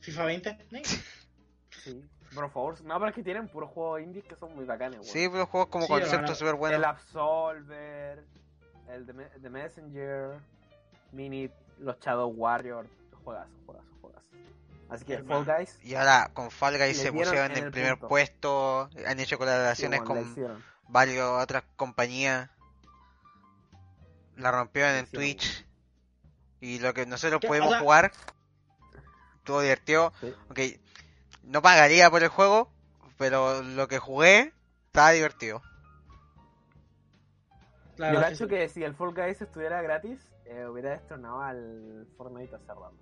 FIFA 0.00 0.24
20. 0.24 0.58
sí, 1.70 2.02
Broforce, 2.34 2.82
no, 2.82 2.94
pero 2.94 3.10
es 3.10 3.14
que 3.14 3.22
tienen 3.22 3.46
puros 3.48 3.70
juegos 3.70 4.00
indies 4.00 4.24
que 4.24 4.36
son 4.36 4.54
muy 4.56 4.64
bacanes, 4.64 5.00
weón. 5.00 5.06
Sí, 5.12 5.28
pero 5.30 5.46
juegos 5.46 5.68
como 5.68 5.84
Sí, 5.84 5.92
concepto 5.92 6.16
hermano. 6.16 6.34
súper 6.34 6.54
bueno. 6.54 6.76
El 6.76 6.84
Absolver, 6.84 8.24
el 8.88 9.06
The, 9.06 9.12
Me- 9.12 9.30
The 9.42 9.50
Messenger, 9.50 10.38
Mini, 11.12 11.50
los 11.78 11.98
Shadow 12.00 12.28
Warriors, 12.30 12.88
juegas, 13.22 13.48
juegas, 13.66 13.84
juegas. 13.84 13.91
Así 14.94 15.04
que. 15.04 15.18
Fall 15.22 15.44
Guys, 15.44 15.78
Y 15.82 15.94
ahora 15.94 16.30
con 16.34 16.50
Fall 16.50 16.78
Guys 16.78 16.98
se 16.98 17.12
pusieron 17.12 17.50
en 17.52 17.56
el 17.58 17.64
el 17.64 17.70
primer 17.70 17.92
punto. 17.94 18.08
puesto, 18.08 18.90
han 19.06 19.18
hecho 19.20 19.36
sí, 19.36 19.38
colaboraciones 19.38 20.02
con 20.02 20.34
varias 20.88 21.24
otras 21.24 21.64
compañías. 21.76 22.50
La 24.36 24.50
rompieron 24.50 24.92
en 24.94 25.06
Sí, 25.06 25.12
Twitch. 25.16 25.66
Y 26.60 26.78
lo 26.78 26.94
que 26.94 27.06
nosotros 27.06 27.40
¿Qué? 27.40 27.48
pudimos 27.48 27.68
O 27.68 27.72
sea- 27.72 27.80
jugar, 27.80 28.12
estuvo 29.38 29.60
divertido. 29.60 30.12
Sí. 30.20 30.80
No 31.42 31.60
pagaría 31.62 32.08
por 32.10 32.22
el 32.22 32.28
juego, 32.28 32.70
pero 33.18 33.62
lo 33.62 33.88
que 33.88 33.98
jugué 33.98 34.52
estaba 34.86 35.10
divertido. 35.10 35.60
La 37.96 38.12
Yo 38.12 38.20
cacho 38.20 38.48
que 38.48 38.56
que 38.56 38.68
si 38.68 38.82
el 38.84 38.94
Fall 38.94 39.12
Guys 39.14 39.42
estuviera 39.42 39.82
gratis, 39.82 40.20
eh, 40.46 40.66
hubiera 40.66 40.90
destronado 40.90 41.40
al 41.42 42.06
Fortnite 42.16 42.54
hace 42.54 42.66
rato. 42.68 42.94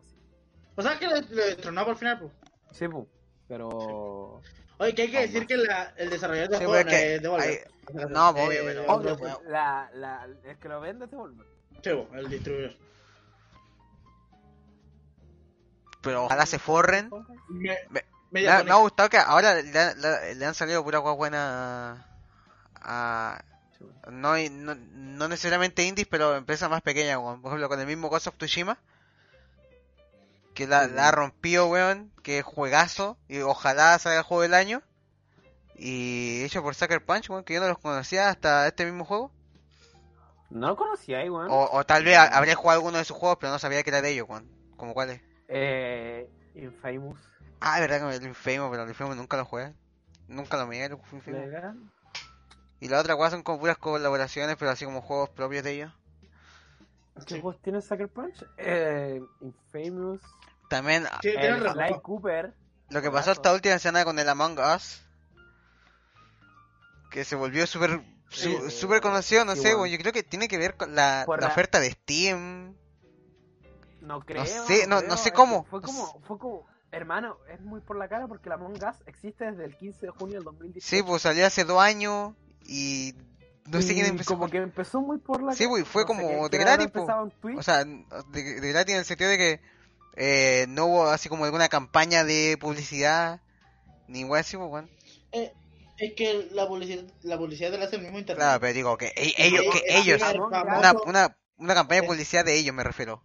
O 0.81 0.83
sea 0.89 0.99
que 0.99 1.07
lo, 1.07 1.14
lo 1.16 1.45
destronó 1.47 1.85
por 1.85 1.97
final, 1.97 2.18
pues. 2.18 2.33
Sí, 2.72 2.89
pu, 2.89 3.07
pero... 3.49 4.41
Oye, 4.78 4.95
que 4.95 5.03
hay 5.03 5.11
que 5.11 5.18
Aún 5.18 5.26
decir 5.26 5.41
más. 5.41 5.49
que 5.49 5.57
la, 5.59 5.95
el 5.97 6.11
desarrollador 6.11 6.49
del 6.51 6.59
Sí, 6.61 6.64
juego 6.64 6.89
es 6.91 7.22
Devolver. 7.22 7.49
hay- 7.49 8.09
no, 8.09 8.28
obvio, 8.31 8.49
pero- 8.64 8.87
Obvio, 8.87 9.16
pues, 9.18 9.35
la, 9.47 9.91
la, 9.95 10.26
el 10.45 10.59
que 10.59 10.68
lo 10.68 10.81
vende 10.81 11.05
es 11.05 11.11
Devolver. 11.11 11.47
Sí, 11.83 11.93
bo, 11.93 12.09
el 12.14 12.28
distribuidor. 12.31 12.76
Pero 16.03 16.24
ojalá 16.24 16.47
se 16.47 16.59
forren. 16.59 17.11
Me, 17.49 17.76
Me- 17.91 18.05
Me 18.31 18.43
me 18.43 18.49
ha 18.70 18.76
gustado 18.76 19.09
que 19.11 19.18
ahora 19.18 19.55
le, 19.57 19.64
le- 19.64 20.35
le 20.37 20.47
han 20.47 20.55
salido 20.55 20.83
pura 20.85 20.99
guas 20.99 21.16
buenas 21.16 21.99
a, 22.81 23.43
bueno. 23.78 24.11
no, 24.11 24.37
no, 24.51 24.74
no 24.74 25.28
necesariamente 25.28 25.83
indies, 25.85 26.09
pero 26.09 26.37
empresas 26.37 26.70
más 26.70 26.81
pequeñas. 26.81 27.18
Por 27.18 27.37
ejemplo, 27.47 27.68
con 27.68 27.81
el 27.81 27.87
mismo 27.87 28.09
Ghost 28.09 28.28
of 28.28 28.37
Tsushima. 28.37 28.78
Que 30.61 30.66
la, 30.66 30.86
la 30.88 31.08
ha 31.08 31.11
rompido, 31.12 31.68
weón. 31.68 32.12
Que 32.22 32.38
es 32.38 32.44
juegazo. 32.44 33.16
Y 33.28 33.40
ojalá 33.40 33.98
salga 33.98 34.18
el 34.18 34.24
juego 34.24 34.42
del 34.42 34.54
año. 34.54 34.82
Y 35.74 36.42
hecho 36.44 36.62
por 36.62 36.74
Sucker 36.74 37.02
Punch, 37.04 37.30
weón. 37.30 37.44
Que 37.44 37.54
yo 37.54 37.61
no 37.61 37.68
los 37.68 37.78
conocía 37.78 38.28
hasta 38.28 38.66
este 38.66 38.84
mismo 38.84 39.04
juego. 39.04 39.32
No 40.50 40.68
lo 40.68 40.76
conocía 40.76 41.18
ahí, 41.18 41.30
weón. 41.30 41.48
O, 41.50 41.68
o 41.72 41.84
tal 41.86 42.04
vez 42.04 42.16
ha- 42.18 42.36
habré 42.36 42.54
jugado 42.54 42.78
alguno 42.80 42.98
de 42.98 43.04
sus 43.04 43.16
juegos, 43.16 43.38
pero 43.40 43.52
no 43.52 43.58
sabía 43.58 43.82
que 43.82 43.90
era 43.90 44.02
de 44.02 44.11
ellos, 44.11 44.28
weón. 44.28 44.50
¿Como 44.76 44.92
cuál 44.94 45.11
es? 45.11 45.22
Eh, 45.48 46.28
Infamous. 46.56 47.18
Ah, 47.61 47.76
es 47.80 47.88
verdad 47.88 48.08
que 48.11 48.16
el 48.16 48.22
Infamous, 48.26 48.70
pero 48.70 48.82
el 48.82 48.88
Infamous 48.88 49.16
nunca 49.16 49.36
lo 49.36 49.44
jugué. 49.44 49.72
Nunca 50.28 50.56
lo 50.56 50.66
miré, 50.66 50.84
el 50.86 50.92
Infamous. 50.92 51.76
Y 52.80 52.88
la 52.88 52.98
otra 53.00 53.16
cosa 53.16 53.30
son 53.30 53.42
como 53.42 53.61
puras 53.61 53.78
colaboraciones, 53.78 54.56
pero 54.58 54.70
así 54.70 54.84
como 54.84 55.00
juegos 55.02 55.30
propios 55.30 55.62
de 55.64 55.72
ellos. 55.72 55.92
¿Qué 57.26 57.34
Sí. 57.34 57.40
juegos 57.40 57.61
tiene 57.62 57.80
Sucker 57.82 58.08
Punch? 58.08 58.44
Eh, 58.56 59.20
Infamous. 59.40 60.20
También 60.71 61.05
Sí, 61.21 61.31
tiene 61.33 61.47
El 61.49 61.64
razón. 61.64 61.85
Sly 61.87 62.01
Cooper. 62.01 62.55
lo 62.91 63.03
que 63.03 63.11
pasó 63.11 63.33
esta 63.33 63.53
última 63.53 63.79
semana 63.81 64.05
con 64.05 64.18
el 64.18 64.29
Among 64.29 64.59
Us. 64.59 65.03
Que 67.11 67.25
se 67.25 67.35
volvió 67.35 67.66
súper 67.66 68.01
su- 68.29 68.68
Sí. 68.68 68.71
súper 68.71 69.01
conocido, 69.01 69.45
no 69.45 69.57
sé, 69.57 69.62
bueno. 69.62 69.79
güey, 69.79 69.93
yo 69.93 69.99
creo 69.99 70.12
que 70.12 70.23
tiene 70.23 70.47
que 70.47 70.57
ver 70.59 70.77
con 70.77 70.95
la, 70.95 71.25
Por 71.27 71.41
la 71.41 71.49
la- 71.49 71.53
oferta 71.53 71.81
de 71.81 71.91
Steam. 71.91 72.77
No 74.01 74.21
creo. 74.21 74.47
sé, 74.47 74.87
no- 74.87 74.97
no 75.01 75.03
creo, 75.03 75.16
sé 75.16 75.33
cómo. 75.33 75.64
Fue 75.64 75.83
como, 75.83 76.21
fue 76.23 76.39
como, 76.39 76.66
hermano, 76.93 77.37
es 77.53 77.61
muy 77.61 77.81
por 77.81 77.97
la 77.99 78.09
cara 78.09 78.29
porque 78.29 78.49
la 78.49 78.55
Among 78.55 78.75
Us 78.77 78.97
existe 79.07 79.51
desde 79.51 79.64
el 79.64 79.77
15 79.77 80.07
de 80.07 80.12
junio 80.12 80.37
del 80.37 80.45
2018. 80.45 80.87
Sí, 80.87 81.03
pues 81.03 81.23
salió 81.23 81.45
hace 81.47 81.64
dos 81.64 81.81
años 81.81 82.33
y 82.64 83.14
no 83.66 83.83
sé 83.83 83.95
quién 83.95 84.07
Y 84.07 84.11
empezó. 84.11 84.35
Como 84.35 84.49
que 84.49 84.59
empezó 84.59 85.01
muy 85.01 85.18
por 85.18 85.43
la 85.43 85.53
Sí, 85.53 85.64
cara. 85.64 85.71
pues, 85.71 85.89
fue 85.89 86.03
No 86.05 86.09
sé 86.09 86.14
como 86.14 86.49
de 86.49 86.59
gratis, 86.59 86.93
Twitch. 87.41 87.59
O 87.59 87.62
sea, 87.64 87.85
de, 87.85 88.61
de 88.61 88.68
gratis 88.73 88.95
en 88.95 88.99
el 89.01 89.05
sentido 89.05 89.31
de 89.31 89.37
que 89.39 89.61
eh, 90.16 90.66
no 90.68 90.86
hubo 90.86 91.06
así 91.08 91.28
como 91.28 91.44
alguna 91.44 91.68
campaña 91.68 92.24
de 92.24 92.56
publicidad, 92.61 93.40
ni 94.08 94.20
igual 94.20 94.40
así, 94.40 94.56
pues, 94.56 94.70
weón. 94.70 94.90
Eh, 95.32 95.52
es 95.98 96.14
que 96.14 96.48
la 96.52 96.66
publicidad, 96.66 97.04
la 97.22 97.36
publicidad 97.38 97.70
te 97.70 97.78
la 97.78 97.84
hace 97.84 97.96
el 97.96 98.02
mismo 98.02 98.18
internet. 98.18 98.42
Claro, 98.42 98.61
pero 98.61 98.72
digo 98.72 98.96
que 98.98 99.12
e- 99.16 99.34
ellos, 99.38 99.64
que 100.22 100.38
una, 100.38 100.92
una, 101.06 101.36
una 101.56 101.74
campaña 101.74 102.00
de 102.00 102.06
publicidad 102.06 102.44
de 102.44 102.58
ellos 102.58 102.74
me 102.74 102.84
refiero. 102.84 103.22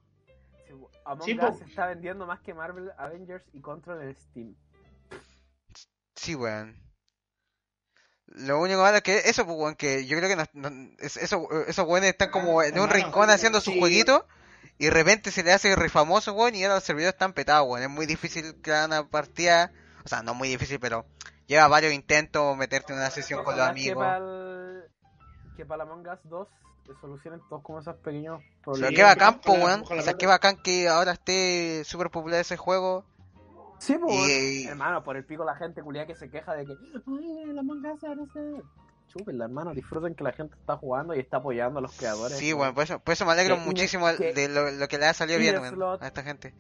Among 1.05 1.23
Sí, 1.25 1.38
Us 1.39 1.59
se 1.59 1.65
está 1.65 1.86
vendiendo 1.88 2.25
más 2.25 2.39
que 2.41 2.53
Marvel, 2.53 2.91
Avengers 2.97 3.43
y 3.53 3.61
Control 3.61 4.01
en 4.01 4.15
Steam. 4.15 4.55
Sí, 6.15 6.33
weón. 6.36 6.81
Lo 8.27 8.59
único 8.59 8.81
malo 8.81 8.97
es 8.97 9.03
que 9.03 9.19
eso, 9.19 9.45
pues, 9.45 9.55
weón, 9.57 9.75
que 9.75 10.05
yo 10.07 10.17
creo 10.17 10.29
que 10.29 10.36
no- 10.36 10.69
no- 10.69 10.91
es- 10.99 11.17
eso, 11.17 11.47
esos 11.67 11.88
weones 11.88 12.09
están 12.09 12.31
como 12.31 12.63
en 12.63 12.77
un 12.79 12.89
rincón 12.89 13.29
haciendo 13.29 13.61
sus 13.61 13.73
sí. 13.73 13.79
jueguitos 13.79 14.23
y 14.78 14.86
de 14.86 14.91
repente 14.91 15.32
se 15.32 15.43
le 15.43 15.51
hace 15.53 15.76
re 15.76 15.89
famoso, 15.89 16.34
weón, 16.34 16.55
y 16.55 16.63
ahora 16.63 16.76
los 16.76 16.84
servidores 16.84 17.13
están 17.13 17.34
petados, 17.34 17.68
weón. 17.70 17.84
Es 17.84 17.89
muy 17.89 18.05
difícil 18.05 18.55
crear 18.61 18.88
una 18.88 19.07
partida, 19.07 19.72
o 20.03 20.07
sea, 20.07 20.22
no 20.24 20.34
muy 20.34 20.47
difícil, 20.49 20.80
pero 20.80 21.05
lleva 21.47 21.68
varios 21.68 21.93
intentos 21.93 22.55
meterte 22.57 22.93
en 22.93 22.99
una 22.99 23.09
sesión 23.09 23.43
con 23.43 23.55
los 23.57 23.66
que 23.66 23.72
amigos. 23.72 24.03
para 24.03 24.18
el, 24.18 24.84
que 25.57 25.66
para 25.66 25.86
la 25.86 25.91
Among 25.91 26.07
Us 26.07 26.20
2 26.24 26.47
se 26.88 26.93
solucionen 27.01 27.39
todos 27.49 27.63
como 27.63 27.80
esos 27.80 27.95
pequeños 27.97 28.41
Pero 28.41 28.61
problemas. 28.63 28.89
Sí, 28.89 28.95
qué 28.95 29.03
bacán, 29.03 29.39
po, 29.41 29.53
weón. 29.53 29.84
O 29.89 30.01
sea, 30.01 30.13
que- 30.13 30.18
qué 30.20 30.28
bacán 30.28 30.57
que 30.61 30.88
ahora 30.88 31.13
esté 31.13 31.84
súper 31.86 32.09
popular 32.11 32.39
ese 32.41 32.57
juego. 32.57 33.05
Sí, 33.80 33.97
pues, 33.97 34.16
Y- 34.16 34.68
hermano, 34.68 35.03
por 35.03 35.18
el 35.18 35.26
pico 35.26 35.43
la 35.43 35.55
gente 35.55 35.82
culia 35.82 36.05
que 36.07 36.16
se 36.16 36.30
queja 36.30 36.53
de 36.53 36.66
que, 36.66 36.74
ay, 36.74 37.45
la 37.53 37.61
Among 37.61 37.86
Us 37.86 37.99
Chúpenla, 39.12 39.45
hermano, 39.45 39.74
disfruten 39.74 40.14
que 40.14 40.24
la 40.24 40.34
gente 40.34 40.56
está 40.60 40.76
jugando 40.78 41.16
y 41.16 41.20
está 41.20 41.38
apoyando 41.38 41.80
a 41.80 41.82
los 41.82 41.95
creadores. 41.95 42.38
Sí, 42.38 42.51
bueno, 42.53 42.74
por 42.74 42.84
eso, 42.84 42.99
por 42.99 43.14
eso 43.14 43.26
me 43.26 43.32
alegro 43.32 43.56
Que 43.56 43.62
muchísimo 43.62 44.08
que 44.18 44.34
de 44.34 44.49
lo, 44.49 44.72
lo 44.72 44.88
que 44.88 44.97
le 44.97 45.06
ha 45.06 45.14
salido 45.14 45.39
bien, 45.39 45.56
Slot- 45.56 46.01
a 46.01 46.08
esta 46.08 46.22
gente. 46.24 46.53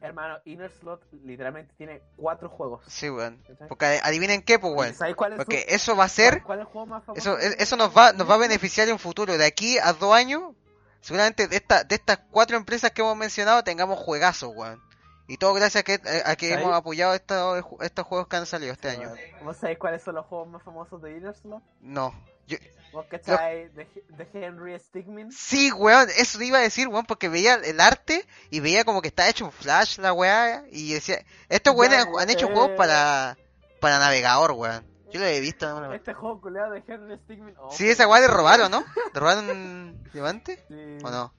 Hermano, 0.00 0.38
Inner 0.44 0.70
Slot 0.70 1.02
literalmente 1.24 1.74
tiene 1.76 2.02
cuatro 2.16 2.48
juegos. 2.48 2.84
Sí, 2.86 3.10
weón. 3.10 3.42
Porque 3.68 3.98
adivinen 4.02 4.42
qué, 4.42 4.58
pues, 4.58 4.72
weón. 4.72 4.94
¿Sabes 4.94 5.16
cuál 5.16 5.32
es, 5.32 5.36
Porque 5.38 5.62
su- 5.68 5.74
eso 5.74 5.96
va 5.96 6.04
a 6.04 6.08
ser, 6.08 6.42
cuál, 6.44 6.58
es 6.60 6.66
el 6.66 6.72
juego 6.72 6.86
más 6.86 7.04
famoso? 7.04 7.20
eso, 7.20 7.38
es- 7.38 7.56
eso 7.58 7.76
nos 7.76 7.96
va, 7.96 8.12
nos 8.12 8.28
va 8.30 8.34
a 8.34 8.38
beneficiar 8.38 8.86
en 8.86 8.92
un 8.92 8.98
futuro. 9.00 9.36
De 9.36 9.44
aquí 9.44 9.76
a 9.78 9.92
dos 9.94 10.14
años, 10.14 10.54
seguramente 11.00 11.48
de 11.48 11.56
esta, 11.56 11.82
de 11.84 11.96
estas 11.96 12.18
cuatro 12.30 12.56
empresas 12.56 12.92
que 12.92 13.00
hemos 13.00 13.16
mencionado 13.16 13.64
tengamos 13.64 13.98
juegazos, 13.98 14.52
weón. 14.54 14.80
Y 15.28 15.36
todo 15.36 15.52
gracias 15.52 15.82
a 15.82 15.84
que, 15.84 16.00
a 16.24 16.36
que 16.36 16.54
hemos 16.54 16.74
apoyado 16.74 17.12
estos, 17.14 17.62
estos 17.82 18.06
juegos 18.06 18.28
que 18.28 18.36
han 18.36 18.46
salido 18.46 18.72
este 18.72 18.88
año. 18.88 19.12
¿Vos 19.44 19.58
sabéis 19.58 19.78
cuáles 19.78 20.02
son 20.02 20.14
los 20.14 20.24
juegos 20.24 20.48
más 20.48 20.62
famosos 20.62 21.02
de 21.02 21.18
Inner 21.18 21.34
Slot? 21.34 21.62
No. 21.82 22.14
Yo, 22.46 22.56
¿Vos 22.94 23.04
cacháis 23.10 23.74
de, 23.74 23.86
de 24.08 24.28
Henry 24.32 24.78
Stigman? 24.78 25.30
Sí, 25.30 25.70
weón, 25.70 26.08
eso 26.16 26.38
te 26.38 26.46
iba 26.46 26.56
a 26.56 26.62
decir, 26.62 26.88
weón, 26.88 27.04
porque 27.04 27.28
veía 27.28 27.56
el 27.56 27.78
arte 27.78 28.24
y 28.48 28.60
veía 28.60 28.84
como 28.84 29.02
que 29.02 29.08
está 29.08 29.28
hecho 29.28 29.44
en 29.44 29.52
Flash 29.52 29.98
la 29.98 30.14
weá 30.14 30.64
y 30.70 30.94
decía, 30.94 31.22
estos 31.50 31.74
weones 31.74 32.06
han, 32.18 32.30
hecho 32.30 32.46
eh. 32.46 32.52
juegos 32.54 32.70
para, 32.78 33.36
para 33.80 33.98
navegador, 33.98 34.52
weón. 34.52 34.86
Yo 35.10 35.20
lo 35.20 35.26
he 35.26 35.40
visto. 35.40 35.68
¿no? 35.78 35.92
Este 35.92 36.14
juego 36.14 36.40
culeado 36.40 36.72
de 36.72 36.82
Henry 36.86 37.18
Stigman. 37.18 37.54
oh, 37.58 37.70
Sí, 37.70 37.88
esa 37.88 38.08
weá 38.08 38.22
le 38.22 38.28
robaron, 38.28 38.70
¿no? 38.70 38.82
¿Le 39.12 39.20
robaron 39.20 39.50
un 39.50 40.02
diamante? 40.10 40.64
Sí. 40.68 41.04
¿O 41.04 41.10
no? 41.10 41.34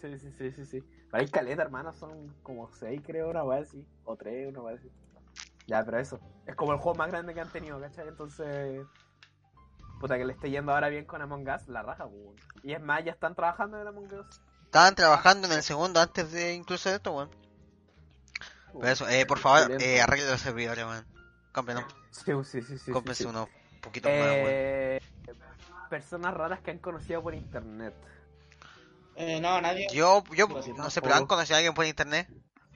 Sí, 0.00 0.18
sí, 0.18 0.32
sí, 0.38 0.50
sí, 0.52 0.64
sí. 0.64 0.84
Hay 1.12 1.28
caleta, 1.28 1.62
hermano, 1.62 1.92
son 1.92 2.34
como 2.42 2.68
seis, 2.72 3.02
creo, 3.04 3.30
una 3.30 3.44
weá 3.44 3.60
así. 3.60 3.86
O 4.04 4.16
tres, 4.16 4.48
una 4.48 4.60
weá 4.62 4.76
así. 4.76 4.90
Ya, 5.66 5.84
pero 5.84 5.98
eso. 5.98 6.18
Es 6.46 6.56
como 6.56 6.72
el 6.72 6.78
juego 6.78 6.96
más 6.98 7.08
grande 7.10 7.34
que 7.34 7.40
han 7.40 7.50
tenido, 7.52 7.78
¿cachai? 7.80 8.08
Entonces. 8.08 8.86
puta, 10.00 10.16
que 10.16 10.24
le 10.24 10.32
esté 10.32 10.50
yendo 10.50 10.72
ahora 10.72 10.88
bien 10.88 11.04
con 11.04 11.20
Among 11.22 11.48
Us, 11.48 11.68
la 11.68 11.82
raja, 11.82 12.06
weón. 12.06 12.34
Y 12.62 12.72
es 12.72 12.80
más, 12.80 13.04
ya 13.04 13.12
están 13.12 13.34
trabajando 13.34 13.80
en 13.80 13.86
Among 13.86 14.12
Us. 14.14 14.40
Estaban 14.64 14.94
trabajando 14.94 15.46
en 15.48 15.52
el 15.52 15.62
segundo 15.62 16.00
antes 16.00 16.32
de 16.32 16.54
incluso 16.54 16.88
de 16.88 16.96
esto, 16.96 17.12
weón. 17.12 17.30
Pero 18.72 18.86
eso, 18.88 19.06
eh, 19.08 19.26
por 19.26 19.38
favor, 19.38 19.70
eh, 19.82 20.00
arregle 20.00 20.30
los 20.30 20.40
servidores, 20.40 20.84
weón. 20.84 21.06
Cómprenos, 21.52 21.84
Sí, 22.10 22.32
sí, 22.44 22.62
sí, 22.62 22.78
sí. 22.78 22.90
cómprense 22.90 23.24
sí, 23.24 23.28
sí. 23.28 23.30
unos 23.30 23.48
poquitos 23.82 24.10
más, 24.10 24.20
weón. 24.20 24.46
Eh, 24.48 25.00
personas 25.90 26.32
raras 26.32 26.60
que 26.60 26.70
han 26.70 26.78
conocido 26.78 27.22
por 27.22 27.34
internet. 27.34 27.94
Eh, 29.16 29.40
no, 29.40 29.60
nadie. 29.60 29.86
Yo, 29.92 30.24
yo, 30.34 30.48
no 30.76 30.90
sé, 30.90 31.02
pero 31.02 31.14
han 31.14 31.26
conocido 31.26 31.56
a 31.56 31.58
alguien 31.58 31.74
por 31.74 31.84
internet. 31.86 32.28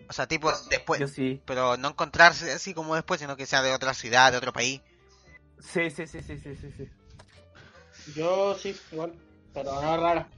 O 0.08 0.12
sea, 0.12 0.26
tipo, 0.26 0.52
después, 0.70 1.00
Yo 1.00 1.08
sí. 1.08 1.40
pero 1.46 1.76
no 1.76 1.88
encontrarse 1.88 2.52
así 2.52 2.74
como 2.74 2.94
después, 2.94 3.20
sino 3.20 3.36
que 3.36 3.46
sea 3.46 3.62
de 3.62 3.72
otra 3.72 3.92
ciudad, 3.94 4.30
de 4.30 4.38
otro 4.38 4.52
país. 4.52 4.80
Sí, 5.60 5.90
sí, 5.90 6.06
sí, 6.06 6.20
sí, 6.22 6.38
sí, 6.38 6.54
sí, 6.54 6.70
sí. 6.76 6.88
Yo 8.14 8.56
sí, 8.58 8.78
igual. 8.92 9.14
Pero 9.52 9.80
no 9.80 9.96
rara. 9.96 10.28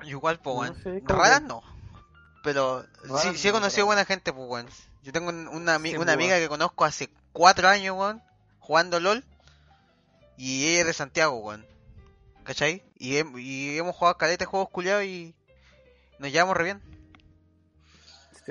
Yo 0.00 0.08
igual, 0.08 0.40
pues, 0.40 0.54
No 0.54 0.60
weón. 0.62 0.82
sé, 0.82 1.02
¿cómo 1.06 1.18
Raras 1.20 1.40
que? 1.42 1.46
no. 1.46 1.62
Pero 2.42 2.84
sí, 3.22 3.36
sí 3.36 3.48
he 3.48 3.52
no, 3.52 3.58
conocido 3.58 3.86
buena 3.86 4.04
gente, 4.04 4.32
pues, 4.32 4.48
weón. 4.48 4.68
Yo 5.02 5.12
tengo 5.12 5.28
un- 5.28 5.48
una, 5.48 5.78
ami- 5.78 5.90
Sí, 5.90 5.96
una 5.96 6.04
pues, 6.06 6.14
amiga 6.14 6.38
que 6.38 6.48
conozco 6.48 6.84
hace 6.84 7.08
cuatro 7.32 7.68
años, 7.68 7.96
weón, 7.96 8.22
jugando 8.60 8.98
LOL. 9.00 9.24
Y 10.36 10.66
ella 10.68 10.80
es 10.80 10.86
de 10.86 10.92
Santiago, 10.94 11.36
weón. 11.38 11.66
¿Cachai? 12.48 12.82
Y, 12.96 13.16
hem- 13.16 13.38
y 13.38 13.76
hemos 13.76 13.94
jugado 13.94 14.16
caleta 14.16 14.44
de 14.44 14.46
juegos 14.46 14.70
culiados 14.70 15.04
y 15.04 15.36
nos 16.18 16.32
llevamos 16.32 16.56
re 16.56 16.64
bien. 16.64 16.82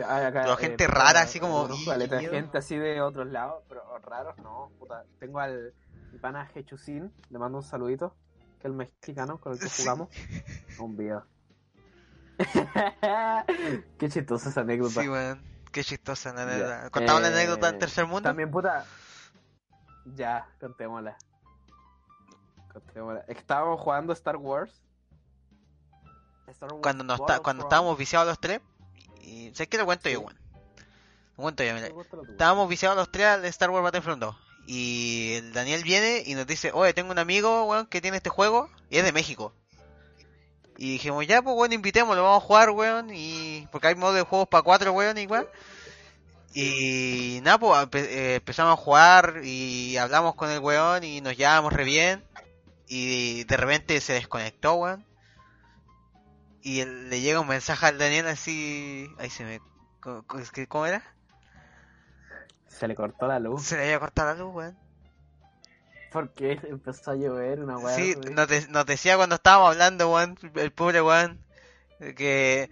Acá, 0.05 0.31
Pero 0.43 0.53
eh, 0.53 0.57
gente 0.57 0.85
rara, 0.85 1.21
así 1.21 1.39
como, 1.39 1.67
caleta 1.83 2.19
gente 2.19 2.59
así 2.59 2.77
de 2.77 3.01
otros 3.01 3.25
lados, 3.25 3.63
pero 3.67 3.81
raros 3.97 4.37
no. 4.37 4.69
Puta, 4.77 5.03
tengo 5.19 5.39
al 5.39 5.73
pana 6.21 6.47
Hechusin, 6.53 7.11
le 7.31 7.39
mando 7.39 7.57
un 7.57 7.63
saludito, 7.63 8.15
que 8.59 8.59
es 8.59 8.65
el 8.65 8.73
mexicano 8.73 9.39
con 9.41 9.53
el 9.53 9.59
que 9.59 9.67
jugamos. 9.81 10.09
Un 10.77 10.95
video. 10.95 11.25
Qué 13.97 14.09
chistosa 14.09 14.49
esa 14.49 14.61
anécdota. 14.61 15.01
Sí, 15.01 15.09
weón. 15.09 15.41
Qué 15.71 15.83
chistosa 15.83 16.31
la 16.33 16.43
anécdota. 16.43 16.89
¿Contaba 16.91 17.19
Eh, 17.21 17.25
anécdota 17.25 17.69
en 17.69 17.79
Tercer 17.79 18.05
Mundo? 18.05 18.29
También, 18.29 18.51
puta. 18.51 18.85
Ya, 20.15 20.47
contémosla. 20.59 21.17
Estábamos 23.27 23.79
jugando 23.81 24.13
Star 24.13 24.37
Wars. 24.37 24.71
Star 26.47 26.71
Wars 26.71 26.81
Cuando, 26.81 27.03
nos 27.03 27.19
está, 27.19 27.39
cuando 27.39 27.63
estábamos 27.63 27.97
viciados 27.97 28.27
los 28.27 28.39
tres. 28.39 28.61
Y, 29.21 29.51
¿Sabes 29.53 29.67
qué 29.67 29.77
te 29.77 29.85
cuento 29.85 30.09
yo, 30.09 30.19
Sí. 30.19 30.25
weón? 30.25 30.37
Te 31.35 31.41
cuento 31.41 31.63
yo, 31.63 31.73
mira. 31.73 31.89
Estábamos 32.29 32.69
viciados 32.69 32.97
los 32.97 33.11
tres 33.11 33.27
al 33.27 33.45
Star 33.45 33.69
Wars 33.69 33.83
Battlefront 33.83 34.21
2. 34.21 34.35
Y 34.67 35.33
el 35.35 35.53
Daniel 35.53 35.83
viene 35.83 36.23
y 36.25 36.35
nos 36.35 36.45
dice, 36.45 36.71
oye, 36.73 36.93
tengo 36.93 37.11
un 37.11 37.19
amigo, 37.19 37.65
weón, 37.65 37.85
que 37.87 38.01
tiene 38.01 38.17
este 38.17 38.29
juego 38.29 38.69
y 38.89 38.97
es 38.97 39.05
de 39.05 39.11
México. 39.11 39.53
Y 40.77 40.91
dijimos, 40.91 41.25
ya, 41.25 41.41
pues, 41.41 41.55
weón, 41.55 41.73
invitémoslo, 41.73 42.23
vamos 42.23 42.43
a 42.43 42.45
jugar, 42.45 42.69
weón. 42.71 43.09
Y... 43.13 43.67
Porque 43.71 43.87
hay 43.87 43.95
modo 43.95 44.13
de 44.13 44.21
juegos 44.23 44.47
para 44.47 44.63
cuatro, 44.63 44.91
weón, 44.91 45.17
igual. 45.17 45.49
Y 46.53 47.39
nada, 47.43 47.59
pues, 47.59 48.07
eh, 48.07 48.35
empezamos 48.35 48.73
a 48.73 48.81
jugar 48.81 49.41
y 49.43 49.95
hablamos 49.97 50.35
con 50.35 50.49
el 50.49 50.59
weón 50.59 51.03
y 51.03 51.21
nos 51.21 51.37
llevábamos 51.37 51.73
re 51.73 51.83
bien. 51.83 52.23
Y 52.87 53.43
de 53.45 53.57
repente 53.57 53.99
se 54.01 54.13
desconectó, 54.13 54.75
weón. 54.75 55.05
Y 56.61 56.79
él- 56.81 57.09
le 57.09 57.21
llega 57.21 57.39
un 57.39 57.47
mensaje 57.47 57.85
al 57.85 57.97
Daniel 57.97 58.27
así... 58.27 59.07
Ahí 59.17 59.29
se 59.29 59.43
me... 59.43 59.61
¿Cómo, 59.99 60.25
cómo 60.69 60.85
era? 60.85 61.03
Se 62.67 62.87
le 62.87 62.95
cortó 62.95 63.27
la 63.27 63.39
luz. 63.39 63.63
Se 63.63 63.75
le 63.75 63.83
había 63.83 63.99
cortado 63.99 64.33
la 64.33 64.35
luz, 64.43 64.53
weón. 64.55 64.77
Porque 66.11 66.53
empezó 66.63 67.11
a 67.11 67.15
llover 67.15 67.59
una 67.61 67.77
weá. 67.77 67.95
Sí, 67.95 68.15
nos, 68.31 68.47
de- 68.47 68.67
nos 68.69 68.85
decía 68.85 69.17
cuando 69.17 69.35
estábamos 69.35 69.71
hablando, 69.71 70.11
weón, 70.13 70.37
el 70.55 70.71
pobre 70.71 71.01
weón, 71.01 71.39
que 71.99 72.69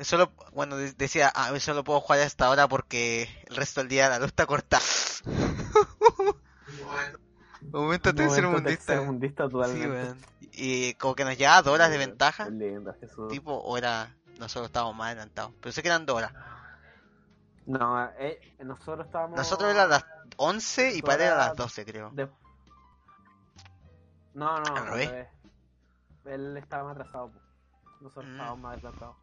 solo, 0.00 0.32
bueno, 0.52 0.76
de- 0.76 0.92
decía, 0.92 1.30
ah, 1.34 1.52
solo 1.60 1.84
puedo 1.84 2.00
jugar 2.00 2.20
hasta 2.20 2.46
ahora 2.46 2.66
porque 2.68 3.28
el 3.48 3.56
resto 3.56 3.80
del 3.80 3.88
día 3.88 4.08
la 4.08 4.18
luz 4.18 4.28
está 4.28 4.46
cortada. 4.46 4.82
Momento 7.70 8.14
tercermundista. 8.14 8.86
tercermundista 8.86 9.44
Sí, 9.46 9.50
totalmente. 9.52 9.88
weón. 9.88 10.18
Y 10.52 10.94
como 10.94 11.14
que 11.14 11.24
nos 11.24 11.36
llevaba 11.38 11.62
dos 11.62 11.74
horas 11.74 11.88
de 11.90 11.94
Sí, 11.96 12.06
ventaja, 12.06 12.48
lindo, 12.50 12.94
Jesús. 13.00 13.28
tipo, 13.28 13.52
o 13.54 13.78
era, 13.78 14.14
nosotros 14.38 14.66
estábamos 14.66 14.96
más 14.96 15.06
adelantados, 15.08 15.52
pero 15.60 15.72
sé 15.72 15.82
que 15.82 15.88
eran 15.88 16.04
dos 16.04 16.16
horas. 16.16 16.32
No, 17.66 18.10
eh, 18.18 18.56
nosotros 18.64 19.06
estábamos. 19.06 19.36
Nosotros 19.38 19.70
eran 19.70 19.88
las 19.88 20.04
11 20.36 20.94
y 20.96 21.02
para 21.02 21.24
él 21.26 21.32
a 21.32 21.36
las 21.36 21.44
horas 21.46 21.56
12, 21.56 21.84
creo. 21.84 22.10
de- 22.10 22.28
No, 24.34 24.58
no, 24.60 24.76
Al 24.76 24.86
revés. 24.88 25.10
revés. 25.10 25.28
Él 26.24 26.56
estaba 26.56 26.84
más 26.84 26.96
atrasado. 26.96 27.28
po. 27.30 27.38
Nosotros 28.00 28.26
Mm. 28.26 28.32
estábamos 28.32 28.58
más 28.60 28.76
atrasados. 28.78 29.16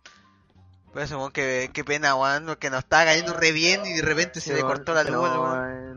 Por 0.93 1.01
eso, 1.01 1.29
que, 1.31 1.69
qué 1.73 1.83
pena, 1.83 2.15
weón, 2.15 2.45
porque 2.47 2.69
nos 2.69 2.79
estaba 2.79 3.05
cayendo 3.05 3.33
re 3.33 3.51
bien 3.51 3.85
y 3.85 3.93
de 3.93 4.01
repente 4.01 4.41
se 4.41 4.51
Sí, 4.51 4.55
le 4.55 4.61
cortó 4.61 4.93
la 4.93 5.03
luz, 5.03 5.13
weón. 5.15 5.88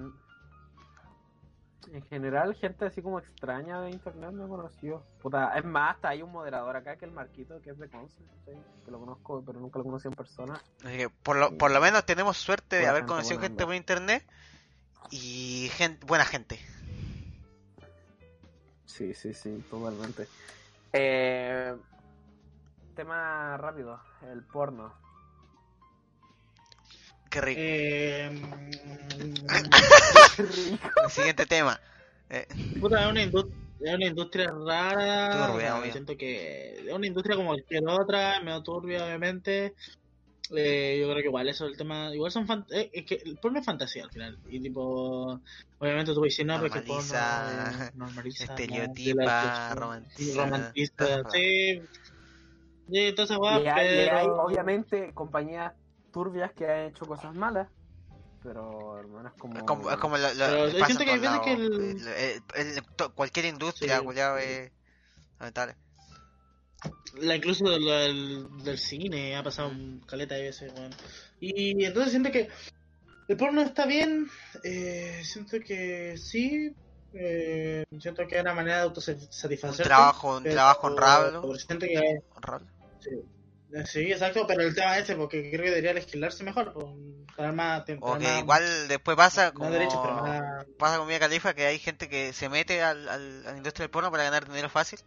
En, 1.93 1.97
en 1.97 2.03
general, 2.07 2.55
gente 2.55 2.86
así 2.86 3.03
como 3.03 3.18
extraña 3.18 3.80
de 3.82 3.90
internet 3.90 4.32
me 4.32 4.49
conoció. 4.49 5.03
Puta, 5.20 5.57
es 5.57 5.64
más, 5.64 5.97
hasta 5.97 6.09
hay 6.09 6.22
un 6.22 6.32
moderador 6.32 6.76
acá 6.76 6.97
que 6.97 7.05
es 7.05 7.11
el 7.11 7.14
Marquito, 7.14 7.61
que 7.62 7.70
es 7.70 7.78
de 7.78 7.88
Conce, 7.88 8.22
¿sí? 8.45 8.53
que 8.84 8.90
lo 8.90 8.99
conozco, 8.99 9.43
pero 9.45 9.61
nunca 9.61 9.78
lo 9.78 9.84
conocí 9.84 10.09
en 10.09 10.14
persona. 10.14 10.61
Así 10.84 10.97
que 10.97 11.09
por 11.09 11.36
lo, 11.36 11.57
por 11.57 11.70
lo 11.70 11.80
menos 11.80 12.05
tenemos 12.07 12.36
suerte 12.36 12.76
de 12.76 12.82
Buena 12.82 12.90
haber 12.90 13.03
gente, 13.03 13.12
conocido 13.12 13.40
gente 13.40 13.64
por 13.64 13.74
internet 13.74 14.24
y 15.11 15.70
gente, 15.72 16.07
buena 16.07 16.24
gente. 16.24 16.59
Sí, 18.86 19.14
sí, 19.14 19.32
sí, 19.32 19.64
totalmente. 19.70 20.28
Eh, 20.93 21.74
tema 22.95 23.57
rápido, 23.57 24.01
el 24.30 24.43
porno. 24.43 24.93
Qué 27.33 27.41
rico. 27.41 27.61
Eh, 27.62 28.30
Qué 30.37 30.43
rico. 30.43 30.91
El 31.05 31.11
siguiente 31.11 31.47
tema. 31.47 31.80
Eh, 32.30 32.47
puta, 32.80 33.03
es 33.05 33.11
una, 33.11 33.22
indus- 33.22 33.51
es 33.80 33.95
una 33.95 34.07
industria 34.07 34.51
rara. 34.66 35.47
Turbia, 35.49 35.68
eh, 35.68 35.72
obvio. 35.80 35.93
siento 35.93 36.16
que 36.16 36.80
es 36.87 36.93
una 36.93 37.07
industria 37.07 37.37
como 37.37 37.49
cualquier 37.51 37.89
otra, 37.89 38.41
medio 38.41 38.62
turbia, 38.62 39.05
obviamente. 39.05 39.74
Eh, 40.55 40.99
yo 41.01 41.07
creo 41.11 41.22
que 41.22 41.28
igual 41.28 41.49
eso 41.49 41.66
el 41.66 41.76
tema. 41.76 42.14
Igual 42.14 42.30
son. 42.30 42.47
fan- 42.47 42.66
eh, 42.70 42.91
es 42.93 43.07
que 43.07 43.14
el 43.24 43.37
porno 43.39 43.61
es 43.61 43.64
fantasía 43.66 44.05
al 44.05 44.11
final. 44.11 44.39
Y 44.51 44.61
tipo. 44.61 45.41
Obviamente 45.78 46.12
tú 46.12 46.18
puedes 46.20 46.35
decir, 46.35 46.47
no, 46.47 46.61
porque 46.61 46.78
el 46.80 46.85
porno. 46.85 47.03
Normaliza, 47.03 47.87
eh, 47.87 47.91
normaliza. 47.97 48.45
¿no? 48.47 48.53
estereotipa, 48.55 49.74
romantiza, 49.74 50.45
romantiza, 50.45 50.95
todo. 50.97 51.30
sí. 51.30 51.83
Y 52.89 52.99
hay, 52.99 53.14
y 53.14 53.64
pero. 54.07 54.18
hay, 54.18 54.26
obviamente, 54.26 55.12
compañías 55.14 55.72
turbias 56.12 56.52
que 56.52 56.66
han 56.70 56.86
hecho 56.90 57.06
cosas 57.06 57.34
malas, 57.34 57.68
pero 58.42 58.98
hermano, 58.98 59.28
es 59.28 59.34
como... 59.40 59.56
es 59.58 59.62
como, 59.64 59.90
es 59.90 59.96
como 59.96 60.16
lo, 60.18 60.28
lo- 60.34 60.38
Pero 60.46 60.66
le 60.66 60.72
yo 60.72 60.78
pasa 60.78 60.86
siento 60.86 61.02
en 61.02 61.06
que 61.06 61.12
hay 61.12 61.20
todos 61.20 61.32
veces 61.32 61.40
que 61.44 61.56
lados. 61.62 61.76
el- 61.76 62.08
El- 62.08 62.42
el- 62.68 62.78
el- 62.78 62.84
to- 62.96 63.14
cualquier 63.14 63.46
industria, 63.46 63.98
Sí. 63.98 64.04
culiao, 64.04 64.36
es 64.38 64.70
lamentable. 65.38 65.76
La 67.20 67.36
incluso 67.36 67.64
del, 67.68 68.78
cine 68.78 69.36
ha 69.36 69.42
pasado 69.42 69.68
un 69.68 70.00
caleta 70.00 70.34
de 70.34 70.42
veces, 70.42 70.72
weón. 70.74 70.90
Y 71.40 71.84
entonces 71.84 72.10
siento 72.10 72.30
que 72.32 72.48
el 73.28 73.36
porno 73.36 73.62
está 73.62 73.86
bien, 73.86 74.28
eh, 74.64 75.20
siento 75.24 75.58
que 75.60 76.16
sí, 76.16 76.74
eh, 77.12 77.84
siento 78.00 78.26
que 78.26 78.36
es 78.36 78.42
una 78.42 78.54
manera 78.54 78.78
de 78.78 78.82
Un 78.84 78.88
autosatisfacer. 78.88 79.84
trabajo, 79.86 80.38
un 80.38 80.44
trabajo 80.44 80.86
honrado. 80.88 81.54
Siento 81.56 81.86
que 81.86 82.00
honrado. 82.34 82.66
sí, 83.00 83.10
eh, 83.10 83.24
sí, 83.87 84.12
exacto, 84.12 84.47
pero 84.47 84.62
el 84.62 84.75
tema 84.75 84.97
es 84.99 85.05
ese, 85.05 85.16
porque 85.16 85.51
creo 85.51 85.62
que 85.64 85.70
debería 85.70 85.95
legislarse 85.95 86.45
mejor, 86.45 86.73
pues, 86.73 86.87
tener 87.37 87.53
más, 87.53 87.85
tener 87.85 88.01
O 88.03 88.18
que 88.18 88.25
más- 88.25 88.39
igual 88.39 88.89
después 88.89 89.16
pasa 89.16 89.45
más 89.45 89.53
como 89.53 89.70
derechos, 89.70 89.99
pero 90.03 90.14
más- 90.14 90.66
pasa 90.77 90.99
con 90.99 91.07
Mia 91.09 91.18
Califa 91.18 91.55
que 91.55 91.66
hay 91.66 91.79
gente 91.79 92.09
que 92.09 92.33
se 92.33 92.49
mete 92.49 92.83
al, 92.83 93.09
al- 93.09 93.47
a 93.47 93.51
la 93.53 93.57
industria 93.57 93.85
del 93.85 93.91
porno 93.91 94.11
para 94.11 94.25
ganar 94.25 94.47
dinero 94.47 94.68
fácil 94.68 94.99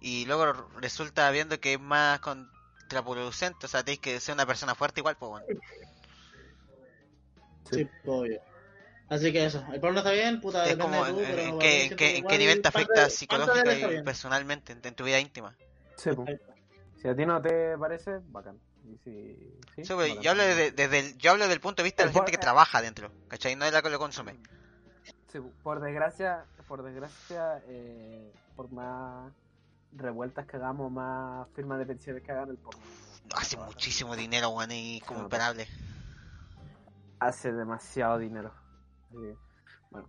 y 0.00 0.24
luego 0.26 0.52
resulta 0.80 1.30
viendo 1.30 1.58
que 1.60 1.74
es 1.74 1.80
más 1.80 2.20
contraproducente, 2.20 3.66
o 3.66 3.68
sea, 3.68 3.82
tenéis 3.82 4.00
que 4.00 4.20
ser 4.20 4.34
una 4.34 4.46
persona 4.46 4.74
fuerte 4.74 5.00
igual, 5.00 5.16
pues 5.16 5.30
bueno. 5.30 5.46
Sí, 7.70 7.88
obvio. 8.04 8.40
Así 9.10 9.32
que 9.32 9.44
eso, 9.46 9.64
el 9.72 9.80
porno 9.80 9.98
está 9.98 10.12
bien, 10.12 10.40
puta, 10.40 10.64
Es 10.64 10.76
depende 10.76 10.98
como 10.98 11.04
de 11.06 11.12
tú, 11.12 11.20
en, 11.20 11.26
pero 11.36 11.42
en 11.42 11.58
qué, 11.58 11.82
en 11.84 11.88
qué- 11.90 11.96
que 11.96 12.16
en 12.18 12.26
qué 12.26 12.38
nivel 12.38 12.60
te 12.62 12.68
afecta 12.68 13.08
psicológica 13.10 13.74
y 13.74 14.02
personalmente 14.02 14.72
en, 14.72 14.80
en 14.84 14.94
tu 14.94 15.04
vida 15.04 15.18
íntima. 15.18 15.54
Sí, 15.96 16.10
po. 16.12 16.26
Si 17.00 17.08
a 17.08 17.14
ti 17.14 17.24
no 17.26 17.40
te 17.40 17.76
parece, 17.78 18.18
bacán. 18.28 18.58
Y 18.84 18.96
si, 18.98 19.58
sí, 19.76 19.84
Sí, 19.84 19.92
bacán. 19.94 20.20
yo 20.20 20.30
hablo 20.32 20.42
desde, 20.44 20.70
desde 20.72 20.98
el, 21.00 21.18
yo 21.18 21.30
hablo 21.30 21.44
desde 21.44 21.54
el 21.54 21.60
punto 21.60 21.82
de 21.82 21.84
vista 21.88 22.02
de 22.02 22.08
la 22.08 22.12
gente 22.14 22.30
que 22.32 22.38
trabaja 22.38 22.80
dentro, 22.82 23.10
¿cachai? 23.28 23.54
No 23.56 23.64
de 23.64 23.70
la 23.72 23.82
que 23.82 23.90
lo 23.90 23.98
consume. 23.98 24.36
Sí, 25.30 25.38
por 25.62 25.80
desgracia, 25.80 26.44
por 26.66 26.82
desgracia, 26.82 27.62
eh, 27.68 28.32
por 28.56 28.70
más 28.72 29.30
revueltas 29.92 30.46
que 30.46 30.56
hagamos, 30.56 30.90
más 30.90 31.46
firmas 31.54 31.78
de 31.78 31.86
pensiones 31.86 32.22
que 32.22 32.32
hagan 32.32 32.48
el 32.50 32.56
porno. 32.58 32.80
Hace 33.34 33.56
muchísimo 33.58 34.16
dinero, 34.16 34.48
weón, 34.50 34.70
y 34.72 35.00
como 35.02 35.20
imparable. 35.20 35.66
Hace 37.20 37.52
demasiado 37.52 38.18
dinero. 38.18 38.52
Bueno. 39.90 40.08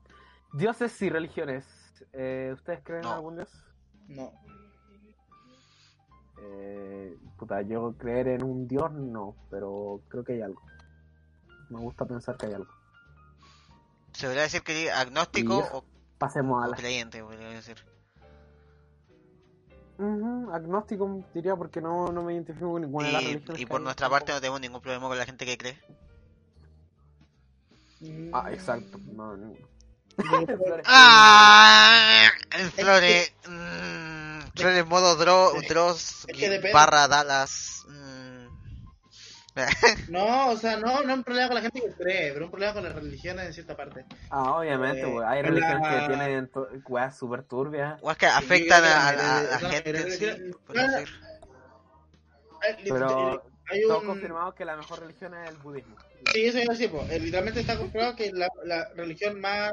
Dioses 0.54 1.02
y 1.02 1.10
religiones. 1.10 1.66
eh, 2.14 2.52
¿ustedes 2.54 2.80
creen 2.84 3.02
No. 3.02 3.10
en 3.10 3.16
algún 3.16 3.36
dios? 3.36 3.50
No. 4.08 4.32
Eh, 6.42 7.18
puta, 7.38 7.62
yo 7.62 7.94
creer 7.98 8.28
en 8.30 8.44
un 8.44 8.68
dios 8.68 8.92
no, 8.92 9.36
pero 9.50 10.02
creo 10.08 10.24
que 10.24 10.34
hay 10.34 10.42
algo. 10.42 10.62
Me 11.70 11.80
gusta 11.80 12.06
pensar 12.06 12.36
que 12.38 12.48
hay 12.48 12.54
algo. 12.54 12.72
Se 14.14 14.26
podría 14.26 14.44
decir 14.44 14.62
que 14.64 14.92
agnóstico 14.92 15.58
o, 15.72 15.84
Pasemos 16.18 16.64
a 16.64 16.68
o 16.68 16.72
la... 16.72 16.78
creyente, 16.78 17.24
podría 17.24 17.50
decir. 17.50 17.78
Agnóstico 20.54 21.24
diría 21.34 21.56
porque 21.58 21.82
no, 21.82 22.08
no 22.12 22.24
me 22.24 22.34
identifico 22.34 22.72
con 22.72 22.82
ninguna 22.82 23.08
de 23.08 23.14
las 23.14 23.22
Y, 23.24 23.26
religiones. 23.34 23.62
y 23.62 23.66
que 23.66 23.70
por 23.70 23.82
nuestra 23.82 24.06
tampoco. 24.06 24.20
parte 24.20 24.32
no 24.34 24.40
tenemos 24.40 24.62
ningún 24.62 24.82
problema 24.82 25.08
con 25.10 25.18
la 25.18 25.26
gente 25.26 25.46
que 25.46 25.58
cree. 25.58 25.78
Ah, 28.34 28.52
exacto. 28.52 28.98
No, 29.12 29.36
no. 29.36 29.48
Mm, 30.18 30.46
Flores. 30.58 30.86
¡Ah! 30.88 32.30
El 32.58 32.72
Mm, 34.60 34.62
Flores 34.62 34.86
modo 34.88 35.16
Dro, 35.16 35.51
Dross 35.68 36.26
es 36.28 36.38
que 36.38 36.72
barra 36.74 37.07
Dallas. 37.07 37.84
mm. 37.88 38.30
No, 40.10 40.49
o 40.51 40.57
sea, 40.57 40.78
no, 40.78 41.03
no 41.03 41.14
un 41.16 41.24
problema 41.24 41.47
con 41.47 41.55
la 41.55 41.62
gente 41.62 41.82
que 41.82 41.93
cree, 41.93 42.32
pero 42.34 42.45
un 42.45 42.51
problema 42.51 42.74
con 42.74 42.84
las 42.84 42.93
religiones 42.95 43.45
en 43.45 43.53
cierta 43.53 43.76
parte. 43.76 44.05
Ah, 44.30 44.53
obviamente, 44.55 45.01
Eh, 45.01 45.05
güey. 45.05 45.26
Hay 45.28 45.41
la- 45.43 45.49
religiones 45.49 45.88
que 45.88 46.07
tienen 46.07 46.49
weas 46.88 47.18
súper 47.18 47.43
turbias. 47.43 47.99
O 48.01 48.10
es 48.12 48.18
que 48.18 48.26
afectan 48.28 48.84
a, 48.86 49.10
a- 49.10 49.10
a 49.10 49.43
la 49.43 49.60
la 49.62 49.70
gente 49.70 49.89
en 49.89 49.95
sí, 49.97 50.01
religión- 50.26 50.55
no. 50.74 50.97
Hay, 52.62 52.76
Pero 52.84 53.43
hay 53.70 53.84
un... 53.86 54.05
confirmamos 54.05 54.53
que 54.53 54.66
la 54.66 54.76
mejor 54.76 54.99
religión 54.99 55.34
es 55.34 55.49
el 55.49 55.57
budismo. 55.57 55.95
Sí, 56.34 56.45
eso 56.45 56.57
iba 56.60 56.74
a 56.74 56.76
decir, 56.76 56.91
po. 56.91 57.05
Eh, 57.10 57.20
literalmente 57.20 57.62
está 57.62 57.78
comprobado 57.78 58.16
que 58.16 58.32
la, 58.34 58.47
la 58.66 58.88
religión 58.95 59.39
más 59.39 59.72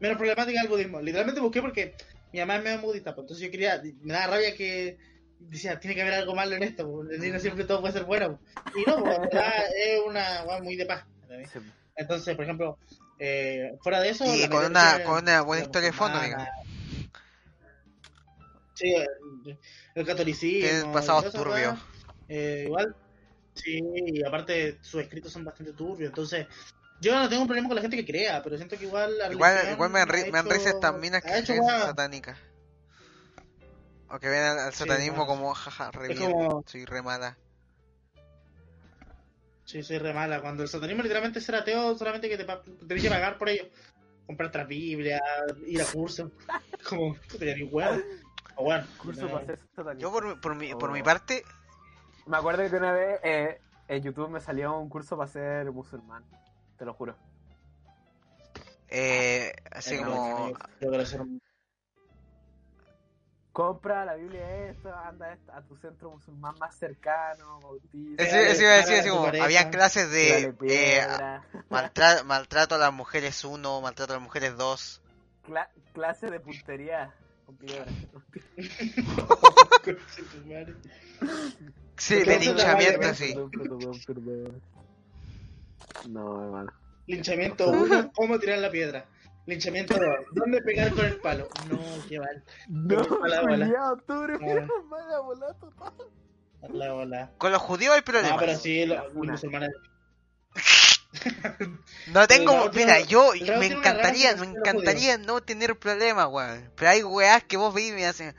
menos 0.00 0.16
problemática 0.18 0.58
es 0.58 0.64
el 0.64 0.70
budismo. 0.70 1.00
Literalmente 1.00 1.40
busqué 1.40 1.60
porque 1.62 1.96
mi 2.32 2.40
mamá 2.40 2.56
es 2.56 2.64
medio 2.64 2.80
budista, 2.80 3.14
pues, 3.14 3.24
entonces 3.24 3.44
yo 3.46 3.50
quería, 3.50 3.82
me 4.02 4.12
daba 4.12 4.34
rabia 4.34 4.54
que 4.54 4.98
decía, 5.38 5.78
tiene 5.78 5.94
que 5.94 6.02
haber 6.02 6.14
algo 6.14 6.34
malo 6.34 6.56
en 6.56 6.62
esto, 6.62 6.90
pues, 6.90 7.18
no 7.18 7.38
siempre 7.38 7.64
todo 7.64 7.80
puede 7.80 7.92
ser 7.92 8.04
bueno. 8.04 8.38
Y 8.74 8.88
no, 8.88 8.98
pues, 9.00 9.18
verdad 9.20 9.52
es 9.76 10.00
una 10.06 10.44
muy 10.62 10.76
de 10.76 10.86
paz. 10.86 11.04
Sí. 11.52 11.58
Entonces, 11.96 12.34
por 12.36 12.44
ejemplo, 12.44 12.78
eh, 13.18 13.76
fuera 13.80 14.00
de 14.00 14.10
eso... 14.10 14.24
Y 14.26 14.42
la 14.42 14.50
con 14.50 14.64
una, 14.66 15.02
con 15.04 15.22
una 15.22 15.42
buena 15.42 15.60
la 15.62 15.66
historia 15.66 15.90
de 15.90 15.96
fondo, 15.96 16.20
digamos. 16.20 16.48
Sí, 18.74 18.94
el, 18.94 19.58
el 19.94 20.06
catolicismo. 20.06 20.68
Tienen 20.68 20.92
pasados 20.92 21.32
turbios. 21.32 21.78
eh, 22.28 22.64
igual, 22.66 22.94
sí, 23.54 23.80
y 24.06 24.24
aparte 24.24 24.76
sus 24.82 25.00
escritos 25.00 25.32
son 25.32 25.44
bastante 25.44 25.72
turbios, 25.72 26.10
entonces 26.10 26.46
yo 27.00 27.14
no 27.18 27.28
tengo 27.28 27.42
un 27.42 27.48
problema 27.48 27.68
con 27.68 27.76
la 27.76 27.82
gente 27.82 27.96
que 27.96 28.06
crea, 28.06 28.42
pero 28.42 28.56
siento 28.56 28.76
que 28.76 28.84
igual 28.84 29.16
la 29.18 29.30
Igual, 29.32 29.54
me, 29.90 29.98
dan 30.00 30.08
ha 30.08 30.12
ri- 30.12 30.24
me 30.26 30.30
dan 30.32 30.46
hecho- 30.46 30.54
risa 30.54 30.70
estas 30.70 30.94
minas 30.98 31.22
que 31.22 31.38
hecho 31.38 31.46
creen 31.52 31.62
weá. 31.64 31.80
satánicas. 31.86 32.38
O 34.08 34.18
que 34.18 34.28
ven 34.28 34.42
al, 34.42 34.72
satanismo 34.72 35.26
como 35.26 35.52
jaja, 35.54 35.90
re 35.90 36.08
bien, 36.08 36.30
como- 36.32 36.62
soy 36.66 36.84
re 36.84 37.02
mala. 37.02 37.36
Sí, 39.64 39.82
soy 39.82 39.98
re 39.98 40.14
mala. 40.14 40.40
Cuando 40.40 40.62
el 40.62 40.68
satanismo 40.68 41.02
literalmente 41.02 41.40
es 41.40 41.44
ser 41.44 41.56
ateo, 41.56 41.96
solamente 41.98 42.28
que 42.28 42.36
te 42.38 42.44
tenés 42.86 43.02
que 43.02 43.08
pagar 43.10 43.36
por 43.36 43.48
ello. 43.48 43.68
Comprar 44.26 44.48
otra 44.48 44.64
Biblia, 44.64 45.20
ir 45.66 45.80
a 45.82 45.84
cursos. 45.86 46.30
Como, 46.88 47.14
puta, 47.30 47.44
ya 47.44 47.54
ni 47.56 47.64
huevo. 47.64 48.00
O 48.56 48.64
bueno, 48.64 48.86
Curso 48.96 49.28
para 49.30 49.44
ser 49.46 49.58
satanista. 49.74 50.02
Yo 50.02 50.10
por, 50.12 50.24
mi- 50.26 50.34
por, 50.40 50.54
mi, 50.54 50.74
por 50.74 50.92
mi 50.92 51.02
parte, 51.02 51.42
Me 52.26 52.36
acuerdo 52.36 52.68
que 52.70 52.76
una 52.76 52.92
vez 52.92 53.20
eh, 53.22 53.60
en 53.88 54.02
YouTube 54.02 54.30
me 54.30 54.40
salió 54.40 54.78
un 54.78 54.88
curso 54.88 55.16
para 55.16 55.30
ser 55.30 55.70
musulmán. 55.72 56.24
Te 56.78 56.84
lo 56.84 56.94
juro. 56.94 57.16
eh, 58.88 59.52
así 59.72 59.94
Eh, 59.94 59.98
como... 59.98 60.52
un- 61.18 61.40
Compra 63.52 64.04
la 64.04 64.16
Biblia 64.16 64.68
esto, 64.68 64.94
anda 64.94 65.38
a- 65.48 65.62
tu 65.62 65.76
centro 65.78 66.10
musulmán 66.10 66.58
más 66.58 66.76
cercano, 66.76 67.58
bautiza. 67.62 68.22
Eso, 68.22 68.36
Dale, 68.36 68.50
eso 68.50 68.62
iba 68.62 68.72
a 68.72 68.76
decir, 68.76 68.88
para 68.96 69.00
así 69.00 69.08
tu 69.08 69.14
como, 69.14 69.26
pareja. 69.26 69.44
habían 69.46 69.70
clases 69.70 70.10
de 70.10 70.54
eh, 70.68 71.06
maltra- 71.70 72.22
maltrato 72.24 72.74
a 72.74 72.78
las 72.78 72.92
mujeres 72.92 73.42
1, 73.44 73.80
maltrato 73.80 74.12
a 74.12 74.16
las 74.16 74.22
mujeres 74.22 74.56
2. 74.58 75.00
Cla- 75.46 75.70
clase 75.94 76.30
de 76.30 76.38
puntería 76.40 77.14
con 77.46 77.56
piedra. 77.56 77.86
Sí, 81.96 82.24
de 82.24 82.38
linchamiento, 82.38 83.14
sí. 83.14 83.32
Perdón, 83.32 83.50
perdón, 83.50 84.00
perdón. 84.06 84.62
No, 86.08 86.42
hermano. 86.44 86.72
Linchamiento 87.06 87.68
1, 87.68 88.12
¿cómo 88.14 88.38
tirar 88.38 88.58
la 88.58 88.70
piedra? 88.70 89.06
Linchamiento 89.46 89.94
2, 89.94 90.04
¿dónde 90.32 90.60
pegar 90.62 90.92
con 90.92 91.04
el 91.06 91.16
palo? 91.20 91.48
No, 91.70 91.78
qué 92.08 92.18
mal. 92.18 92.44
No, 92.68 93.20
Mala 93.20 93.42
bola. 93.42 93.96
tú 94.06 94.22
eres 94.24 94.40
Ah. 94.42 94.66
mala 94.88 95.20
bola 95.20 95.54
total. 95.54 95.92
La 96.72 96.92
bola. 96.92 97.30
Con 97.38 97.52
los 97.52 97.62
judíos 97.62 97.94
hay 97.94 98.02
problemas. 98.02 98.32
No, 98.32 98.38
pero 98.38 98.56
sí, 98.58 98.86
los, 98.86 99.14
musulmanes. 99.14 99.70
No 102.08 102.26
tengo, 102.28 102.52
Raúl 102.52 102.70
mira, 102.74 103.00
yo 103.00 103.32
me 103.58 103.66
encantaría, 103.66 104.36
me 104.36 104.46
encantaría 104.46 105.16
no 105.16 105.40
tener 105.40 105.78
problemas, 105.78 106.28
weón. 106.28 106.70
Pero 106.76 106.90
hay 106.90 107.02
weas 107.02 107.42
que 107.44 107.56
vos 107.56 107.72
veis 107.74 107.90
y 107.90 107.94
me 107.94 108.06
hacen, 108.06 108.34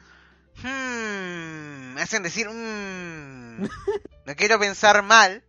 hmm, 0.64 1.94
me 1.96 2.02
hacen 2.02 2.22
decir, 2.24 2.48
hmm, 2.50 3.62
no 4.26 4.36
quiero 4.36 4.60
pensar 4.60 5.02
mal, 5.04 5.44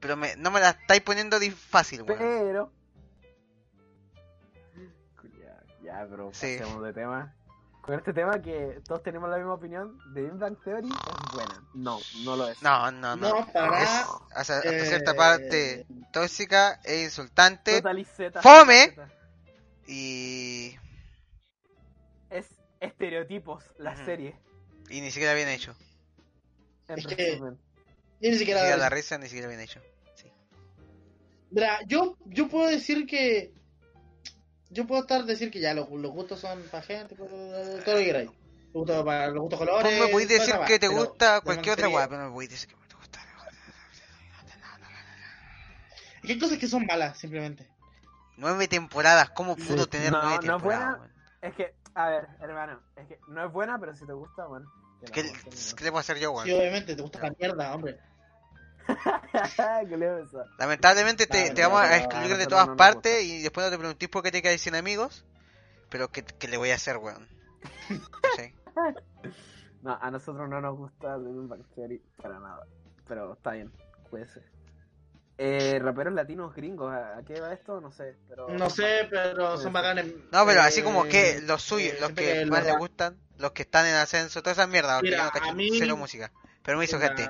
pero 0.00 0.16
me, 0.16 0.34
no 0.36 0.50
me 0.50 0.60
la 0.60 0.70
estáis 0.70 1.02
poniendo 1.02 1.38
fácil, 1.56 2.02
weón. 2.02 2.18
Pero. 2.18 2.72
Ya, 5.82 6.04
bro, 6.04 6.30
Sí. 6.32 6.56
pasemos 6.58 6.82
de 6.84 6.92
tema. 6.92 7.34
Con 7.82 7.94
este 7.98 8.12
tema 8.12 8.40
que 8.42 8.80
todos 8.86 9.02
tenemos 9.02 9.30
la 9.30 9.38
misma 9.38 9.54
opinión, 9.54 9.98
de 10.12 10.22
Big 10.22 10.32
Bang 10.34 10.56
Theory 10.62 10.88
es 10.88 11.34
buena. 11.34 11.64
No, 11.74 11.98
no 12.24 12.36
lo 12.36 12.48
es. 12.48 12.62
No, 12.62 12.90
no, 12.92 13.16
no. 13.16 13.28
No, 13.40 13.52
para 13.52 13.82
Es 13.82 13.88
hasta, 14.36 14.58
hasta 14.58 14.68
Eh, 14.70 14.86
cierta 14.86 15.14
parte 15.14 15.86
tóxica 16.12 16.78
e 16.84 17.02
insultante 17.04 17.76
Total 17.78 17.98
y 17.98 18.04
Z, 18.04 18.42
¡Fome! 18.42 18.94
Y, 19.86 20.76
Es 22.28 22.46
estereotipos, 22.80 23.64
la 23.78 23.96
serie. 23.96 24.36
y 24.90 25.00
ni 25.00 25.10
siquiera 25.10 25.32
bien 25.34 25.48
hecho. 25.48 25.74
En 26.88 26.98
Es 26.98 27.06
que- 27.06 27.14
resumen. 27.16 27.58
Ni 28.20 28.30
Ni 28.30 28.38
siquiera. 28.38 28.76
la 28.76 28.88
risa, 28.88 29.18
ni 29.18 29.26
siquiera 29.26 29.48
bien 29.48 29.60
hecho. 29.60 29.80
Sí. 30.14 30.30
Mira, 31.50 31.78
yo, 31.86 32.16
yo 32.26 32.48
puedo 32.48 32.68
decir 32.68 33.06
que. 33.06 33.52
Yo 34.72 34.86
puedo 34.86 35.00
estar 35.02 35.24
decir 35.24 35.50
que 35.50 35.58
ya 35.60 35.74
los, 35.74 35.90
los 35.90 36.12
gustos 36.12 36.38
son 36.40 36.62
para 36.70 36.82
gente, 36.84 37.16
pues, 37.16 37.28
todo 37.28 37.94
lo 37.94 37.98
que 38.00 38.04
queráis. 38.04 38.26
Los 38.28 38.72
gustos 38.72 39.04
para 39.04 39.26
los 39.28 39.40
gustos 39.42 39.58
colores. 39.58 39.82
Vos 39.98 40.06
me 40.06 40.12
podéis 40.12 40.28
decir 40.28 40.54
que 40.66 40.78
te 40.78 40.86
gusta 40.88 41.40
cualquier 41.40 41.72
otra 41.72 41.88
weá, 41.88 42.08
pero 42.08 42.20
no 42.22 42.28
me 42.28 42.34
podéis 42.34 42.50
decir 42.52 42.68
que 42.68 42.74
te 42.88 42.94
gusta. 42.94 43.18
Es 46.22 46.26
que 46.26 46.32
hay 46.32 46.38
cosas 46.38 46.58
que 46.58 46.68
son 46.68 46.86
malas, 46.86 47.18
simplemente. 47.18 47.66
Nueve 48.36 48.68
temporadas, 48.68 49.30
¿cómo 49.30 49.56
Sí. 49.56 49.62
pudo 49.62 49.86
tener 49.86 50.12
No, 50.12 50.22
nueve 50.22 50.46
no 50.46 50.56
es 50.56 50.62
buena. 50.62 50.78
temporadas? 50.96 51.10
Es 51.42 51.54
que, 51.54 51.74
a 51.94 52.08
ver, 52.10 52.28
hermano, 52.40 52.80
es 52.96 53.08
que 53.08 53.18
no 53.28 53.44
es 53.46 53.52
buena, 53.52 53.78
pero 53.78 53.94
si 53.96 54.06
te 54.06 54.12
gusta, 54.12 54.46
bueno. 54.46 54.70
¿Qué, 55.12 55.22
¿Qué 55.22 55.84
le 55.84 55.90
puedo 55.90 55.98
hacer 55.98 56.18
yo, 56.18 56.28
Sí, 56.44 56.50
weón? 56.50 56.60
obviamente, 56.60 56.94
te 56.94 57.02
gusta 57.02 57.18
la 57.20 57.34
mierda, 57.38 57.74
hombre. 57.74 57.98
Lamentablemente 60.58 61.26
te, 61.26 61.48
No, 61.48 61.54
te 61.54 61.62
vamos 61.62 61.80
a 61.82 61.96
excluir 61.96 62.36
de 62.36 62.46
todas 62.46 62.68
partes 62.76 63.24
y 63.24 63.42
después 63.42 63.66
no 63.66 63.70
te 63.70 63.78
preguntís 63.78 64.08
por 64.08 64.22
qué 64.22 64.30
te 64.30 64.42
quedas 64.42 64.60
sin 64.60 64.74
amigos. 64.74 65.24
Pero 65.88 66.08
¿qué, 66.08 66.22
qué 66.24 66.48
le 66.48 66.56
voy 66.56 66.70
a 66.70 66.76
hacer, 66.76 66.98
weón? 66.98 67.28
¿Cachai? 68.22 68.54
No, 69.82 69.98
a 70.00 70.10
nosotros 70.10 70.48
no 70.48 70.60
nos 70.60 70.76
gusta 70.76 71.16
Big 71.16 71.48
Bang 71.48 71.64
Theory 71.74 72.02
para 72.22 72.38
nada. 72.38 72.64
Pero 73.08 73.32
está 73.32 73.52
bien, 73.52 73.72
puede 74.08 74.26
ser. 74.28 74.44
Eh, 75.42 75.78
raperos 75.80 76.12
latinos 76.12 76.54
gringos, 76.54 76.92
¿a 76.92 77.22
qué 77.26 77.40
va 77.40 77.54
esto? 77.54 77.80
No 77.80 77.90
sé, 77.90 78.14
pero... 78.28 78.46
No 78.50 78.68
sé, 78.68 79.08
pero 79.08 79.56
son 79.56 79.72
bacanes. 79.72 80.06
No, 80.30 80.44
pero 80.44 80.60
así 80.60 80.80
Eh, 80.80 80.84
como 80.84 81.04
que 81.04 81.40
los 81.40 81.62
suyos, 81.62 81.94
eh, 81.94 81.98
los 81.98 82.12
que 82.12 82.44
más 82.44 82.62
les 82.64 82.76
gustan, 82.76 83.16
los 83.38 83.52
que 83.52 83.62
están 83.62 83.86
en 83.86 83.94
ascenso, 83.94 84.42
todas 84.42 84.58
esas 84.58 84.68
mierdas, 84.68 84.96
porque 85.00 85.12
yo 85.12 85.24
no 85.24 85.30
cacho 85.30 85.50
a 85.50 85.54
mí- 85.54 85.70
cero 85.78 85.96
música. 85.96 86.30
Pero 86.62 86.78
me 86.78 86.84
hizo 86.84 86.98
gente. 86.98 87.28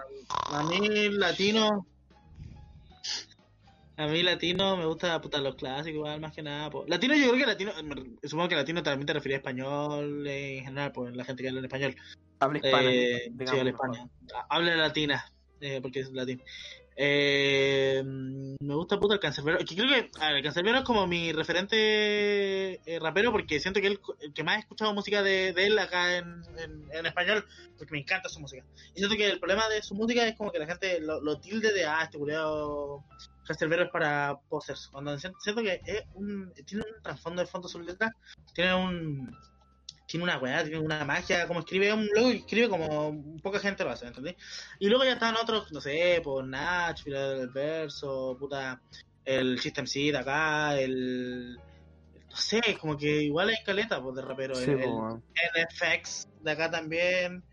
A 0.50 0.62
mí 0.62 1.08
latino. 1.10 1.86
A 3.96 4.06
mí 4.06 4.22
latino 4.22 4.76
me 4.78 4.86
gusta 4.86 5.20
puta, 5.20 5.38
los 5.40 5.56
clásicos 5.56 5.96
igual 5.96 6.20
más 6.20 6.32
que 6.34 6.42
nada. 6.42 6.70
po. 6.70 6.84
Latino 6.86 7.14
yo 7.14 7.28
creo 7.32 7.36
que 7.36 7.46
latino, 7.46 7.72
me- 7.84 8.28
supongo 8.28 8.48
que 8.48 8.56
latino 8.56 8.82
también 8.82 9.06
te 9.06 9.12
refería 9.12 9.36
a 9.36 9.40
español 9.40 10.26
en 10.26 10.64
general, 10.64 10.92
pues 10.92 11.14
la 11.14 11.24
gente 11.24 11.42
que 11.42 11.48
habla 11.48 11.60
en 11.60 11.66
español. 11.66 11.96
Habla 12.38 12.58
hispana. 12.58 12.90
Eh, 12.90 13.24
sí, 13.26 13.44
habla 13.46 13.64
mejor. 13.64 13.90
España. 13.94 14.10
Habla 14.48 14.76
latina, 14.76 15.24
eh, 15.60 15.80
porque 15.82 16.00
es 16.00 16.10
latín. 16.12 16.42
Eh, 17.02 18.02
me 18.04 18.74
gusta 18.74 19.00
puta 19.00 19.14
el 19.14 19.20
cancerbero. 19.20 19.56
Que 19.60 19.74
creo 19.74 19.88
que 19.88 20.10
el 20.36 20.42
cancerbero 20.42 20.78
es 20.80 20.84
como 20.84 21.06
mi 21.06 21.32
referente 21.32 22.74
eh, 22.84 22.98
rapero 23.00 23.32
porque 23.32 23.58
siento 23.58 23.80
que 23.80 23.86
él 23.86 24.00
el 24.20 24.34
que 24.34 24.44
más 24.44 24.56
he 24.56 24.60
escuchado 24.60 24.92
música 24.92 25.22
de, 25.22 25.48
él 25.56 25.78
acá 25.78 26.18
en, 26.18 26.42
en, 26.92 27.06
español 27.06 27.46
porque 27.78 27.92
me 27.92 28.00
encanta 28.00 28.28
su 28.28 28.38
música. 28.38 28.66
Y 28.94 28.98
siento 28.98 29.16
que 29.16 29.30
el 29.30 29.38
problema 29.38 29.66
de 29.70 29.82
su 29.82 29.94
música 29.94 30.28
es 30.28 30.36
como 30.36 30.52
que 30.52 30.58
la 30.58 30.66
gente 30.66 31.00
lo, 31.00 31.22
lo 31.22 31.40
tilde 31.40 31.72
de 31.72 31.86
ah, 31.86 32.02
este 32.02 32.18
culiao 32.18 33.02
cancerbero 33.46 33.84
es 33.84 33.90
para 33.90 34.38
posers. 34.50 34.88
Cuando 34.88 35.18
siento, 35.18 35.62
que 35.62 35.80
es 35.86 36.04
un, 36.12 36.52
tiene 36.66 36.84
un 36.84 37.02
trasfondo 37.02 37.40
de 37.40 37.48
fondo 37.48 37.66
su 37.66 37.80
letra, 37.80 38.14
tiene 38.52 38.74
un 38.74 39.36
tiene 40.10 40.24
una 40.24 40.38
weá, 40.38 40.64
tiene 40.64 40.80
una 40.80 41.04
magia, 41.04 41.46
como 41.46 41.60
escribe 41.60 41.92
un 41.92 42.08
y 42.16 42.38
escribe 42.38 42.68
como 42.68 43.38
poca 43.40 43.60
gente 43.60 43.84
lo 43.84 43.90
hace, 43.90 44.08
¿entendés? 44.08 44.34
Y 44.80 44.88
luego 44.88 45.04
ya 45.04 45.12
están 45.12 45.36
otros, 45.36 45.70
no 45.70 45.80
sé, 45.80 46.20
por 46.24 46.44
Nach, 46.44 47.00
el 47.06 47.48
verso, 47.50 48.36
puta, 48.38 48.82
el 49.24 49.60
System 49.60 49.84
de 49.84 50.18
acá, 50.18 50.80
el. 50.80 51.54
No 52.28 52.36
sé, 52.36 52.60
como 52.80 52.96
que 52.96 53.22
igual 53.22 53.50
hay 53.50 53.62
caleta 53.64 54.02
pues, 54.02 54.16
de 54.16 54.22
rapero. 54.22 54.56
Sí, 54.56 54.70
el, 54.72 54.80
el. 54.80 54.90
NFX 54.90 56.28
de 56.40 56.50
acá 56.50 56.70
también. 56.70 57.44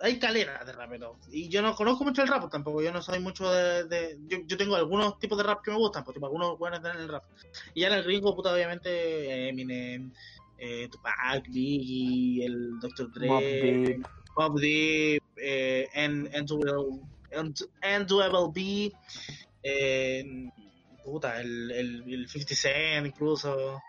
Hay 0.00 0.18
caleta 0.18 0.64
de 0.64 0.72
rapero. 0.72 1.18
Y 1.30 1.48
yo 1.48 1.62
no 1.62 1.74
conozco 1.76 2.02
mucho 2.04 2.22
el 2.22 2.28
rap 2.28 2.50
tampoco. 2.50 2.82
Yo 2.82 2.92
no 2.92 3.00
soy 3.00 3.20
mucho 3.20 3.50
de. 3.50 3.84
de- 3.84 4.18
yo, 4.26 4.38
yo 4.44 4.56
tengo 4.56 4.74
algunos 4.74 5.20
tipos 5.20 5.38
de 5.38 5.44
rap 5.44 5.62
que 5.62 5.70
me 5.70 5.76
gustan, 5.76 6.02
pues, 6.02 6.14
tipo 6.14 6.26
algunos 6.26 6.58
buenos 6.58 6.80
en 6.80 7.00
el 7.00 7.08
rap. 7.08 7.22
Y 7.74 7.82
ya 7.82 7.88
en 7.88 7.94
el 7.94 8.02
gringo, 8.04 8.34
puta, 8.34 8.52
obviamente, 8.52 9.48
Eminem, 9.48 10.10
eh, 10.10 10.12
Tupac, 10.90 11.44
Biggie, 11.48 12.44
el 12.44 12.78
Dr. 12.80 13.12
Dre, 13.12 13.28
Mobb 14.36 14.58
Deep. 14.60 15.22
Eh, 15.36 15.88
N- 15.92 16.30
N2L 16.30 17.00
N2L 17.82 18.52
B, 18.54 18.92
eh, 19.62 20.24
puta, 21.04 21.40
el, 21.40 21.70
el, 21.70 22.02
el 22.06 22.28
50 22.28 22.54
Cent 22.54 23.06
incluso. 23.06 23.80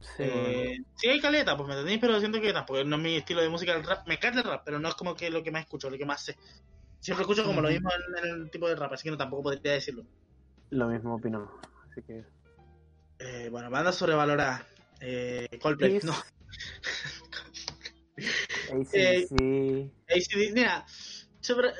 Sí. 0.00 0.24
Eh, 0.24 0.76
sí 0.96 1.08
hay 1.08 1.20
caleta, 1.20 1.56
pues 1.56 1.68
me 1.68 1.74
entendéis, 1.74 2.00
pero 2.00 2.18
siento 2.18 2.40
que 2.40 2.52
tampoco 2.52 2.82
no 2.84 2.96
es 2.96 3.02
mi 3.02 3.16
estilo 3.16 3.42
de 3.42 3.48
música 3.48 3.72
el 3.74 3.84
rap. 3.84 4.06
Me 4.06 4.14
encanta 4.14 4.40
el 4.40 4.46
rap, 4.46 4.62
pero 4.64 4.78
no 4.78 4.88
es 4.88 4.94
como 4.94 5.14
que 5.14 5.30
lo 5.30 5.42
que 5.42 5.50
más 5.50 5.62
escucho, 5.62 5.90
lo 5.90 5.98
que 5.98 6.06
más 6.06 6.24
sé. 6.24 6.36
Siempre 7.00 7.22
escucho 7.22 7.44
como 7.44 7.60
lo 7.60 7.68
Ujú. 7.68 7.74
mismo 7.74 7.90
en, 7.90 8.24
en 8.24 8.34
el 8.42 8.50
tipo 8.50 8.68
de 8.68 8.76
rap, 8.76 8.92
así 8.92 9.04
que 9.04 9.10
no 9.10 9.16
tampoco 9.16 9.44
podría 9.44 9.72
decirlo. 9.72 10.04
Lo 10.70 10.88
mismo 10.88 11.14
opino. 11.14 11.50
Así 11.90 12.02
que. 12.02 12.24
Eh, 13.18 13.48
bueno, 13.50 13.70
banda 13.70 13.92
sobrevalorada. 13.92 14.66
Eh, 15.00 15.58
Coldplay, 15.62 16.00
no. 16.02 16.12
ACDC. 18.72 19.92
ACD, 20.08 20.52
mira, 20.54 20.84
sobre... 21.40 21.70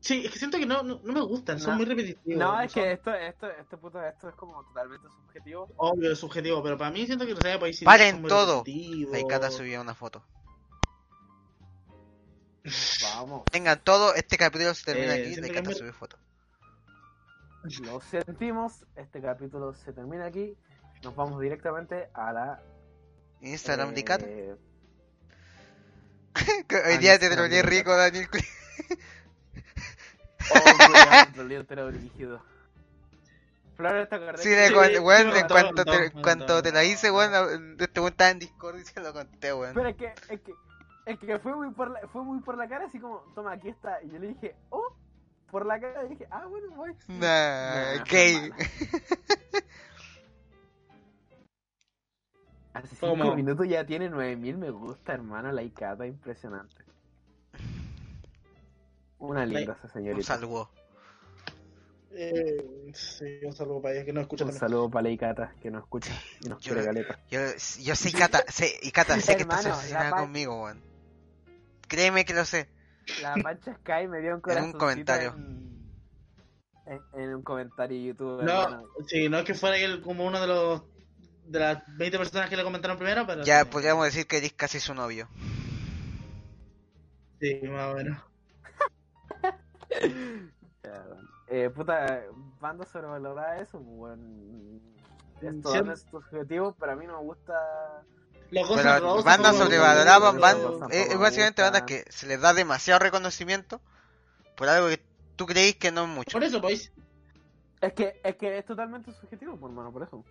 sí, 0.00 0.22
es 0.26 0.32
que 0.32 0.38
siento 0.38 0.58
que 0.58 0.66
no, 0.66 0.82
no, 0.82 1.00
no 1.02 1.12
me 1.12 1.20
gustan, 1.22 1.58
son 1.58 1.70
No. 1.72 1.76
muy 1.78 1.86
repetitivos. 1.86 2.38
No, 2.38 2.60
es 2.60 2.72
son- 2.72 2.82
que 2.82 2.92
esto, 2.92 3.14
esto, 3.14 3.50
esto, 3.50 3.80
puto, 3.80 4.02
esto 4.04 4.28
es 4.28 4.34
como 4.34 4.62
totalmente 4.64 5.08
subjetivo. 5.08 5.68
Obvio, 5.76 6.12
es 6.12 6.18
subjetivo, 6.18 6.62
pero 6.62 6.76
para 6.76 6.90
mí 6.90 7.06
siento 7.06 7.26
que 7.26 7.34
no 7.34 7.40
sé, 7.40 7.58
pues, 7.58 7.76
ACDC 7.76 7.84
Paren 7.84 8.22
todo. 8.26 8.64
Cata 9.28 9.50
subió 9.50 9.80
una 9.80 9.94
foto. 9.94 10.22
Vamos. 13.02 13.48
Vengan 13.52 13.80
todo, 13.82 14.14
este 14.14 14.36
capítulo 14.36 14.74
se 14.74 14.84
termina 14.84 15.16
Eh, 15.16 15.22
aquí, 15.32 15.40
Cata 15.54 15.68
me- 15.68 15.74
subió 15.74 15.92
foto. 15.92 16.18
Lo 17.84 18.00
sentimos. 18.00 18.84
Este 18.94 19.20
capítulo 19.20 19.72
se 19.74 19.92
termina 19.92 20.26
aquí. 20.26 20.56
Nos 21.06 21.14
vamos 21.14 21.40
directamente 21.40 22.08
a 22.14 22.32
la. 22.32 22.60
Instagram 23.40 23.94
de 23.94 24.02
Cata. 24.04 24.24
eh, 24.26 24.56
Que 26.66 26.76
Hoy 26.78 26.98
día 26.98 27.16
te 27.20 27.30
troleé 27.30 27.58
de 27.58 27.62
rico. 27.62 27.96
Daniel. 27.96 28.28
Oh, 30.50 30.86
cuidado, 30.88 31.32
troleo 31.32 31.60
entero 31.60 31.86
brígido. 31.86 32.42
Flores, 33.76 34.08
¿te 34.08 34.16
acordás? 34.16 34.40
Sí, 34.40 34.48
de 34.48 34.66
Sí, 34.68 34.74
cuan- 34.74 34.90
sí, 34.90 34.98
weón, 34.98 35.28
me 35.28 35.38
en 35.38 35.48
cuanto 35.48 35.84
te, 35.84 36.10
cuanto 36.10 36.62
te 36.62 36.72
la 36.72 36.82
hice, 36.82 37.12
weón, 37.12 37.76
este 37.78 38.00
weón 38.00 38.10
estaba 38.12 38.30
en 38.30 38.38
Discord 38.40 38.78
y 38.78 38.84
se 38.84 39.00
lo 39.00 39.12
conté, 39.12 39.52
weón. 39.54 39.74
Pero 39.74 39.88
es 39.88 39.96
que, 39.96 40.06
es 40.28 40.40
que, 40.40 40.54
es 41.06 41.18
que 41.20 41.38
fue 41.38 41.54
muy 41.54 41.70
por 41.70 41.90
la, 41.92 42.00
fue 42.08 42.24
muy 42.24 42.40
por 42.40 42.56
la 42.58 42.68
cara, 42.68 42.86
así 42.86 42.98
como, 42.98 43.20
toma, 43.36 43.52
aquí 43.52 43.68
está. 43.68 44.02
Y 44.02 44.10
yo 44.10 44.18
le 44.18 44.28
dije, 44.28 44.56
oh, 44.70 44.92
por 45.52 45.64
la 45.66 45.78
cara, 45.78 46.04
y 46.06 46.08
dije, 46.08 46.26
ah, 46.32 46.46
bueno, 46.46 46.74
voy. 46.74 46.92
Nah, 47.06 47.94
Nah, 47.98 48.04
gay. 48.04 48.50
Hace 52.84 52.96
cinco 52.96 53.08
como- 53.08 53.34
minutos 53.34 53.66
ya 53.68 53.84
tiene 53.86 54.08
9000 54.08 54.56
me 54.58 54.70
gusta, 54.70 55.12
hermano, 55.14 55.50
la 55.52 55.62
Icata, 55.62 56.06
impresionante. 56.06 56.76
Una 59.18 59.46
linda 59.46 59.72
esa 59.72 59.86
Un 59.86 59.92
señorita. 59.92 60.26
saludo. 60.26 60.70
Eh, 62.12 62.92
sí, 62.94 63.40
un 63.44 63.52
saludo 63.52 63.82
para 63.82 63.94
ella 63.94 64.04
que 64.04 64.12
no 64.12 64.20
escucha 64.22 64.44
Un 64.44 64.50
también. 64.50 64.60
saludo 64.60 64.90
para 64.90 65.02
la 65.04 65.10
Icata, 65.10 65.54
que 65.60 65.70
nos 65.70 65.82
escucha 65.84 66.12
y 66.40 66.48
nos 66.48 66.62
Yo- 66.62 66.72
quiere 66.72 66.86
galeta. 66.86 67.18
Yo, 67.30 67.40
yo 67.80 67.94
sé, 67.94 68.12
Cata, 68.12 68.44
sé, 68.48 68.72
y 68.82 68.90
Cata, 68.90 69.18
sé 69.20 69.36
que 69.36 69.42
estás 69.42 69.60
Hermano, 69.64 69.76
obsesionada 69.76 70.10
conmigo, 70.22 70.62
weón. 70.64 70.80
Créeme 71.88 72.24
que 72.24 72.34
lo 72.34 72.44
sé. 72.44 72.68
La 73.22 73.34
Pancha 73.42 73.74
Sky 73.74 74.08
me 74.08 74.20
dio 74.20 74.30
un 74.30 74.36
En 74.36 74.40
corazón. 74.40 74.64
un 74.66 74.72
comentario. 74.78 75.34
En, 75.36 75.90
en- 76.86 77.20
en 77.22 77.34
un 77.34 77.42
comentario 77.42 77.98
YouTube, 78.00 78.42
No, 78.42 78.62
hermano. 78.64 78.84
sí, 79.06 79.28
no 79.28 79.38
es 79.38 79.44
que 79.44 79.54
fuera 79.54 79.76
él 79.76 80.00
como 80.02 80.26
uno 80.26 80.40
de 80.40 80.46
los 80.46 80.82
de 81.46 81.58
las 81.60 81.82
20 81.96 82.18
personas 82.18 82.50
que 82.50 82.56
le 82.56 82.64
comentaron 82.64 82.96
primero, 82.98 83.26
pero 83.26 83.44
Ya 83.44 83.64
sí, 83.64 83.64
podríamos 83.64 84.04
decir 84.06 84.26
que 84.26 84.38
eres 84.38 84.52
casi 84.52 84.80
su 84.80 84.94
novio. 84.94 85.28
sí, 87.40 87.60
más 87.68 87.92
o 87.92 87.94
menos. 87.96 88.18
Bueno. 90.82 91.16
Eh, 91.48 91.70
puta, 91.70 92.22
banda 92.60 92.84
sobrevalorada 92.86 93.60
eso, 93.60 93.78
pues, 93.78 93.88
weón. 94.18 94.80
Esto 95.40 95.72
Sí. 95.72 95.82
no 95.82 95.92
es 95.92 96.04
tu 96.06 96.16
objetivo, 96.16 96.74
pero 96.78 96.92
a 96.92 96.96
mí 96.96 97.06
no 97.06 97.18
me 97.18 97.24
gusta. 97.24 97.54
Los 98.50 98.68
Pero 98.70 99.22
bandas 99.24 99.56
sobrevaloradas, 99.56 100.34
Guns 100.34 100.92
es, 100.92 101.08
me 101.08 101.16
básicamente 101.16 101.62
bandas 101.62 101.82
que 101.82 102.04
se 102.08 102.26
les 102.26 102.40
da 102.40 102.54
demasiado 102.54 103.00
reconocimiento 103.00 103.80
por 104.56 104.68
algo 104.68 104.88
que 104.88 105.02
tú 105.34 105.46
creís 105.46 105.76
que 105.76 105.90
no 105.90 106.02
es 106.04 106.08
mucho. 106.08 106.32
Por 106.32 106.44
eso, 106.44 106.60
pues, 106.60 106.92
Es 107.80 107.92
que, 107.92 108.20
es 108.24 108.36
que 108.36 108.58
es 108.58 108.64
totalmente 108.64 109.12
subjetivo, 109.12 109.56
por 109.58 109.70
hermano, 109.70 109.92
por 109.92 110.04
eso. 110.04 110.24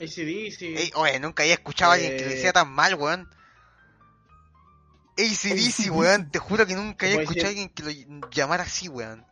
ACD, 0.00 0.50
sí. 0.50 0.74
Ey, 0.76 0.90
oye, 0.94 1.20
nunca 1.20 1.42
había 1.42 1.54
escuchado 1.54 1.92
a 1.92 1.94
alguien 1.94 2.16
que 2.16 2.24
lo 2.24 2.30
Eh, 2.30 2.34
decía 2.34 2.52
tan 2.52 2.70
mal, 2.72 2.94
weón. 2.94 3.28
ACDC, 5.18 5.90
weón, 5.92 6.30
te 6.30 6.38
juro 6.38 6.66
que 6.66 6.74
nunca 6.74 7.06
había 7.06 7.20
escuchado 7.22 7.46
a 7.46 7.50
alguien 7.50 7.68
que 7.68 7.82
lo 7.82 7.90
llamara 8.30 8.62
así, 8.64 8.88
weón. 8.88 9.26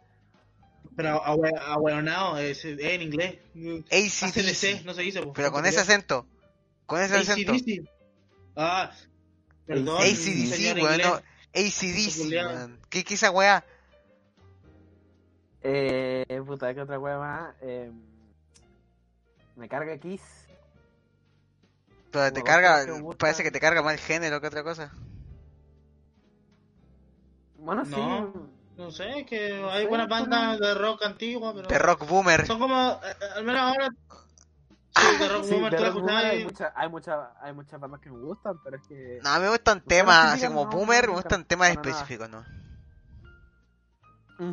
Pero 0.96 1.22
ahueonado 1.24 2.38
es, 2.38 2.64
es 2.64 2.78
en 2.80 3.02
inglés. 3.02 3.38
ACDC, 3.54 4.22
ACDC, 4.24 4.84
no 4.84 4.94
se 4.94 5.02
dice. 5.02 5.22
pues, 5.22 5.32
pero 5.34 5.52
con 5.52 5.64
ese 5.64 5.80
acento. 5.80 6.26
Con 6.86 7.00
ese 7.00 7.16
acento. 7.16 7.52
ACDC. 7.52 7.88
Ah, 8.56 8.90
perdón. 9.66 10.02
ACDC, 10.02 10.82
weón, 10.82 11.00
no. 11.00 11.14
ACDC, 11.54 12.30
weón. 12.30 12.80
¿Qué, 12.90 13.04
qué 13.04 13.14
esa 13.14 13.30
weá? 13.30 13.64
Eh, 15.62 16.42
puta, 16.46 16.72
¿qué 16.74 16.80
otra 16.80 16.98
wea 16.98 17.18
más? 17.18 17.54
Eh, 17.62 17.90
me 19.56 19.68
carga 19.68 19.98
Kiss. 19.98 20.20
Pero 22.10 22.32
te 22.32 22.42
carga, 22.42 22.86
parece 23.18 23.42
que 23.42 23.50
te 23.50 23.60
carga 23.60 23.82
más 23.82 23.94
el 23.94 24.00
género 24.00 24.40
que 24.40 24.46
otra 24.46 24.62
cosa. 24.62 24.92
Bueno, 27.58 27.84
sí. 27.84 27.92
No. 27.96 28.58
No 28.78 28.92
sé, 28.92 29.26
que 29.28 29.58
No 29.58 29.70
hay 29.70 29.82
sé, 29.82 29.88
buenas 29.88 30.08
bandas 30.08 30.58
de 30.60 30.74
rock 30.74 31.02
antiguas, 31.04 31.52
pero. 31.54 31.68
De 31.68 31.78
rock 31.78 32.06
boomer. 32.08 32.46
Son 32.46 32.58
como. 32.60 32.92
eh, 32.92 33.08
eh, 33.20 33.24
al 33.36 33.44
menos 33.44 33.60
ahora. 33.60 33.88
Ah, 34.94 35.00
Sí, 35.00 35.18
de 35.18 35.28
rock 35.28 35.42
Sí, 35.48 35.54
boomer, 35.54 35.70
de 35.72 35.76
tú 35.76 35.82
la 35.82 35.88
rock 35.90 36.00
boomer 36.00 36.26
hay, 36.26 36.44
mucha, 36.44 36.72
hay, 36.76 36.88
mucha, 36.88 37.32
hay 37.40 37.52
muchas 37.52 37.80
bandas 37.80 38.00
que 38.00 38.10
me 38.10 38.18
gustan, 38.20 38.58
pero 38.62 38.76
es 38.76 38.82
que. 38.86 39.20
No, 39.22 39.40
me 39.40 39.48
gustan 39.48 39.80
temas, 39.80 40.38
sí 40.38 40.44
así 40.44 40.46
como 40.46 40.64
no, 40.64 40.70
boomer, 40.70 41.04
no, 41.06 41.10
me 41.10 41.16
gustan 41.16 41.44
temas 41.44 41.70
específicos, 41.70 42.30
¿no? 42.30 42.44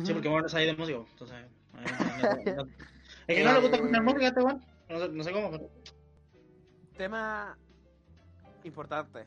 Sí, 0.04 0.12
porque 0.12 0.28
bueno, 0.28 0.48
ahí 0.52 0.66
de 0.66 0.76
música, 0.76 0.98
entonces. 0.98 1.36
eh, 1.78 2.56
Es 3.28 3.36
que 3.36 3.44
no 3.44 3.52
le 3.52 3.60
gusta 3.60 3.76
escuchar 3.76 4.02
música 4.02 4.24
a 4.24 4.28
este 4.28 4.40
weón. 4.42 4.64
No 4.88 4.98
sé, 4.98 5.08
no 5.08 5.24
sé 5.24 5.32
cómo, 5.32 5.50
pero. 5.52 5.70
Tema 6.96 7.56
importante 8.64 9.26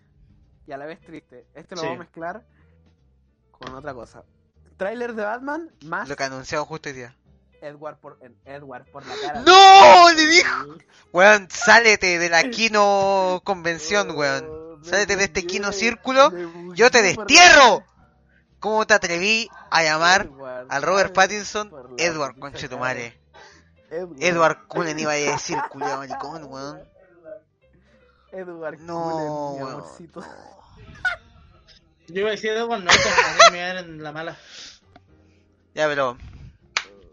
y 0.67 0.72
a 0.72 0.78
la 0.78 0.86
vez 0.86 0.99
triste. 1.01 1.45
Este 1.53 1.76
lo 1.76 1.82
Sí. 1.82 1.88
vamos 1.88 2.01
a 2.01 2.03
mezclar 2.03 2.45
con 3.51 3.74
otra 3.76 3.93
cosa. 3.93 4.24
Trailer 4.78 5.13
de 5.13 5.24
Batman 5.24 5.72
más 5.86 6.07
Lo 6.07 6.15
que 6.15 6.24
anunciaron 6.24 6.65
justo 6.65 6.89
hoy 6.89 6.95
día. 6.95 7.15
Edward 7.61 7.97
por, 7.97 8.17
Edward 8.45 8.86
por 8.91 9.05
la 9.05 9.15
cara. 9.22 9.41
¡No! 9.41 10.11
Le 10.15 10.28
dijo. 10.28 10.78
Weón, 11.11 11.47
sálete 11.51 12.17
de 12.17 12.30
la 12.30 12.43
Kino 12.49 13.41
convención, 13.43 14.11
weón. 14.15 14.45
Oh, 14.49 14.78
me 14.78 14.86
Sálete 14.89 15.17
de 15.17 15.26
este 15.26 15.45
Kino 15.45 15.72
círculo. 15.74 16.32
Yo 16.74 16.89
te 16.89 17.01
destierro. 17.01 17.84
¿Cómo 18.59 18.88
te 18.88 18.93
atreví 18.93 19.49
a 19.72 19.84
llamar 19.84 20.30
al 20.70 20.82
Robert. 20.82 21.13
Pattinson 21.13 21.72
Edward, 21.97 22.39
conchetumare? 22.39 23.20
Edward. 23.89 24.67
Cullen 24.67 24.99
iba 24.99 25.11
a 25.11 25.15
decir, 25.15 25.57
culiao 25.70 25.97
maricón, 25.97 26.45
weón. 26.45 26.82
Edward 28.32 28.80
No, 28.80 29.03
Cullen, 29.03 29.25
mi 29.57 29.63
weón. 29.63 29.73
amorcito. 29.82 30.21
Yo 32.07 32.21
iba 32.21 32.30
a 32.30 32.32
decir 32.32 32.51
Edward 32.51 32.84
Norton, 32.84 33.11
así 33.25 33.51
me 33.51 33.59
dan 33.59 33.77
en 33.77 34.03
la 34.03 34.11
mala. 34.11 34.38
Ya, 35.75 35.88
pero. 35.88 36.17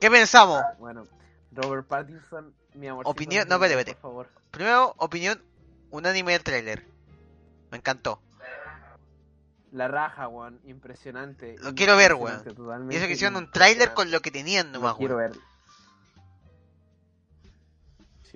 ¿Qué 0.01 0.11
pensamos? 0.11 0.62
Bueno, 0.79 1.07
Robert 1.53 1.87
Pattinson, 1.87 2.55
mi 2.75 2.89
amor. 2.89 3.05
Opinión- 3.07 3.47
no, 3.49 3.59
vete, 3.59 3.77
vete. 3.77 3.93
Por 3.95 4.01
favor. 4.03 4.29
Primero, 4.51 4.95
opinión 4.99 5.43
unánime 5.91 6.33
del 6.33 6.43
trailer. 6.43 6.85
Me 7.71 7.79
encantó. 7.79 8.21
La 9.73 9.89
raja, 9.89 10.29
weón, 10.29 10.61
impresionante. 10.64 11.57
Lo 11.59 11.75
quiero 11.75 11.97
ver, 11.97 12.12
impresionante, 12.12 12.95
Y 12.95 12.97
eso 12.97 13.07
que 13.07 13.12
hicieron 13.12 13.37
un 13.37 13.51
trailer 13.51 13.93
con 13.93 14.11
lo 14.11 14.21
que 14.21 14.31
tenían 14.31 14.69
Lo 14.73 14.79
nomás, 14.79 14.95
quiero 14.97 15.17
weón. 15.17 15.33
ver. 15.33 15.41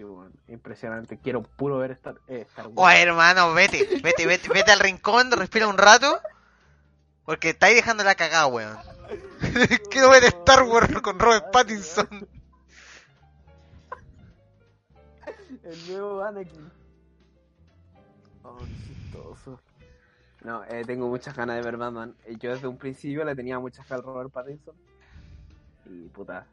Sí. 0.00 0.52
Impresionante. 0.52 1.18
Quiero 1.18 1.42
puro 1.42 1.78
ver 1.78 1.92
Star, 1.92 2.20
eh, 2.28 2.46
Star 2.48 2.68
Wars. 2.68 2.76
Oh, 2.76 2.90
hermano, 2.90 3.52
vete, 3.54 4.00
vete, 4.02 4.26
vete, 4.26 4.48
vete 4.48 4.72
al 4.72 4.80
rincón, 4.80 5.30
respira 5.32 5.68
un 5.68 5.78
rato. 5.78 6.20
Porque 7.24 7.50
estáis 7.50 7.76
dejando 7.76 8.02
la 8.02 8.14
cagada, 8.14 8.46
weón. 8.46 8.76
Quiero 9.90 10.10
ver 10.10 10.24
Star 10.24 10.62
Wars 10.62 11.00
con 11.00 11.18
Robert 11.18 11.50
Pattinson. 11.52 12.28
El 15.62 15.88
nuevo 15.88 16.24
Anakin. 16.24 16.70
Oh, 18.42 18.58
chistoso. 18.86 19.60
No, 20.42 20.64
eh, 20.64 20.84
tengo 20.86 21.08
muchas 21.08 21.36
ganas 21.36 21.56
de 21.56 21.62
ver 21.62 21.76
Batman. 21.76 22.16
Yo 22.40 22.52
desde 22.52 22.66
un 22.66 22.78
principio 22.78 23.24
le 23.24 23.36
tenía 23.36 23.58
muchas 23.58 23.86
ganas 23.88 24.04
al 24.04 24.12
Robert 24.12 24.32
Pattinson. 24.32 24.74
Y 25.86 26.08
puta. 26.08 26.46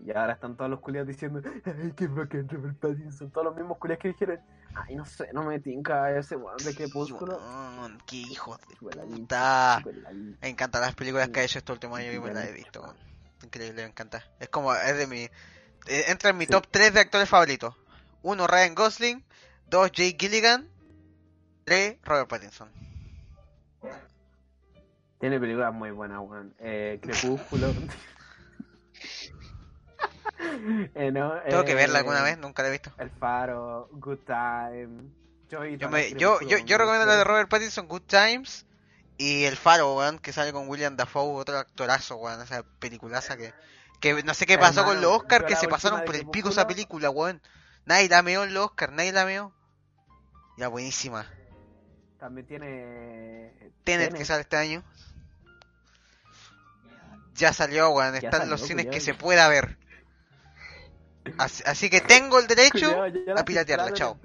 Y 0.00 0.10
ahora 0.10 0.34
están 0.34 0.56
todos 0.56 0.70
los 0.70 0.80
culiados 0.80 1.08
diciendo, 1.08 1.40
ay, 1.64 1.92
qué 1.96 2.06
bacán 2.08 2.48
Robert 2.48 2.76
Pattinson. 2.78 3.30
Todos 3.30 3.46
los 3.46 3.56
mismos 3.56 3.78
culiados 3.78 4.02
que 4.02 4.08
dijeron, 4.08 4.40
ay, 4.74 4.96
no 4.96 5.04
sé, 5.06 5.28
no 5.32 5.44
me 5.44 5.60
tinca 5.60 6.10
ese 6.16 6.36
weón 6.36 6.58
de 6.58 6.74
crepúsculo. 6.74 7.38
Weón, 7.38 7.98
qué 8.06 8.16
hijo 8.16 8.56
de 8.56 8.76
puta. 8.76 9.82
Me 10.40 10.48
encantan 10.48 10.82
las 10.82 10.94
películas 10.94 11.28
que 11.30 11.40
ha 11.40 11.44
hecho 11.44 11.58
este 11.58 11.72
último 11.72 11.96
año 11.96 12.12
y 12.12 12.18
me 12.20 12.32
las 12.32 12.46
he 12.48 12.52
visto. 12.52 12.94
Increíble, 13.42 13.82
me 13.82 13.88
encanta. 13.88 14.24
Es 14.40 14.48
como, 14.48 14.74
es 14.74 14.96
de 14.98 15.06
mi. 15.06 15.20
eh, 15.86 16.04
entra 16.08 16.30
en 16.30 16.38
mi 16.38 16.44
Sí. 16.46 16.50
top 16.50 16.66
3 16.70 16.92
de 16.94 17.00
actores 17.00 17.28
favoritos: 17.28 17.74
1 18.22 18.46
Ryan 18.46 18.74
Gosling, 18.74 19.24
2 19.68 19.92
Jake 19.92 20.16
Gilligan, 20.18 20.68
3 21.64 21.98
Robert 22.04 22.28
Pattinson. 22.28 22.68
Tiene 25.18 25.40
películas 25.40 25.72
muy 25.72 25.90
buenas, 25.90 26.18
weón. 26.20 26.54
Eh, 26.58 26.98
Crepúsculo. 27.02 27.72
Eh, 30.94 31.10
no, 31.10 31.32
Tengo 31.48 31.64
que 31.64 31.72
eh, 31.72 31.76
verla 31.76 31.98
alguna 31.98 32.22
vez, 32.22 32.38
nunca 32.38 32.62
la 32.62 32.68
he 32.68 32.72
visto. 32.72 32.92
El 32.98 33.10
Faro, 33.10 33.88
Good 33.92 34.20
Time. 34.26 35.10
Yo, 35.48 35.64
Yo, 35.64 35.88
me, 35.88 36.12
yo, 36.14 36.38
recomiendo 36.38 37.06
la 37.06 37.16
de 37.16 37.24
Robert 37.24 37.48
Pattinson, 37.48 37.86
Good 37.86 38.02
Times, 38.02 38.66
y 39.18 39.44
El 39.44 39.56
Faro, 39.56 39.96
weón, 39.96 40.18
que 40.18 40.32
sale 40.32 40.52
con 40.52 40.68
William 40.68 40.96
Dafoe, 40.96 41.38
otro 41.40 41.58
actorazo, 41.58 42.16
weón, 42.16 42.40
esa 42.40 42.62
peliculaza 42.78 43.36
que, 43.36 43.52
que 44.00 44.22
no 44.22 44.34
sé 44.34 44.46
qué 44.46 44.58
pasó 44.58 44.84
con 44.84 45.00
los 45.00 45.12
Oscars, 45.12 45.44
que 45.44 45.56
se 45.56 45.68
pasaron 45.68 46.04
por 46.04 46.16
el 46.16 46.26
pico 46.28 46.48
esa 46.48 46.66
película, 46.66 47.10
weón. 47.10 47.40
Nadie 47.84 48.08
la 48.08 48.22
meó 48.22 48.44
en 48.44 48.54
los 48.54 48.66
Oscars, 48.66 48.92
nadie 48.92 49.12
la 49.12 49.26
meó. 49.26 49.52
Ya, 50.56 50.68
buenísima. 50.68 51.26
También 52.18 52.46
tiene. 52.46 53.72
Tenet, 53.84 54.14
que 54.14 54.24
sale 54.24 54.40
este 54.42 54.56
año. 54.56 54.82
Ya 57.34 57.52
salió, 57.52 57.90
weón, 57.90 58.14
está 58.14 58.42
en 58.42 58.50
los 58.50 58.62
cines 58.62 58.86
que 58.86 59.00
se 59.00 59.14
pueda 59.14 59.48
ver. 59.48 59.76
Así, 61.38 61.62
así 61.66 61.90
que 61.90 62.00
tengo 62.00 62.38
el 62.38 62.46
derecho 62.46 62.90
ya 63.26 63.34
la 63.34 63.40
a 63.40 63.44
piratearla, 63.44 63.92
chao. 63.92 64.18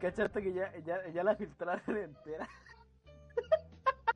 ¿Cachaste 0.00 0.42
que 0.42 0.52
ya, 0.52 0.70
ya, 0.84 0.98
ya 1.14 1.22
la 1.24 1.34
filtraron 1.34 1.96
entera? 1.96 2.48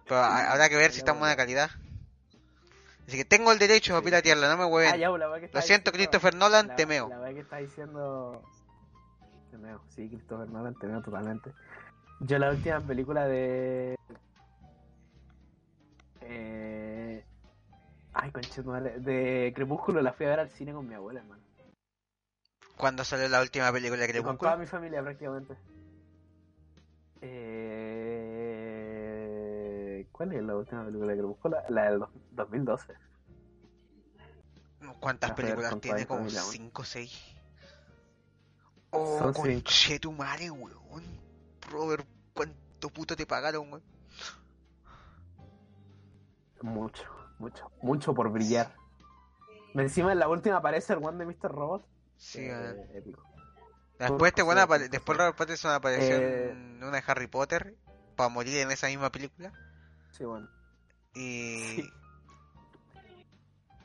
Pero 0.04 0.20
habrá 0.20 0.68
que 0.68 0.76
ver 0.76 0.92
si 0.92 0.98
está 0.98 1.12
en 1.12 1.18
buena 1.18 1.36
calidad. 1.36 1.70
Así 3.06 3.16
que 3.16 3.24
tengo 3.24 3.52
el 3.52 3.58
derecho 3.58 3.96
a 3.96 4.02
piratearla, 4.02 4.48
no 4.48 4.58
me 4.58 4.64
Ah, 4.64 4.66
hueven. 4.66 5.00
ya, 5.00 5.08
la 5.10 5.30
weá 5.30 5.40
que 5.40 5.50
Lo 5.50 5.62
siento, 5.62 5.92
Christopher 5.92 6.34
Nolan, 6.34 6.66
la- 6.68 6.76
te 6.76 6.84
meo. 6.84 7.08
La 7.08 7.20
weá 7.20 7.32
que 7.32 7.40
está 7.40 7.56
diciendo. 7.56 8.42
Te 9.50 9.56
meo, 9.56 9.80
sí, 9.88 10.08
Christopher 10.10 10.48
Nolan, 10.50 10.74
te 10.74 10.86
meo 10.86 11.00
totalmente. 11.00 11.52
Yo 12.20 12.38
la 12.38 12.50
última 12.50 12.80
película 12.80 13.26
de. 13.26 13.96
Eh... 16.20 17.24
Ay, 18.12 18.30
conchetumare. 18.30 18.98
De 19.00 19.52
Crepúsculo 19.54 20.02
la 20.02 20.12
fui 20.12 20.26
a 20.26 20.30
ver 20.30 20.40
al 20.40 20.50
cine 20.50 20.72
con 20.74 20.86
mi 20.86 20.94
abuela, 20.94 21.20
hermano. 21.20 21.42
¿Cuándo 22.78 23.04
salió 23.04 23.28
la 23.28 23.40
última 23.42 23.70
película 23.72 24.06
de 24.06 24.18
Y 24.18 24.22
con 24.22 24.38
toda 24.38 24.56
mi 24.56 24.66
familia 24.66 25.02
prácticamente. 25.02 25.56
Eh... 28.70 30.06
¿Cuál 30.12 30.32
es 30.32 30.42
la 30.44 30.56
última 30.56 30.84
película 30.84 31.12
de 31.12 31.18
Crepúsculo? 31.18 31.56
La 31.68 31.90
del 31.90 31.98
dos- 31.98 32.10
2012. 32.32 32.94
¿Cuántas 35.00 35.32
películas 35.32 35.80
tiene? 35.80 36.06
Como 36.06 36.20
familia, 36.20 36.40
weón. 36.42 36.52
5 36.52 36.82
o 36.82 36.84
6. 36.84 37.34
Oh, 38.90 39.18
Son 39.18 39.34
cinco. 39.34 39.42
conchetumare, 39.48 40.50
weón. 40.50 41.04
Robert, 41.70 42.06
¿cuánto 42.32 42.88
puto 42.90 43.16
te 43.16 43.26
pagaron, 43.26 43.72
weón? 43.72 43.82
Mucho, 46.62 47.04
mucho, 47.38 47.70
mucho 47.82 48.14
por 48.14 48.30
brillar. 48.30 48.72
Encima 49.74 50.12
en 50.12 50.18
la 50.20 50.28
última 50.28 50.56
aparece 50.56 50.92
el 50.94 51.04
one 51.04 51.18
de 51.18 51.26
Mr. 51.26 51.50
Robot. 51.52 51.84
Sí, 52.18 52.40
Eh, 52.40 52.50
weón. 52.50 52.76
épico. 52.94 53.24
Después 53.98 54.30
este 54.30 54.42
sí, 54.42 54.88
después. 54.90 55.18
Robert 55.18 55.36
Pattinson 55.36 55.72
apareció 55.72 56.16
Eh, 56.16 56.50
en 56.50 56.82
una 56.82 56.98
de 56.98 57.02
Harry 57.06 57.26
Potter 57.26 57.74
para 58.16 58.28
morir 58.28 58.58
en 58.58 58.70
esa 58.70 58.86
misma 58.88 59.10
película. 59.10 59.52
Sí, 60.12 60.24
bueno. 60.24 60.48
Y... 61.14 61.60
Sí. 61.76 61.90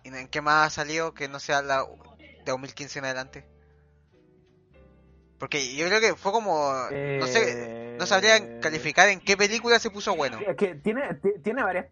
¿Y 0.04 0.10
en 0.10 0.28
qué 0.28 0.42
más 0.42 0.68
ha 0.68 0.70
salido 0.70 1.14
que 1.14 1.28
no 1.30 1.40
sea 1.40 1.62
la 1.62 1.86
de 2.18 2.52
2015 2.52 3.00
en 3.00 3.06
adelante? 3.06 3.46
Porque 5.40 5.76
yo 5.76 5.88
creo 5.88 6.00
que 6.00 6.16
fue 6.16 6.32
como... 6.32 6.72
No 7.20 7.28
sé, 7.28 7.96
no 8.00 8.06
sabrían 8.06 8.44
Eh, 8.44 8.60
calificar 8.62 9.10
en 9.10 9.20
qué 9.20 9.36
película 9.38 9.80
se 9.80 9.90
puso 9.90 10.16
bueno. 10.16 10.40
Es 10.46 10.56
que 10.58 10.76
tiene, 10.76 11.14
ti- 11.16 11.40
tiene 11.44 11.64
varias 11.64 11.88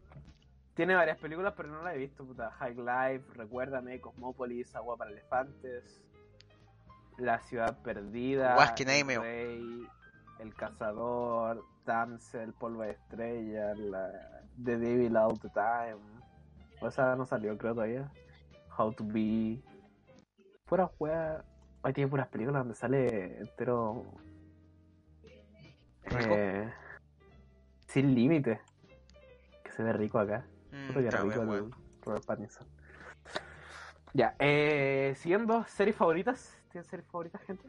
tiene 0.73 0.95
varias 0.95 1.17
películas, 1.17 1.53
pero 1.55 1.69
no 1.69 1.83
la 1.83 1.93
he 1.93 1.97
visto, 1.97 2.23
puta. 2.25 2.49
High 2.51 2.75
Life, 2.75 3.25
Recuérdame, 3.35 3.99
Cosmópolis, 3.99 4.73
Agua 4.75 4.95
para 4.97 5.11
Elefantes, 5.11 6.01
La 7.21 7.39
Ciudad 7.39 7.77
Perdida, 7.83 8.57
El 8.87 9.87
El 10.39 10.55
Cazador, 10.55 11.63
Damsel, 11.85 12.51
Polvo 12.53 12.81
de 12.81 12.91
Estrella, 12.91 13.75
la, 13.75 14.09
The 14.63 14.77
Devil 14.79 15.15
All 15.15 15.39
the 15.39 15.49
Time. 15.49 15.99
O 16.81 16.87
esa 16.87 17.15
no 17.15 17.27
salió, 17.27 17.55
creo, 17.59 17.75
todavía. 17.75 18.11
How 18.75 18.91
to 18.93 19.03
Be. 19.05 19.61
Puras 20.65 20.89
weas. 20.97 21.43
Ahí 21.83 21.93
tiene 21.93 22.09
puras 22.09 22.27
películas 22.27 22.61
donde 22.61 22.73
sale 22.73 23.37
entero. 23.37 24.03
Eh, 26.05 26.73
sin 27.85 28.15
límite. 28.15 28.61
Que 29.63 29.71
se 29.71 29.83
ve 29.83 29.93
rico 29.93 30.17
acá. 30.17 30.43
Mm, 30.71 30.93
que 30.93 31.11
rico 31.11 31.45
bien. 31.45 31.71
Robert 32.01 32.25
Pattinson. 32.25 32.67
Ya, 34.13 34.35
eh, 34.39 35.13
siguiendo, 35.17 35.63
series 35.65 35.95
favoritas. 35.95 36.60
¿Tienen 36.71 36.89
series 36.89 37.07
favoritas, 37.09 37.41
gente? 37.45 37.67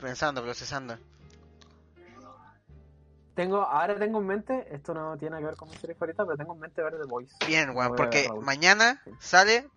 Pensando, 0.00 0.42
procesando. 0.42 0.98
Tengo, 3.34 3.62
ahora 3.62 3.98
tengo 3.98 4.20
en 4.20 4.26
mente, 4.26 4.68
esto 4.72 4.94
no 4.94 5.16
tiene 5.18 5.38
que 5.38 5.44
ver 5.44 5.56
con 5.56 5.68
mi 5.68 5.76
serie 5.76 5.96
favorita, 5.96 6.24
pero 6.24 6.36
tengo 6.36 6.54
en 6.54 6.60
mente 6.60 6.82
ver 6.82 6.96
The 7.00 7.06
Voice. 7.08 7.34
Bien, 7.46 7.70
weón, 7.70 7.96
porque 7.96 8.28
mañana 8.42 9.00
Sí. 9.04 9.10
sale 9.18 9.68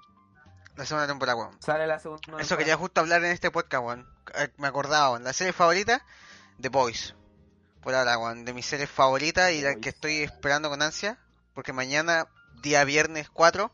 la 0.76 0.86
segunda 0.86 1.08
temporada, 1.08 1.38
weón. 1.40 1.60
Sale 1.62 1.88
la 1.88 1.98
segunda. 1.98 2.22
Eso 2.22 2.30
temporada. 2.36 2.58
quería 2.58 2.78
justo 2.78 3.02
hablar 3.02 3.24
en 3.24 3.32
este 3.32 3.50
podcast, 3.50 3.84
weón. 3.84 4.08
Eh, 4.36 4.50
Me 4.58 4.68
acordaba, 4.68 5.10
weón. 5.12 5.24
La 5.24 5.34
serie 5.34 5.54
favorita, 5.54 6.06
The 6.62 6.70
Boys. 6.70 7.16
Por 7.82 7.96
ahora, 7.96 8.20
weón. 8.20 8.46
De 8.46 8.54
mis 8.54 8.66
series 8.68 8.92
favoritas 8.92 9.52
y 9.52 9.58
The 9.58 9.64
la 9.64 9.72
Boys. 9.72 9.82
que 9.82 9.90
estoy 9.90 10.18
esperando 10.22 10.70
con 10.70 10.84
ansia. 10.84 11.18
Porque 11.56 11.74
mañana, 11.74 12.28
día 12.62 12.84
viernes 12.84 13.32
4, 13.32 13.72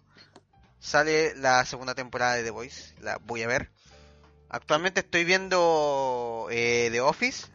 sale 0.79 1.35
la 1.35 1.65
segunda 1.65 1.93
temporada 1.93 2.35
de 2.35 2.43
The 2.43 2.51
Boys. 2.51 2.95
La 3.01 3.17
voy 3.17 3.43
a 3.43 3.47
ver. 3.47 3.69
Actualmente 4.53 4.99
estoy 4.99 5.23
viendo 5.23 6.45
eh, 6.51 6.89
The 6.91 7.01
Office. 7.01 7.47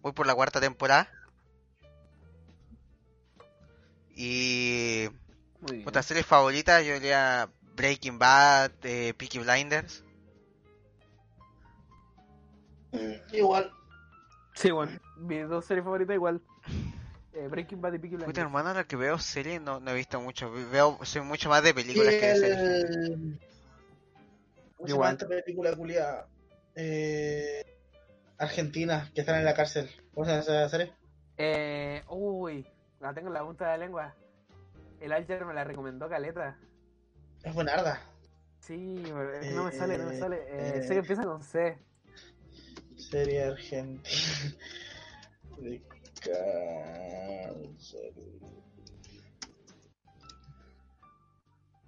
Voy 0.00 0.10
por 0.10 0.26
la 0.26 0.34
cuarta 0.34 0.60
temporada. 0.60 1.08
Y 4.16 5.08
otras 5.86 6.04
series 6.04 6.26
favoritas, 6.26 6.84
yo 6.84 6.94
diría 6.94 7.48
Breaking 7.76 8.18
Bad, 8.18 8.72
eh, 8.82 9.14
Peaky 9.16 9.38
Blinders. 9.38 10.02
Mm, 12.90 13.34
Igual. 13.36 13.70
Sí, 14.56 14.72
bueno, 14.72 14.98
mis 15.18 15.48
dos 15.48 15.64
series 15.64 15.84
favoritas 15.84 16.14
igual. 16.14 16.42
Eh, 17.34 17.46
Breaking 17.48 17.80
Bad 17.80 17.92
y 17.92 17.98
Peaky 18.00 18.16
Blinders. 18.16 18.26
Puta 18.26 18.40
hermano, 18.40 18.74
la 18.74 18.82
que 18.82 18.96
veo 18.96 19.16
series 19.20 19.62
no, 19.62 19.78
no 19.78 19.92
he 19.92 19.94
visto 19.94 20.20
mucho. 20.20 20.50
Veo, 20.50 20.98
soy 21.04 21.22
mucho 21.22 21.48
más 21.48 21.62
de 21.62 21.70
Y 21.70 21.72
películas 21.72 22.14
que 22.16 22.26
de 22.26 22.36
series. 22.36 22.58
el... 22.58 23.40
¿Cómo 24.76 24.88
se 24.88 24.92
llama 24.92 25.06
Igual. 25.06 25.12
esta 25.12 25.28
película 25.28 25.76
culia? 25.76 26.26
Eh... 26.74 27.64
Argentina, 28.38 29.10
que 29.14 29.20
están 29.20 29.38
en 29.38 29.44
la 29.44 29.54
cárcel. 29.54 29.88
¿Cómo 30.14 30.24
se 30.26 30.32
llama 30.32 30.42
esa 30.42 30.68
serie? 30.68 30.92
Eh, 31.36 32.02
uy, 32.08 32.66
la 33.00 33.14
tengo 33.14 33.28
en 33.28 33.34
la 33.34 33.44
punta 33.44 33.64
de 33.66 33.70
la 33.78 33.84
lengua. 33.84 34.14
El 35.00 35.12
Alger 35.12 35.44
me 35.44 35.54
la 35.54 35.64
recomendó 35.64 36.08
Caleta. 36.08 36.58
Es 37.42 37.54
buenarda. 37.54 38.00
Sí, 38.60 38.76
no 39.54 39.64
me 39.64 39.72
sale, 39.72 39.98
no 39.98 40.06
me 40.06 40.14
Eh, 40.14 40.18
sale. 40.18 40.36
Eh, 40.36 40.72
eh. 40.76 40.82
sé 40.82 40.88
que 40.90 40.98
empieza 41.00 41.24
con 41.24 41.42
C. 41.42 41.78
Serie 42.96 43.44
argentina. 43.44 44.02
De 45.58 45.82
cárcel. 46.20 48.14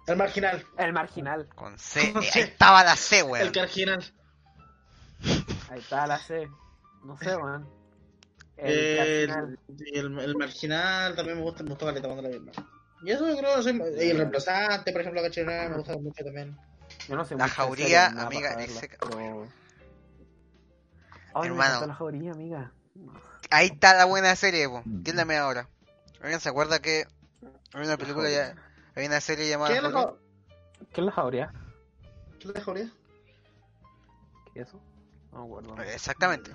El 0.07 0.15
marginal. 0.17 0.65
El 0.77 0.93
marginal. 0.93 1.47
Con 1.55 1.77
C. 1.79 2.13
Con 2.13 2.23
C. 2.23 2.39
Ahí 2.39 2.45
estaba 2.45 2.83
la 2.83 2.95
C, 2.95 3.23
weón. 3.23 3.47
El 3.47 3.53
marginal. 3.55 4.03
Ahí 5.69 5.79
está 5.79 6.05
la 6.07 6.17
C. 6.19 6.49
No 7.03 7.17
sé, 7.17 7.35
weón. 7.35 7.67
El, 8.57 9.57
El, 9.93 10.35
marginal 10.37 11.15
también 11.15 11.37
me 11.37 11.43
gusta, 11.43 11.63
me 11.63 11.69
gustó 11.71 11.85
caleta 11.85 12.07
cuando 12.07 12.29
la. 12.29 12.37
¿no? 12.39 12.51
Y 13.03 13.11
eso 13.11 13.27
yo 13.27 13.37
creo, 13.37 13.61
soy- 13.61 13.81
y 13.99 14.09
el 14.09 14.17
reemplazante, 14.17 14.91
por 14.91 15.01
ejemplo, 15.01 15.21
Cachirana 15.21 15.69
me 15.69 15.77
gusta 15.77 15.97
mucho 15.97 16.23
también. 16.23 16.57
Yo 17.07 17.15
no 17.15 17.25
sé 17.25 17.35
La 17.35 17.47
jauría, 17.47 18.07
amiga, 18.07 18.55
pero- 18.99 19.47
Ay, 21.33 21.47
Hermano. 21.47 21.85
la 21.85 21.93
jauría, 21.93 22.31
amiga. 22.31 22.71
Ahí 23.51 23.67
está 23.67 23.93
la 23.93 24.05
buena 24.05 24.35
serie, 24.35 24.69
po. 24.69 24.81
¿Qué 25.03 25.11
es 25.11 25.15
la 25.15 25.25
media 25.25 25.45
hora? 25.47 25.67
¿Alguien 26.21 26.39
se 26.39 26.49
acuerda 26.49 26.79
que 26.79 27.05
hay 27.73 27.85
una 27.85 27.97
película 27.97 28.29
ya, 28.29 28.55
hay 28.95 29.05
una 29.05 29.19
serie 29.19 29.49
llamada 29.49 29.69
¿Qué 29.71 29.77
es 29.77 29.83
la, 29.83 30.13
¿Qué 30.93 31.01
es 31.01 31.05
la 31.05 31.11
jauría? 31.11 31.51
qué 32.39 32.47
es 32.47 32.53
la 32.55 32.61
jauría? 32.61 32.89
¿Qué 34.53 34.61
es 34.61 34.67
eso? 34.69 34.79
No 35.35 35.41
me 35.41 35.45
acuerdo. 35.47 35.83
Exactamente. 35.83 36.51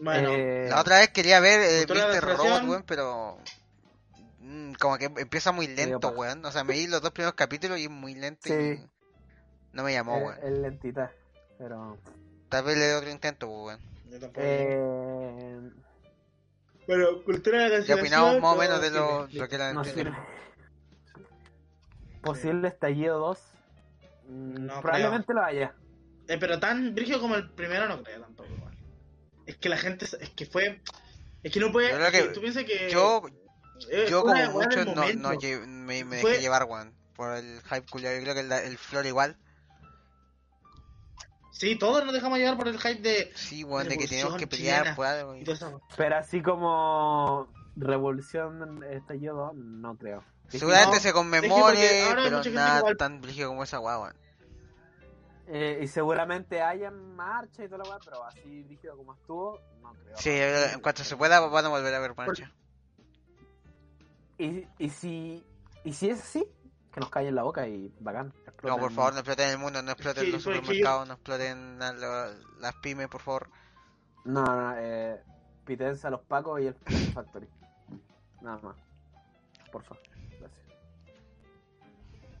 Bueno, 0.00 0.30
Eh, 0.32 0.66
La 0.68 0.80
otra 0.80 0.98
vez 0.98 1.08
quería 1.08 1.40
ver 1.40 1.86
de 1.86 1.94
Mr. 1.94 2.22
Robot, 2.36 2.64
weón, 2.68 2.82
pero 2.86 3.38
mm, 4.40 4.74
como 4.74 4.98
que 4.98 5.06
empieza 5.06 5.52
muy 5.52 5.66
lento, 5.66 6.00
paja. 6.10 6.14
weón. 6.14 6.44
O 6.44 6.52
sea, 6.52 6.62
me 6.64 6.74
di 6.74 6.86
los 6.86 7.00
dos 7.00 7.12
primeros 7.12 7.34
capítulos 7.34 7.78
y 7.78 7.84
es 7.84 7.90
muy 7.90 8.14
lento 8.14 8.42
Sí. 8.44 8.52
y 8.52 8.86
no 9.72 9.82
me 9.82 9.92
llamó, 9.94 10.18
weón. 10.18 10.36
es 10.42 10.50
lentita, 10.58 11.10
pero... 11.58 11.96
Tal 12.50 12.64
vez 12.64 12.76
le 12.76 12.84
dé 12.84 12.94
otro 12.94 13.10
intento, 13.10 13.46
pues, 13.48 13.78
weón. 13.78 13.80
yo 14.10 14.20
tampoco. 14.20 14.40
Eh, 14.44 15.60
Bueno, 16.86 17.24
cultura 17.24 17.58
de 17.64 17.64
Ya 17.70 17.76
cancelación. 17.96 18.00
opinamos 18.00 18.42
más 18.42 18.54
o 18.54 18.56
menos 18.58 18.76
no, 18.76 18.82
de 18.82 18.90
lo, 18.90 19.26
lo 19.28 19.48
que 19.48 19.58
la 19.58 19.72
no. 19.72 19.82
Posible 22.22 22.68
estallido 22.68 23.18
2. 23.18 23.38
mm, 24.28 24.66
No 24.66 24.80
probablemente 24.82 25.32
lo 25.32 25.42
haya. 25.42 25.74
Eh, 26.28 26.38
pero 26.38 26.58
tan 26.58 26.94
brígido 26.94 27.20
como 27.20 27.36
el 27.36 27.50
primero 27.50 27.88
no 27.88 28.02
creo 28.02 28.20
tampoco. 28.20 28.48
igual. 28.52 28.76
Es 29.46 29.56
que 29.56 29.68
la 29.68 29.76
gente, 29.76 30.04
es 30.04 30.30
que 30.30 30.46
fue... 30.46 30.82
Es 31.42 31.52
que 31.52 31.60
no 31.60 31.70
puede... 31.70 31.90
Yo 31.90 32.10
que- 32.10 32.22
tú 32.34 32.40
piensas 32.40 32.64
que... 32.64 32.90
Yo, 32.90 33.22
eh, 33.90 34.08
como 34.10 34.34
mucho 34.52 34.84
no, 34.84 34.94
no 35.14 35.38
me, 35.66 36.04
me 36.04 36.20
Fue- 36.20 36.30
dejé 36.30 36.42
llevar, 36.42 36.64
weón. 36.64 36.94
Por 37.14 37.36
el 37.36 37.62
hype 37.62 37.86
culiado. 37.88 38.16
Yo 38.16 38.22
creo 38.22 38.34
que 38.34 38.40
el, 38.40 38.52
el 38.52 38.78
flor 38.78 39.06
igual. 39.06 39.38
Sí, 41.52 41.76
todos 41.76 42.04
nos 42.04 42.12
dejamos 42.12 42.38
llevar 42.38 42.56
por 42.58 42.68
el 42.68 42.78
hype 42.78 43.00
de... 43.00 43.32
Sí, 43.34 43.64
weón, 43.64 43.88
de 43.88 43.96
que 43.96 44.06
teníamos 44.06 44.36
que 44.36 44.46
pelear 44.46 44.94
todo 44.94 45.34
eso. 45.34 45.80
Pero 45.96 46.16
así 46.16 46.42
como 46.42 47.48
Revolución 47.76 48.82
estallido 48.90 49.36
2, 49.36 49.54
no 49.54 49.96
creo. 49.96 50.24
Seguramente 50.48 50.96
no, 50.96 51.00
se 51.02 51.12
conmemore, 51.12 52.04
pero 52.14 52.42
nada 52.50 52.94
tan 52.96 53.20
brígido 53.20 53.48
como 53.48 53.64
esa 53.64 53.80
weón. 53.80 54.14
Eh, 55.48 55.80
y 55.82 55.86
seguramente 55.88 56.60
hayan 56.62 57.14
marcha 57.14 57.64
y 57.64 57.68
toda 57.68 57.78
la 57.84 57.90
weá, 57.90 57.98
pero 58.04 58.24
así 58.24 58.64
rígido 58.68 58.96
como 58.96 59.14
estuvo, 59.14 59.60
no 59.82 59.92
creo. 59.94 60.16
Sí, 60.16 60.30
en 60.30 60.80
cuanto 60.80 61.04
se 61.04 61.16
pueda 61.16 61.40
van 61.40 61.64
a 61.64 61.68
volver 61.68 61.94
a 61.94 61.98
ver 62.00 62.14
marcha. 62.16 62.52
Y, 64.38 64.66
y 64.78 64.90
si 64.90 65.44
y 65.84 65.92
si 65.92 66.10
es 66.10 66.20
así, 66.20 66.46
que 66.92 67.00
nos 67.00 67.08
callen 67.10 67.34
la 67.34 67.42
boca 67.44 67.66
y 67.66 67.94
bacán. 68.00 68.32
No, 68.62 68.76
por 68.78 68.90
favor, 68.92 69.12
no 69.12 69.20
exploten 69.20 69.50
el 69.50 69.58
mundo, 69.58 69.82
no 69.82 69.92
exploten 69.92 70.24
Sí, 70.24 70.32
los 70.32 70.44
yo- 70.44 70.52
supermercados, 70.52 71.06
no 71.08 71.14
exploten 71.14 71.80
a 71.82 71.92
lo- 71.92 72.32
las 72.58 72.74
pymes, 72.82 73.08
por 73.08 73.20
favor. 73.20 73.48
No, 74.24 74.42
no, 74.44 74.74
eh, 74.76 75.22
pítense 75.64 76.06
a 76.06 76.10
los 76.10 76.20
pacos 76.22 76.60
y 76.60 76.66
el 76.66 76.74
Factory. 77.14 77.48
Nada 78.40 78.58
más. 78.58 78.76
Por 79.70 79.82
favor. 79.84 80.02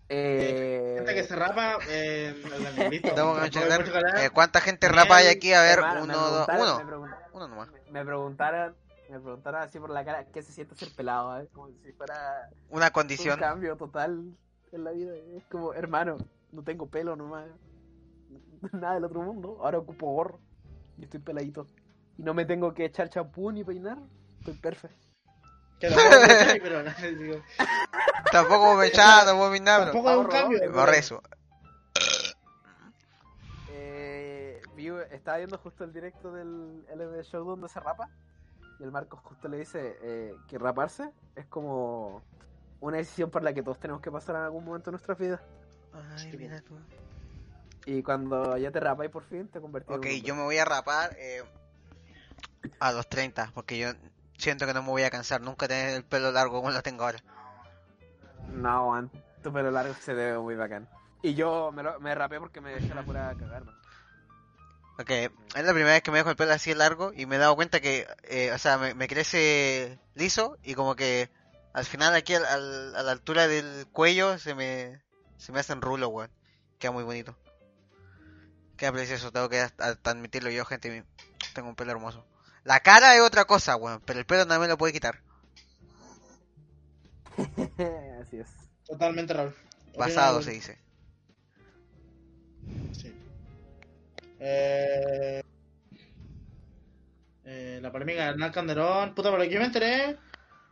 Eh, 0.08 0.94
Gente 0.98 1.14
que 1.14 1.24
se 1.24 1.34
rapa, 1.34 1.78
eh, 1.88 2.34
eh, 4.20 4.30
¿Cuánta 4.32 4.60
gente 4.60 4.88
rapa 4.88 5.16
hay 5.16 5.26
aquí? 5.26 5.52
A 5.52 5.62
ver, 5.62 5.78
hermano, 5.78 6.04
uno, 6.04 6.16
dos, 6.30 6.48
uno. 6.48 7.08
Uno 7.32 7.48
nomás. 7.48 7.68
me 7.90 8.04
preguntaron, 8.04 8.76
me 9.10 9.18
preguntaron 9.20 9.62
así 9.62 9.80
por 9.80 9.90
la 9.90 10.04
cara, 10.04 10.24
¿qué 10.26 10.42
se 10.42 10.52
siente 10.52 10.76
ser 10.76 10.94
pelado? 10.94 11.40
eh? 11.40 11.48
Como 11.52 11.68
si 11.82 11.92
fuera 11.92 12.48
Una 12.70 12.86
un 12.86 12.92
condición. 12.92 13.38
cambio 13.38 13.76
total 13.76 14.32
en 14.72 14.84
la 14.84 14.92
vida. 14.92 15.12
Es 15.36 15.44
como, 15.46 15.74
hermano, 15.74 16.18
no 16.52 16.62
tengo 16.62 16.88
pelo 16.88 17.16
nomás. 17.16 17.46
Nada 18.72 18.94
del 18.94 19.04
otro 19.04 19.22
mundo. 19.22 19.58
Ahora 19.62 19.78
ocupo 19.78 20.06
gorro. 20.12 20.40
Y 20.98 21.04
estoy 21.04 21.20
peladito. 21.20 21.66
Y 22.16 22.22
no 22.22 22.32
me 22.32 22.44
tengo 22.46 22.72
que 22.72 22.84
echar 22.84 23.08
champú 23.08 23.50
ni 23.50 23.64
peinar. 23.64 23.98
Estoy 24.38 24.54
perfecto. 24.54 25.05
Que 25.80 25.88
tampoco 25.88 26.10
me 26.10 26.24
echáis, 26.34 26.60
pero 26.62 26.82
no, 26.82 27.18
digo, 27.18 27.42
Tampoco 28.32 28.74
me 28.76 28.86
echaba, 28.86 29.24
tampoco 29.26 29.50
me 29.50 29.60
nada, 29.60 29.84
tampoco 29.86 30.10
es 30.10 30.16
un 30.16 30.26
cambio. 30.26 30.58
me 30.58 30.66
pero- 30.66 30.72
Borré 30.80 30.98
eso. 30.98 31.22
Eh, 33.70 34.60
vi- 34.74 34.88
estaba 35.10 35.38
viendo 35.38 35.58
justo 35.58 35.84
el 35.84 35.92
directo 35.92 36.32
del 36.32 36.84
LB 36.94 37.22
Show 37.24 37.44
donde 37.44 37.68
se 37.68 37.80
rapa. 37.80 38.08
Y 38.78 38.82
el 38.84 38.90
Marcos 38.92 39.20
justo 39.22 39.48
le 39.48 39.58
dice 39.58 39.96
eh, 40.02 40.34
que 40.48 40.58
raparse 40.58 41.10
es 41.34 41.46
como 41.46 42.22
una 42.80 42.98
decisión 42.98 43.30
por 43.30 43.42
la 43.42 43.54
que 43.54 43.62
todos 43.62 43.78
tenemos 43.80 44.02
que 44.02 44.10
pasar 44.10 44.36
en 44.36 44.42
algún 44.42 44.64
momento 44.64 44.90
de 44.90 44.92
nuestra 44.92 45.14
vida. 45.14 45.40
Ay, 46.18 46.36
mira 46.36 46.60
tú. 46.60 46.76
Y 47.86 48.02
cuando 48.02 48.56
ya 48.58 48.70
te 48.70 48.80
rapas 48.80 49.08
por 49.08 49.22
fin, 49.24 49.48
te 49.48 49.60
convertís 49.60 49.90
en 49.90 49.96
Ok, 49.96 50.04
un 50.04 50.10
hombre. 50.12 50.20
yo 50.22 50.34
me 50.34 50.42
voy 50.42 50.58
a 50.58 50.64
rapar 50.66 51.14
eh, 51.18 51.42
a 52.80 52.92
los 52.92 53.08
30, 53.08 53.50
porque 53.54 53.78
yo 53.78 53.88
siento 54.38 54.66
que 54.66 54.74
no 54.74 54.82
me 54.82 54.88
voy 54.88 55.02
a 55.02 55.10
cansar 55.10 55.40
nunca 55.40 55.68
tener 55.68 55.94
el 55.94 56.04
pelo 56.04 56.32
largo 56.32 56.56
como 56.60 56.70
lo 56.70 56.82
tengo 56.82 57.04
ahora. 57.04 57.22
No, 58.48 58.90
man, 58.90 59.10
tu 59.42 59.52
pelo 59.52 59.70
largo 59.70 59.94
se 59.94 60.14
ve 60.14 60.38
muy 60.38 60.54
bacán. 60.54 60.88
Y 61.22 61.34
yo 61.34 61.72
me, 61.72 61.82
lo, 61.82 61.98
me 62.00 62.14
rapé 62.14 62.38
porque 62.38 62.60
me 62.60 62.72
dejé 62.72 62.94
la 62.94 63.02
pura 63.02 63.34
cagar, 63.38 63.64
man. 63.64 63.74
Ok, 64.98 65.10
es 65.10 65.30
la 65.64 65.72
primera 65.72 65.92
vez 65.92 66.02
que 66.02 66.10
me 66.10 66.18
dejo 66.18 66.30
el 66.30 66.36
pelo 66.36 66.52
así 66.52 66.72
largo 66.74 67.12
y 67.14 67.26
me 67.26 67.36
he 67.36 67.38
dado 67.38 67.54
cuenta 67.54 67.80
que, 67.80 68.06
eh, 68.24 68.50
o 68.52 68.58
sea, 68.58 68.78
me, 68.78 68.94
me 68.94 69.08
crece 69.08 69.98
liso 70.14 70.56
y 70.62 70.74
como 70.74 70.96
que 70.96 71.28
al 71.74 71.84
final 71.84 72.14
aquí 72.14 72.34
al- 72.34 72.46
al- 72.46 72.96
a 72.96 73.02
la 73.02 73.12
altura 73.12 73.46
del 73.46 73.86
cuello 73.92 74.38
se 74.38 74.54
me, 74.54 75.02
se 75.36 75.52
me 75.52 75.60
hacen 75.60 75.82
rulos, 75.82 76.08
weón. 76.10 76.30
Queda 76.78 76.92
muy 76.92 77.04
bonito. 77.04 77.36
Queda 78.78 78.92
precioso, 78.92 79.32
tengo 79.32 79.48
que 79.50 79.66
admitirlo 80.04 80.50
yo, 80.50 80.64
gente. 80.64 81.04
Tengo 81.54 81.68
un 81.68 81.76
pelo 81.76 81.92
hermoso. 81.92 82.24
La 82.66 82.80
cara 82.80 83.14
es 83.14 83.20
otra 83.20 83.44
cosa, 83.44 83.76
weón, 83.76 84.02
pero 84.04 84.18
el 84.18 84.26
pelo 84.26 84.44
no 84.44 84.58
me 84.58 84.66
lo 84.66 84.76
puede 84.76 84.92
quitar. 84.92 85.20
Así 88.20 88.38
es. 88.38 88.48
Totalmente 88.86 89.32
Raúl. 89.32 89.54
Basado 89.96 90.42
se 90.42 90.50
dice. 90.50 90.76
Sí. 92.92 93.14
Eh, 94.40 95.42
eh, 97.44 97.78
la 97.80 97.92
polémica 97.92 98.24
de 98.24 98.28
Hernán 98.30 98.50
Calderón. 98.52 99.14
Puta, 99.14 99.30
por 99.30 99.38
lo 99.38 99.44
que 99.44 99.52
yo 99.54 99.60
me 99.60 99.66
enteré, 99.66 100.16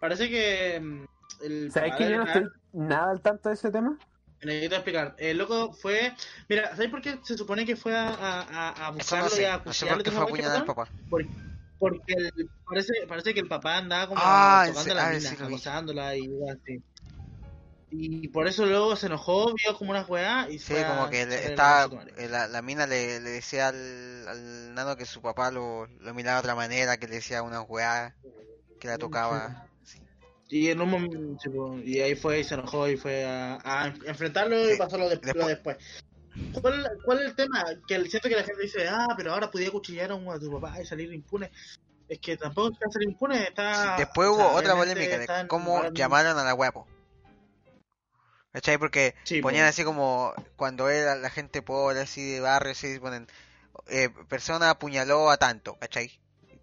parece 0.00 0.28
que 0.28 0.80
mm, 0.80 1.04
el 1.44 1.70
¿Sabes 1.72 1.94
que 1.96 2.10
yo 2.10 2.16
no 2.18 2.24
estoy 2.26 2.48
nada 2.72 3.12
al 3.12 3.20
tanto 3.20 3.48
de 3.50 3.54
ese 3.54 3.70
tema? 3.70 3.96
Necesito 4.42 4.74
explicar. 4.74 5.14
El 5.18 5.38
loco 5.38 5.72
fue. 5.72 6.12
Mira, 6.48 6.70
¿sabes 6.74 6.90
por 6.90 7.00
qué 7.00 7.18
se 7.22 7.38
supone 7.38 7.64
que 7.64 7.76
fue 7.76 7.96
a, 7.96 8.08
a, 8.08 8.40
a- 8.42 8.88
a 8.88 8.92
Eso 8.98 9.16
no 9.16 9.24
buscarlo 9.24 9.26
y 9.28 9.30
sé, 9.30 9.46
a 9.46 9.58
no 9.64 9.72
sé 9.72 9.86
acuchillarlo 9.88 9.96
por 9.96 10.04
qué 10.04 10.10
fue 10.10 10.24
el 10.24 10.30
cuestión? 10.30 10.66
papá. 10.66 10.88
Por- 11.08 11.53
porque 11.90 12.14
el- 12.14 12.50
parece, 12.66 12.92
parece 13.06 13.34
que 13.34 13.40
el 13.40 13.48
papá 13.48 13.78
andaba 13.78 14.08
como 14.08 14.20
Ah, 14.22 14.64
tocando 14.68 14.80
ese- 14.80 14.94
la 14.94 15.04
ah, 15.04 15.10
mina, 15.10 15.30
sí 15.30 15.36
vi. 15.36 15.42
acosándola 15.44 16.16
y 16.16 16.24
algo 16.26 16.50
así. 16.50 16.82
Y 17.90 18.28
por 18.28 18.48
eso 18.48 18.66
luego 18.66 18.96
se 18.96 19.06
enojó, 19.06 19.54
vio 19.54 19.76
como 19.78 19.90
una 19.92 20.02
weá 20.04 20.48
y 20.50 20.58
Sí, 20.58 20.72
fue 20.72 20.82
a 20.82 20.88
como 20.88 21.08
que 21.10 21.26
le, 21.26 21.36
estaba, 21.36 21.88
eh, 22.16 22.28
la, 22.28 22.48
la 22.48 22.60
mina 22.62 22.86
le, 22.86 23.20
le 23.20 23.30
decía 23.30 23.68
al, 23.68 24.26
al 24.28 24.74
nano 24.74 24.96
que 24.96 25.06
su 25.06 25.20
papá 25.20 25.50
lo, 25.50 25.86
lo 25.86 26.14
miraba 26.14 26.36
de 26.36 26.40
otra 26.40 26.54
manera, 26.56 26.96
que 26.96 27.06
le 27.06 27.16
decía 27.16 27.42
una 27.42 27.60
weá, 27.62 28.14
que 28.80 28.88
la 28.88 28.98
tocaba. 28.98 29.68
Sí. 29.84 30.00
Y 30.48 30.70
en 30.70 30.80
un 30.80 30.90
momento, 30.90 31.78
y 31.84 32.00
ahí 32.00 32.16
fue 32.16 32.40
y 32.40 32.44
se 32.44 32.54
enojó 32.54 32.88
y 32.88 32.96
fue 32.96 33.24
a, 33.24 33.58
a 33.62 33.88
enfrentarlo 34.06 34.68
y 34.68 34.72
Sí, 34.72 34.78
pasó 34.78 34.98
lo, 34.98 35.08
de- 35.08 35.20
lo 35.34 35.46
después. 35.46 35.76
¿Cuál, 36.60 36.90
¿Cuál 37.04 37.18
es 37.20 37.26
el 37.26 37.34
tema? 37.34 37.64
Que 37.86 37.94
el- 37.96 38.10
siento 38.10 38.28
que 38.28 38.36
la 38.36 38.44
gente 38.44 38.62
dice, 38.62 38.86
ah, 38.88 39.08
pero 39.16 39.32
ahora 39.32 39.50
podía 39.50 39.70
cuchillar 39.70 40.12
a, 40.12 40.14
un- 40.14 40.32
a 40.32 40.38
tu 40.38 40.50
papá 40.52 40.80
y 40.80 40.86
salir 40.86 41.12
impune. 41.12 41.50
Es 42.08 42.18
que 42.20 42.36
tampoco 42.36 42.72
está 42.72 42.90
salir 42.90 43.08
impune, 43.10 43.42
está... 43.48 43.96
Después 43.96 44.28
o 44.28 44.32
hubo 44.32 44.48
sea, 44.50 44.58
otra 44.58 44.74
polémica 44.74 45.18
de 45.18 45.48
cómo 45.48 45.88
llamaron 45.90 46.38
a 46.38 46.44
la 46.44 46.54
huevo. 46.54 46.86
¿Cachai? 48.52 48.78
Porque 48.78 49.14
Sí, 49.24 49.40
ponían 49.42 49.64
po. 49.64 49.70
así 49.70 49.82
como 49.84 50.32
cuando 50.56 50.88
era 50.88 51.16
la 51.16 51.30
gente 51.30 51.60
pobre, 51.60 52.00
así 52.00 52.34
de 52.34 52.40
barrio, 52.40 52.70
así 52.72 53.00
ponen, 53.00 53.26
eh, 53.88 54.10
persona 54.28 54.70
apuñaló 54.70 55.28
a 55.30 55.38
tanto, 55.38 55.76
¿cachai? 55.80 56.12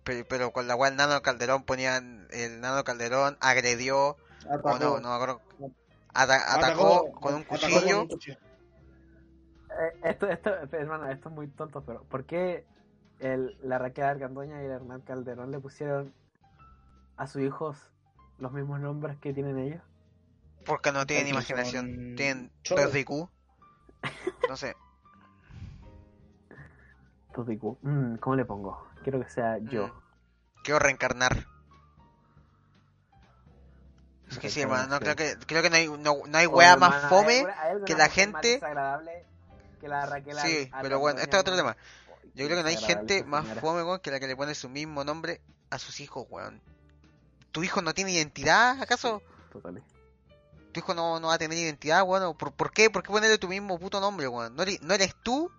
Pero, 0.05 0.25
pero 0.27 0.51
con 0.53 0.67
la 0.67 0.75
cual 0.77 0.95
Nano 0.95 1.21
Calderón 1.21 1.63
ponían, 1.63 2.27
el 2.31 2.61
Nano 2.61 2.83
Calderón 2.85 3.37
agredió, 3.41 4.15
o 4.63 4.79
no, 4.79 4.99
no 5.01 5.13
atacó, 6.23 7.11
con 7.11 7.33
un 7.35 7.41
atacó 7.41 7.57
cuchillo. 7.57 7.87
con 7.87 7.95
un 7.99 8.07
cuchillo. 8.07 8.37
Eh, 9.79 9.99
esto, 10.03 10.27
esto, 10.27 10.49
hermano, 10.71 11.09
esto 11.09 11.29
es 11.29 11.35
muy 11.35 11.47
tonto, 11.47 11.83
pero 11.83 12.03
¿por 12.03 12.25
qué 12.25 12.65
el, 13.19 13.57
la 13.61 13.77
Raquel 13.77 14.03
Argandoña 14.05 14.61
y 14.61 14.65
el 14.65 14.71
Hernán 14.71 15.01
Calderón 15.01 15.51
le 15.51 15.59
pusieron 15.59 16.13
a 17.17 17.27
sus 17.27 17.41
hijos 17.41 17.91
los 18.37 18.51
mismos 18.51 18.79
nombres 18.79 19.17
que 19.19 19.33
tienen 19.33 19.57
ellos? 19.57 19.81
Porque 20.65 20.91
no 20.91 21.05
tienen 21.05 21.33
Porque 21.33 21.51
imaginación, 21.53 21.85
son 21.87 22.15
tienen 22.15 22.51
choros. 22.63 22.85
2 22.85 22.95
IQ. 22.95 23.09
No 24.49 24.57
sé. 24.57 24.75
Todiku. 27.33 27.77
Mm, 27.81 28.15
¿Cómo 28.17 28.35
le 28.35 28.45
pongo? 28.45 28.85
Quiero 29.03 29.19
que 29.21 29.29
sea 29.29 29.57
yo. 29.59 29.87
Mm. 29.87 29.91
Quiero 30.63 30.79
reencarnar. 30.79 31.45
Es 34.29 34.39
que 34.39 34.49
sí, 34.49 34.61
hermano, 34.61 34.87
no, 34.87 34.99
creo 34.99 35.15
que, 35.15 35.35
creo 35.45 35.61
que 35.61 35.69
no 35.69 35.75
hay, 35.75 35.87
no, 35.89 36.13
no 36.25 36.37
hay 36.37 36.47
wea 36.47 36.77
más 36.77 37.03
hermana, 37.03 37.09
fome. 37.09 37.45
que 37.85 37.93
la 37.93 38.05
más 38.05 38.13
gente- 38.13 38.47
desagradable 38.53 39.25
que 39.81 39.87
la 39.87 40.05
Raquel 40.05 40.37
Sí, 40.39 40.71
pero 40.81 40.99
bueno, 40.99 41.19
este 41.19 41.35
es 41.35 41.41
otro 41.41 41.57
tema. 41.57 41.75
Yo 42.33 42.45
creo 42.45 42.57
que 42.57 42.63
no 42.63 42.69
hay 42.69 42.77
gente 42.77 43.23
más 43.25 43.45
fome, 43.59 43.83
weón, 43.83 43.99
que 43.99 44.11
la 44.11 44.19
que 44.19 44.27
le 44.27 44.37
pone 44.37 44.55
su 44.55 44.69
mismo 44.69 45.03
nombre 45.03 45.41
a 45.69 45.79
sus 45.79 45.99
hijos, 45.99 46.25
weón. 46.29 46.61
¿Tu 47.51 47.63
hijo 47.63 47.81
no 47.81 47.93
tiene 47.93 48.11
identidad, 48.11 48.81
acaso? 48.81 49.21
Total. 49.51 49.83
¿Tu 50.71 50.79
hijo 50.79 50.93
no, 50.93 51.19
no 51.19 51.27
va 51.27 51.33
a 51.33 51.37
tener 51.37 51.57
identidad, 51.57 52.03
weón? 52.03 52.23
¿O 52.23 52.37
¿Por, 52.37 52.53
¿Por 52.53 52.71
qué? 52.71 52.89
¿Por 52.89 53.03
qué 53.03 53.09
ponerle 53.09 53.37
tu 53.37 53.49
mismo 53.49 53.77
puto 53.77 53.99
nombre, 53.99 54.27
weón? 54.27 54.55
No 54.55 54.63
eres, 54.63 54.81
no 54.81 54.93
eres 54.93 55.13
tú, 55.23 55.51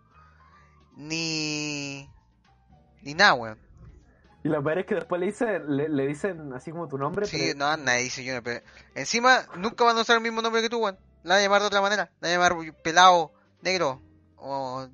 ni... 0.97 2.09
Ni 3.03 3.15
nada, 3.15 3.35
weón. 3.35 3.59
Y 4.45 4.49
lo 4.49 4.63
peor 4.63 4.79
es 4.79 4.87
que 4.87 4.95
después 4.95 5.21
le 5.21 5.27
dicen, 5.27 5.77
le, 5.77 5.89
le 5.89 6.07
dicen 6.07 6.53
así 6.53 6.71
como 6.71 6.89
tu 6.89 6.97
nombre, 6.97 7.27
Sí, 7.27 7.53
pero 7.55 7.59
no, 7.59 7.77
nadie 7.77 8.05
dice 8.05 8.23
Junior, 8.23 8.43
pero... 8.43 8.65
Encima, 8.95 9.47
nunca 9.57 9.85
van 9.85 9.99
a 9.99 10.01
usar 10.01 10.17
el 10.17 10.23
mismo 10.23 10.41
nombre 10.41 10.63
que 10.63 10.71
tú, 10.71 10.79
weón. 10.79 10.99
La 11.23 11.35
van 11.35 11.41
a 11.41 11.43
llamar 11.43 11.61
de 11.61 11.67
otra 11.67 11.83
manera. 11.83 12.11
La 12.21 12.29
van 12.29 12.41
a 12.41 12.49
llamar 12.49 12.83
pelado, 12.83 13.33
negro, 13.61 14.01
o 14.43 14.89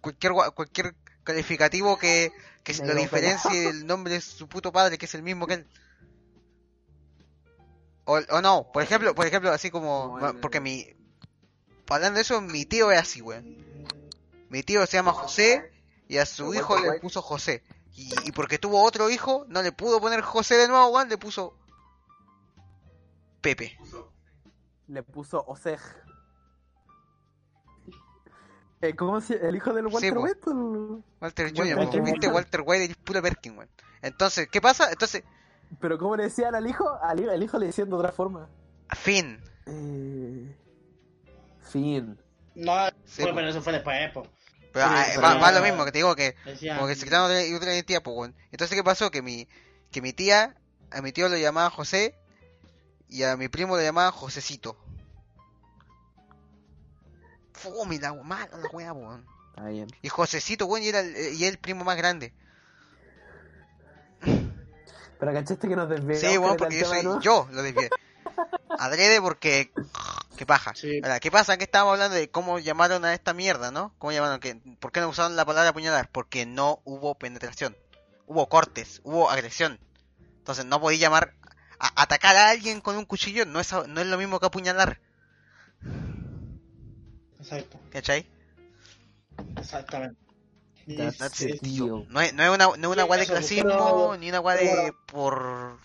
cualquier, 0.00 0.32
cualquier 0.54 0.94
calificativo 1.24 1.98
que, 1.98 2.32
que 2.64 2.74
lo 2.84 2.94
diferencie 2.94 3.60
del 3.60 3.86
nombre 3.86 4.14
de 4.14 4.20
su 4.20 4.48
puto 4.48 4.72
padre, 4.72 4.98
que 4.98 5.06
es 5.06 5.14
el 5.14 5.22
mismo 5.22 5.46
que 5.46 5.54
él. 5.54 5.66
O, 8.04 8.18
o 8.18 8.42
no, 8.42 8.70
por 8.72 8.82
ejemplo, 8.82 9.14
por 9.14 9.26
ejemplo, 9.26 9.50
así 9.52 9.70
como... 9.70 10.18
Porque 10.40 10.60
mi... 10.60 10.86
Hablando 11.88 12.16
de 12.16 12.22
eso, 12.22 12.40
mi 12.40 12.64
tío 12.64 12.90
es 12.90 12.98
así, 12.98 13.20
weón. 13.20 13.56
Mi 14.48 14.62
tío 14.62 14.86
se 14.86 14.96
llama 14.96 15.12
José 15.12 15.70
y 16.08 16.16
a 16.16 16.24
su 16.24 16.54
hijo 16.54 16.78
le 16.80 16.98
puso 17.00 17.20
José. 17.20 17.62
Y, 17.94 18.10
y 18.24 18.32
porque 18.32 18.58
tuvo 18.58 18.82
otro 18.82 19.10
hijo, 19.10 19.44
no 19.48 19.62
le 19.62 19.72
pudo 19.72 20.00
poner 20.00 20.22
José 20.22 20.56
de 20.56 20.68
nuevo, 20.68 20.88
weón, 20.88 21.10
le 21.10 21.18
puso 21.18 21.54
Pepe. 23.42 23.76
le 24.86 25.02
puso 25.02 25.44
Osej. 25.46 25.80
Eh, 28.82 28.94
¿Cómo 28.96 29.20
se 29.20 29.34
El 29.36 29.54
hijo 29.56 29.72
del 29.72 29.86
Walter 29.86 30.12
po. 30.12 30.20
White. 30.22 30.40
el- 30.48 31.02
Walter 31.20 31.46
Walter 31.46 31.52
Jr., 31.56 32.02
viste 32.02 32.28
Walter 32.28 32.62
White 32.66 32.84
es 32.84 32.96
pura 32.96 33.22
Perkin, 33.22 33.56
weón. 33.56 33.70
Entonces, 34.02 34.48
¿qué 34.50 34.60
pasa? 34.60 34.90
Entonces, 34.90 35.22
Pero 35.80 35.96
¿cómo 35.98 36.16
le 36.16 36.24
decían 36.24 36.54
al 36.54 36.66
hijo? 36.66 36.86
Al 37.02 37.20
hijo, 37.20 37.30
el 37.30 37.42
hijo 37.42 37.58
le 37.58 37.66
decían 37.66 37.88
de 37.88 37.94
otra 37.96 38.12
forma. 38.12 38.48
fin. 38.96 39.40
Eh... 39.66 40.54
Fin. 41.60 42.18
No, 42.54 42.88
Sí, 43.06 43.22
pero 43.22 43.48
eso 43.48 43.62
fue 43.62 43.72
después, 43.72 44.10
po. 44.12 44.26
Pero, 44.72 44.86
Sí, 44.86 44.92
ah, 44.94 45.04
pero- 45.10 45.22
va, 45.22 45.34
va 45.34 45.52
lo 45.52 45.62
mismo, 45.62 45.84
que 45.84 45.92
te 45.92 45.98
digo 45.98 46.14
que 46.16 46.34
Decían, 46.44 46.76
como 46.76 46.88
que 46.88 46.94
se 46.96 47.06
crearon 47.06 47.30
otra, 47.30 47.56
otra 47.56 47.74
identidad, 47.74 48.02
pues, 48.02 48.16
weón. 48.16 48.34
Entonces, 48.50 48.76
¿qué 48.76 48.82
pasó? 48.84 49.10
Que 49.10 49.22
mi, 49.22 49.46
que 49.90 50.02
mi 50.02 50.12
tía, 50.12 50.56
a 50.90 51.00
mi 51.02 51.12
tío 51.12 51.28
lo 51.28 51.36
llamaba 51.36 51.70
José 51.70 52.14
y 53.08 53.22
a 53.22 53.36
mi 53.36 53.48
primo 53.48 53.76
lo 53.76 53.82
llamaba 53.82 54.10
Josecito. 54.10 54.76
Fome 57.62 57.98
la 57.98 58.12
mala 58.14 58.56
la 58.58 58.68
weá, 58.68 58.92
weón. 58.92 59.24
Está 59.50 59.68
bien. 59.68 59.88
Y 60.02 60.08
Josecito, 60.08 60.66
weón, 60.66 60.82
y 60.82 60.88
era 60.88 61.00
el, 61.00 61.34
y 61.34 61.44
el 61.44 61.58
primo 61.58 61.84
más 61.84 61.96
grande. 61.96 62.32
Pero 64.20 65.32
cachaste 65.32 65.68
que 65.68 65.76
nos 65.76 65.88
desviamos. 65.88 66.20
Sí, 66.20 66.38
weón, 66.38 66.56
porque 66.56 66.78
yo 66.78 66.90
tema, 66.90 66.94
soy 66.94 67.04
¿no? 67.04 67.20
yo 67.20 67.48
lo 67.50 67.62
desvié. 67.62 67.90
Adrede 68.78 69.20
porque 69.20 69.72
qué 70.36 70.46
paja. 70.46 70.74
Sí. 70.74 71.00
Ahora, 71.02 71.20
¿qué 71.20 71.30
pasa? 71.30 71.56
Que 71.56 71.64
estábamos 71.64 71.92
hablando 71.94 72.16
de 72.16 72.30
cómo 72.30 72.58
llamaron 72.58 73.04
a 73.04 73.14
esta 73.14 73.32
mierda, 73.32 73.70
¿no? 73.70 73.94
¿Cómo 73.98 74.12
llamaron? 74.12 74.40
que 74.40 74.56
¿Por 74.80 74.90
qué 74.90 75.00
no 75.00 75.08
usaron 75.08 75.36
la 75.36 75.44
palabra 75.44 75.70
apuñalar? 75.70 76.08
Porque 76.10 76.46
no 76.46 76.80
hubo 76.84 77.14
penetración. 77.14 77.76
Hubo 78.26 78.48
cortes, 78.48 79.00
hubo 79.04 79.30
agresión. 79.30 79.78
Entonces 80.38 80.64
no 80.64 80.80
podía 80.80 80.98
llamar 80.98 81.34
a 81.78 82.02
atacar 82.02 82.36
a 82.36 82.50
alguien 82.50 82.80
con 82.80 82.96
un 82.96 83.04
cuchillo 83.04 83.44
no 83.44 83.60
es 83.60 83.72
no 83.72 84.00
es 84.00 84.06
lo 84.06 84.18
mismo 84.18 84.40
que 84.40 84.46
apuñalar, 84.46 85.00
Exacto, 87.42 87.78
¿cachai? 87.90 88.26
exactamente. 89.56 90.16
Y- 90.86 90.96
That's 90.96 91.18
That's 91.18 91.36
sí, 91.38 91.44
it, 91.48 91.54
it. 91.56 91.60
tío. 91.62 92.06
No 92.08 92.20
es, 92.20 92.32
no 92.34 92.42
es 92.44 92.50
una, 92.50 92.66
no 92.66 92.72
es 92.74 92.78
una 92.86 93.02
Sí, 93.02 93.08
weá 93.08 93.20
de 93.20 93.26
clasismo, 93.26 93.68
pero- 93.68 94.16
ni 94.16 94.28
una 94.28 94.40
weá 94.40 94.56
de 94.56 94.92
por 95.06 95.78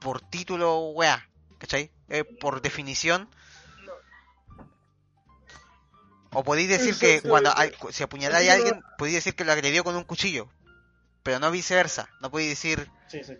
por 0.00 0.20
título, 0.20 0.90
weá, 0.90 1.28
¿cachai? 1.58 1.90
Eh, 2.08 2.24
por 2.24 2.60
definición. 2.62 3.28
O 6.34 6.42
podéis 6.42 6.68
decir 6.68 6.96
que 6.98 7.20
cuando 7.20 7.52
hay- 7.56 7.72
si 7.90 8.02
apuñaláis 8.02 8.48
a 8.48 8.54
alguien, 8.54 8.82
podéis 8.98 9.16
decir 9.16 9.34
que 9.36 9.44
lo 9.44 9.52
agredió 9.52 9.84
con 9.84 9.94
un 9.96 10.04
cuchillo. 10.04 10.48
Pero 11.22 11.38
no 11.38 11.50
viceversa. 11.50 12.08
No 12.20 12.30
podéis 12.30 12.50
decir, 12.50 12.90
sí, 13.08 13.22
sí. 13.22 13.34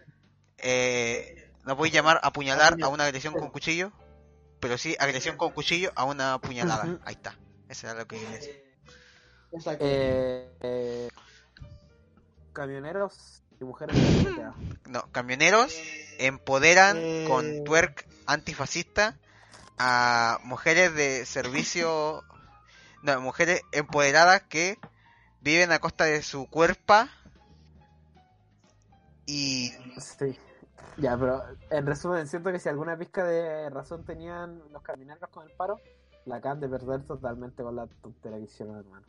eh, 0.59 1.51
no 1.65 1.77
podéis 1.77 1.95
llamar 1.95 2.21
apuñalar 2.23 2.77
a 2.83 2.89
una 2.89 3.05
agresión 3.05 3.35
con 3.35 3.51
cuchillo. 3.51 3.93
Pero 4.63 4.79
sí 4.79 4.95
agresión 5.01 5.37
con 5.37 5.51
cuchillo 5.51 5.91
a 5.97 6.05
una 6.05 6.35
apuñalada. 6.35 6.85
Ujú. 6.85 7.01
Ahí 7.05 7.15
está. 7.15 7.37
Eso 7.69 7.89
era 7.89 7.99
lo 7.99 8.07
que 8.07 8.17
quería 8.17 8.31
decir. 8.31 8.63
Eh, 9.81 10.49
eh, 10.61 11.09
camioneros 12.53 13.43
y 13.61 13.65
mujeres. 13.65 13.97
No, 14.87 15.11
camioneros 15.11 15.77
empoderan 16.19 16.97
Eh. 16.97 17.25
con 17.27 17.65
twerk 17.65 18.07
antifascista 18.27 19.19
a 19.79 20.39
mujeres 20.45 20.95
de 20.95 21.27
servicio, 21.27 22.23
no, 23.03 23.21
mujeres 23.21 23.63
empoderadas 23.73 24.43
que 24.43 24.79
viven 25.41 25.73
a 25.73 25.81
costa 25.81 26.05
de 26.05 26.23
su 26.23 26.47
cuerpo 26.47 26.95
y 29.27 29.73
Sí. 29.99 30.39
Ya, 30.99 31.17
pero 31.17 31.43
en 31.71 31.87
resumen, 31.87 32.27
siento 32.27 32.53
que 32.53 32.59
si 32.59 32.69
alguna 32.69 32.97
pizca 32.99 33.25
de 33.25 33.71
razón 33.71 34.05
tenían 34.05 34.63
los 34.73 34.83
camioneros 34.83 35.29
con 35.31 35.49
el 35.49 35.55
paro, 35.57 35.81
la 36.27 36.37
acaban 36.37 36.61
de 36.61 36.69
perder 36.69 37.03
totalmente 37.05 37.63
con 37.63 37.77
la 37.77 37.87
tontería 38.03 38.39
que 38.39 38.45
hicieron, 38.45 38.79
hermano. 38.79 39.07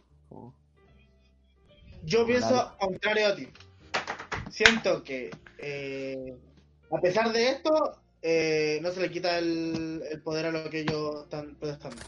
Yo 2.04 2.26
pienso 2.26 2.74
contrario 2.80 3.28
a 3.28 3.36
ti. 3.36 3.50
Siento 4.50 5.04
que, 5.04 5.32
eh, 5.58 6.38
a 6.92 7.02
pesar 7.02 7.32
de 7.32 7.50
esto, 7.50 8.00
eh, 8.22 8.80
no 8.82 8.92
se 8.92 9.02
le 9.02 9.12
quita 9.12 9.38
el, 9.38 10.04
el 10.10 10.22
poder 10.22 10.48
a 10.48 10.52
lo 10.52 10.70
que 10.70 10.82
ellos 10.82 11.24
están 11.24 11.56
protestando. 11.56 12.02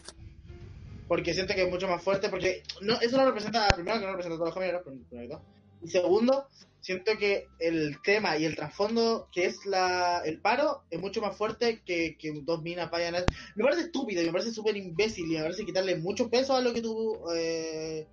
Porque 1.08 1.34
siento 1.34 1.54
que 1.54 1.62
es 1.64 1.70
mucho 1.70 1.88
más 1.88 2.02
fuerte, 2.02 2.28
porque 2.28 2.62
no, 2.82 2.94
eso 3.00 3.16
no 3.16 3.26
representa, 3.26 3.68
primero 3.74 4.00
que 4.00 4.06
no 4.06 4.12
representa 4.12 4.34
a 4.34 4.38
todos 4.38 4.48
los 4.48 4.54
camioneros, 4.54 4.82
primero. 5.08 5.42
Y 5.82 5.88
segundo, 5.88 6.48
siento 6.80 7.16
que 7.18 7.48
el 7.58 8.00
tema 8.02 8.36
y 8.38 8.44
el 8.44 8.54
trasfondo 8.56 9.28
que 9.32 9.46
es 9.46 9.66
la, 9.66 10.22
el 10.24 10.40
paro 10.40 10.82
es 10.90 11.00
mucho 11.00 11.20
más 11.20 11.36
fuerte 11.36 11.82
que, 11.84 12.16
que 12.18 12.32
dos 12.44 12.62
minas 12.62 12.90
vayan 12.90 13.16
a... 13.16 13.24
Me 13.56 13.64
parece 13.64 13.82
estúpido 13.82 14.22
y 14.22 14.26
me 14.26 14.32
parece 14.32 14.52
súper 14.52 14.76
imbécil 14.76 15.30
y 15.30 15.36
me 15.36 15.42
parece 15.42 15.64
quitarle 15.64 15.96
mucho 15.96 16.28
peso 16.30 16.54
a 16.54 16.60
lo 16.60 16.72
que 16.72 16.82
tú... 16.82 17.18
Eh, 17.34 18.06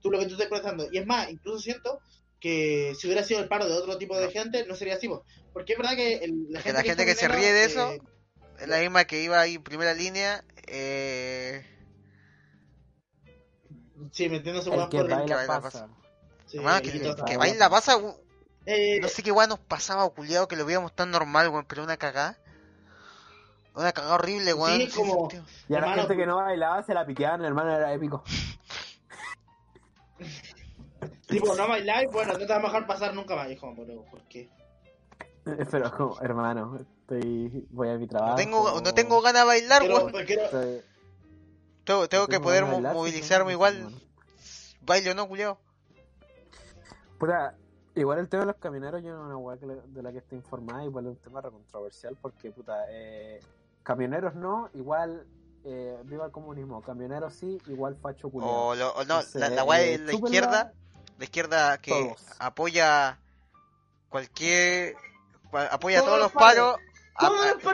tú 0.00 0.10
lo 0.10 0.18
que 0.18 0.26
tú 0.26 0.32
estás 0.32 0.46
protestando. 0.48 0.88
Y 0.90 0.98
es 0.98 1.06
más, 1.06 1.30
incluso 1.30 1.58
siento 1.60 2.00
que 2.40 2.94
si 2.98 3.06
hubiera 3.06 3.22
sido 3.24 3.40
el 3.40 3.48
paro 3.48 3.66
de 3.66 3.74
otro 3.74 3.98
tipo 3.98 4.16
de 4.18 4.30
gente, 4.30 4.64
no 4.66 4.74
sería 4.74 4.94
así. 4.94 5.08
po. 5.08 5.24
Porque 5.52 5.72
es 5.74 5.78
verdad 5.78 5.94
que 5.96 6.14
el- 6.16 6.46
la 6.50 6.58
Que 6.60 6.64
gente, 6.70 6.72
la 6.72 6.82
gente 6.82 7.06
que 7.06 7.14
se 7.14 7.28
ríe 7.28 7.52
de 7.52 7.62
eh, 7.62 7.66
eso, 7.66 7.92
es 8.60 8.68
la 8.68 8.80
misma 8.80 9.04
que 9.04 9.22
iba 9.22 9.40
ahí 9.40 9.54
en 9.56 9.62
primera 9.62 9.94
línea. 9.94 10.44
Eh, 10.66 11.64
sí, 14.12 14.28
metiéndose 14.28 14.70
El 14.70 14.76
más 14.76 14.88
que 14.88 14.96
por 14.98 15.06
el- 15.06 15.16
baila 15.16 15.46
pasa. 15.46 15.88
Sí, 16.52 17.00
que, 17.00 17.14
que 17.26 17.36
baila 17.36 17.68
pasa, 17.70 17.98
Eh, 18.66 19.00
no 19.00 19.08
sé 19.08 19.22
qué 19.22 19.32
weá 19.32 19.46
nos 19.48 19.58
pasaba, 19.58 20.08
culiado, 20.10 20.46
que 20.46 20.54
lo 20.56 20.64
veíamos 20.64 20.94
tan 20.94 21.10
normal, 21.10 21.48
weón, 21.48 21.64
pero 21.66 21.82
una 21.82 21.96
cagada. 21.96 22.38
Una 23.74 23.90
cagada 23.92 24.14
horrible, 24.14 24.54
weón. 24.54 24.76
Sí, 24.80 24.88
como- 24.94 25.30
sentido. 25.30 25.44
Y 25.68 25.74
a 25.74 25.80
la 25.80 25.94
gente 25.94 26.14
que 26.16 26.26
no 26.26 26.36
bailaba 26.36 26.82
se 26.84 26.94
la 26.94 27.04
piqueaban, 27.06 27.44
hermano, 27.44 27.74
era 27.74 27.92
épico. 27.92 28.22
tipo, 31.28 31.54
no 31.56 31.68
bailáis, 31.68 32.10
bueno, 32.12 32.32
no 32.34 32.38
te 32.38 32.46
va 32.46 32.56
a 32.56 32.62
dejar 32.62 32.86
pasar 32.86 33.14
nunca 33.14 33.34
más. 33.34 33.50
hijo 33.50 33.74
pero 33.76 34.04
¿por 34.04 34.20
qué? 34.28 34.48
Pero 35.72 35.90
como, 35.96 36.20
hermano, 36.20 36.78
estoy, 37.00 37.66
voy 37.70 37.88
a 37.88 37.94
mi 37.94 38.06
trabajo. 38.06 38.30
No 38.32 38.36
tengo, 38.36 38.80
no 38.80 38.94
tengo 38.94 39.20
ganas 39.22 39.42
de 39.42 39.46
bailar, 39.48 39.82
weón. 39.82 40.12
quiero- 40.24 40.44
Estoy- 40.44 40.82
Tengo, 41.84 42.08
tengo 42.08 42.28
que 42.28 42.38
poder 42.38 42.64
bailar, 42.64 42.94
movilizarme 42.94 43.50
sí, 43.50 43.54
igual. 43.54 43.76
hermano. 43.78 43.96
Baile 44.82 45.10
o 45.10 45.14
no, 45.14 45.26
culiado. 45.26 45.58
Puta, 47.22 47.54
igual 47.94 48.18
el 48.18 48.28
tema 48.28 48.40
de 48.40 48.46
los 48.48 48.56
camioneros, 48.56 49.00
yo 49.00 49.14
no 49.14 49.22
una 49.26 49.36
weá 49.36 49.56
de 49.56 50.02
la 50.02 50.10
que 50.10 50.18
estoy 50.18 50.38
informada, 50.38 50.82
igual 50.84 51.04
es 51.06 51.10
un 51.12 51.16
tema 51.18 51.40
controversial 51.40 52.18
porque, 52.20 52.50
puta, 52.50 52.74
eh, 52.90 53.38
camioneros 53.84 54.34
no, 54.34 54.68
igual 54.74 55.24
eh, 55.64 55.96
viva 56.02 56.26
el 56.26 56.32
comunismo, 56.32 56.82
camioneros 56.82 57.32
sí, 57.34 57.62
igual 57.68 57.94
facho 58.02 58.28
culiado. 58.28 58.52
O, 58.52 58.74
lo- 58.74 58.90
o 58.94 59.04
no, 59.04 59.20
Entonces, 59.20 59.40
la, 59.40 59.50
la 59.50 59.62
weá 59.62 59.78
de 59.78 59.98
la 59.98 60.12
izquierda, 60.14 60.72
la 61.16 61.24
izquierda 61.24 61.78
que 61.78 61.92
todos. 61.92 62.26
apoya 62.40 63.20
cualquier. 64.08 64.96
cua- 65.52 65.68
apoya 65.70 65.98
Todos 65.98 66.08
todos 66.10 66.22
los 66.24 66.32
paros, 66.32 66.76
a, 67.14 67.26
Todos 67.28 67.46
los 67.54 67.64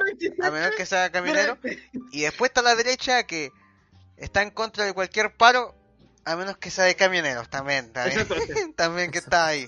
a- 0.42 0.46
a 0.46 0.50
menos 0.50 0.72
que 0.76 0.84
sea 0.84 1.10
camionero. 1.10 1.56
Y 2.12 2.20
después 2.20 2.50
está 2.50 2.60
la 2.60 2.74
derecha 2.74 3.22
que 3.22 3.50
está 4.18 4.42
en 4.42 4.50
contra 4.50 4.84
de 4.84 4.92
cualquier 4.92 5.34
paro, 5.38 5.74
A 6.24 6.36
menos 6.36 6.56
que 6.58 6.70
sea 6.70 6.84
de 6.84 6.94
camioneros, 6.96 7.48
también. 7.48 7.92
También, 7.92 8.26
también 8.76 9.10
que 9.10 9.18
está 9.18 9.46
ahí. 9.46 9.66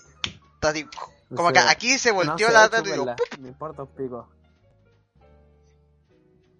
Está 0.55 0.69
así, 0.71 0.85
No 1.31 1.37
Como 1.37 1.49
sé, 1.49 1.55
que 1.55 1.59
aquí 1.61 1.99
se 1.99 2.11
volteó 2.11 2.35
no 2.35 2.39
sé, 2.49 2.53
la 2.53 2.65
otra 2.67 2.81
y 2.81 2.83
digo, 2.91 3.07
Me 3.39 3.49
importa 3.49 3.83
un 3.83 3.89
pico. 3.95 4.29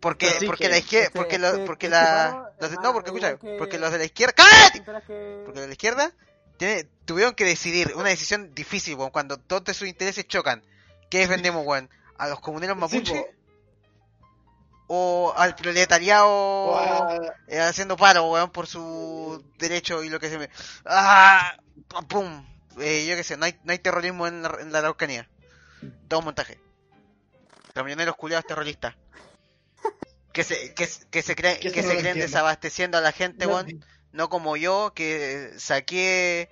porque, 0.01 0.31
porque 0.47 0.65
que 0.65 0.71
la 0.71 0.79
izquierda, 0.79 1.07
este- 1.09 1.19
porque, 1.19 1.39
lo- 1.39 1.49
este- 1.49 1.67
porque 1.67 1.87
este 1.87 1.99
la, 1.99 2.53
los 2.59 2.71
no, 2.81 2.93
porque 2.95 3.11
es 3.11 3.17
escucha, 3.17 3.39
que- 3.39 3.57
porque 3.59 3.79
los 3.79 3.93
de 3.93 3.99
la 3.99 4.05
izquierda, 4.05 4.33
¡cállate! 4.35 4.83
Que- 5.07 5.43
Porque 5.45 5.59
los 5.59 5.61
de 5.61 5.67
la 5.67 5.73
izquierda 5.73 6.13
tiene- 6.57 6.85
tuvieron 7.05 7.35
que 7.35 7.45
decidir 7.45 7.93
una 7.97 8.09
decisión 8.09 8.55
difícil, 8.55 8.95
weón, 8.95 9.11
cuando 9.11 9.37
todos 9.39 9.77
sus 9.77 9.89
intereses 9.89 10.27
chocan. 10.27 10.63
¿Qué 11.11 11.19
defendemos, 11.19 11.67
weón? 11.67 11.91
¿A 12.17 12.29
los 12.29 12.41
comuneros 12.41 12.77
mapuche? 12.79 13.27
¿O 14.93 15.33
al 15.37 15.55
proletariado 15.55 16.77
eh, 17.47 17.61
haciendo 17.61 17.97
paro, 17.97 18.25
weón, 18.29 18.51
por 18.51 18.67
su 18.67 19.45
derecho 19.57 20.03
y 20.03 20.09
lo 20.09 20.19
que 20.19 20.29
se 20.29 20.37
me... 20.37 20.51
¡Ah! 20.85 21.55
¡Pum! 22.09 22.45
Eh, 22.81 23.07
yo 23.09 23.15
qué 23.15 23.23
sé, 23.23 23.37
no 23.37 23.45
hay, 23.45 23.57
no 23.63 23.71
hay 23.71 23.79
terrorismo 23.79 24.27
en 24.27 24.43
la, 24.43 24.57
en 24.61 24.73
la 24.73 24.79
Araucanía. 24.81 25.29
Todo 26.09 26.19
un 26.19 26.25
montaje. 26.25 26.59
Camioneros 27.73 28.17
culiados 28.17 28.47
terroristas. 28.47 28.97
Que 30.33 30.43
se, 30.43 30.75
que, 30.75 30.89
que 31.11 31.23
se 31.23 31.37
creen, 31.37 31.61
Que 31.61 31.71
se 31.71 31.83
creen 31.83 31.97
entiendo. 31.99 32.23
desabasteciendo 32.23 32.99
a 32.99 33.01
la 33.01 33.13
gente, 33.13 33.47
No, 33.47 33.53
weón. 33.55 33.85
No 34.11 34.29
como 34.29 34.57
yo, 34.57 34.93
que 34.93 35.53
saqué 35.57 36.51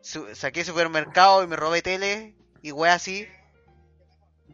su, 0.00 0.32
saqué 0.36 0.64
supermercado 0.64 1.42
y 1.42 1.48
me 1.48 1.56
robé 1.56 1.82
tele 1.82 2.36
y 2.62 2.70
weá 2.70 2.94
así, 2.94 3.26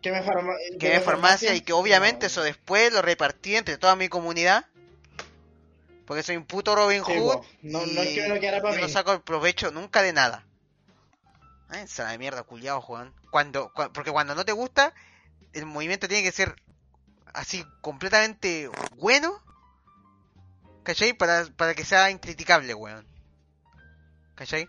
que 0.07 0.13
me 0.13 0.23
farma- 0.23 0.57
que 0.79 0.89
me 0.91 1.01
farmacia 1.01 1.55
y 1.55 1.61
que 1.63 1.73
obviamente 1.73 2.21
No. 2.21 2.27
eso 2.29 2.43
después 2.45 2.93
lo 2.93 3.03
repartí 3.03 3.57
entre 3.57 3.77
toda 3.77 3.97
mi 3.97 4.09
comunidad. 4.09 4.67
Porque 6.07 6.23
soy 6.23 6.37
un 6.37 6.45
puto 6.47 6.77
Robin 6.77 7.03
Hood. 7.03 7.43
No- 7.63 7.85
y 7.85 7.93
no 7.93 8.03
es 8.03 8.09
que 8.41 8.61
me 8.81 8.89
saco 8.89 9.13
el 9.13 9.21
provecho 9.23 9.73
nunca 9.73 10.03
de 10.03 10.13
nada. 10.13 10.45
Ah, 11.69 11.81
esa 11.81 12.07
de 12.09 12.19
mierda, 12.19 12.45
culiado, 12.45 12.81
Juan. 12.81 13.13
Cuando, 13.33 13.73
cua- 13.75 13.91
porque 13.93 14.13
cuando 14.13 14.37
no 14.37 14.45
te 14.45 14.53
gusta, 14.53 14.95
el 15.53 15.67
movimiento 15.67 16.07
tiene 16.07 16.23
que 16.23 16.31
ser 16.31 16.55
así 17.35 17.65
completamente 17.81 18.71
bueno. 18.95 19.43
¿Cachai? 20.85 21.13
Para, 21.15 21.47
para 21.57 21.75
que 21.75 21.85
sea 21.85 22.13
incriticable, 22.13 22.73
weón. 22.75 23.05
¿Cachai? 24.37 24.69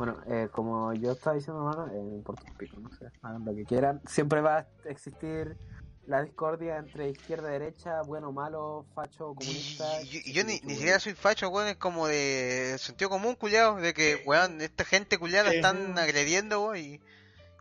Bueno, 0.00 0.16
eh, 0.28 0.48
como 0.50 0.94
yo 0.94 1.12
estaba 1.12 1.36
diciendo, 1.36 1.60
hermano, 1.60 1.92
eh, 1.92 2.02
me 2.02 2.14
importa 2.16 2.44
un 2.50 2.56
pico, 2.56 2.80
no 2.80 2.88
sé, 2.96 3.10
hagan 3.20 3.44
lo 3.44 3.54
que 3.54 3.66
quieran. 3.66 4.00
Siempre 4.06 4.40
va 4.40 4.56
a 4.60 4.66
existir 4.86 5.58
la 6.06 6.22
discordia 6.22 6.78
entre 6.78 7.10
izquierda 7.10 7.50
y 7.50 7.52
derecha, 7.58 8.00
bueno, 8.06 8.32
malo, 8.32 8.86
facho, 8.94 9.34
comunista. 9.34 9.84
Y, 10.04 10.16
y- 10.16 10.22
y 10.30 10.32
yo 10.32 10.42
ni, 10.44 10.58
ni 10.60 10.76
siquiera 10.76 10.98
soy 11.00 11.12
facho, 11.12 11.50
weón, 11.50 11.68
es 11.68 11.76
como 11.76 12.06
de 12.06 12.76
sentido 12.78 13.10
común, 13.10 13.34
culiado, 13.34 13.76
de 13.76 13.92
que, 13.92 14.22
weón, 14.24 14.62
esta 14.62 14.86
gente 14.86 15.18
culiada 15.18 15.50
la 15.50 15.54
están 15.56 15.98
agrediendo, 15.98 16.62
weón, 16.62 16.78
y, 16.78 17.00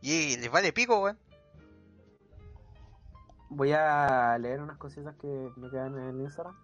y 0.01 0.37
les 0.37 0.49
vale 0.49 0.71
pico, 0.71 0.97
weón. 1.01 1.19
Voy 3.49 3.73
a 3.73 4.37
leer 4.37 4.61
unas 4.61 4.77
cositas 4.77 5.13
que 5.17 5.27
me 5.57 5.69
quedan 5.69 5.97
en 5.97 6.07
el 6.07 6.21
Instagram. 6.21 6.55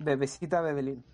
Bebecita 0.00 0.60
Bebelín. 0.62 1.04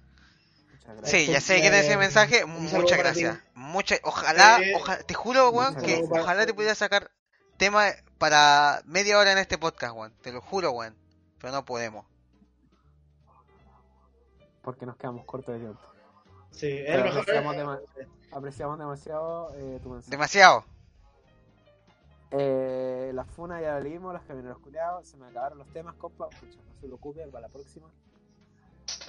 Muchas. 0.97 1.11
Sí, 1.11 1.27
ya 1.27 1.41
sé 1.41 1.61
que 1.61 1.69
Eh, 1.69 1.81
ese 1.81 1.97
mensaje, 1.97 2.45
muchas 2.47 2.99
gracias. 2.99 3.39
Mucha, 3.55 3.97
ojalá, 4.03 4.59
Eh, 4.61 4.75
oja- 4.77 4.99
te 4.99 5.15
juro, 5.15 5.51
weón, 5.51 5.75
muchas 5.75 5.83
que 5.85 6.03
ojalá 6.11 6.47
te 6.47 6.55
pudiera 6.55 6.75
sacar 6.75 7.11
tema 7.57 7.87
para 8.19 8.83
media 8.85 9.19
hora 9.19 9.33
en 9.33 9.39
este 9.39 9.59
podcast, 9.59 9.95
weón, 9.97 10.13
te 10.23 10.33
lo 10.33 10.41
juro, 10.41 10.71
weón, 10.73 10.97
pero 11.41 11.53
no 11.53 11.65
podemos. 11.65 12.07
Porque 14.63 14.87
nos 14.87 14.97
quedamos 14.97 15.25
cortos 15.25 15.55
de 15.55 15.61
tiempo. 15.61 15.81
Sí, 16.51 16.67
es 16.67 16.87
Pero 16.87 16.99
el 16.99 17.05
mejor. 17.05 17.21
apreciamos, 17.21 17.57
dema- 17.57 17.81
apreciamos 18.33 18.79
demasiado 18.79 19.55
eh, 19.57 19.81
tu 19.83 19.91
mensaje. 19.91 20.11
Demasiado. 20.11 20.65
Eh, 22.31 23.11
la 23.15 23.25
funa 23.25 23.61
ya 23.61 23.75
la 23.75 23.81
leímos, 23.81 24.13
los 24.13 24.23
camioneros 24.25 24.59
culiados, 24.59 25.09
se 25.09 25.17
me 25.17 25.27
acabaron 25.29 25.59
los 25.59 25.69
temas, 25.73 25.95
compa. 25.95 26.29
Pucha, 26.29 26.59
no 26.67 26.75
se 26.81 26.87
preocupe, 26.87 27.27
para 27.29 27.47
la 27.47 27.49
próxima. 27.53 27.89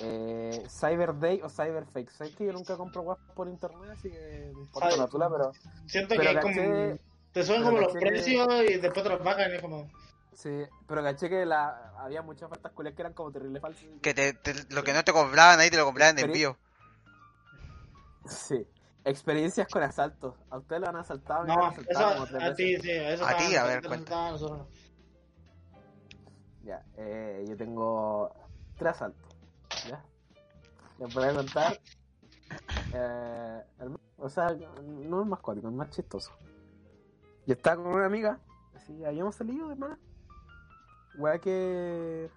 Eh, 0.01 0.63
Cyber 0.69 1.17
Day 1.19 1.41
o 1.41 1.49
Cyber 1.49 1.85
Fake. 1.85 2.09
Sabes 2.11 2.35
que 2.35 2.45
yo 2.45 2.53
nunca 2.53 2.77
compro 2.77 3.01
web 3.01 3.17
por 3.35 3.47
internet, 3.47 3.89
así 3.91 4.09
que 4.09 4.51
me 4.55 4.61
importa 4.61 4.95
la 4.95 5.07
tula, 5.07 5.29
pero 5.29 5.51
Siento 5.87 6.15
pero 6.15 6.21
que 6.31 6.37
es 6.37 6.45
caché- 6.45 6.87
como. 6.89 7.09
Te 7.33 7.43
suben 7.43 7.63
como 7.63 7.77
los 7.79 7.93
que- 7.93 7.99
precios 7.99 8.47
y 8.69 8.77
después 8.77 9.03
te 9.03 9.09
los 9.09 9.23
bajan 9.23 9.51
y 9.51 9.55
es 9.55 9.61
como. 9.61 9.87
sí, 10.33 10.63
pero 10.87 11.03
caché 11.03 11.29
que 11.29 11.45
la, 11.45 11.93
había 11.99 12.21
muchas 12.21 12.43
ofertas 12.43 12.71
culiadas 12.71 12.95
que 12.95 13.01
eran 13.03 13.13
como 13.13 13.31
terrible 13.31 13.59
falsas. 13.59 13.85
Que 14.01 14.13
te, 14.13 14.33
te- 14.33 14.73
lo 14.73 14.83
que 14.83 14.93
no 14.93 15.03
te 15.03 15.11
compraban 15.13 15.59
ahí 15.59 15.69
te 15.69 15.77
lo 15.77 15.85
compraban 15.85 16.15
de 16.15 16.23
envío. 16.23 16.57
Sí. 18.25 18.65
Experiencias 19.05 19.67
con 19.69 19.81
asaltos. 19.81 20.35
¿A 20.49 20.57
ustedes 20.57 20.81
lo 20.81 20.89
han 20.89 20.95
asaltado? 20.97 21.45
Me 21.45 21.53
han 21.53 21.59
No, 21.59 21.65
asaltado 21.67 22.11
como 22.13 22.23
eso 22.25 22.33
tres 22.37 22.43
a 22.43 22.53
ti, 22.53 22.77
sí, 22.79 22.91
eso 22.91 23.25
A 23.25 23.37
ti, 23.37 23.55
a 23.55 23.63
ver, 23.63 23.87
cuenta. 23.87 24.35
Ya, 26.63 26.83
eh, 26.97 27.45
yo 27.47 27.55
tengo 27.57 28.29
tres 28.77 28.91
asaltos. 28.91 29.28
Les 30.99 31.13
voy 31.13 31.23
a 31.25 31.33
contar. 31.33 31.79
eh, 32.93 33.63
el- 33.79 33.99
o 34.17 34.29
sea, 34.29 34.49
no 34.83 35.21
es 35.21 35.27
más 35.27 35.39
cuático, 35.39 35.67
es 35.67 35.73
más 35.73 35.89
chistoso. 35.91 36.31
Yo 37.45 37.53
estaba 37.53 37.81
con 37.83 37.93
una 37.93 38.05
amiga, 38.05 38.39
así, 38.75 39.03
habíamos 39.05 39.35
salido, 39.35 39.71
hermano. 39.71 39.97
Wea 41.17 41.39
que. 41.39 42.29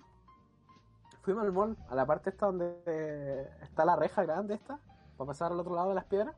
Fuimos 1.23 1.45
al 1.45 1.53
mall, 1.53 1.77
a 1.89 1.95
la 1.95 2.05
parte 2.05 2.31
esta 2.31 2.47
donde 2.47 2.83
eh, 2.87 3.49
está 3.63 3.85
la 3.85 3.95
reja 3.97 4.23
grande 4.25 4.55
esta, 4.55 4.81
para 5.17 5.29
pasar 5.29 5.53
al 5.53 5.61
otro 5.61 5.75
lado 5.75 5.91
de 5.91 5.95
las 5.95 6.05
piedras. 6.05 6.35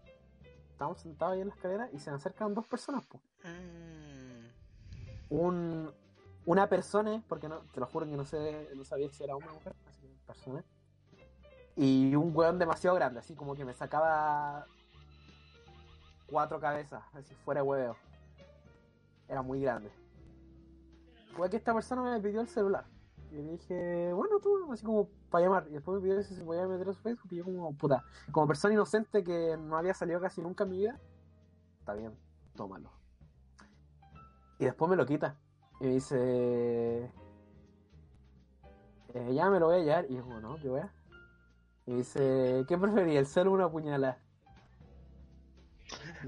Estábamos 0.70 1.00
sentados 1.00 1.34
ahí 1.34 1.40
en 1.40 1.48
la 1.48 1.54
escalera 1.54 1.88
y 1.92 1.98
se 1.98 2.10
acercan 2.10 2.52
dos 2.54 2.66
personas, 2.66 3.04
pues. 3.06 3.22
Mm. 3.44 5.34
un 5.34 5.92
una 6.46 6.68
persona, 6.68 7.22
porque 7.26 7.48
no, 7.48 7.60
te 7.72 7.80
lo 7.80 7.86
juro 7.86 8.04
que 8.04 8.12
no 8.16 8.24
sé, 8.26 8.68
no 8.76 8.84
sabía 8.84 9.08
si 9.10 9.24
era 9.24 9.34
hombre 9.34 9.50
o 9.50 9.54
mujer, 9.54 9.74
así 9.88 10.02
que 10.02 10.14
persona. 10.26 10.62
Y 11.76 12.14
un 12.14 12.34
weón 12.34 12.58
demasiado 12.58 12.94
grande, 12.96 13.18
así 13.18 13.34
como 13.34 13.54
que 13.54 13.64
me 13.64 13.74
sacaba 13.74 14.66
cuatro 16.26 16.60
cabezas, 16.60 17.02
así 17.14 17.34
fuera 17.44 17.62
hueveo. 17.62 17.96
Era 19.28 19.42
muy 19.42 19.60
grande. 19.60 19.90
Fue 21.36 21.50
que 21.50 21.56
esta 21.56 21.74
persona 21.74 22.02
me 22.02 22.20
pidió 22.20 22.40
el 22.40 22.48
celular. 22.48 22.84
Y 23.30 23.36
le 23.36 23.52
dije, 23.52 24.12
bueno, 24.12 24.38
tú, 24.38 24.72
así 24.72 24.84
como 24.84 25.08
para 25.30 25.44
llamar. 25.44 25.66
Y 25.68 25.72
después 25.72 26.00
me 26.00 26.08
pidió 26.08 26.22
si 26.22 26.34
se 26.36 26.44
podía 26.44 26.68
meter 26.68 26.88
a 26.88 26.92
su 26.92 27.00
Facebook. 27.00 27.32
Y 27.32 27.36
yo, 27.36 27.44
como, 27.44 27.72
puta, 27.76 28.04
como 28.30 28.46
persona 28.46 28.74
inocente 28.74 29.24
que 29.24 29.56
no 29.56 29.76
había 29.76 29.94
salido 29.94 30.20
casi 30.20 30.40
nunca 30.40 30.62
en 30.64 30.70
mi 30.70 30.78
vida, 30.78 31.00
está 31.80 31.94
bien, 31.94 32.16
tómalo. 32.54 32.92
Y 34.60 34.66
después 34.66 34.88
me 34.88 34.96
lo 34.96 35.04
quita. 35.04 35.36
Y 35.80 35.84
me 35.86 35.90
dice, 35.94 37.10
eh, 39.14 39.34
ya 39.34 39.50
me 39.50 39.58
lo 39.58 39.66
voy 39.66 39.76
a 39.76 39.80
llevar. 39.80 40.06
Y 40.08 40.14
yo, 40.14 40.22
como, 40.22 40.38
no, 40.38 40.56
¿qué 40.56 40.68
voy 40.68 40.80
a? 40.80 40.92
Y 41.86 41.94
dice, 41.96 42.64
¿qué 42.66 42.78
prefería, 42.78 43.20
el 43.20 43.26
celo 43.26 43.50
o 43.50 43.54
una 43.54 43.68
puñalada? 43.68 44.18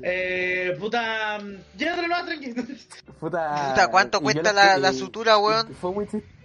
Eh, 0.03 0.77
puta. 0.79 1.39
Llévatelo 1.77 2.09
más 2.09 2.27
tranquilo. 2.27 2.63
Puta, 3.21 3.71
Puta, 3.71 3.89
¿cuánto 3.91 4.21
cuesta 4.21 4.53
la, 4.53 4.77
la 4.77 4.93
sutura, 4.93 5.39
weón? 5.39 5.75
Fue 5.75 5.93
muy 5.93 6.07
chistoso. 6.07 6.37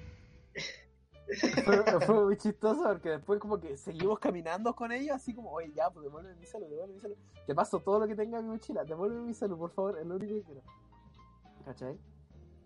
Fue, 1.63 2.01
fue 2.01 2.23
muy 2.25 2.38
chistoso 2.38 2.83
porque 2.83 3.09
después 3.09 3.39
como 3.39 3.59
que 3.59 3.77
seguimos 3.77 4.19
caminando 4.19 4.75
con 4.75 4.91
ellos 4.91 5.15
así 5.15 5.33
como, 5.33 5.51
oye 5.51 5.71
ya, 5.73 5.89
pues 5.89 6.03
devuelve 6.03 6.35
mi 6.35 6.45
celu, 6.45 6.67
devuelve 6.67 6.93
mi 6.93 6.99
celu. 6.99 7.15
Te 7.45 7.55
paso 7.55 7.79
todo 7.79 7.99
lo 7.99 8.07
que 8.07 8.15
tenga 8.15 8.39
en 8.39 8.45
mi 8.45 8.51
mochila, 8.51 8.83
devuelve 8.83 9.19
mi 9.21 9.33
celu, 9.33 9.57
por 9.57 9.71
favor, 9.71 9.97
es 9.99 10.05
lo 10.05 10.15
único 10.15 10.33
que 10.35 10.43
quiero. 10.43 10.61
¿Cachai? 11.65 11.97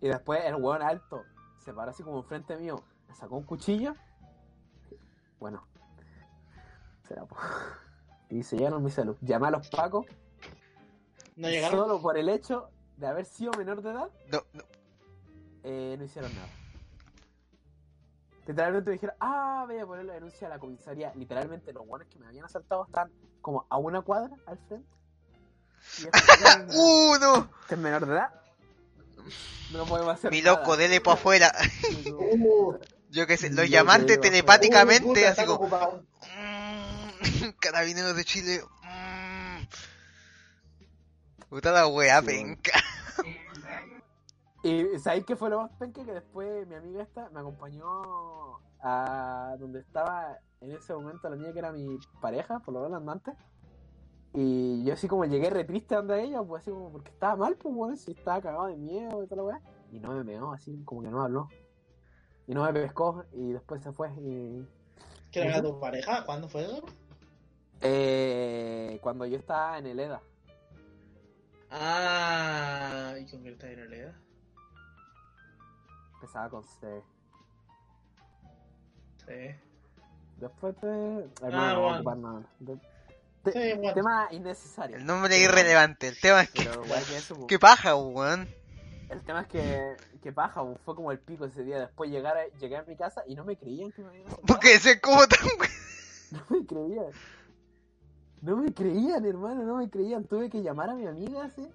Y 0.00 0.08
después 0.08 0.44
el 0.44 0.56
weón 0.56 0.82
alto 0.82 1.22
se 1.64 1.72
para 1.72 1.90
así 1.92 2.02
como 2.02 2.18
enfrente 2.18 2.56
mío, 2.56 2.82
me 3.08 3.14
sacó 3.14 3.36
un 3.36 3.44
cuchillo. 3.44 3.94
Bueno, 5.38 5.66
será 7.06 7.24
po. 7.24 7.36
Y 8.30 8.42
se 8.42 8.56
llevaron 8.56 8.82
mi 8.82 8.90
celu. 8.90 9.16
Llamé 9.20 9.48
a 9.48 9.50
los 9.52 9.68
pacos 9.68 10.06
No 11.36 11.48
llegaron. 11.48 11.78
solo 11.80 12.00
por 12.02 12.16
el 12.18 12.28
hecho 12.28 12.68
de 12.96 13.06
haber 13.06 13.24
sido 13.24 13.52
menor 13.52 13.82
de 13.82 13.90
edad 13.90 14.08
No, 14.32 14.42
no. 14.52 14.62
eh, 15.64 15.96
no 15.98 16.04
hicieron 16.04 16.34
nada. 16.34 16.48
Literalmente 18.46 18.90
me 18.90 18.94
dijeron, 18.94 19.16
ah, 19.20 19.64
voy 19.66 19.78
a 19.78 19.86
poner 19.86 20.04
la 20.04 20.14
denuncia 20.14 20.46
a 20.46 20.50
la 20.50 20.58
comisaría. 20.60 21.12
Literalmente 21.16 21.72
los 21.72 21.84
buenos 21.86 22.06
que 22.08 22.18
me 22.18 22.26
habían 22.26 22.44
asaltado 22.44 22.84
están 22.86 23.10
como 23.40 23.66
a 23.68 23.76
una 23.76 24.02
cuadra 24.02 24.36
al 24.46 24.58
frente. 24.68 24.86
¡Uh, 26.76 27.16
no! 27.20 27.48
que 27.68 27.74
es 27.74 27.80
menor 27.80 28.06
de 28.06 28.12
edad. 28.12 28.30
No 29.72 29.84
podemos 29.84 30.14
hacer 30.14 30.30
Mi 30.30 30.42
nada. 30.42 30.58
loco, 30.58 30.76
dele 30.76 31.00
pa' 31.00 31.14
afuera. 31.14 31.52
Yo 33.10 33.26
qué 33.26 33.36
sé, 33.36 33.50
los 33.50 33.68
llamantes 33.68 34.20
telepáticamente, 34.20 35.24
uh, 35.24 35.28
así 35.28 35.44
como... 35.44 35.68
ocupados. 37.28 37.54
"Mm, 37.54 37.58
Carabineros 37.60 38.16
de 38.16 38.24
Chile. 38.24 38.60
mm". 38.82 39.66
Puta 41.48 41.72
la 41.72 41.86
wea, 41.86 42.20
Sí, 42.20 42.26
penca. 42.26 42.72
Y 44.62 44.98
¿sabéis 44.98 45.24
qué 45.24 45.36
fue 45.36 45.48
lo 45.48 45.62
más 45.62 45.70
penca? 45.78 46.04
Que 46.04 46.12
después 46.12 46.66
mi 46.66 46.74
amiga 46.74 47.02
esta 47.02 47.30
me 47.30 47.38
acompañó 47.40 48.58
a 48.80 49.54
donde 49.60 49.80
estaba 49.80 50.38
en 50.60 50.72
ese 50.72 50.92
momento 50.92 51.28
la 51.30 51.36
niña 51.36 51.52
que 51.52 51.58
era 51.60 51.70
mi 51.72 51.98
pareja, 52.20 52.58
por 52.60 52.74
lo 52.74 52.82
menos 52.82 52.98
andante. 52.98 53.32
Y 54.34 54.84
yo 54.84 54.94
así 54.94 55.06
como 55.06 55.24
llegué 55.24 55.50
re 55.50 55.64
triste 55.64 55.94
donde 55.94 56.20
ella, 56.20 56.42
pues 56.42 56.62
así 56.62 56.70
como 56.72 56.90
porque 56.90 57.10
estaba 57.10 57.36
mal, 57.36 57.56
pues 57.56 57.74
bueno, 57.74 57.96
si 57.96 58.10
estaba 58.10 58.40
cagado 58.42 58.66
de 58.66 58.76
miedo 58.76 59.22
y 59.22 59.28
toda 59.28 59.36
la 59.36 59.42
weá. 59.44 59.60
Y 59.92 60.00
no 60.00 60.12
me 60.12 60.24
meó, 60.24 60.52
así 60.52 60.82
como 60.84 61.02
que 61.02 61.08
no 61.10 61.18
me 61.18 61.24
habló. 61.24 61.48
Y 62.48 62.54
no 62.54 62.64
me 62.64 62.72
pescó 62.72 63.24
y 63.32 63.52
después 63.52 63.82
se 63.82 63.92
fue. 63.92 64.10
Y... 64.18 64.66
¿Quién 65.32 65.46
era 65.48 65.62
tu 65.62 65.78
pareja? 65.78 66.24
¿Cuándo 66.24 66.48
fue 66.48 66.64
eso? 66.64 66.84
Eh, 67.82 68.98
cuando 69.02 69.26
yo 69.26 69.36
estaba 69.38 69.78
en 69.78 69.86
el 69.86 70.00
EDA. 70.00 70.20
Ah, 71.70 73.14
¿y 73.18 73.26
con 73.30 73.42
qué 73.42 73.50
está 73.50 73.68
en 73.68 73.76
realidad? 73.76 74.14
Empezaba 76.14 76.48
con 76.48 76.64
C. 76.64 77.02
Sí. 79.26 79.56
Después 80.38 80.74
de... 80.80 81.28
Ah, 81.42 81.46
Hermano, 81.46 81.74
no 81.74 81.80
voy 81.80 81.88
a 81.88 81.92
bueno. 81.92 81.96
ocupar 81.96 82.16
nada. 82.18 82.42
De- 82.60 82.78
te- 83.42 83.52
Sí, 83.52 83.74
bueno. 83.78 83.94
Tema 83.94 84.28
innecesario. 84.30 84.96
El 84.96 85.06
nombre 85.06 85.36
es 85.36 85.42
irrelevante. 85.42 86.08
El 86.08 86.18
tema 86.20 86.42
es 86.42 86.50
que. 86.50 86.64
Pero, 86.64 86.82
que 86.82 86.90
eso. 87.16 87.46
¿Qué 87.46 87.58
paja, 87.58 87.94
weón? 87.96 88.48
El 89.08 89.22
tema 89.22 89.42
es 89.42 89.46
que, 89.48 89.96
que 90.22 90.32
paja, 90.32 90.62
fue 90.84 90.96
como 90.96 91.12
el 91.12 91.18
pico 91.20 91.44
ese 91.44 91.62
día. 91.62 91.78
Después 91.78 92.10
llegar 92.10 92.36
a- 92.36 92.48
llegué 92.58 92.76
a 92.76 92.82
mi 92.82 92.96
casa 92.96 93.22
y 93.26 93.34
no 93.34 93.44
me 93.44 93.56
creían 93.56 93.92
que 93.92 94.02
me 94.02 94.08
habían. 94.08 94.26
Porque 94.46 94.74
ese 94.74 95.00
como 95.00 95.26
tan. 95.26 95.40
No 96.32 96.42
me 96.50 96.66
creían. 96.66 97.06
No 98.46 98.56
me 98.56 98.72
creían, 98.72 99.24
hermano, 99.24 99.64
no 99.64 99.78
me 99.78 99.90
creían. 99.90 100.22
Tuve 100.22 100.48
que 100.48 100.62
llamar 100.62 100.90
a 100.90 100.94
mi 100.94 101.04
amiga 101.04 101.46
así. 101.46 101.68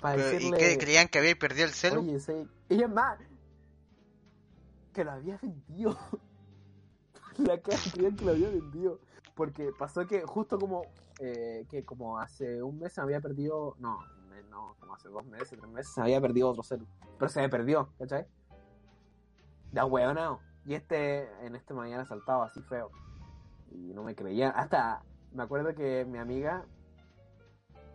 Para 0.00 0.14
Pero, 0.14 0.28
¿Y 0.28 0.32
decirle, 0.32 0.58
qué? 0.58 0.78
¿Creían 0.78 1.08
que 1.08 1.18
había 1.18 1.34
perdido 1.34 1.66
el 1.66 1.72
celu? 1.72 2.00
oye, 2.00 2.20
sí. 2.20 2.48
Ella 2.68 2.86
es 2.86 2.92
más. 2.92 3.18
Que 4.92 5.02
lo 5.02 5.10
había 5.10 5.36
vendido. 5.42 5.98
La 7.38 7.60
cara 7.60 7.76
creían 7.92 8.14
que 8.14 8.24
lo 8.24 8.30
había 8.30 8.50
vendido. 8.50 9.00
Porque 9.34 9.72
pasó 9.76 10.06
que 10.06 10.22
justo 10.22 10.60
como 10.60 10.82
eh, 11.18 11.66
que 11.68 11.84
como 11.84 12.20
hace 12.20 12.62
un 12.62 12.78
mes 12.78 12.92
se 12.92 13.00
había 13.00 13.20
perdido. 13.20 13.74
No, 13.80 13.98
no, 14.48 14.76
como 14.78 14.94
hace 14.94 15.08
dos 15.08 15.26
meses, 15.26 15.58
tres 15.58 15.68
meses 15.72 15.92
se 15.92 16.00
había 16.02 16.20
perdido 16.20 16.50
otro 16.50 16.62
celu. 16.62 16.86
Pero 17.18 17.28
se 17.28 17.40
me 17.40 17.48
perdió, 17.48 17.88
¿cachai? 17.98 18.28
Da 19.72 19.86
hueonao. 19.86 20.38
Y 20.66 20.74
este, 20.74 21.28
en 21.44 21.56
este 21.56 21.74
me 21.74 21.80
habían 21.80 21.98
asaltado 21.98 22.44
así 22.44 22.62
feo. 22.62 22.92
Y 23.72 23.92
no 23.92 24.04
me 24.04 24.14
creían. 24.14 24.52
Hasta 24.54 25.02
me 25.36 25.42
acuerdo 25.42 25.74
que 25.74 26.06
mi 26.06 26.18
amiga, 26.18 26.64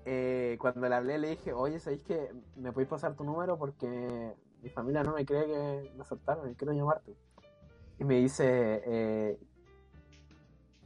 eh, 0.05 0.57
cuando 0.59 0.87
le 0.87 0.95
hablé, 0.95 1.17
le 1.17 1.31
dije, 1.31 1.53
oye, 1.53 1.79
¿sabéis 1.79 2.03
que 2.03 2.31
me 2.55 2.71
podéis 2.71 2.89
pasar 2.89 3.15
tu 3.15 3.23
número? 3.23 3.57
Porque 3.57 4.35
mi 4.61 4.69
familia 4.69 5.03
no 5.03 5.13
me 5.13 5.25
cree 5.25 5.47
que 5.47 5.91
me 5.95 6.01
asaltaron 6.01 6.51
y 6.51 6.55
quiero 6.55 6.73
llamarte. 6.73 7.15
Y 7.97 8.03
me 8.03 8.17
dice, 8.17 8.83
eh, 8.85 9.39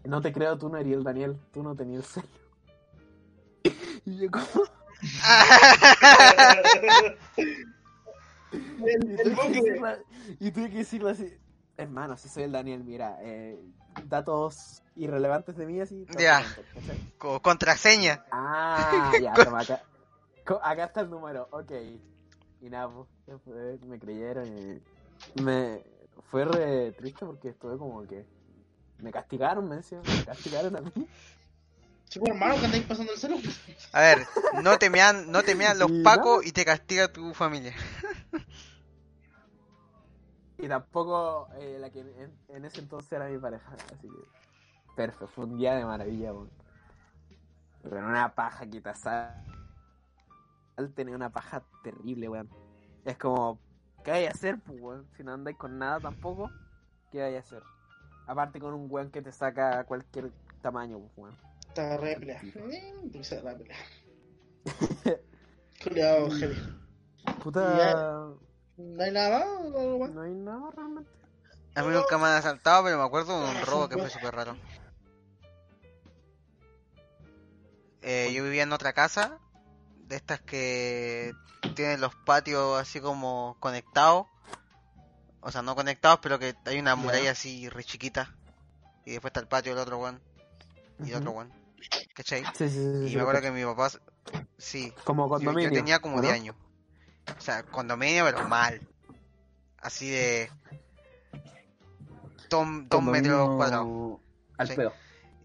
no 0.05 0.21
te 0.21 0.31
creo, 0.31 0.57
tú 0.57 0.69
no 0.69 0.77
eres 0.77 0.93
el 0.93 1.03
Daniel, 1.03 1.37
tú 1.51 1.61
no 1.61 1.75
tenías 1.75 2.17
el 2.17 2.23
sello. 2.23 2.45
Y 4.05 4.17
yo 4.17 4.29
como... 4.29 4.45
el, 8.85 9.01
Y 9.19 9.23
tuve, 9.23 9.51
que 9.51 9.61
decirle, 9.61 9.97
y 10.39 10.51
tuve 10.51 10.69
que 10.69 10.77
decirle 10.77 11.09
así, 11.09 11.37
hermano, 11.75 12.15
si 12.15 12.29
soy 12.29 12.43
el 12.43 12.51
Daniel, 12.51 12.83
mira, 12.83 13.17
eh, 13.21 13.59
datos 14.03 14.81
irrelevantes 14.95 15.55
de 15.55 15.65
mí 15.65 15.79
así. 15.81 16.05
Ya. 16.17 16.43
contraseña. 17.41 18.23
Ah, 18.31 19.11
ya, 19.21 19.33
toma 19.43 19.61
acá. 19.61 19.81
Acá 20.61 20.85
está 20.85 21.01
el 21.01 21.09
número, 21.09 21.47
ok. 21.51 21.71
Y 22.61 22.69
nada, 22.69 22.89
pues, 23.25 23.81
me 23.83 23.99
creyeron 23.99 24.47
y 25.35 25.41
me 25.41 25.83
fue 26.29 26.45
re 26.45 26.91
triste 26.93 27.25
porque 27.25 27.49
estuve 27.49 27.77
como 27.77 28.05
que 28.07 28.25
me 28.99 29.11
castigaron, 29.11 29.67
me 29.67 29.77
decían, 29.77 30.01
me 30.05 30.25
castigaron 30.25 30.75
a 30.75 30.81
mí. 30.81 30.91
Chico 32.09 32.27
hermano, 32.27 32.59
que 32.59 32.65
andáis 32.65 32.85
pasando 32.85 33.13
el 33.13 33.19
celu. 33.19 33.41
A 33.91 34.01
ver, 34.01 34.27
no 34.61 34.77
te 34.77 34.89
mean, 34.89 35.31
no 35.31 35.43
te 35.43 35.55
mean 35.55 35.79
los 35.79 35.91
Y 35.91 36.03
pacos 36.03 36.45
y 36.45 36.51
te 36.51 36.63
castiga 36.63 37.07
tu 37.07 37.33
familia. 37.33 37.73
Y 40.65 40.67
tampoco 40.67 41.47
eh, 41.59 41.77
la 41.79 41.91
que 41.91 41.99
en, 41.99 42.35
en 42.47 42.65
ese 42.65 42.79
entonces 42.79 43.11
era 43.11 43.27
mi 43.29 43.37
pareja, 43.37 43.71
así 43.93 44.07
que 44.09 44.95
perfecto, 44.95 45.27
fue 45.27 45.45
un 45.45 45.57
día 45.57 45.75
de 45.75 45.85
maravilla, 45.85 46.33
weón. 46.33 46.49
Pero 47.83 47.99
en 47.99 48.05
una 48.05 48.33
paja 48.33 48.65
que 48.65 48.81
te 48.81 48.89
asal- 48.89 49.31
al 50.75 50.91
tener 50.95 51.13
una 51.13 51.29
paja 51.29 51.61
terrible, 51.83 52.29
weón. 52.29 52.49
Es 53.05 53.15
como, 53.19 53.59
¿qué 54.03 54.09
hay 54.11 54.25
a 54.25 54.31
hacer, 54.31 54.59
pues, 54.59 54.81
weón? 54.81 55.07
Si 55.15 55.23
no 55.23 55.33
andáis 55.33 55.55
con 55.55 55.77
nada 55.77 55.99
tampoco, 55.99 56.49
¿qué 57.11 57.21
hay 57.21 57.35
a 57.35 57.41
hacer? 57.41 57.61
Aparte 58.25 58.59
con 58.59 58.73
un 58.73 58.87
weón 58.89 59.11
que 59.11 59.21
te 59.21 59.31
saca 59.31 59.83
cualquier 59.83 60.31
tamaño, 60.63 60.97
pues, 60.97 61.11
weón. 61.15 61.35
Te 61.75 61.81
agarré 61.81 62.09
de 62.09 62.15
pelea. 62.21 62.41
Te 63.11 63.17
hice 63.19 63.39
la 63.43 63.55
pelea. 63.55 63.77
Culeado, 65.83 66.31
heavy. 66.31 66.55
Puta, 67.43 68.33
¿No 68.77 69.03
hay 69.03 69.11
nada 69.11 69.45
no 69.63 70.21
hay 70.21 70.33
nada 70.33 70.71
realmente. 70.75 71.09
A 71.75 71.83
mí 71.83 71.93
nunca 71.93 72.17
me 72.17 72.25
han 72.25 72.37
asaltado, 72.37 72.85
pero 72.85 72.97
me 72.97 73.03
acuerdo 73.03 73.41
de 73.43 73.51
un 73.51 73.65
robo 73.65 73.89
que 73.89 73.97
fue 73.97 74.09
súper 74.09 74.33
raro. 74.33 74.55
Eh, 78.01 78.31
yo 78.33 78.43
vivía 78.43 78.63
en 78.63 78.71
otra 78.71 78.93
casa, 78.93 79.39
de 80.07 80.15
estas 80.15 80.39
que 80.41 81.33
tienen 81.75 81.99
los 81.99 82.15
patios 82.15 82.79
así 82.79 83.01
como 83.01 83.57
conectados. 83.59 84.27
O 85.41 85.51
sea, 85.51 85.61
no 85.61 85.75
conectados, 85.75 86.19
pero 86.21 86.39
que 86.39 86.55
hay 86.65 86.79
una 86.79 86.95
muralla 86.95 87.31
así 87.31 87.67
re 87.69 87.83
chiquita. 87.83 88.35
Y 89.05 89.11
después 89.11 89.31
está 89.31 89.41
el 89.41 89.47
patio 89.47 89.73
del 89.73 89.81
otro 89.81 89.99
one. 89.99 90.19
Y 91.03 91.11
el 91.11 91.17
otro 91.17 91.31
one. 91.31 91.51
¿Cachai? 92.13 92.43
Sí, 92.53 92.69
sí, 92.69 92.69
sí. 92.69 93.07
sí, 93.07 93.13
Y 93.13 93.15
me 93.15 93.21
acuerdo 93.21 93.41
que 93.41 93.51
mi 93.51 93.63
papá... 93.63 93.89
Sí. 94.57 94.93
Como 95.03 95.25
yo, 95.25 95.29
condominio. 95.29 95.69
yo 95.69 95.75
tenía 95.75 95.99
como 95.99 96.17
¿o 96.17 96.21
10 96.21 96.31
no? 96.31 96.35
años. 96.35 96.55
O 97.37 97.41
sea, 97.41 97.63
condominio, 97.63 98.25
pero 98.25 98.47
mal. 98.47 98.81
Así 99.77 100.09
de... 100.09 100.51
Dos, 102.49 102.67
dos 102.87 103.03
metros 103.03 103.55
cuadrados. 103.55 104.19
Al 104.57 104.67
Sí. 104.67 104.75
pedo. 104.75 104.93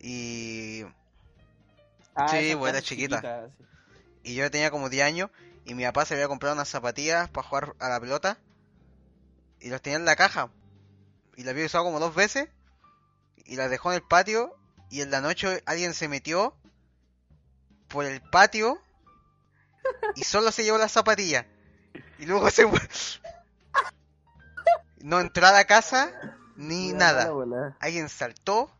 Y, 0.00 0.84
Ah, 2.14 2.28
Sí, 2.28 2.54
pues, 2.56 2.72
era 2.72 2.82
chiquita. 2.82 3.46
sí. 3.46 3.64
y 4.24 4.34
yo 4.34 4.50
tenía 4.50 4.70
como 4.70 4.88
10 4.90 5.04
años. 5.04 5.30
Y 5.64 5.74
mi 5.74 5.84
papá 5.84 6.04
se 6.04 6.14
había 6.14 6.28
comprado 6.28 6.54
unas 6.54 6.68
zapatillas 6.68 7.28
para 7.30 7.46
jugar 7.46 7.74
a 7.78 7.88
la 7.88 8.00
pelota. 8.00 8.38
Y 9.60 9.68
las 9.70 9.80
tenía 9.80 9.98
en 9.98 10.04
la 10.04 10.16
caja. 10.16 10.50
Y 11.36 11.42
las 11.44 11.52
había 11.52 11.66
usado 11.66 11.84
como 11.84 12.00
dos 12.00 12.14
veces. 12.14 12.48
Y 13.44 13.56
las 13.56 13.70
dejó 13.70 13.90
en 13.92 13.96
el 13.96 14.02
patio. 14.02 14.56
Y 14.90 15.00
en 15.02 15.10
la 15.10 15.20
noche 15.20 15.62
alguien 15.66 15.94
se 15.94 16.08
metió 16.08 16.54
por 17.88 18.04
el 18.04 18.20
patio. 18.20 18.80
Y 20.16 20.24
solo 20.24 20.50
se 20.52 20.64
llevó 20.64 20.78
las 20.78 20.92
zapatillas. 20.92 21.46
Y 22.20 22.26
luego 22.26 22.50
se. 22.50 22.66
No 24.98 25.18
entró 25.18 25.46
a 25.46 25.52
la 25.52 25.64
casa 25.64 26.12
ni 26.56 26.92
nada. 26.92 27.32
alguien 27.80 28.08
saltó. 28.08 28.70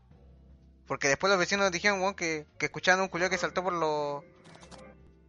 Porque 0.87 1.09
después 1.09 1.31
los 1.31 1.39
vecinos 1.39 1.65
nos 1.65 1.73
dijeron, 1.73 2.01
weón, 2.01 2.15
que, 2.15 2.47
que 2.59 2.67
escuchaban 2.67 3.01
a 3.01 3.05
un 3.05 3.09
culio 3.09 3.31
que 3.31 3.39
saltó 3.39 3.63
por 3.63 3.73
los 3.73 4.25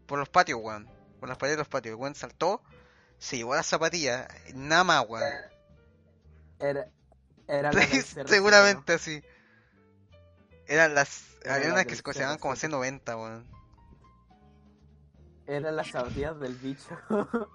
por 0.06 0.20
los 0.20 0.28
patios, 0.28 0.60
weón. 0.62 0.90
Por 1.20 1.30
las 1.30 1.38
paredes 1.38 1.56
de 1.56 1.62
los 1.62 1.70
patios. 1.70 1.94
El 1.94 2.02
weón 2.02 2.16
saltó, 2.16 2.62
se 3.18 3.38
llevó 3.38 3.56
las 3.56 3.68
zapatillas, 3.68 4.28
nada 4.54 4.84
más, 4.84 5.06
weón. 5.08 5.32
Era, 6.60 6.88
era 7.48 7.72
la 7.72 7.82
Seguramente 8.28 8.94
así. 8.94 9.24
Eran 10.68 10.96
las. 10.96 11.24
Del 11.44 11.86
que 11.88 11.96
se 11.96 12.04
consideraban 12.04 12.38
cerro, 12.38 12.42
como 12.42 12.56
sí. 12.56 12.68
C90, 12.68 13.16
weón. 13.16 13.61
Eran 15.52 15.76
las 15.76 15.92
zapatillas 15.92 16.40
del 16.40 16.56
bicho. 16.56 16.98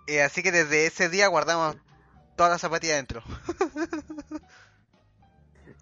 Y 0.07 0.19
así 0.27 0.43
que 0.43 0.53
desde 0.53 0.87
ese 0.87 1.09
día 1.09 1.29
guardamos 1.29 1.77
todas 2.37 2.53
las 2.53 2.61
zapatillas 2.61 2.97
dentro. 2.97 3.23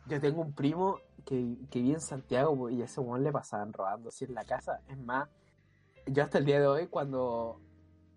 Yo 0.06 0.20
tengo 0.20 0.42
un 0.42 0.52
primo 0.52 1.00
que, 1.26 1.56
que 1.72 1.80
vive 1.80 1.94
en 1.94 2.00
Santiago 2.00 2.56
po, 2.56 2.70
y 2.70 2.82
a 2.82 2.84
ese 2.84 3.00
weón 3.00 3.24
le 3.24 3.32
pasaban 3.32 3.72
robando 3.72 4.10
así 4.10 4.26
en 4.26 4.34
la 4.34 4.44
casa. 4.44 4.80
Es 4.88 4.96
más, 4.96 5.28
yo 6.06 6.22
hasta 6.22 6.38
el 6.38 6.44
día 6.44 6.60
de 6.60 6.68
hoy, 6.68 6.86
cuando 6.86 7.60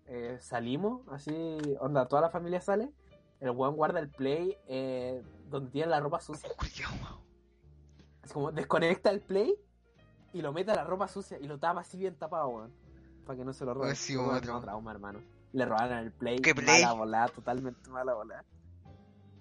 eh, 0.06 0.38
salimos, 0.40 1.00
así, 1.08 1.58
onda, 1.80 2.06
toda 2.06 2.22
la 2.22 2.30
familia 2.30 2.60
sale, 2.60 2.92
el 3.40 3.50
weón 3.50 3.74
guarda 3.74 3.98
el 3.98 4.10
play 4.10 4.56
eh, 4.68 5.22
donde 5.48 5.72
tiene 5.72 5.88
la 5.88 5.98
ropa 5.98 6.20
sucia. 6.20 6.50
Así 8.22 8.34
como 8.34 8.52
desconecta 8.52 9.10
el 9.10 9.22
play 9.22 9.54
y 10.34 10.42
lo 10.42 10.52
mete 10.52 10.70
a 10.70 10.76
la 10.76 10.84
ropa 10.84 11.08
sucia 11.08 11.38
y 11.40 11.48
lo 11.48 11.58
tapa 11.58 11.80
así 11.80 11.96
bien 11.96 12.14
tapado, 12.14 12.48
weón. 12.48 12.87
Para 13.28 13.36
que 13.40 13.44
no 13.44 13.52
se 13.52 13.66
lo 13.66 13.74
roben. 13.74 13.90
Pues 13.90 13.98
sí, 13.98 14.14
Ese 14.14 14.22
weón 14.22 14.36
otro. 14.36 14.54
no 14.54 14.60
trauma, 14.62 14.90
hermano. 14.90 15.20
Le 15.52 15.66
robaron 15.66 15.98
el 15.98 16.12
play. 16.12 16.38
¿Qué 16.38 16.54
Play? 16.54 16.80
Mala 16.82 16.94
volada, 16.94 17.28
totalmente 17.28 17.90
mala 17.90 18.14
volada. 18.14 18.42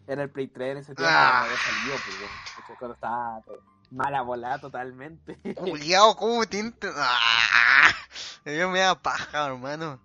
Era 0.06 0.24
el 0.24 0.30
Play 0.30 0.48
3 0.50 0.72
en 0.74 0.78
ese 0.80 0.94
tiempo 0.94 1.10
Ah. 1.10 1.46
cuando 1.46 1.46
había 1.46 1.58
salido, 1.58 1.96
pues, 2.06 2.20
weón. 2.20 2.78
Cuando 2.80 2.94
estaba 2.96 3.42
pues, 3.46 3.60
mala 3.92 4.22
volada 4.24 4.60
totalmente. 4.60 5.38
Culiao, 5.56 6.18
¿cómo 6.18 6.46
te 6.46 6.60
ent- 6.62 6.94
¡Ah! 6.98 7.92
Yo 8.46 8.70
me 8.70 8.80
da 8.80 9.02
paja, 9.02 9.46
hermano. 9.48 10.00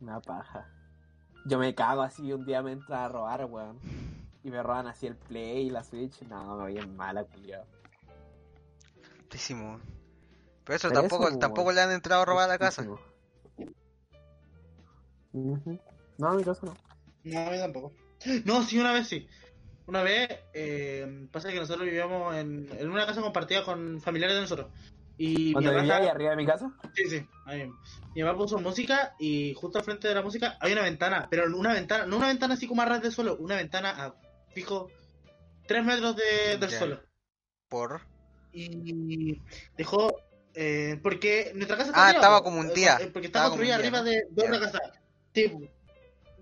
Una 0.00 0.18
paja. 0.20 0.66
Yo 1.44 1.58
me 1.58 1.74
cago 1.74 2.00
así, 2.02 2.32
un 2.32 2.46
día 2.46 2.62
me 2.62 2.72
entra 2.72 3.04
a 3.04 3.08
robar, 3.08 3.44
weón. 3.44 3.78
Y 4.42 4.50
me 4.50 4.62
roban 4.62 4.86
así 4.86 5.06
el 5.06 5.16
Play 5.16 5.66
y 5.66 5.70
la 5.70 5.84
Switch. 5.84 6.22
No, 6.22 6.56
me 6.56 6.62
voy 6.62 6.78
en 6.78 6.96
mala, 6.96 7.24
culiao. 7.24 7.64
Pésimo. 9.28 9.78
Pero 10.70 10.76
eso 10.76 10.88
Pero 10.88 11.00
tampoco, 11.00 11.28
eso, 11.28 11.38
tampoco 11.38 11.72
le 11.72 11.80
han 11.80 11.90
entrado 11.90 12.22
a 12.22 12.24
robar 12.26 12.44
a 12.44 12.52
la 12.52 12.58
casa. 12.58 12.84
No, 15.32 16.28
a 16.28 16.34
mi 16.34 16.44
casa 16.44 16.64
no. 16.64 16.76
No, 17.24 17.40
a 17.40 17.50
mí 17.50 17.58
tampoco. 17.58 17.92
No, 18.44 18.62
sí, 18.62 18.78
una 18.78 18.92
vez 18.92 19.08
sí. 19.08 19.26
Una 19.86 20.04
vez, 20.04 20.28
eh, 20.54 21.26
pasa 21.32 21.48
que 21.50 21.58
nosotros 21.58 21.84
vivíamos 21.86 22.36
en, 22.36 22.68
en 22.78 22.88
una 22.88 23.04
casa 23.04 23.20
compartida 23.20 23.64
con 23.64 24.00
familiares 24.00 24.36
de 24.36 24.42
nosotros. 24.42 24.68
Y 25.18 25.52
papá 25.52 25.70
vivía 25.70 25.96
ahí 25.96 26.06
arriba 26.06 26.30
de 26.30 26.36
mi 26.36 26.46
casa, 26.46 26.70
Sí, 26.94 27.04
sí, 27.10 27.26
ahí 27.46 27.64
mismo. 27.64 27.80
Mi 28.14 28.22
papá 28.22 28.36
puso 28.38 28.58
música 28.60 29.14
y 29.18 29.52
justo 29.54 29.78
al 29.78 29.84
frente 29.84 30.06
de 30.06 30.14
la 30.14 30.22
música 30.22 30.56
hay 30.60 30.72
una 30.72 30.82
ventana, 30.82 31.26
pero 31.28 31.44
una 31.56 31.72
ventana, 31.74 32.06
no 32.06 32.16
una 32.16 32.28
ventana 32.28 32.54
así 32.54 32.68
como 32.68 32.82
a 32.82 32.84
ras 32.84 33.02
del 33.02 33.10
suelo, 33.12 33.36
una 33.38 33.56
ventana 33.56 33.90
a 33.90 34.14
fijo 34.54 34.88
3 35.66 35.84
metros 35.84 36.14
de- 36.14 36.56
del 36.58 36.70
Ya. 36.70 36.78
suelo. 36.78 37.00
Por. 37.68 38.02
Y 38.52 39.40
dejó, 39.76 40.10
eh, 40.54 40.98
porque 41.02 41.52
nuestra 41.54 41.76
casa 41.76 41.92
Ah, 41.94 42.06
arriba, 42.08 42.20
estaba 42.20 42.42
como 42.42 42.60
un 42.60 42.70
eh, 42.70 42.74
día. 42.74 42.98
eh, 43.00 43.08
Porque 43.12 43.26
está 43.28 43.44
construida 43.44 43.76
arriba 43.76 44.02
de, 44.02 44.26
de 44.30 44.42
otra 44.42 44.60
casa. 44.60 44.78
Sí, 45.34 45.48
po. 45.48 45.60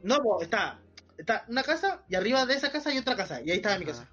no, 0.02 0.18
po, 0.22 0.42
está, 0.42 0.80
está 1.16 1.44
una 1.48 1.62
casa 1.62 2.02
y 2.08 2.14
arriba 2.14 2.46
de 2.46 2.54
esa 2.54 2.70
casa 2.72 2.90
hay 2.90 2.98
otra 2.98 3.16
casa, 3.16 3.40
y 3.42 3.50
ahí 3.50 3.56
estaba 3.58 3.78
mi 3.78 3.84
casa. 3.84 4.08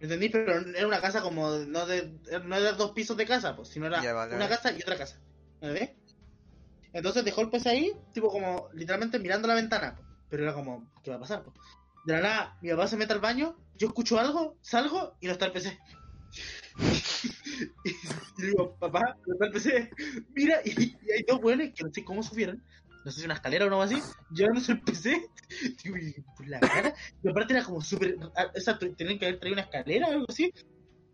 ¿Entendí? 0.00 0.28
Pero 0.28 0.58
era 0.76 0.86
una 0.86 1.00
casa 1.00 1.22
como, 1.22 1.50
no 1.50 1.86
de, 1.86 2.10
no 2.44 2.56
era 2.56 2.72
dos 2.72 2.90
pisos 2.92 3.16
de 3.16 3.24
casa, 3.26 3.56
pues, 3.56 3.68
sino 3.68 3.86
era 3.86 4.02
Ya, 4.02 4.12
vale, 4.12 4.34
una 4.34 4.44
vale. 4.44 4.56
casa 4.56 4.72
y 4.72 4.82
otra 4.82 4.98
casa. 4.98 5.18
¿Me? 5.62 5.96
Entonces 6.92 7.24
dejó 7.24 7.40
el 7.40 7.50
PC 7.50 7.70
ahí, 7.70 7.92
tipo 8.12 8.28
como 8.30 8.68
literalmente 8.74 9.18
mirando 9.18 9.48
la 9.48 9.54
ventana. 9.54 9.96
po. 9.96 10.02
Pero 10.28 10.42
era 10.42 10.52
como, 10.52 10.90
¿qué 11.02 11.10
va 11.10 11.16
a 11.16 11.20
pasar? 11.20 11.42
po? 11.42 11.54
De 12.04 12.12
la 12.14 12.20
nada, 12.20 12.58
mi 12.60 12.70
papá 12.70 12.86
se 12.86 12.96
mete 12.98 13.14
al 13.14 13.20
baño, 13.20 13.56
yo 13.76 13.86
escucho 13.88 14.18
algo, 14.18 14.56
salgo 14.60 15.16
y 15.20 15.26
no 15.26 15.32
está 15.32 15.46
el 15.46 15.52
PC. 15.52 15.78
y, 17.84 18.42
le 18.42 18.46
digo, 18.48 18.74
papá, 18.76 19.16
no 19.26 19.34
está 19.34 19.46
el 19.46 19.52
PC. 19.52 19.90
Mira, 20.34 20.60
y, 20.64 20.70
y 20.70 21.10
hay 21.12 21.24
dos 21.28 21.40
buenos 21.40 21.68
que 21.74 21.84
no 21.84 21.90
sé 21.92 22.04
cómo 22.04 22.22
subieron. 22.22 22.62
No 23.04 23.10
sé 23.10 23.20
si 23.20 23.24
una 23.26 23.34
escalera 23.34 23.66
o 23.66 23.68
algo 23.68 23.82
así, 23.82 24.00
llevándose 24.30 24.72
el 24.72 24.80
PC. 24.80 25.28
Digo, 25.84 25.96
y 25.98 26.14
por 26.36 26.48
la 26.48 26.58
cara. 26.60 26.94
Y 27.22 27.28
aparte 27.28 27.52
era 27.52 27.64
como 27.64 27.82
súper. 27.82 28.16
ah, 28.34 28.46
O 28.56 28.60
sea, 28.60 28.78
tu- 28.78 28.94
tenían 28.94 29.18
que 29.18 29.26
haber 29.26 29.38
traído 29.38 29.54
una 29.54 29.62
escalera 29.62 30.08
o 30.08 30.12
algo 30.12 30.26
así. 30.28 30.52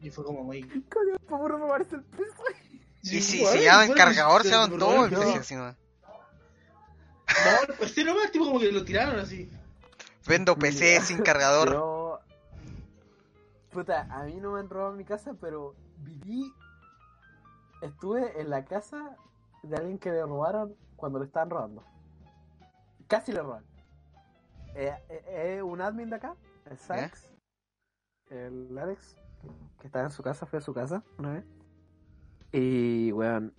Y 0.00 0.10
fue 0.10 0.24
como 0.24 0.44
muy. 0.44 0.62
coño, 0.62 1.18
por 1.28 1.50
robarse 1.50 1.96
el 1.96 2.04
peso. 2.04 2.42
Y 3.02 3.20
si 3.20 3.38
igual, 3.38 3.52
se 3.58 3.64
llaman 3.64 3.84
igual, 3.86 3.98
cargador, 3.98 4.42
se 4.42 4.50
pero 4.50 4.78
todo 4.78 5.04
el 5.04 5.10
PC 5.10 5.24
no. 5.24 5.36
encima. 5.36 5.76
No, 7.28 7.72
el 7.72 7.78
PC 7.78 8.04
nomás, 8.04 8.30
tipo 8.30 8.44
como 8.44 8.60
que 8.60 8.70
lo 8.70 8.84
tiraron 8.84 9.18
así. 9.18 9.50
Vendo 10.26 10.56
PC 10.56 11.00
sin 11.00 11.18
cargador. 11.18 11.72
Yo. 11.72 12.20
Puta, 13.72 14.02
a 14.10 14.24
mí 14.24 14.34
no 14.34 14.52
me 14.52 14.60
han 14.60 14.68
robado 14.68 14.92
mi 14.92 15.04
casa, 15.04 15.34
pero 15.40 15.74
viví. 16.00 16.52
Estuve 17.82 18.40
en 18.40 18.50
la 18.50 18.64
casa 18.64 19.16
de 19.62 19.76
alguien 19.76 19.98
que 19.98 20.10
le 20.10 20.22
robaron 20.22 20.76
cuando 20.96 21.18
le 21.18 21.26
estaban 21.26 21.50
robando. 21.50 21.82
Casi 23.06 23.32
le 23.32 23.42
roban. 23.42 23.64
Eh, 24.74 24.94
eh, 25.08 25.24
eh, 25.56 25.62
un 25.62 25.80
admin 25.80 26.10
de 26.10 26.16
acá, 26.16 26.36
el 26.66 26.78
Sax, 26.78 27.30
el 28.28 28.78
Alex, 28.78 29.16
que 29.80 29.86
estaba 29.86 30.04
en 30.04 30.12
su 30.12 30.22
casa, 30.22 30.46
fue 30.46 30.60
a 30.60 30.62
su 30.62 30.72
casa 30.72 31.02
una 31.18 31.32
vez. 31.32 31.44
Y, 32.52 33.12
weón, 33.12 33.54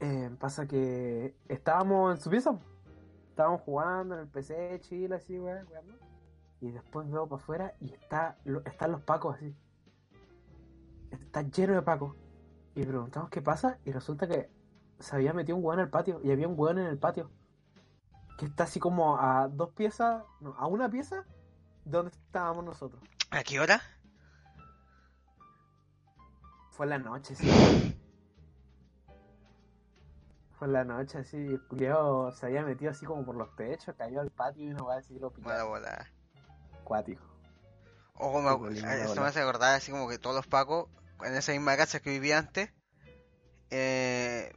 eh, 0.00 0.30
pasa 0.38 0.66
que 0.66 1.34
estábamos 1.48 2.16
en 2.16 2.20
su 2.20 2.30
piso. 2.30 2.60
Estábamos 3.30 3.62
jugando 3.62 4.14
en 4.14 4.22
el 4.22 4.28
PC, 4.28 4.80
chile, 4.80 5.16
así, 5.16 5.38
weón, 5.38 5.66
jugando. 5.66 5.94
Y 6.60 6.70
después 6.70 7.08
veo 7.10 7.28
para 7.28 7.42
afuera 7.42 7.74
y 7.80 7.92
está, 7.92 8.36
están 8.64 8.92
los 8.92 9.02
pacos 9.02 9.36
así. 9.36 9.54
Está 11.10 11.42
lleno 11.42 11.74
de 11.74 11.82
pacos. 11.82 12.16
Y 12.74 12.84
preguntamos 12.84 13.30
qué 13.30 13.42
pasa 13.42 13.78
y 13.84 13.92
resulta 13.92 14.28
que 14.28 14.50
se 14.98 15.16
había 15.16 15.32
metido 15.32 15.56
un 15.56 15.64
weón 15.64 15.80
al 15.80 15.90
patio 15.90 16.20
y 16.22 16.30
había 16.30 16.48
un 16.48 16.58
weón 16.58 16.78
en 16.78 16.86
el 16.86 16.98
patio. 16.98 17.30
Que 18.38 18.46
está 18.46 18.64
así 18.64 18.78
como 18.78 19.18
a 19.18 19.48
dos 19.48 19.70
piezas, 19.70 20.22
no, 20.40 20.54
a 20.56 20.66
una 20.66 20.88
pieza 20.88 21.24
de 21.84 21.90
donde 21.90 22.12
estábamos 22.12 22.64
nosotros. 22.64 23.02
¿A 23.30 23.42
qué 23.42 23.58
hora? 23.58 23.80
Fue 26.70 26.86
en 26.86 26.90
la 26.90 26.98
noche, 26.98 27.34
sí. 27.34 27.48
Fue 30.52 30.68
en 30.68 30.72
la 30.72 30.84
noche, 30.84 31.18
así. 31.18 31.36
El 31.36 31.66
culiao 31.66 32.30
se 32.30 32.46
había 32.46 32.62
metido 32.62 32.90
así 32.92 33.04
como 33.04 33.24
por 33.24 33.34
los 33.34 33.54
techos, 33.56 33.94
cayó 33.96 34.20
al 34.20 34.30
patio 34.30 34.64
y 34.64 34.70
una 34.70 34.84
weá 34.84 34.98
así 34.98 35.18
lo 35.18 35.32
pilló. 35.32 35.68
bola. 35.68 36.06
Acuático. 36.80 37.27
Ojo, 38.18 38.40
me, 38.42 38.50
eso 39.04 39.20
me 39.20 39.26
hace 39.28 39.40
acordar 39.40 39.74
así 39.74 39.90
como 39.90 40.08
que 40.08 40.18
todos 40.18 40.34
los 40.34 40.46
pacos, 40.46 40.88
en 41.22 41.34
esa 41.34 41.52
misma 41.52 41.76
casa 41.76 42.00
que 42.00 42.10
vivía 42.10 42.38
antes, 42.38 42.70
eh, 43.70 44.52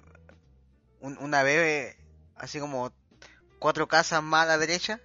un- 1.00 1.18
una 1.20 1.44
vez, 1.44 1.58
eh, 1.58 1.98
así 2.36 2.60
como 2.60 2.92
cuatro 3.60 3.88
casas 3.88 4.24
más 4.24 4.44
a 4.44 4.48
la 4.48 4.58
derecha, 4.58 5.00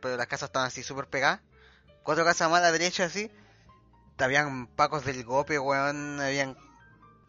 pero 0.00 0.16
las 0.16 0.26
casas 0.26 0.48
estaban 0.48 0.68
así 0.68 0.82
súper 0.82 1.06
pegadas, 1.08 1.40
cuatro 2.02 2.24
casas 2.24 2.50
más 2.50 2.60
a 2.60 2.64
la 2.64 2.72
derecha 2.72 3.04
así, 3.04 3.30
habían 4.18 4.66
pacos 4.68 5.04
del 5.04 5.24
golpe, 5.24 5.58
weón, 5.58 6.20
habían 6.20 6.56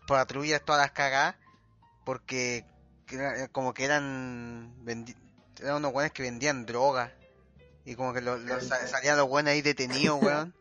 patrullas 0.08 0.64
todas 0.64 0.82
las 0.82 0.92
cagadas, 0.92 1.36
porque 2.06 2.66
como 3.52 3.74
que 3.74 3.86
eran, 3.86 4.74
eran 5.60 5.76
unos 5.76 5.94
weones 5.94 6.12
que 6.12 6.24
vendían 6.24 6.66
droga. 6.66 7.14
Y 7.86 7.96
como 7.96 8.14
que 8.14 8.20
lo- 8.22 8.38
lo- 8.38 8.60
sa- 8.62 8.86
salían 8.86 9.16
los 9.18 9.30
buenos 9.30 9.52
ahí 9.52 9.62
detenidos, 9.62 10.22
weón. 10.22 10.54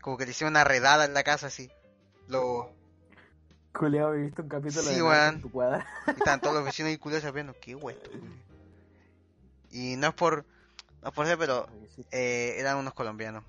Como 0.00 0.16
que 0.16 0.24
le 0.24 0.30
hicieron 0.30 0.52
una 0.52 0.64
redada 0.64 1.04
en 1.04 1.14
la 1.14 1.22
casa 1.24 1.48
así. 1.48 1.70
Lo, 2.28 2.70
Culeado, 3.72 4.12
viste 4.12 4.42
un 4.42 4.48
capítulo 4.48 4.82
Sí, 4.82 4.94
de 4.96 5.02
weón. 5.02 5.34
En 5.36 5.40
tu 5.42 5.50
cuadra. 5.50 5.86
y 6.06 6.10
estaban 6.10 6.40
todos 6.40 6.54
los 6.56 6.64
vecinos 6.66 6.90
ahí 6.90 6.98
curiosos 6.98 7.32
viendo, 7.32 7.54
qué 7.60 7.74
weón. 7.74 7.98
Y 9.70 9.96
no 9.96 10.08
es 10.08 10.14
por, 10.14 10.44
no 11.02 11.08
es 11.08 11.14
por 11.14 11.26
ser, 11.26 11.36
pero 11.38 11.68
eh, 12.10 12.54
eran 12.58 12.76
unos 12.78 12.94
colombianos. 12.94 13.44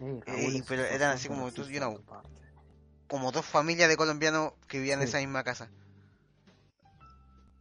Eh, 0.00 0.20
esos 0.26 0.62
pero 0.68 0.84
eran 0.84 1.10
así 1.12 1.28
como 1.28 1.50
tú, 1.52 1.64
you 1.64 1.78
know. 1.78 2.00
Como 3.08 3.32
dos 3.32 3.44
familias 3.44 3.88
de 3.88 3.96
colombianos 3.96 4.52
que 4.68 4.78
vivían 4.78 5.00
en 5.00 5.06
Sí. 5.06 5.10
esa 5.10 5.18
misma 5.18 5.42
casa. 5.42 5.68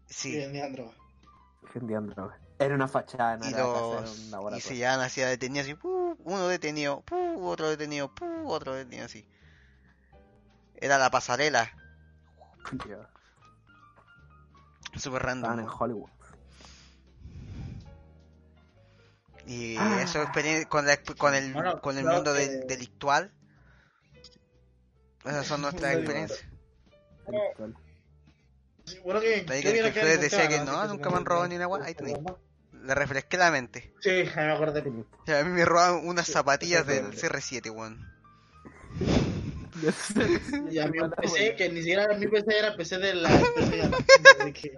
Y 0.10 0.14
Sí, 0.14 0.38
vendían 0.38 0.74
droga. 0.74 0.92
Vendían 1.74 2.08
droga. 2.08 2.38
Era 2.60 2.74
una 2.76 2.88
fachada, 2.88 3.38
no 3.38 3.46
y 3.46 3.50
era 3.54 3.60
los 3.64 4.58
y 4.58 4.62
se 4.62 4.76
llevaban 4.76 5.02
así 5.02 5.22
a 5.22 5.28
detenidos 5.28 5.68
uno 5.84 6.48
detenido, 6.48 7.02
¡pu! 7.02 7.46
otro 7.48 7.70
detenido, 7.70 8.14
¡pu! 8.14 8.26
otro 8.50 8.74
detenido 8.74 9.06
así. 9.06 9.28
Era 10.76 10.98
la 10.98 11.10
pasarela, 11.12 11.72
Culeado. 12.68 13.08
super 14.96 15.22
Estaban 15.22 15.42
random. 15.44 15.60
en 15.60 15.68
Hollywood. 15.70 16.10
Y 19.46 19.78
Ah. 19.78 20.02
eso 20.02 20.22
experien- 20.24 20.68
con, 20.68 20.86
la, 20.86 20.98
con 21.02 21.34
el, 21.34 21.54
Bueno, 21.54 21.80
con 21.82 21.98
el 21.98 22.04
creo 22.04 22.16
mundo 22.16 22.34
que- 22.34 22.40
del 22.50 22.68
delictual. 22.68 23.32
Esas 25.26 25.46
son 25.48 25.62
nuestras 25.62 25.96
experiencias. 25.96 26.44
Bueno, 29.04 29.20
que, 29.20 29.46
Ahí 29.50 29.62
¿qué 29.62 29.74
que, 29.74 29.82
que 29.82 29.88
ustedes 29.88 30.22
decían 30.22 30.48
que 30.50 30.60
no, 30.62 30.86
nunca 30.88 31.10
me 31.10 31.18
han 31.18 31.26
robado 31.26 31.48
ni 31.48 31.56
una 31.56 31.66
guay. 31.66 31.82
Ahí 31.86 31.94
tenéis. 31.96 32.18
Le 32.88 32.96
refresqué 32.96 33.36
la 33.38 33.52
mente. 33.52 33.94
Sí, 34.00 34.24
me 34.34 34.52
acordé. 34.54 34.82
Sí, 34.82 34.90
listo. 34.90 35.18
O 35.22 35.26
sea, 35.26 35.42
a 35.42 35.44
mí 35.44 35.50
me 35.52 35.66
robaban 35.66 36.08
unas 36.08 36.26
Sí, 36.26 36.32
zapatillas 36.32 36.88
del 36.88 37.08
exactamente. 37.08 37.68
CR7, 37.68 37.76
weón. 37.76 38.08
Y 40.72 40.80
a 40.80 40.88
mí 40.88 40.98
un 41.00 41.12
PC 41.12 41.44
bola. 41.44 41.56
que 41.56 41.70
ni 41.70 41.80
siquiera 41.82 42.04
era 42.06 42.18
mi 42.18 42.28
PC, 42.28 42.58
era 42.58 42.76
PC 42.76 42.98
de 42.98 43.14
la 43.14 43.30
que, 44.54 44.74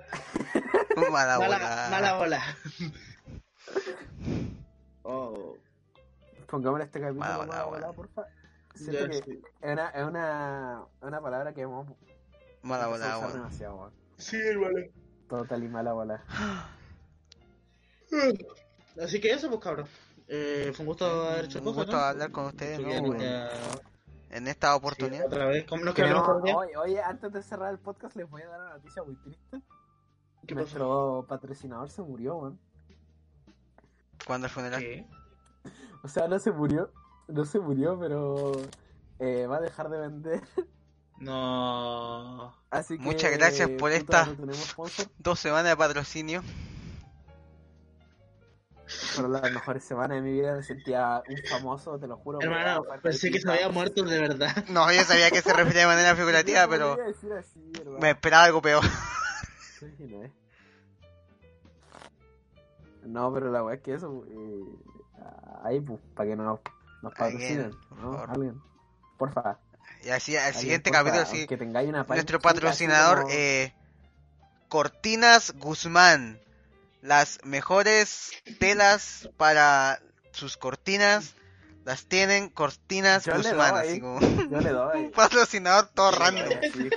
Mala 1.09 1.37
bola. 1.37 1.87
mala 1.89 2.13
bola. 2.15 2.43
Oh. 5.03 5.55
Pongámosle 6.47 6.85
este 6.85 6.99
capítulo 6.99 7.23
Mala 7.25 7.37
bola, 7.65 7.83
weón. 7.85 7.95
porfa. 7.95 8.23
Siento 8.75 9.07
que 9.07 9.17
es 9.17 9.71
una, 9.71 9.89
es 9.89 10.03
una, 10.03 10.83
es 11.01 11.07
una 11.07 11.21
palabra 11.21 11.53
que 11.53 11.61
hemos 11.61 11.87
Mala 12.63 12.87
bola, 12.87 13.19
weón. 13.19 13.91
Sí, 14.17 14.37
vale. 14.55 14.91
Total 15.29 15.63
y 15.63 15.67
mala 15.67 15.93
bola. 15.93 16.23
Así 19.01 19.19
que 19.21 19.31
eso, 19.31 19.49
pues 19.49 19.61
cabrón. 19.61 19.87
Eh, 20.27 20.71
fue 20.75 20.83
un 20.83 20.87
gusto 20.87 21.05
haber 21.05 21.45
hecho 21.45 21.59
Un 21.59 21.65
cosas, 21.65 21.77
gusto 21.85 21.97
¿no? 21.97 22.03
hablar 22.03 22.31
con 22.31 22.45
ustedes, 22.45 22.77
Sí, 22.77 22.83
En 24.31 24.47
esta 24.47 24.71
sí, 24.71 24.77
oportunidad. 24.77 25.25
otra 25.25 25.45
vez. 25.47 25.65
¿Cómo 25.67 25.83
nos 25.85 25.95
quedamos 25.95 26.27
oye, 26.55 26.77
oye, 26.77 27.01
antes 27.01 27.31
de 27.33 27.41
cerrar 27.41 27.71
el 27.71 27.79
podcast 27.79 28.15
les 28.15 28.29
voy 28.29 28.43
a 28.43 28.47
dar 28.47 28.61
una 28.61 28.69
noticia 28.75 29.01
muy 29.03 29.15
triste. 29.15 29.61
¿Qué 30.45 30.53
pasó? 30.55 30.55
Nuestro 30.55 31.25
patrocinador 31.27 31.89
se 31.89 32.01
murió, 32.03 32.35
weón. 32.35 32.59
¿Cuándo 34.25 34.47
el 34.47 34.53
funeral? 34.53 34.79
¿Qué? 34.81 35.07
O 36.03 36.07
sea, 36.07 36.27
no 36.27 36.37
se 36.39 36.51
murió, 36.51 36.91
no 37.27 37.43
se 37.45 37.59
murió, 37.59 37.99
pero 37.99 38.51
eh, 39.19 39.47
va 39.47 39.57
a 39.57 39.61
dejar 39.61 39.89
de 39.89 39.99
vender 39.99 40.41
No. 41.17 42.55
Así 42.69 42.97
que, 42.97 43.03
Muchas 43.03 43.31
gracias 43.31 43.67
por 43.69 43.91
puta, 43.91 43.95
esta- 43.95 44.25
no 44.27 44.33
tenemos 44.35 44.57
sponsor, 44.59 45.07
Dos 45.17 45.39
semanas 45.39 45.65
de 45.71 45.77
patrocinio. 45.77 46.43
Fueron 49.13 49.33
las 49.33 49.51
mejores 49.51 49.83
semanas 49.83 50.17
de 50.17 50.21
mi 50.21 50.31
vida. 50.33 50.55
Me 50.55 50.63
sentía 50.63 51.23
un 51.27 51.37
famoso, 51.49 51.97
te 51.99 52.07
lo 52.07 52.17
juro. 52.17 52.39
Hermano, 52.41 52.83
pensé 53.01 53.31
que 53.31 53.39
se 53.39 53.49
había 53.51 53.69
muerto 53.69 54.03
de 54.03 54.19
verdad. 54.19 54.65
No, 54.69 54.91
yo 54.91 55.03
sabía 55.03 55.29
que 55.31 55.41
se 55.41 55.53
refería 55.53 55.81
de 55.81 55.87
manera 55.87 56.15
figurativa, 56.15 56.63
No 56.63 56.69
pero 56.69 56.97
así, 57.09 57.59
me 57.99 58.09
esperaba 58.11 58.43
algo 58.45 58.61
peor. 58.61 58.83
Sí, 59.79 59.85
no. 59.99 60.29
No, 63.03 63.33
pero 63.33 63.51
la 63.51 63.63
weá 63.63 63.75
es 63.75 63.81
que 63.81 63.93
eso, 63.93 64.23
eh, 64.29 64.63
ahí, 65.63 65.79
pues, 65.79 65.99
para 66.15 66.29
que 66.29 66.35
nos, 66.35 66.59
nos 67.01 67.13
patrocinen, 67.13 67.65
Alguien, 67.71 67.79
por 67.89 67.97
¿no? 67.97 68.11
favor. 68.13 68.29
Alguien, 68.31 68.61
porfa. 69.17 69.57
Y 70.03 70.09
así, 70.09 70.37
al 70.37 70.53
siguiente 70.53 70.89
porfa, 70.91 71.03
capítulo, 71.05 71.25
sí. 71.25 71.47
Que 71.47 71.57
tengáis 71.57 71.89
una 71.89 72.03
página 72.03 72.15
Nuestro 72.15 72.39
patrocinador, 72.39 73.21
como- 73.21 73.29
eh, 73.33 73.73
Cortinas 74.67 75.53
Guzmán. 75.57 76.39
Las 77.01 77.39
mejores 77.43 78.31
telas 78.59 79.29
para 79.37 80.01
sus 80.31 80.57
cortinas 80.57 81.33
las 81.85 82.05
tienen 82.05 82.49
Cortinas 82.49 83.23
Yo 83.25 83.33
le 83.35 83.49
Guzmán. 83.49 83.73
doy. 83.75 83.87
Así 83.87 83.99
como 84.01 84.19
Yo 84.19 84.59
le 84.59 84.69
doy. 84.69 84.97
un 85.05 85.11
patrocinador 85.11 85.87
todo 85.93 86.11
random. 86.11 86.49
Sí, 86.73 86.89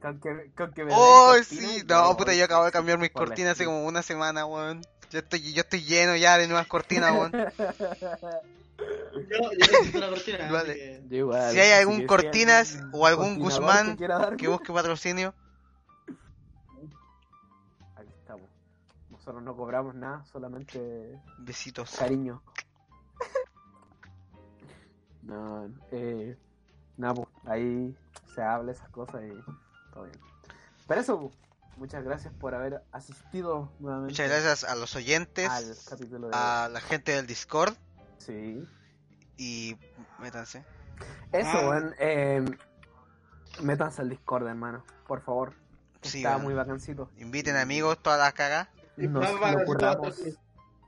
Con 0.00 0.20
que, 0.20 0.50
con 0.56 0.72
que 0.74 0.84
me 0.84 0.92
Oh, 0.94 1.34
sí, 1.46 1.82
no, 1.88 2.10
yo 2.10 2.16
puta, 2.16 2.34
yo 2.34 2.44
acabo 2.44 2.64
de 2.64 2.72
cambiar 2.72 2.98
mis 2.98 3.10
cortinas 3.10 3.52
hace 3.52 3.64
como 3.64 3.84
una 3.86 4.02
semana, 4.02 4.44
weón. 4.46 4.82
Yo 5.10 5.18
estoy, 5.20 5.52
yo 5.52 5.60
estoy 5.62 5.82
lleno 5.84 6.16
ya 6.16 6.38
de 6.38 6.46
nuevas 6.48 6.66
cortinas, 6.66 7.12
weón. 7.12 7.32
Yo, 9.14 9.38
yo 9.52 9.98
una 9.98 10.08
cortina. 10.08 10.38
así 10.44 10.52
Vale. 10.52 10.74
que- 10.74 11.02
Yo 11.08 11.16
igual, 11.18 11.52
Si 11.52 11.60
hay 11.60 11.72
algún 11.72 11.98
si 11.98 12.06
Cortinas 12.06 12.78
o 12.92 13.06
algún 13.06 13.38
Guzmán 13.38 13.96
Que 14.36 14.48
busque 14.48 14.72
patrocinio. 14.72 15.34
Nosotros 19.32 19.44
no 19.44 19.56
cobramos 19.56 19.94
nada, 19.94 20.22
solamente 20.26 21.18
Besitos. 21.38 21.96
cariño. 21.98 22.42
No, 25.22 25.70
eh, 25.90 26.36
nada, 26.98 27.14
pues, 27.14 27.28
ahí 27.46 27.96
se 28.34 28.42
habla 28.42 28.72
esas 28.72 28.90
cosas 28.90 29.22
y 29.24 29.30
todo 29.94 30.04
bien. 30.04 30.18
Pero 30.86 31.00
eso, 31.00 31.18
pues, 31.20 31.34
muchas 31.78 32.04
gracias 32.04 32.34
por 32.34 32.54
haber 32.54 32.82
asistido 32.92 33.72
nuevamente 33.78 34.12
Muchas 34.12 34.28
gracias 34.28 34.64
a 34.64 34.74
los 34.74 34.94
oyentes, 34.96 35.48
al 35.48 35.74
capítulo 35.88 36.28
de 36.28 36.36
a 36.36 36.68
la 36.70 36.80
gente 36.82 37.12
del 37.12 37.26
Discord 37.26 37.74
Sí. 38.18 38.68
y 39.38 39.76
métanse. 40.18 40.62
Eso, 41.32 41.48
Ah. 41.54 41.68
weón, 41.70 41.94
eh, 42.00 42.44
métanse 43.62 44.02
al 44.02 44.10
Discord, 44.10 44.46
hermano, 44.46 44.84
por 45.06 45.22
favor. 45.22 45.54
Sí, 46.02 46.18
Está 46.18 46.36
muy 46.36 46.52
bacancito. 46.52 47.08
Inviten 47.16 47.56
amigos, 47.56 47.96
todas 48.02 48.18
las 48.18 48.34
cagas. 48.34 48.68
Nos 48.96 49.40
lo 49.40 49.64
curramos, 49.64 50.22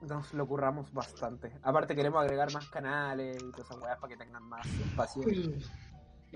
nos 0.02 0.35
lo 0.35 0.47
curramos 0.47 0.93
bastante. 0.93 1.52
Aparte 1.62 1.94
queremos 1.97 2.22
agregar 2.22 2.52
más 2.52 2.68
canales 2.68 3.36
y 3.36 3.51
todas 3.51 3.66
esas 3.70 3.78
weas 3.82 3.98
para 3.98 4.10
que 4.12 4.16
tengan 4.16 4.43
más 4.44 4.66
espacio. 4.66 5.22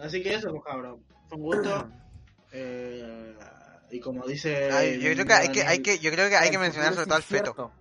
Así 0.03 0.23
que 0.23 0.35
eso, 0.35 0.51
pues 0.51 0.63
cabrón. 0.65 1.03
Fue 1.29 1.37
un 1.39 1.43
gusto. 1.45 1.89
Eh, 2.51 3.37
y 3.91 4.01
como 4.01 4.27
dice. 4.27 4.71
Ay, 4.73 4.99
yo 5.01 5.13
creo 5.13 5.27
que 5.27 5.33
hay 5.35 5.49
que, 5.53 5.63
hay 5.65 5.83
que, 5.83 5.99
yo 5.99 6.11
creo 6.11 6.31
que 6.31 6.37
hay 6.37 6.51
que 6.51 6.57
mencionar 6.59 6.95
sobre 6.95 7.05
todo 7.05 7.17
al 7.17 7.23
feto. 7.23 7.73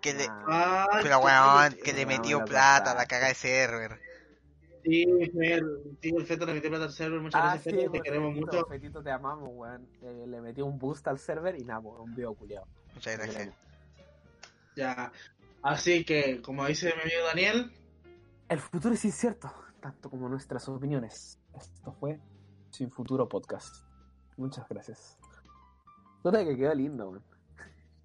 Que 0.00 0.14
le, 0.14 0.26
Ah, 0.30 0.86
pero 1.02 1.18
weón, 1.18 1.74
que 1.82 1.92
le 1.92 2.02
No, 2.02 2.08
metió 2.10 2.38
la 2.38 2.44
plata 2.44 2.92
a 2.92 2.94
la 2.94 3.06
caga 3.06 3.26
de 3.26 3.34
server. 3.34 4.00
Sí, 4.84 5.04
Fer, 5.36 5.64
sí, 6.00 6.14
el 6.16 6.26
feto 6.26 6.46
le 6.46 6.54
metió 6.54 6.70
plata 6.70 6.84
al 6.84 6.92
server. 6.92 7.20
Muchas 7.20 7.40
Ah, 7.42 7.48
gracias, 7.54 7.64
sí, 7.64 7.70
feto. 7.80 7.82
Te 7.82 7.98
pues, 7.98 8.02
queremos 8.02 8.34
Fetito, 8.34 8.56
mucho. 8.56 8.66
Fetito, 8.68 9.02
te 9.02 9.10
amamos, 9.10 9.48
weón. 9.52 9.88
Eh, 10.00 10.26
le 10.28 10.40
metió 10.40 10.64
un 10.64 10.78
boost 10.78 11.08
al 11.08 11.18
server 11.18 11.56
y 11.60 11.64
nada, 11.64 11.80
un 11.80 12.14
video 12.14 12.34
culiado. 12.34 12.68
Muchas 12.94 13.18
gracias. 13.18 13.54
Ya. 14.76 15.12
Así 15.62 16.04
que, 16.04 16.40
como 16.40 16.66
dice 16.66 16.94
mi 16.94 17.02
amigo 17.02 17.24
Daniel, 17.26 17.72
El 18.48 18.58
futuro 18.60 18.94
es 18.94 19.04
incierto, 19.04 19.52
tanto 19.80 20.08
como 20.08 20.28
nuestras 20.28 20.68
opiniones. 20.68 21.38
Esto 21.54 21.92
fue 21.92 22.20
Sin 22.70 22.90
Futuro 22.90 23.28
Podcast. 23.28 23.84
Muchas 24.36 24.68
gracias. 24.68 25.18
Puta 26.22 26.44
que 26.44 26.56
quedó 26.56 26.74
lindo, 26.74 27.10
weón. 27.10 27.27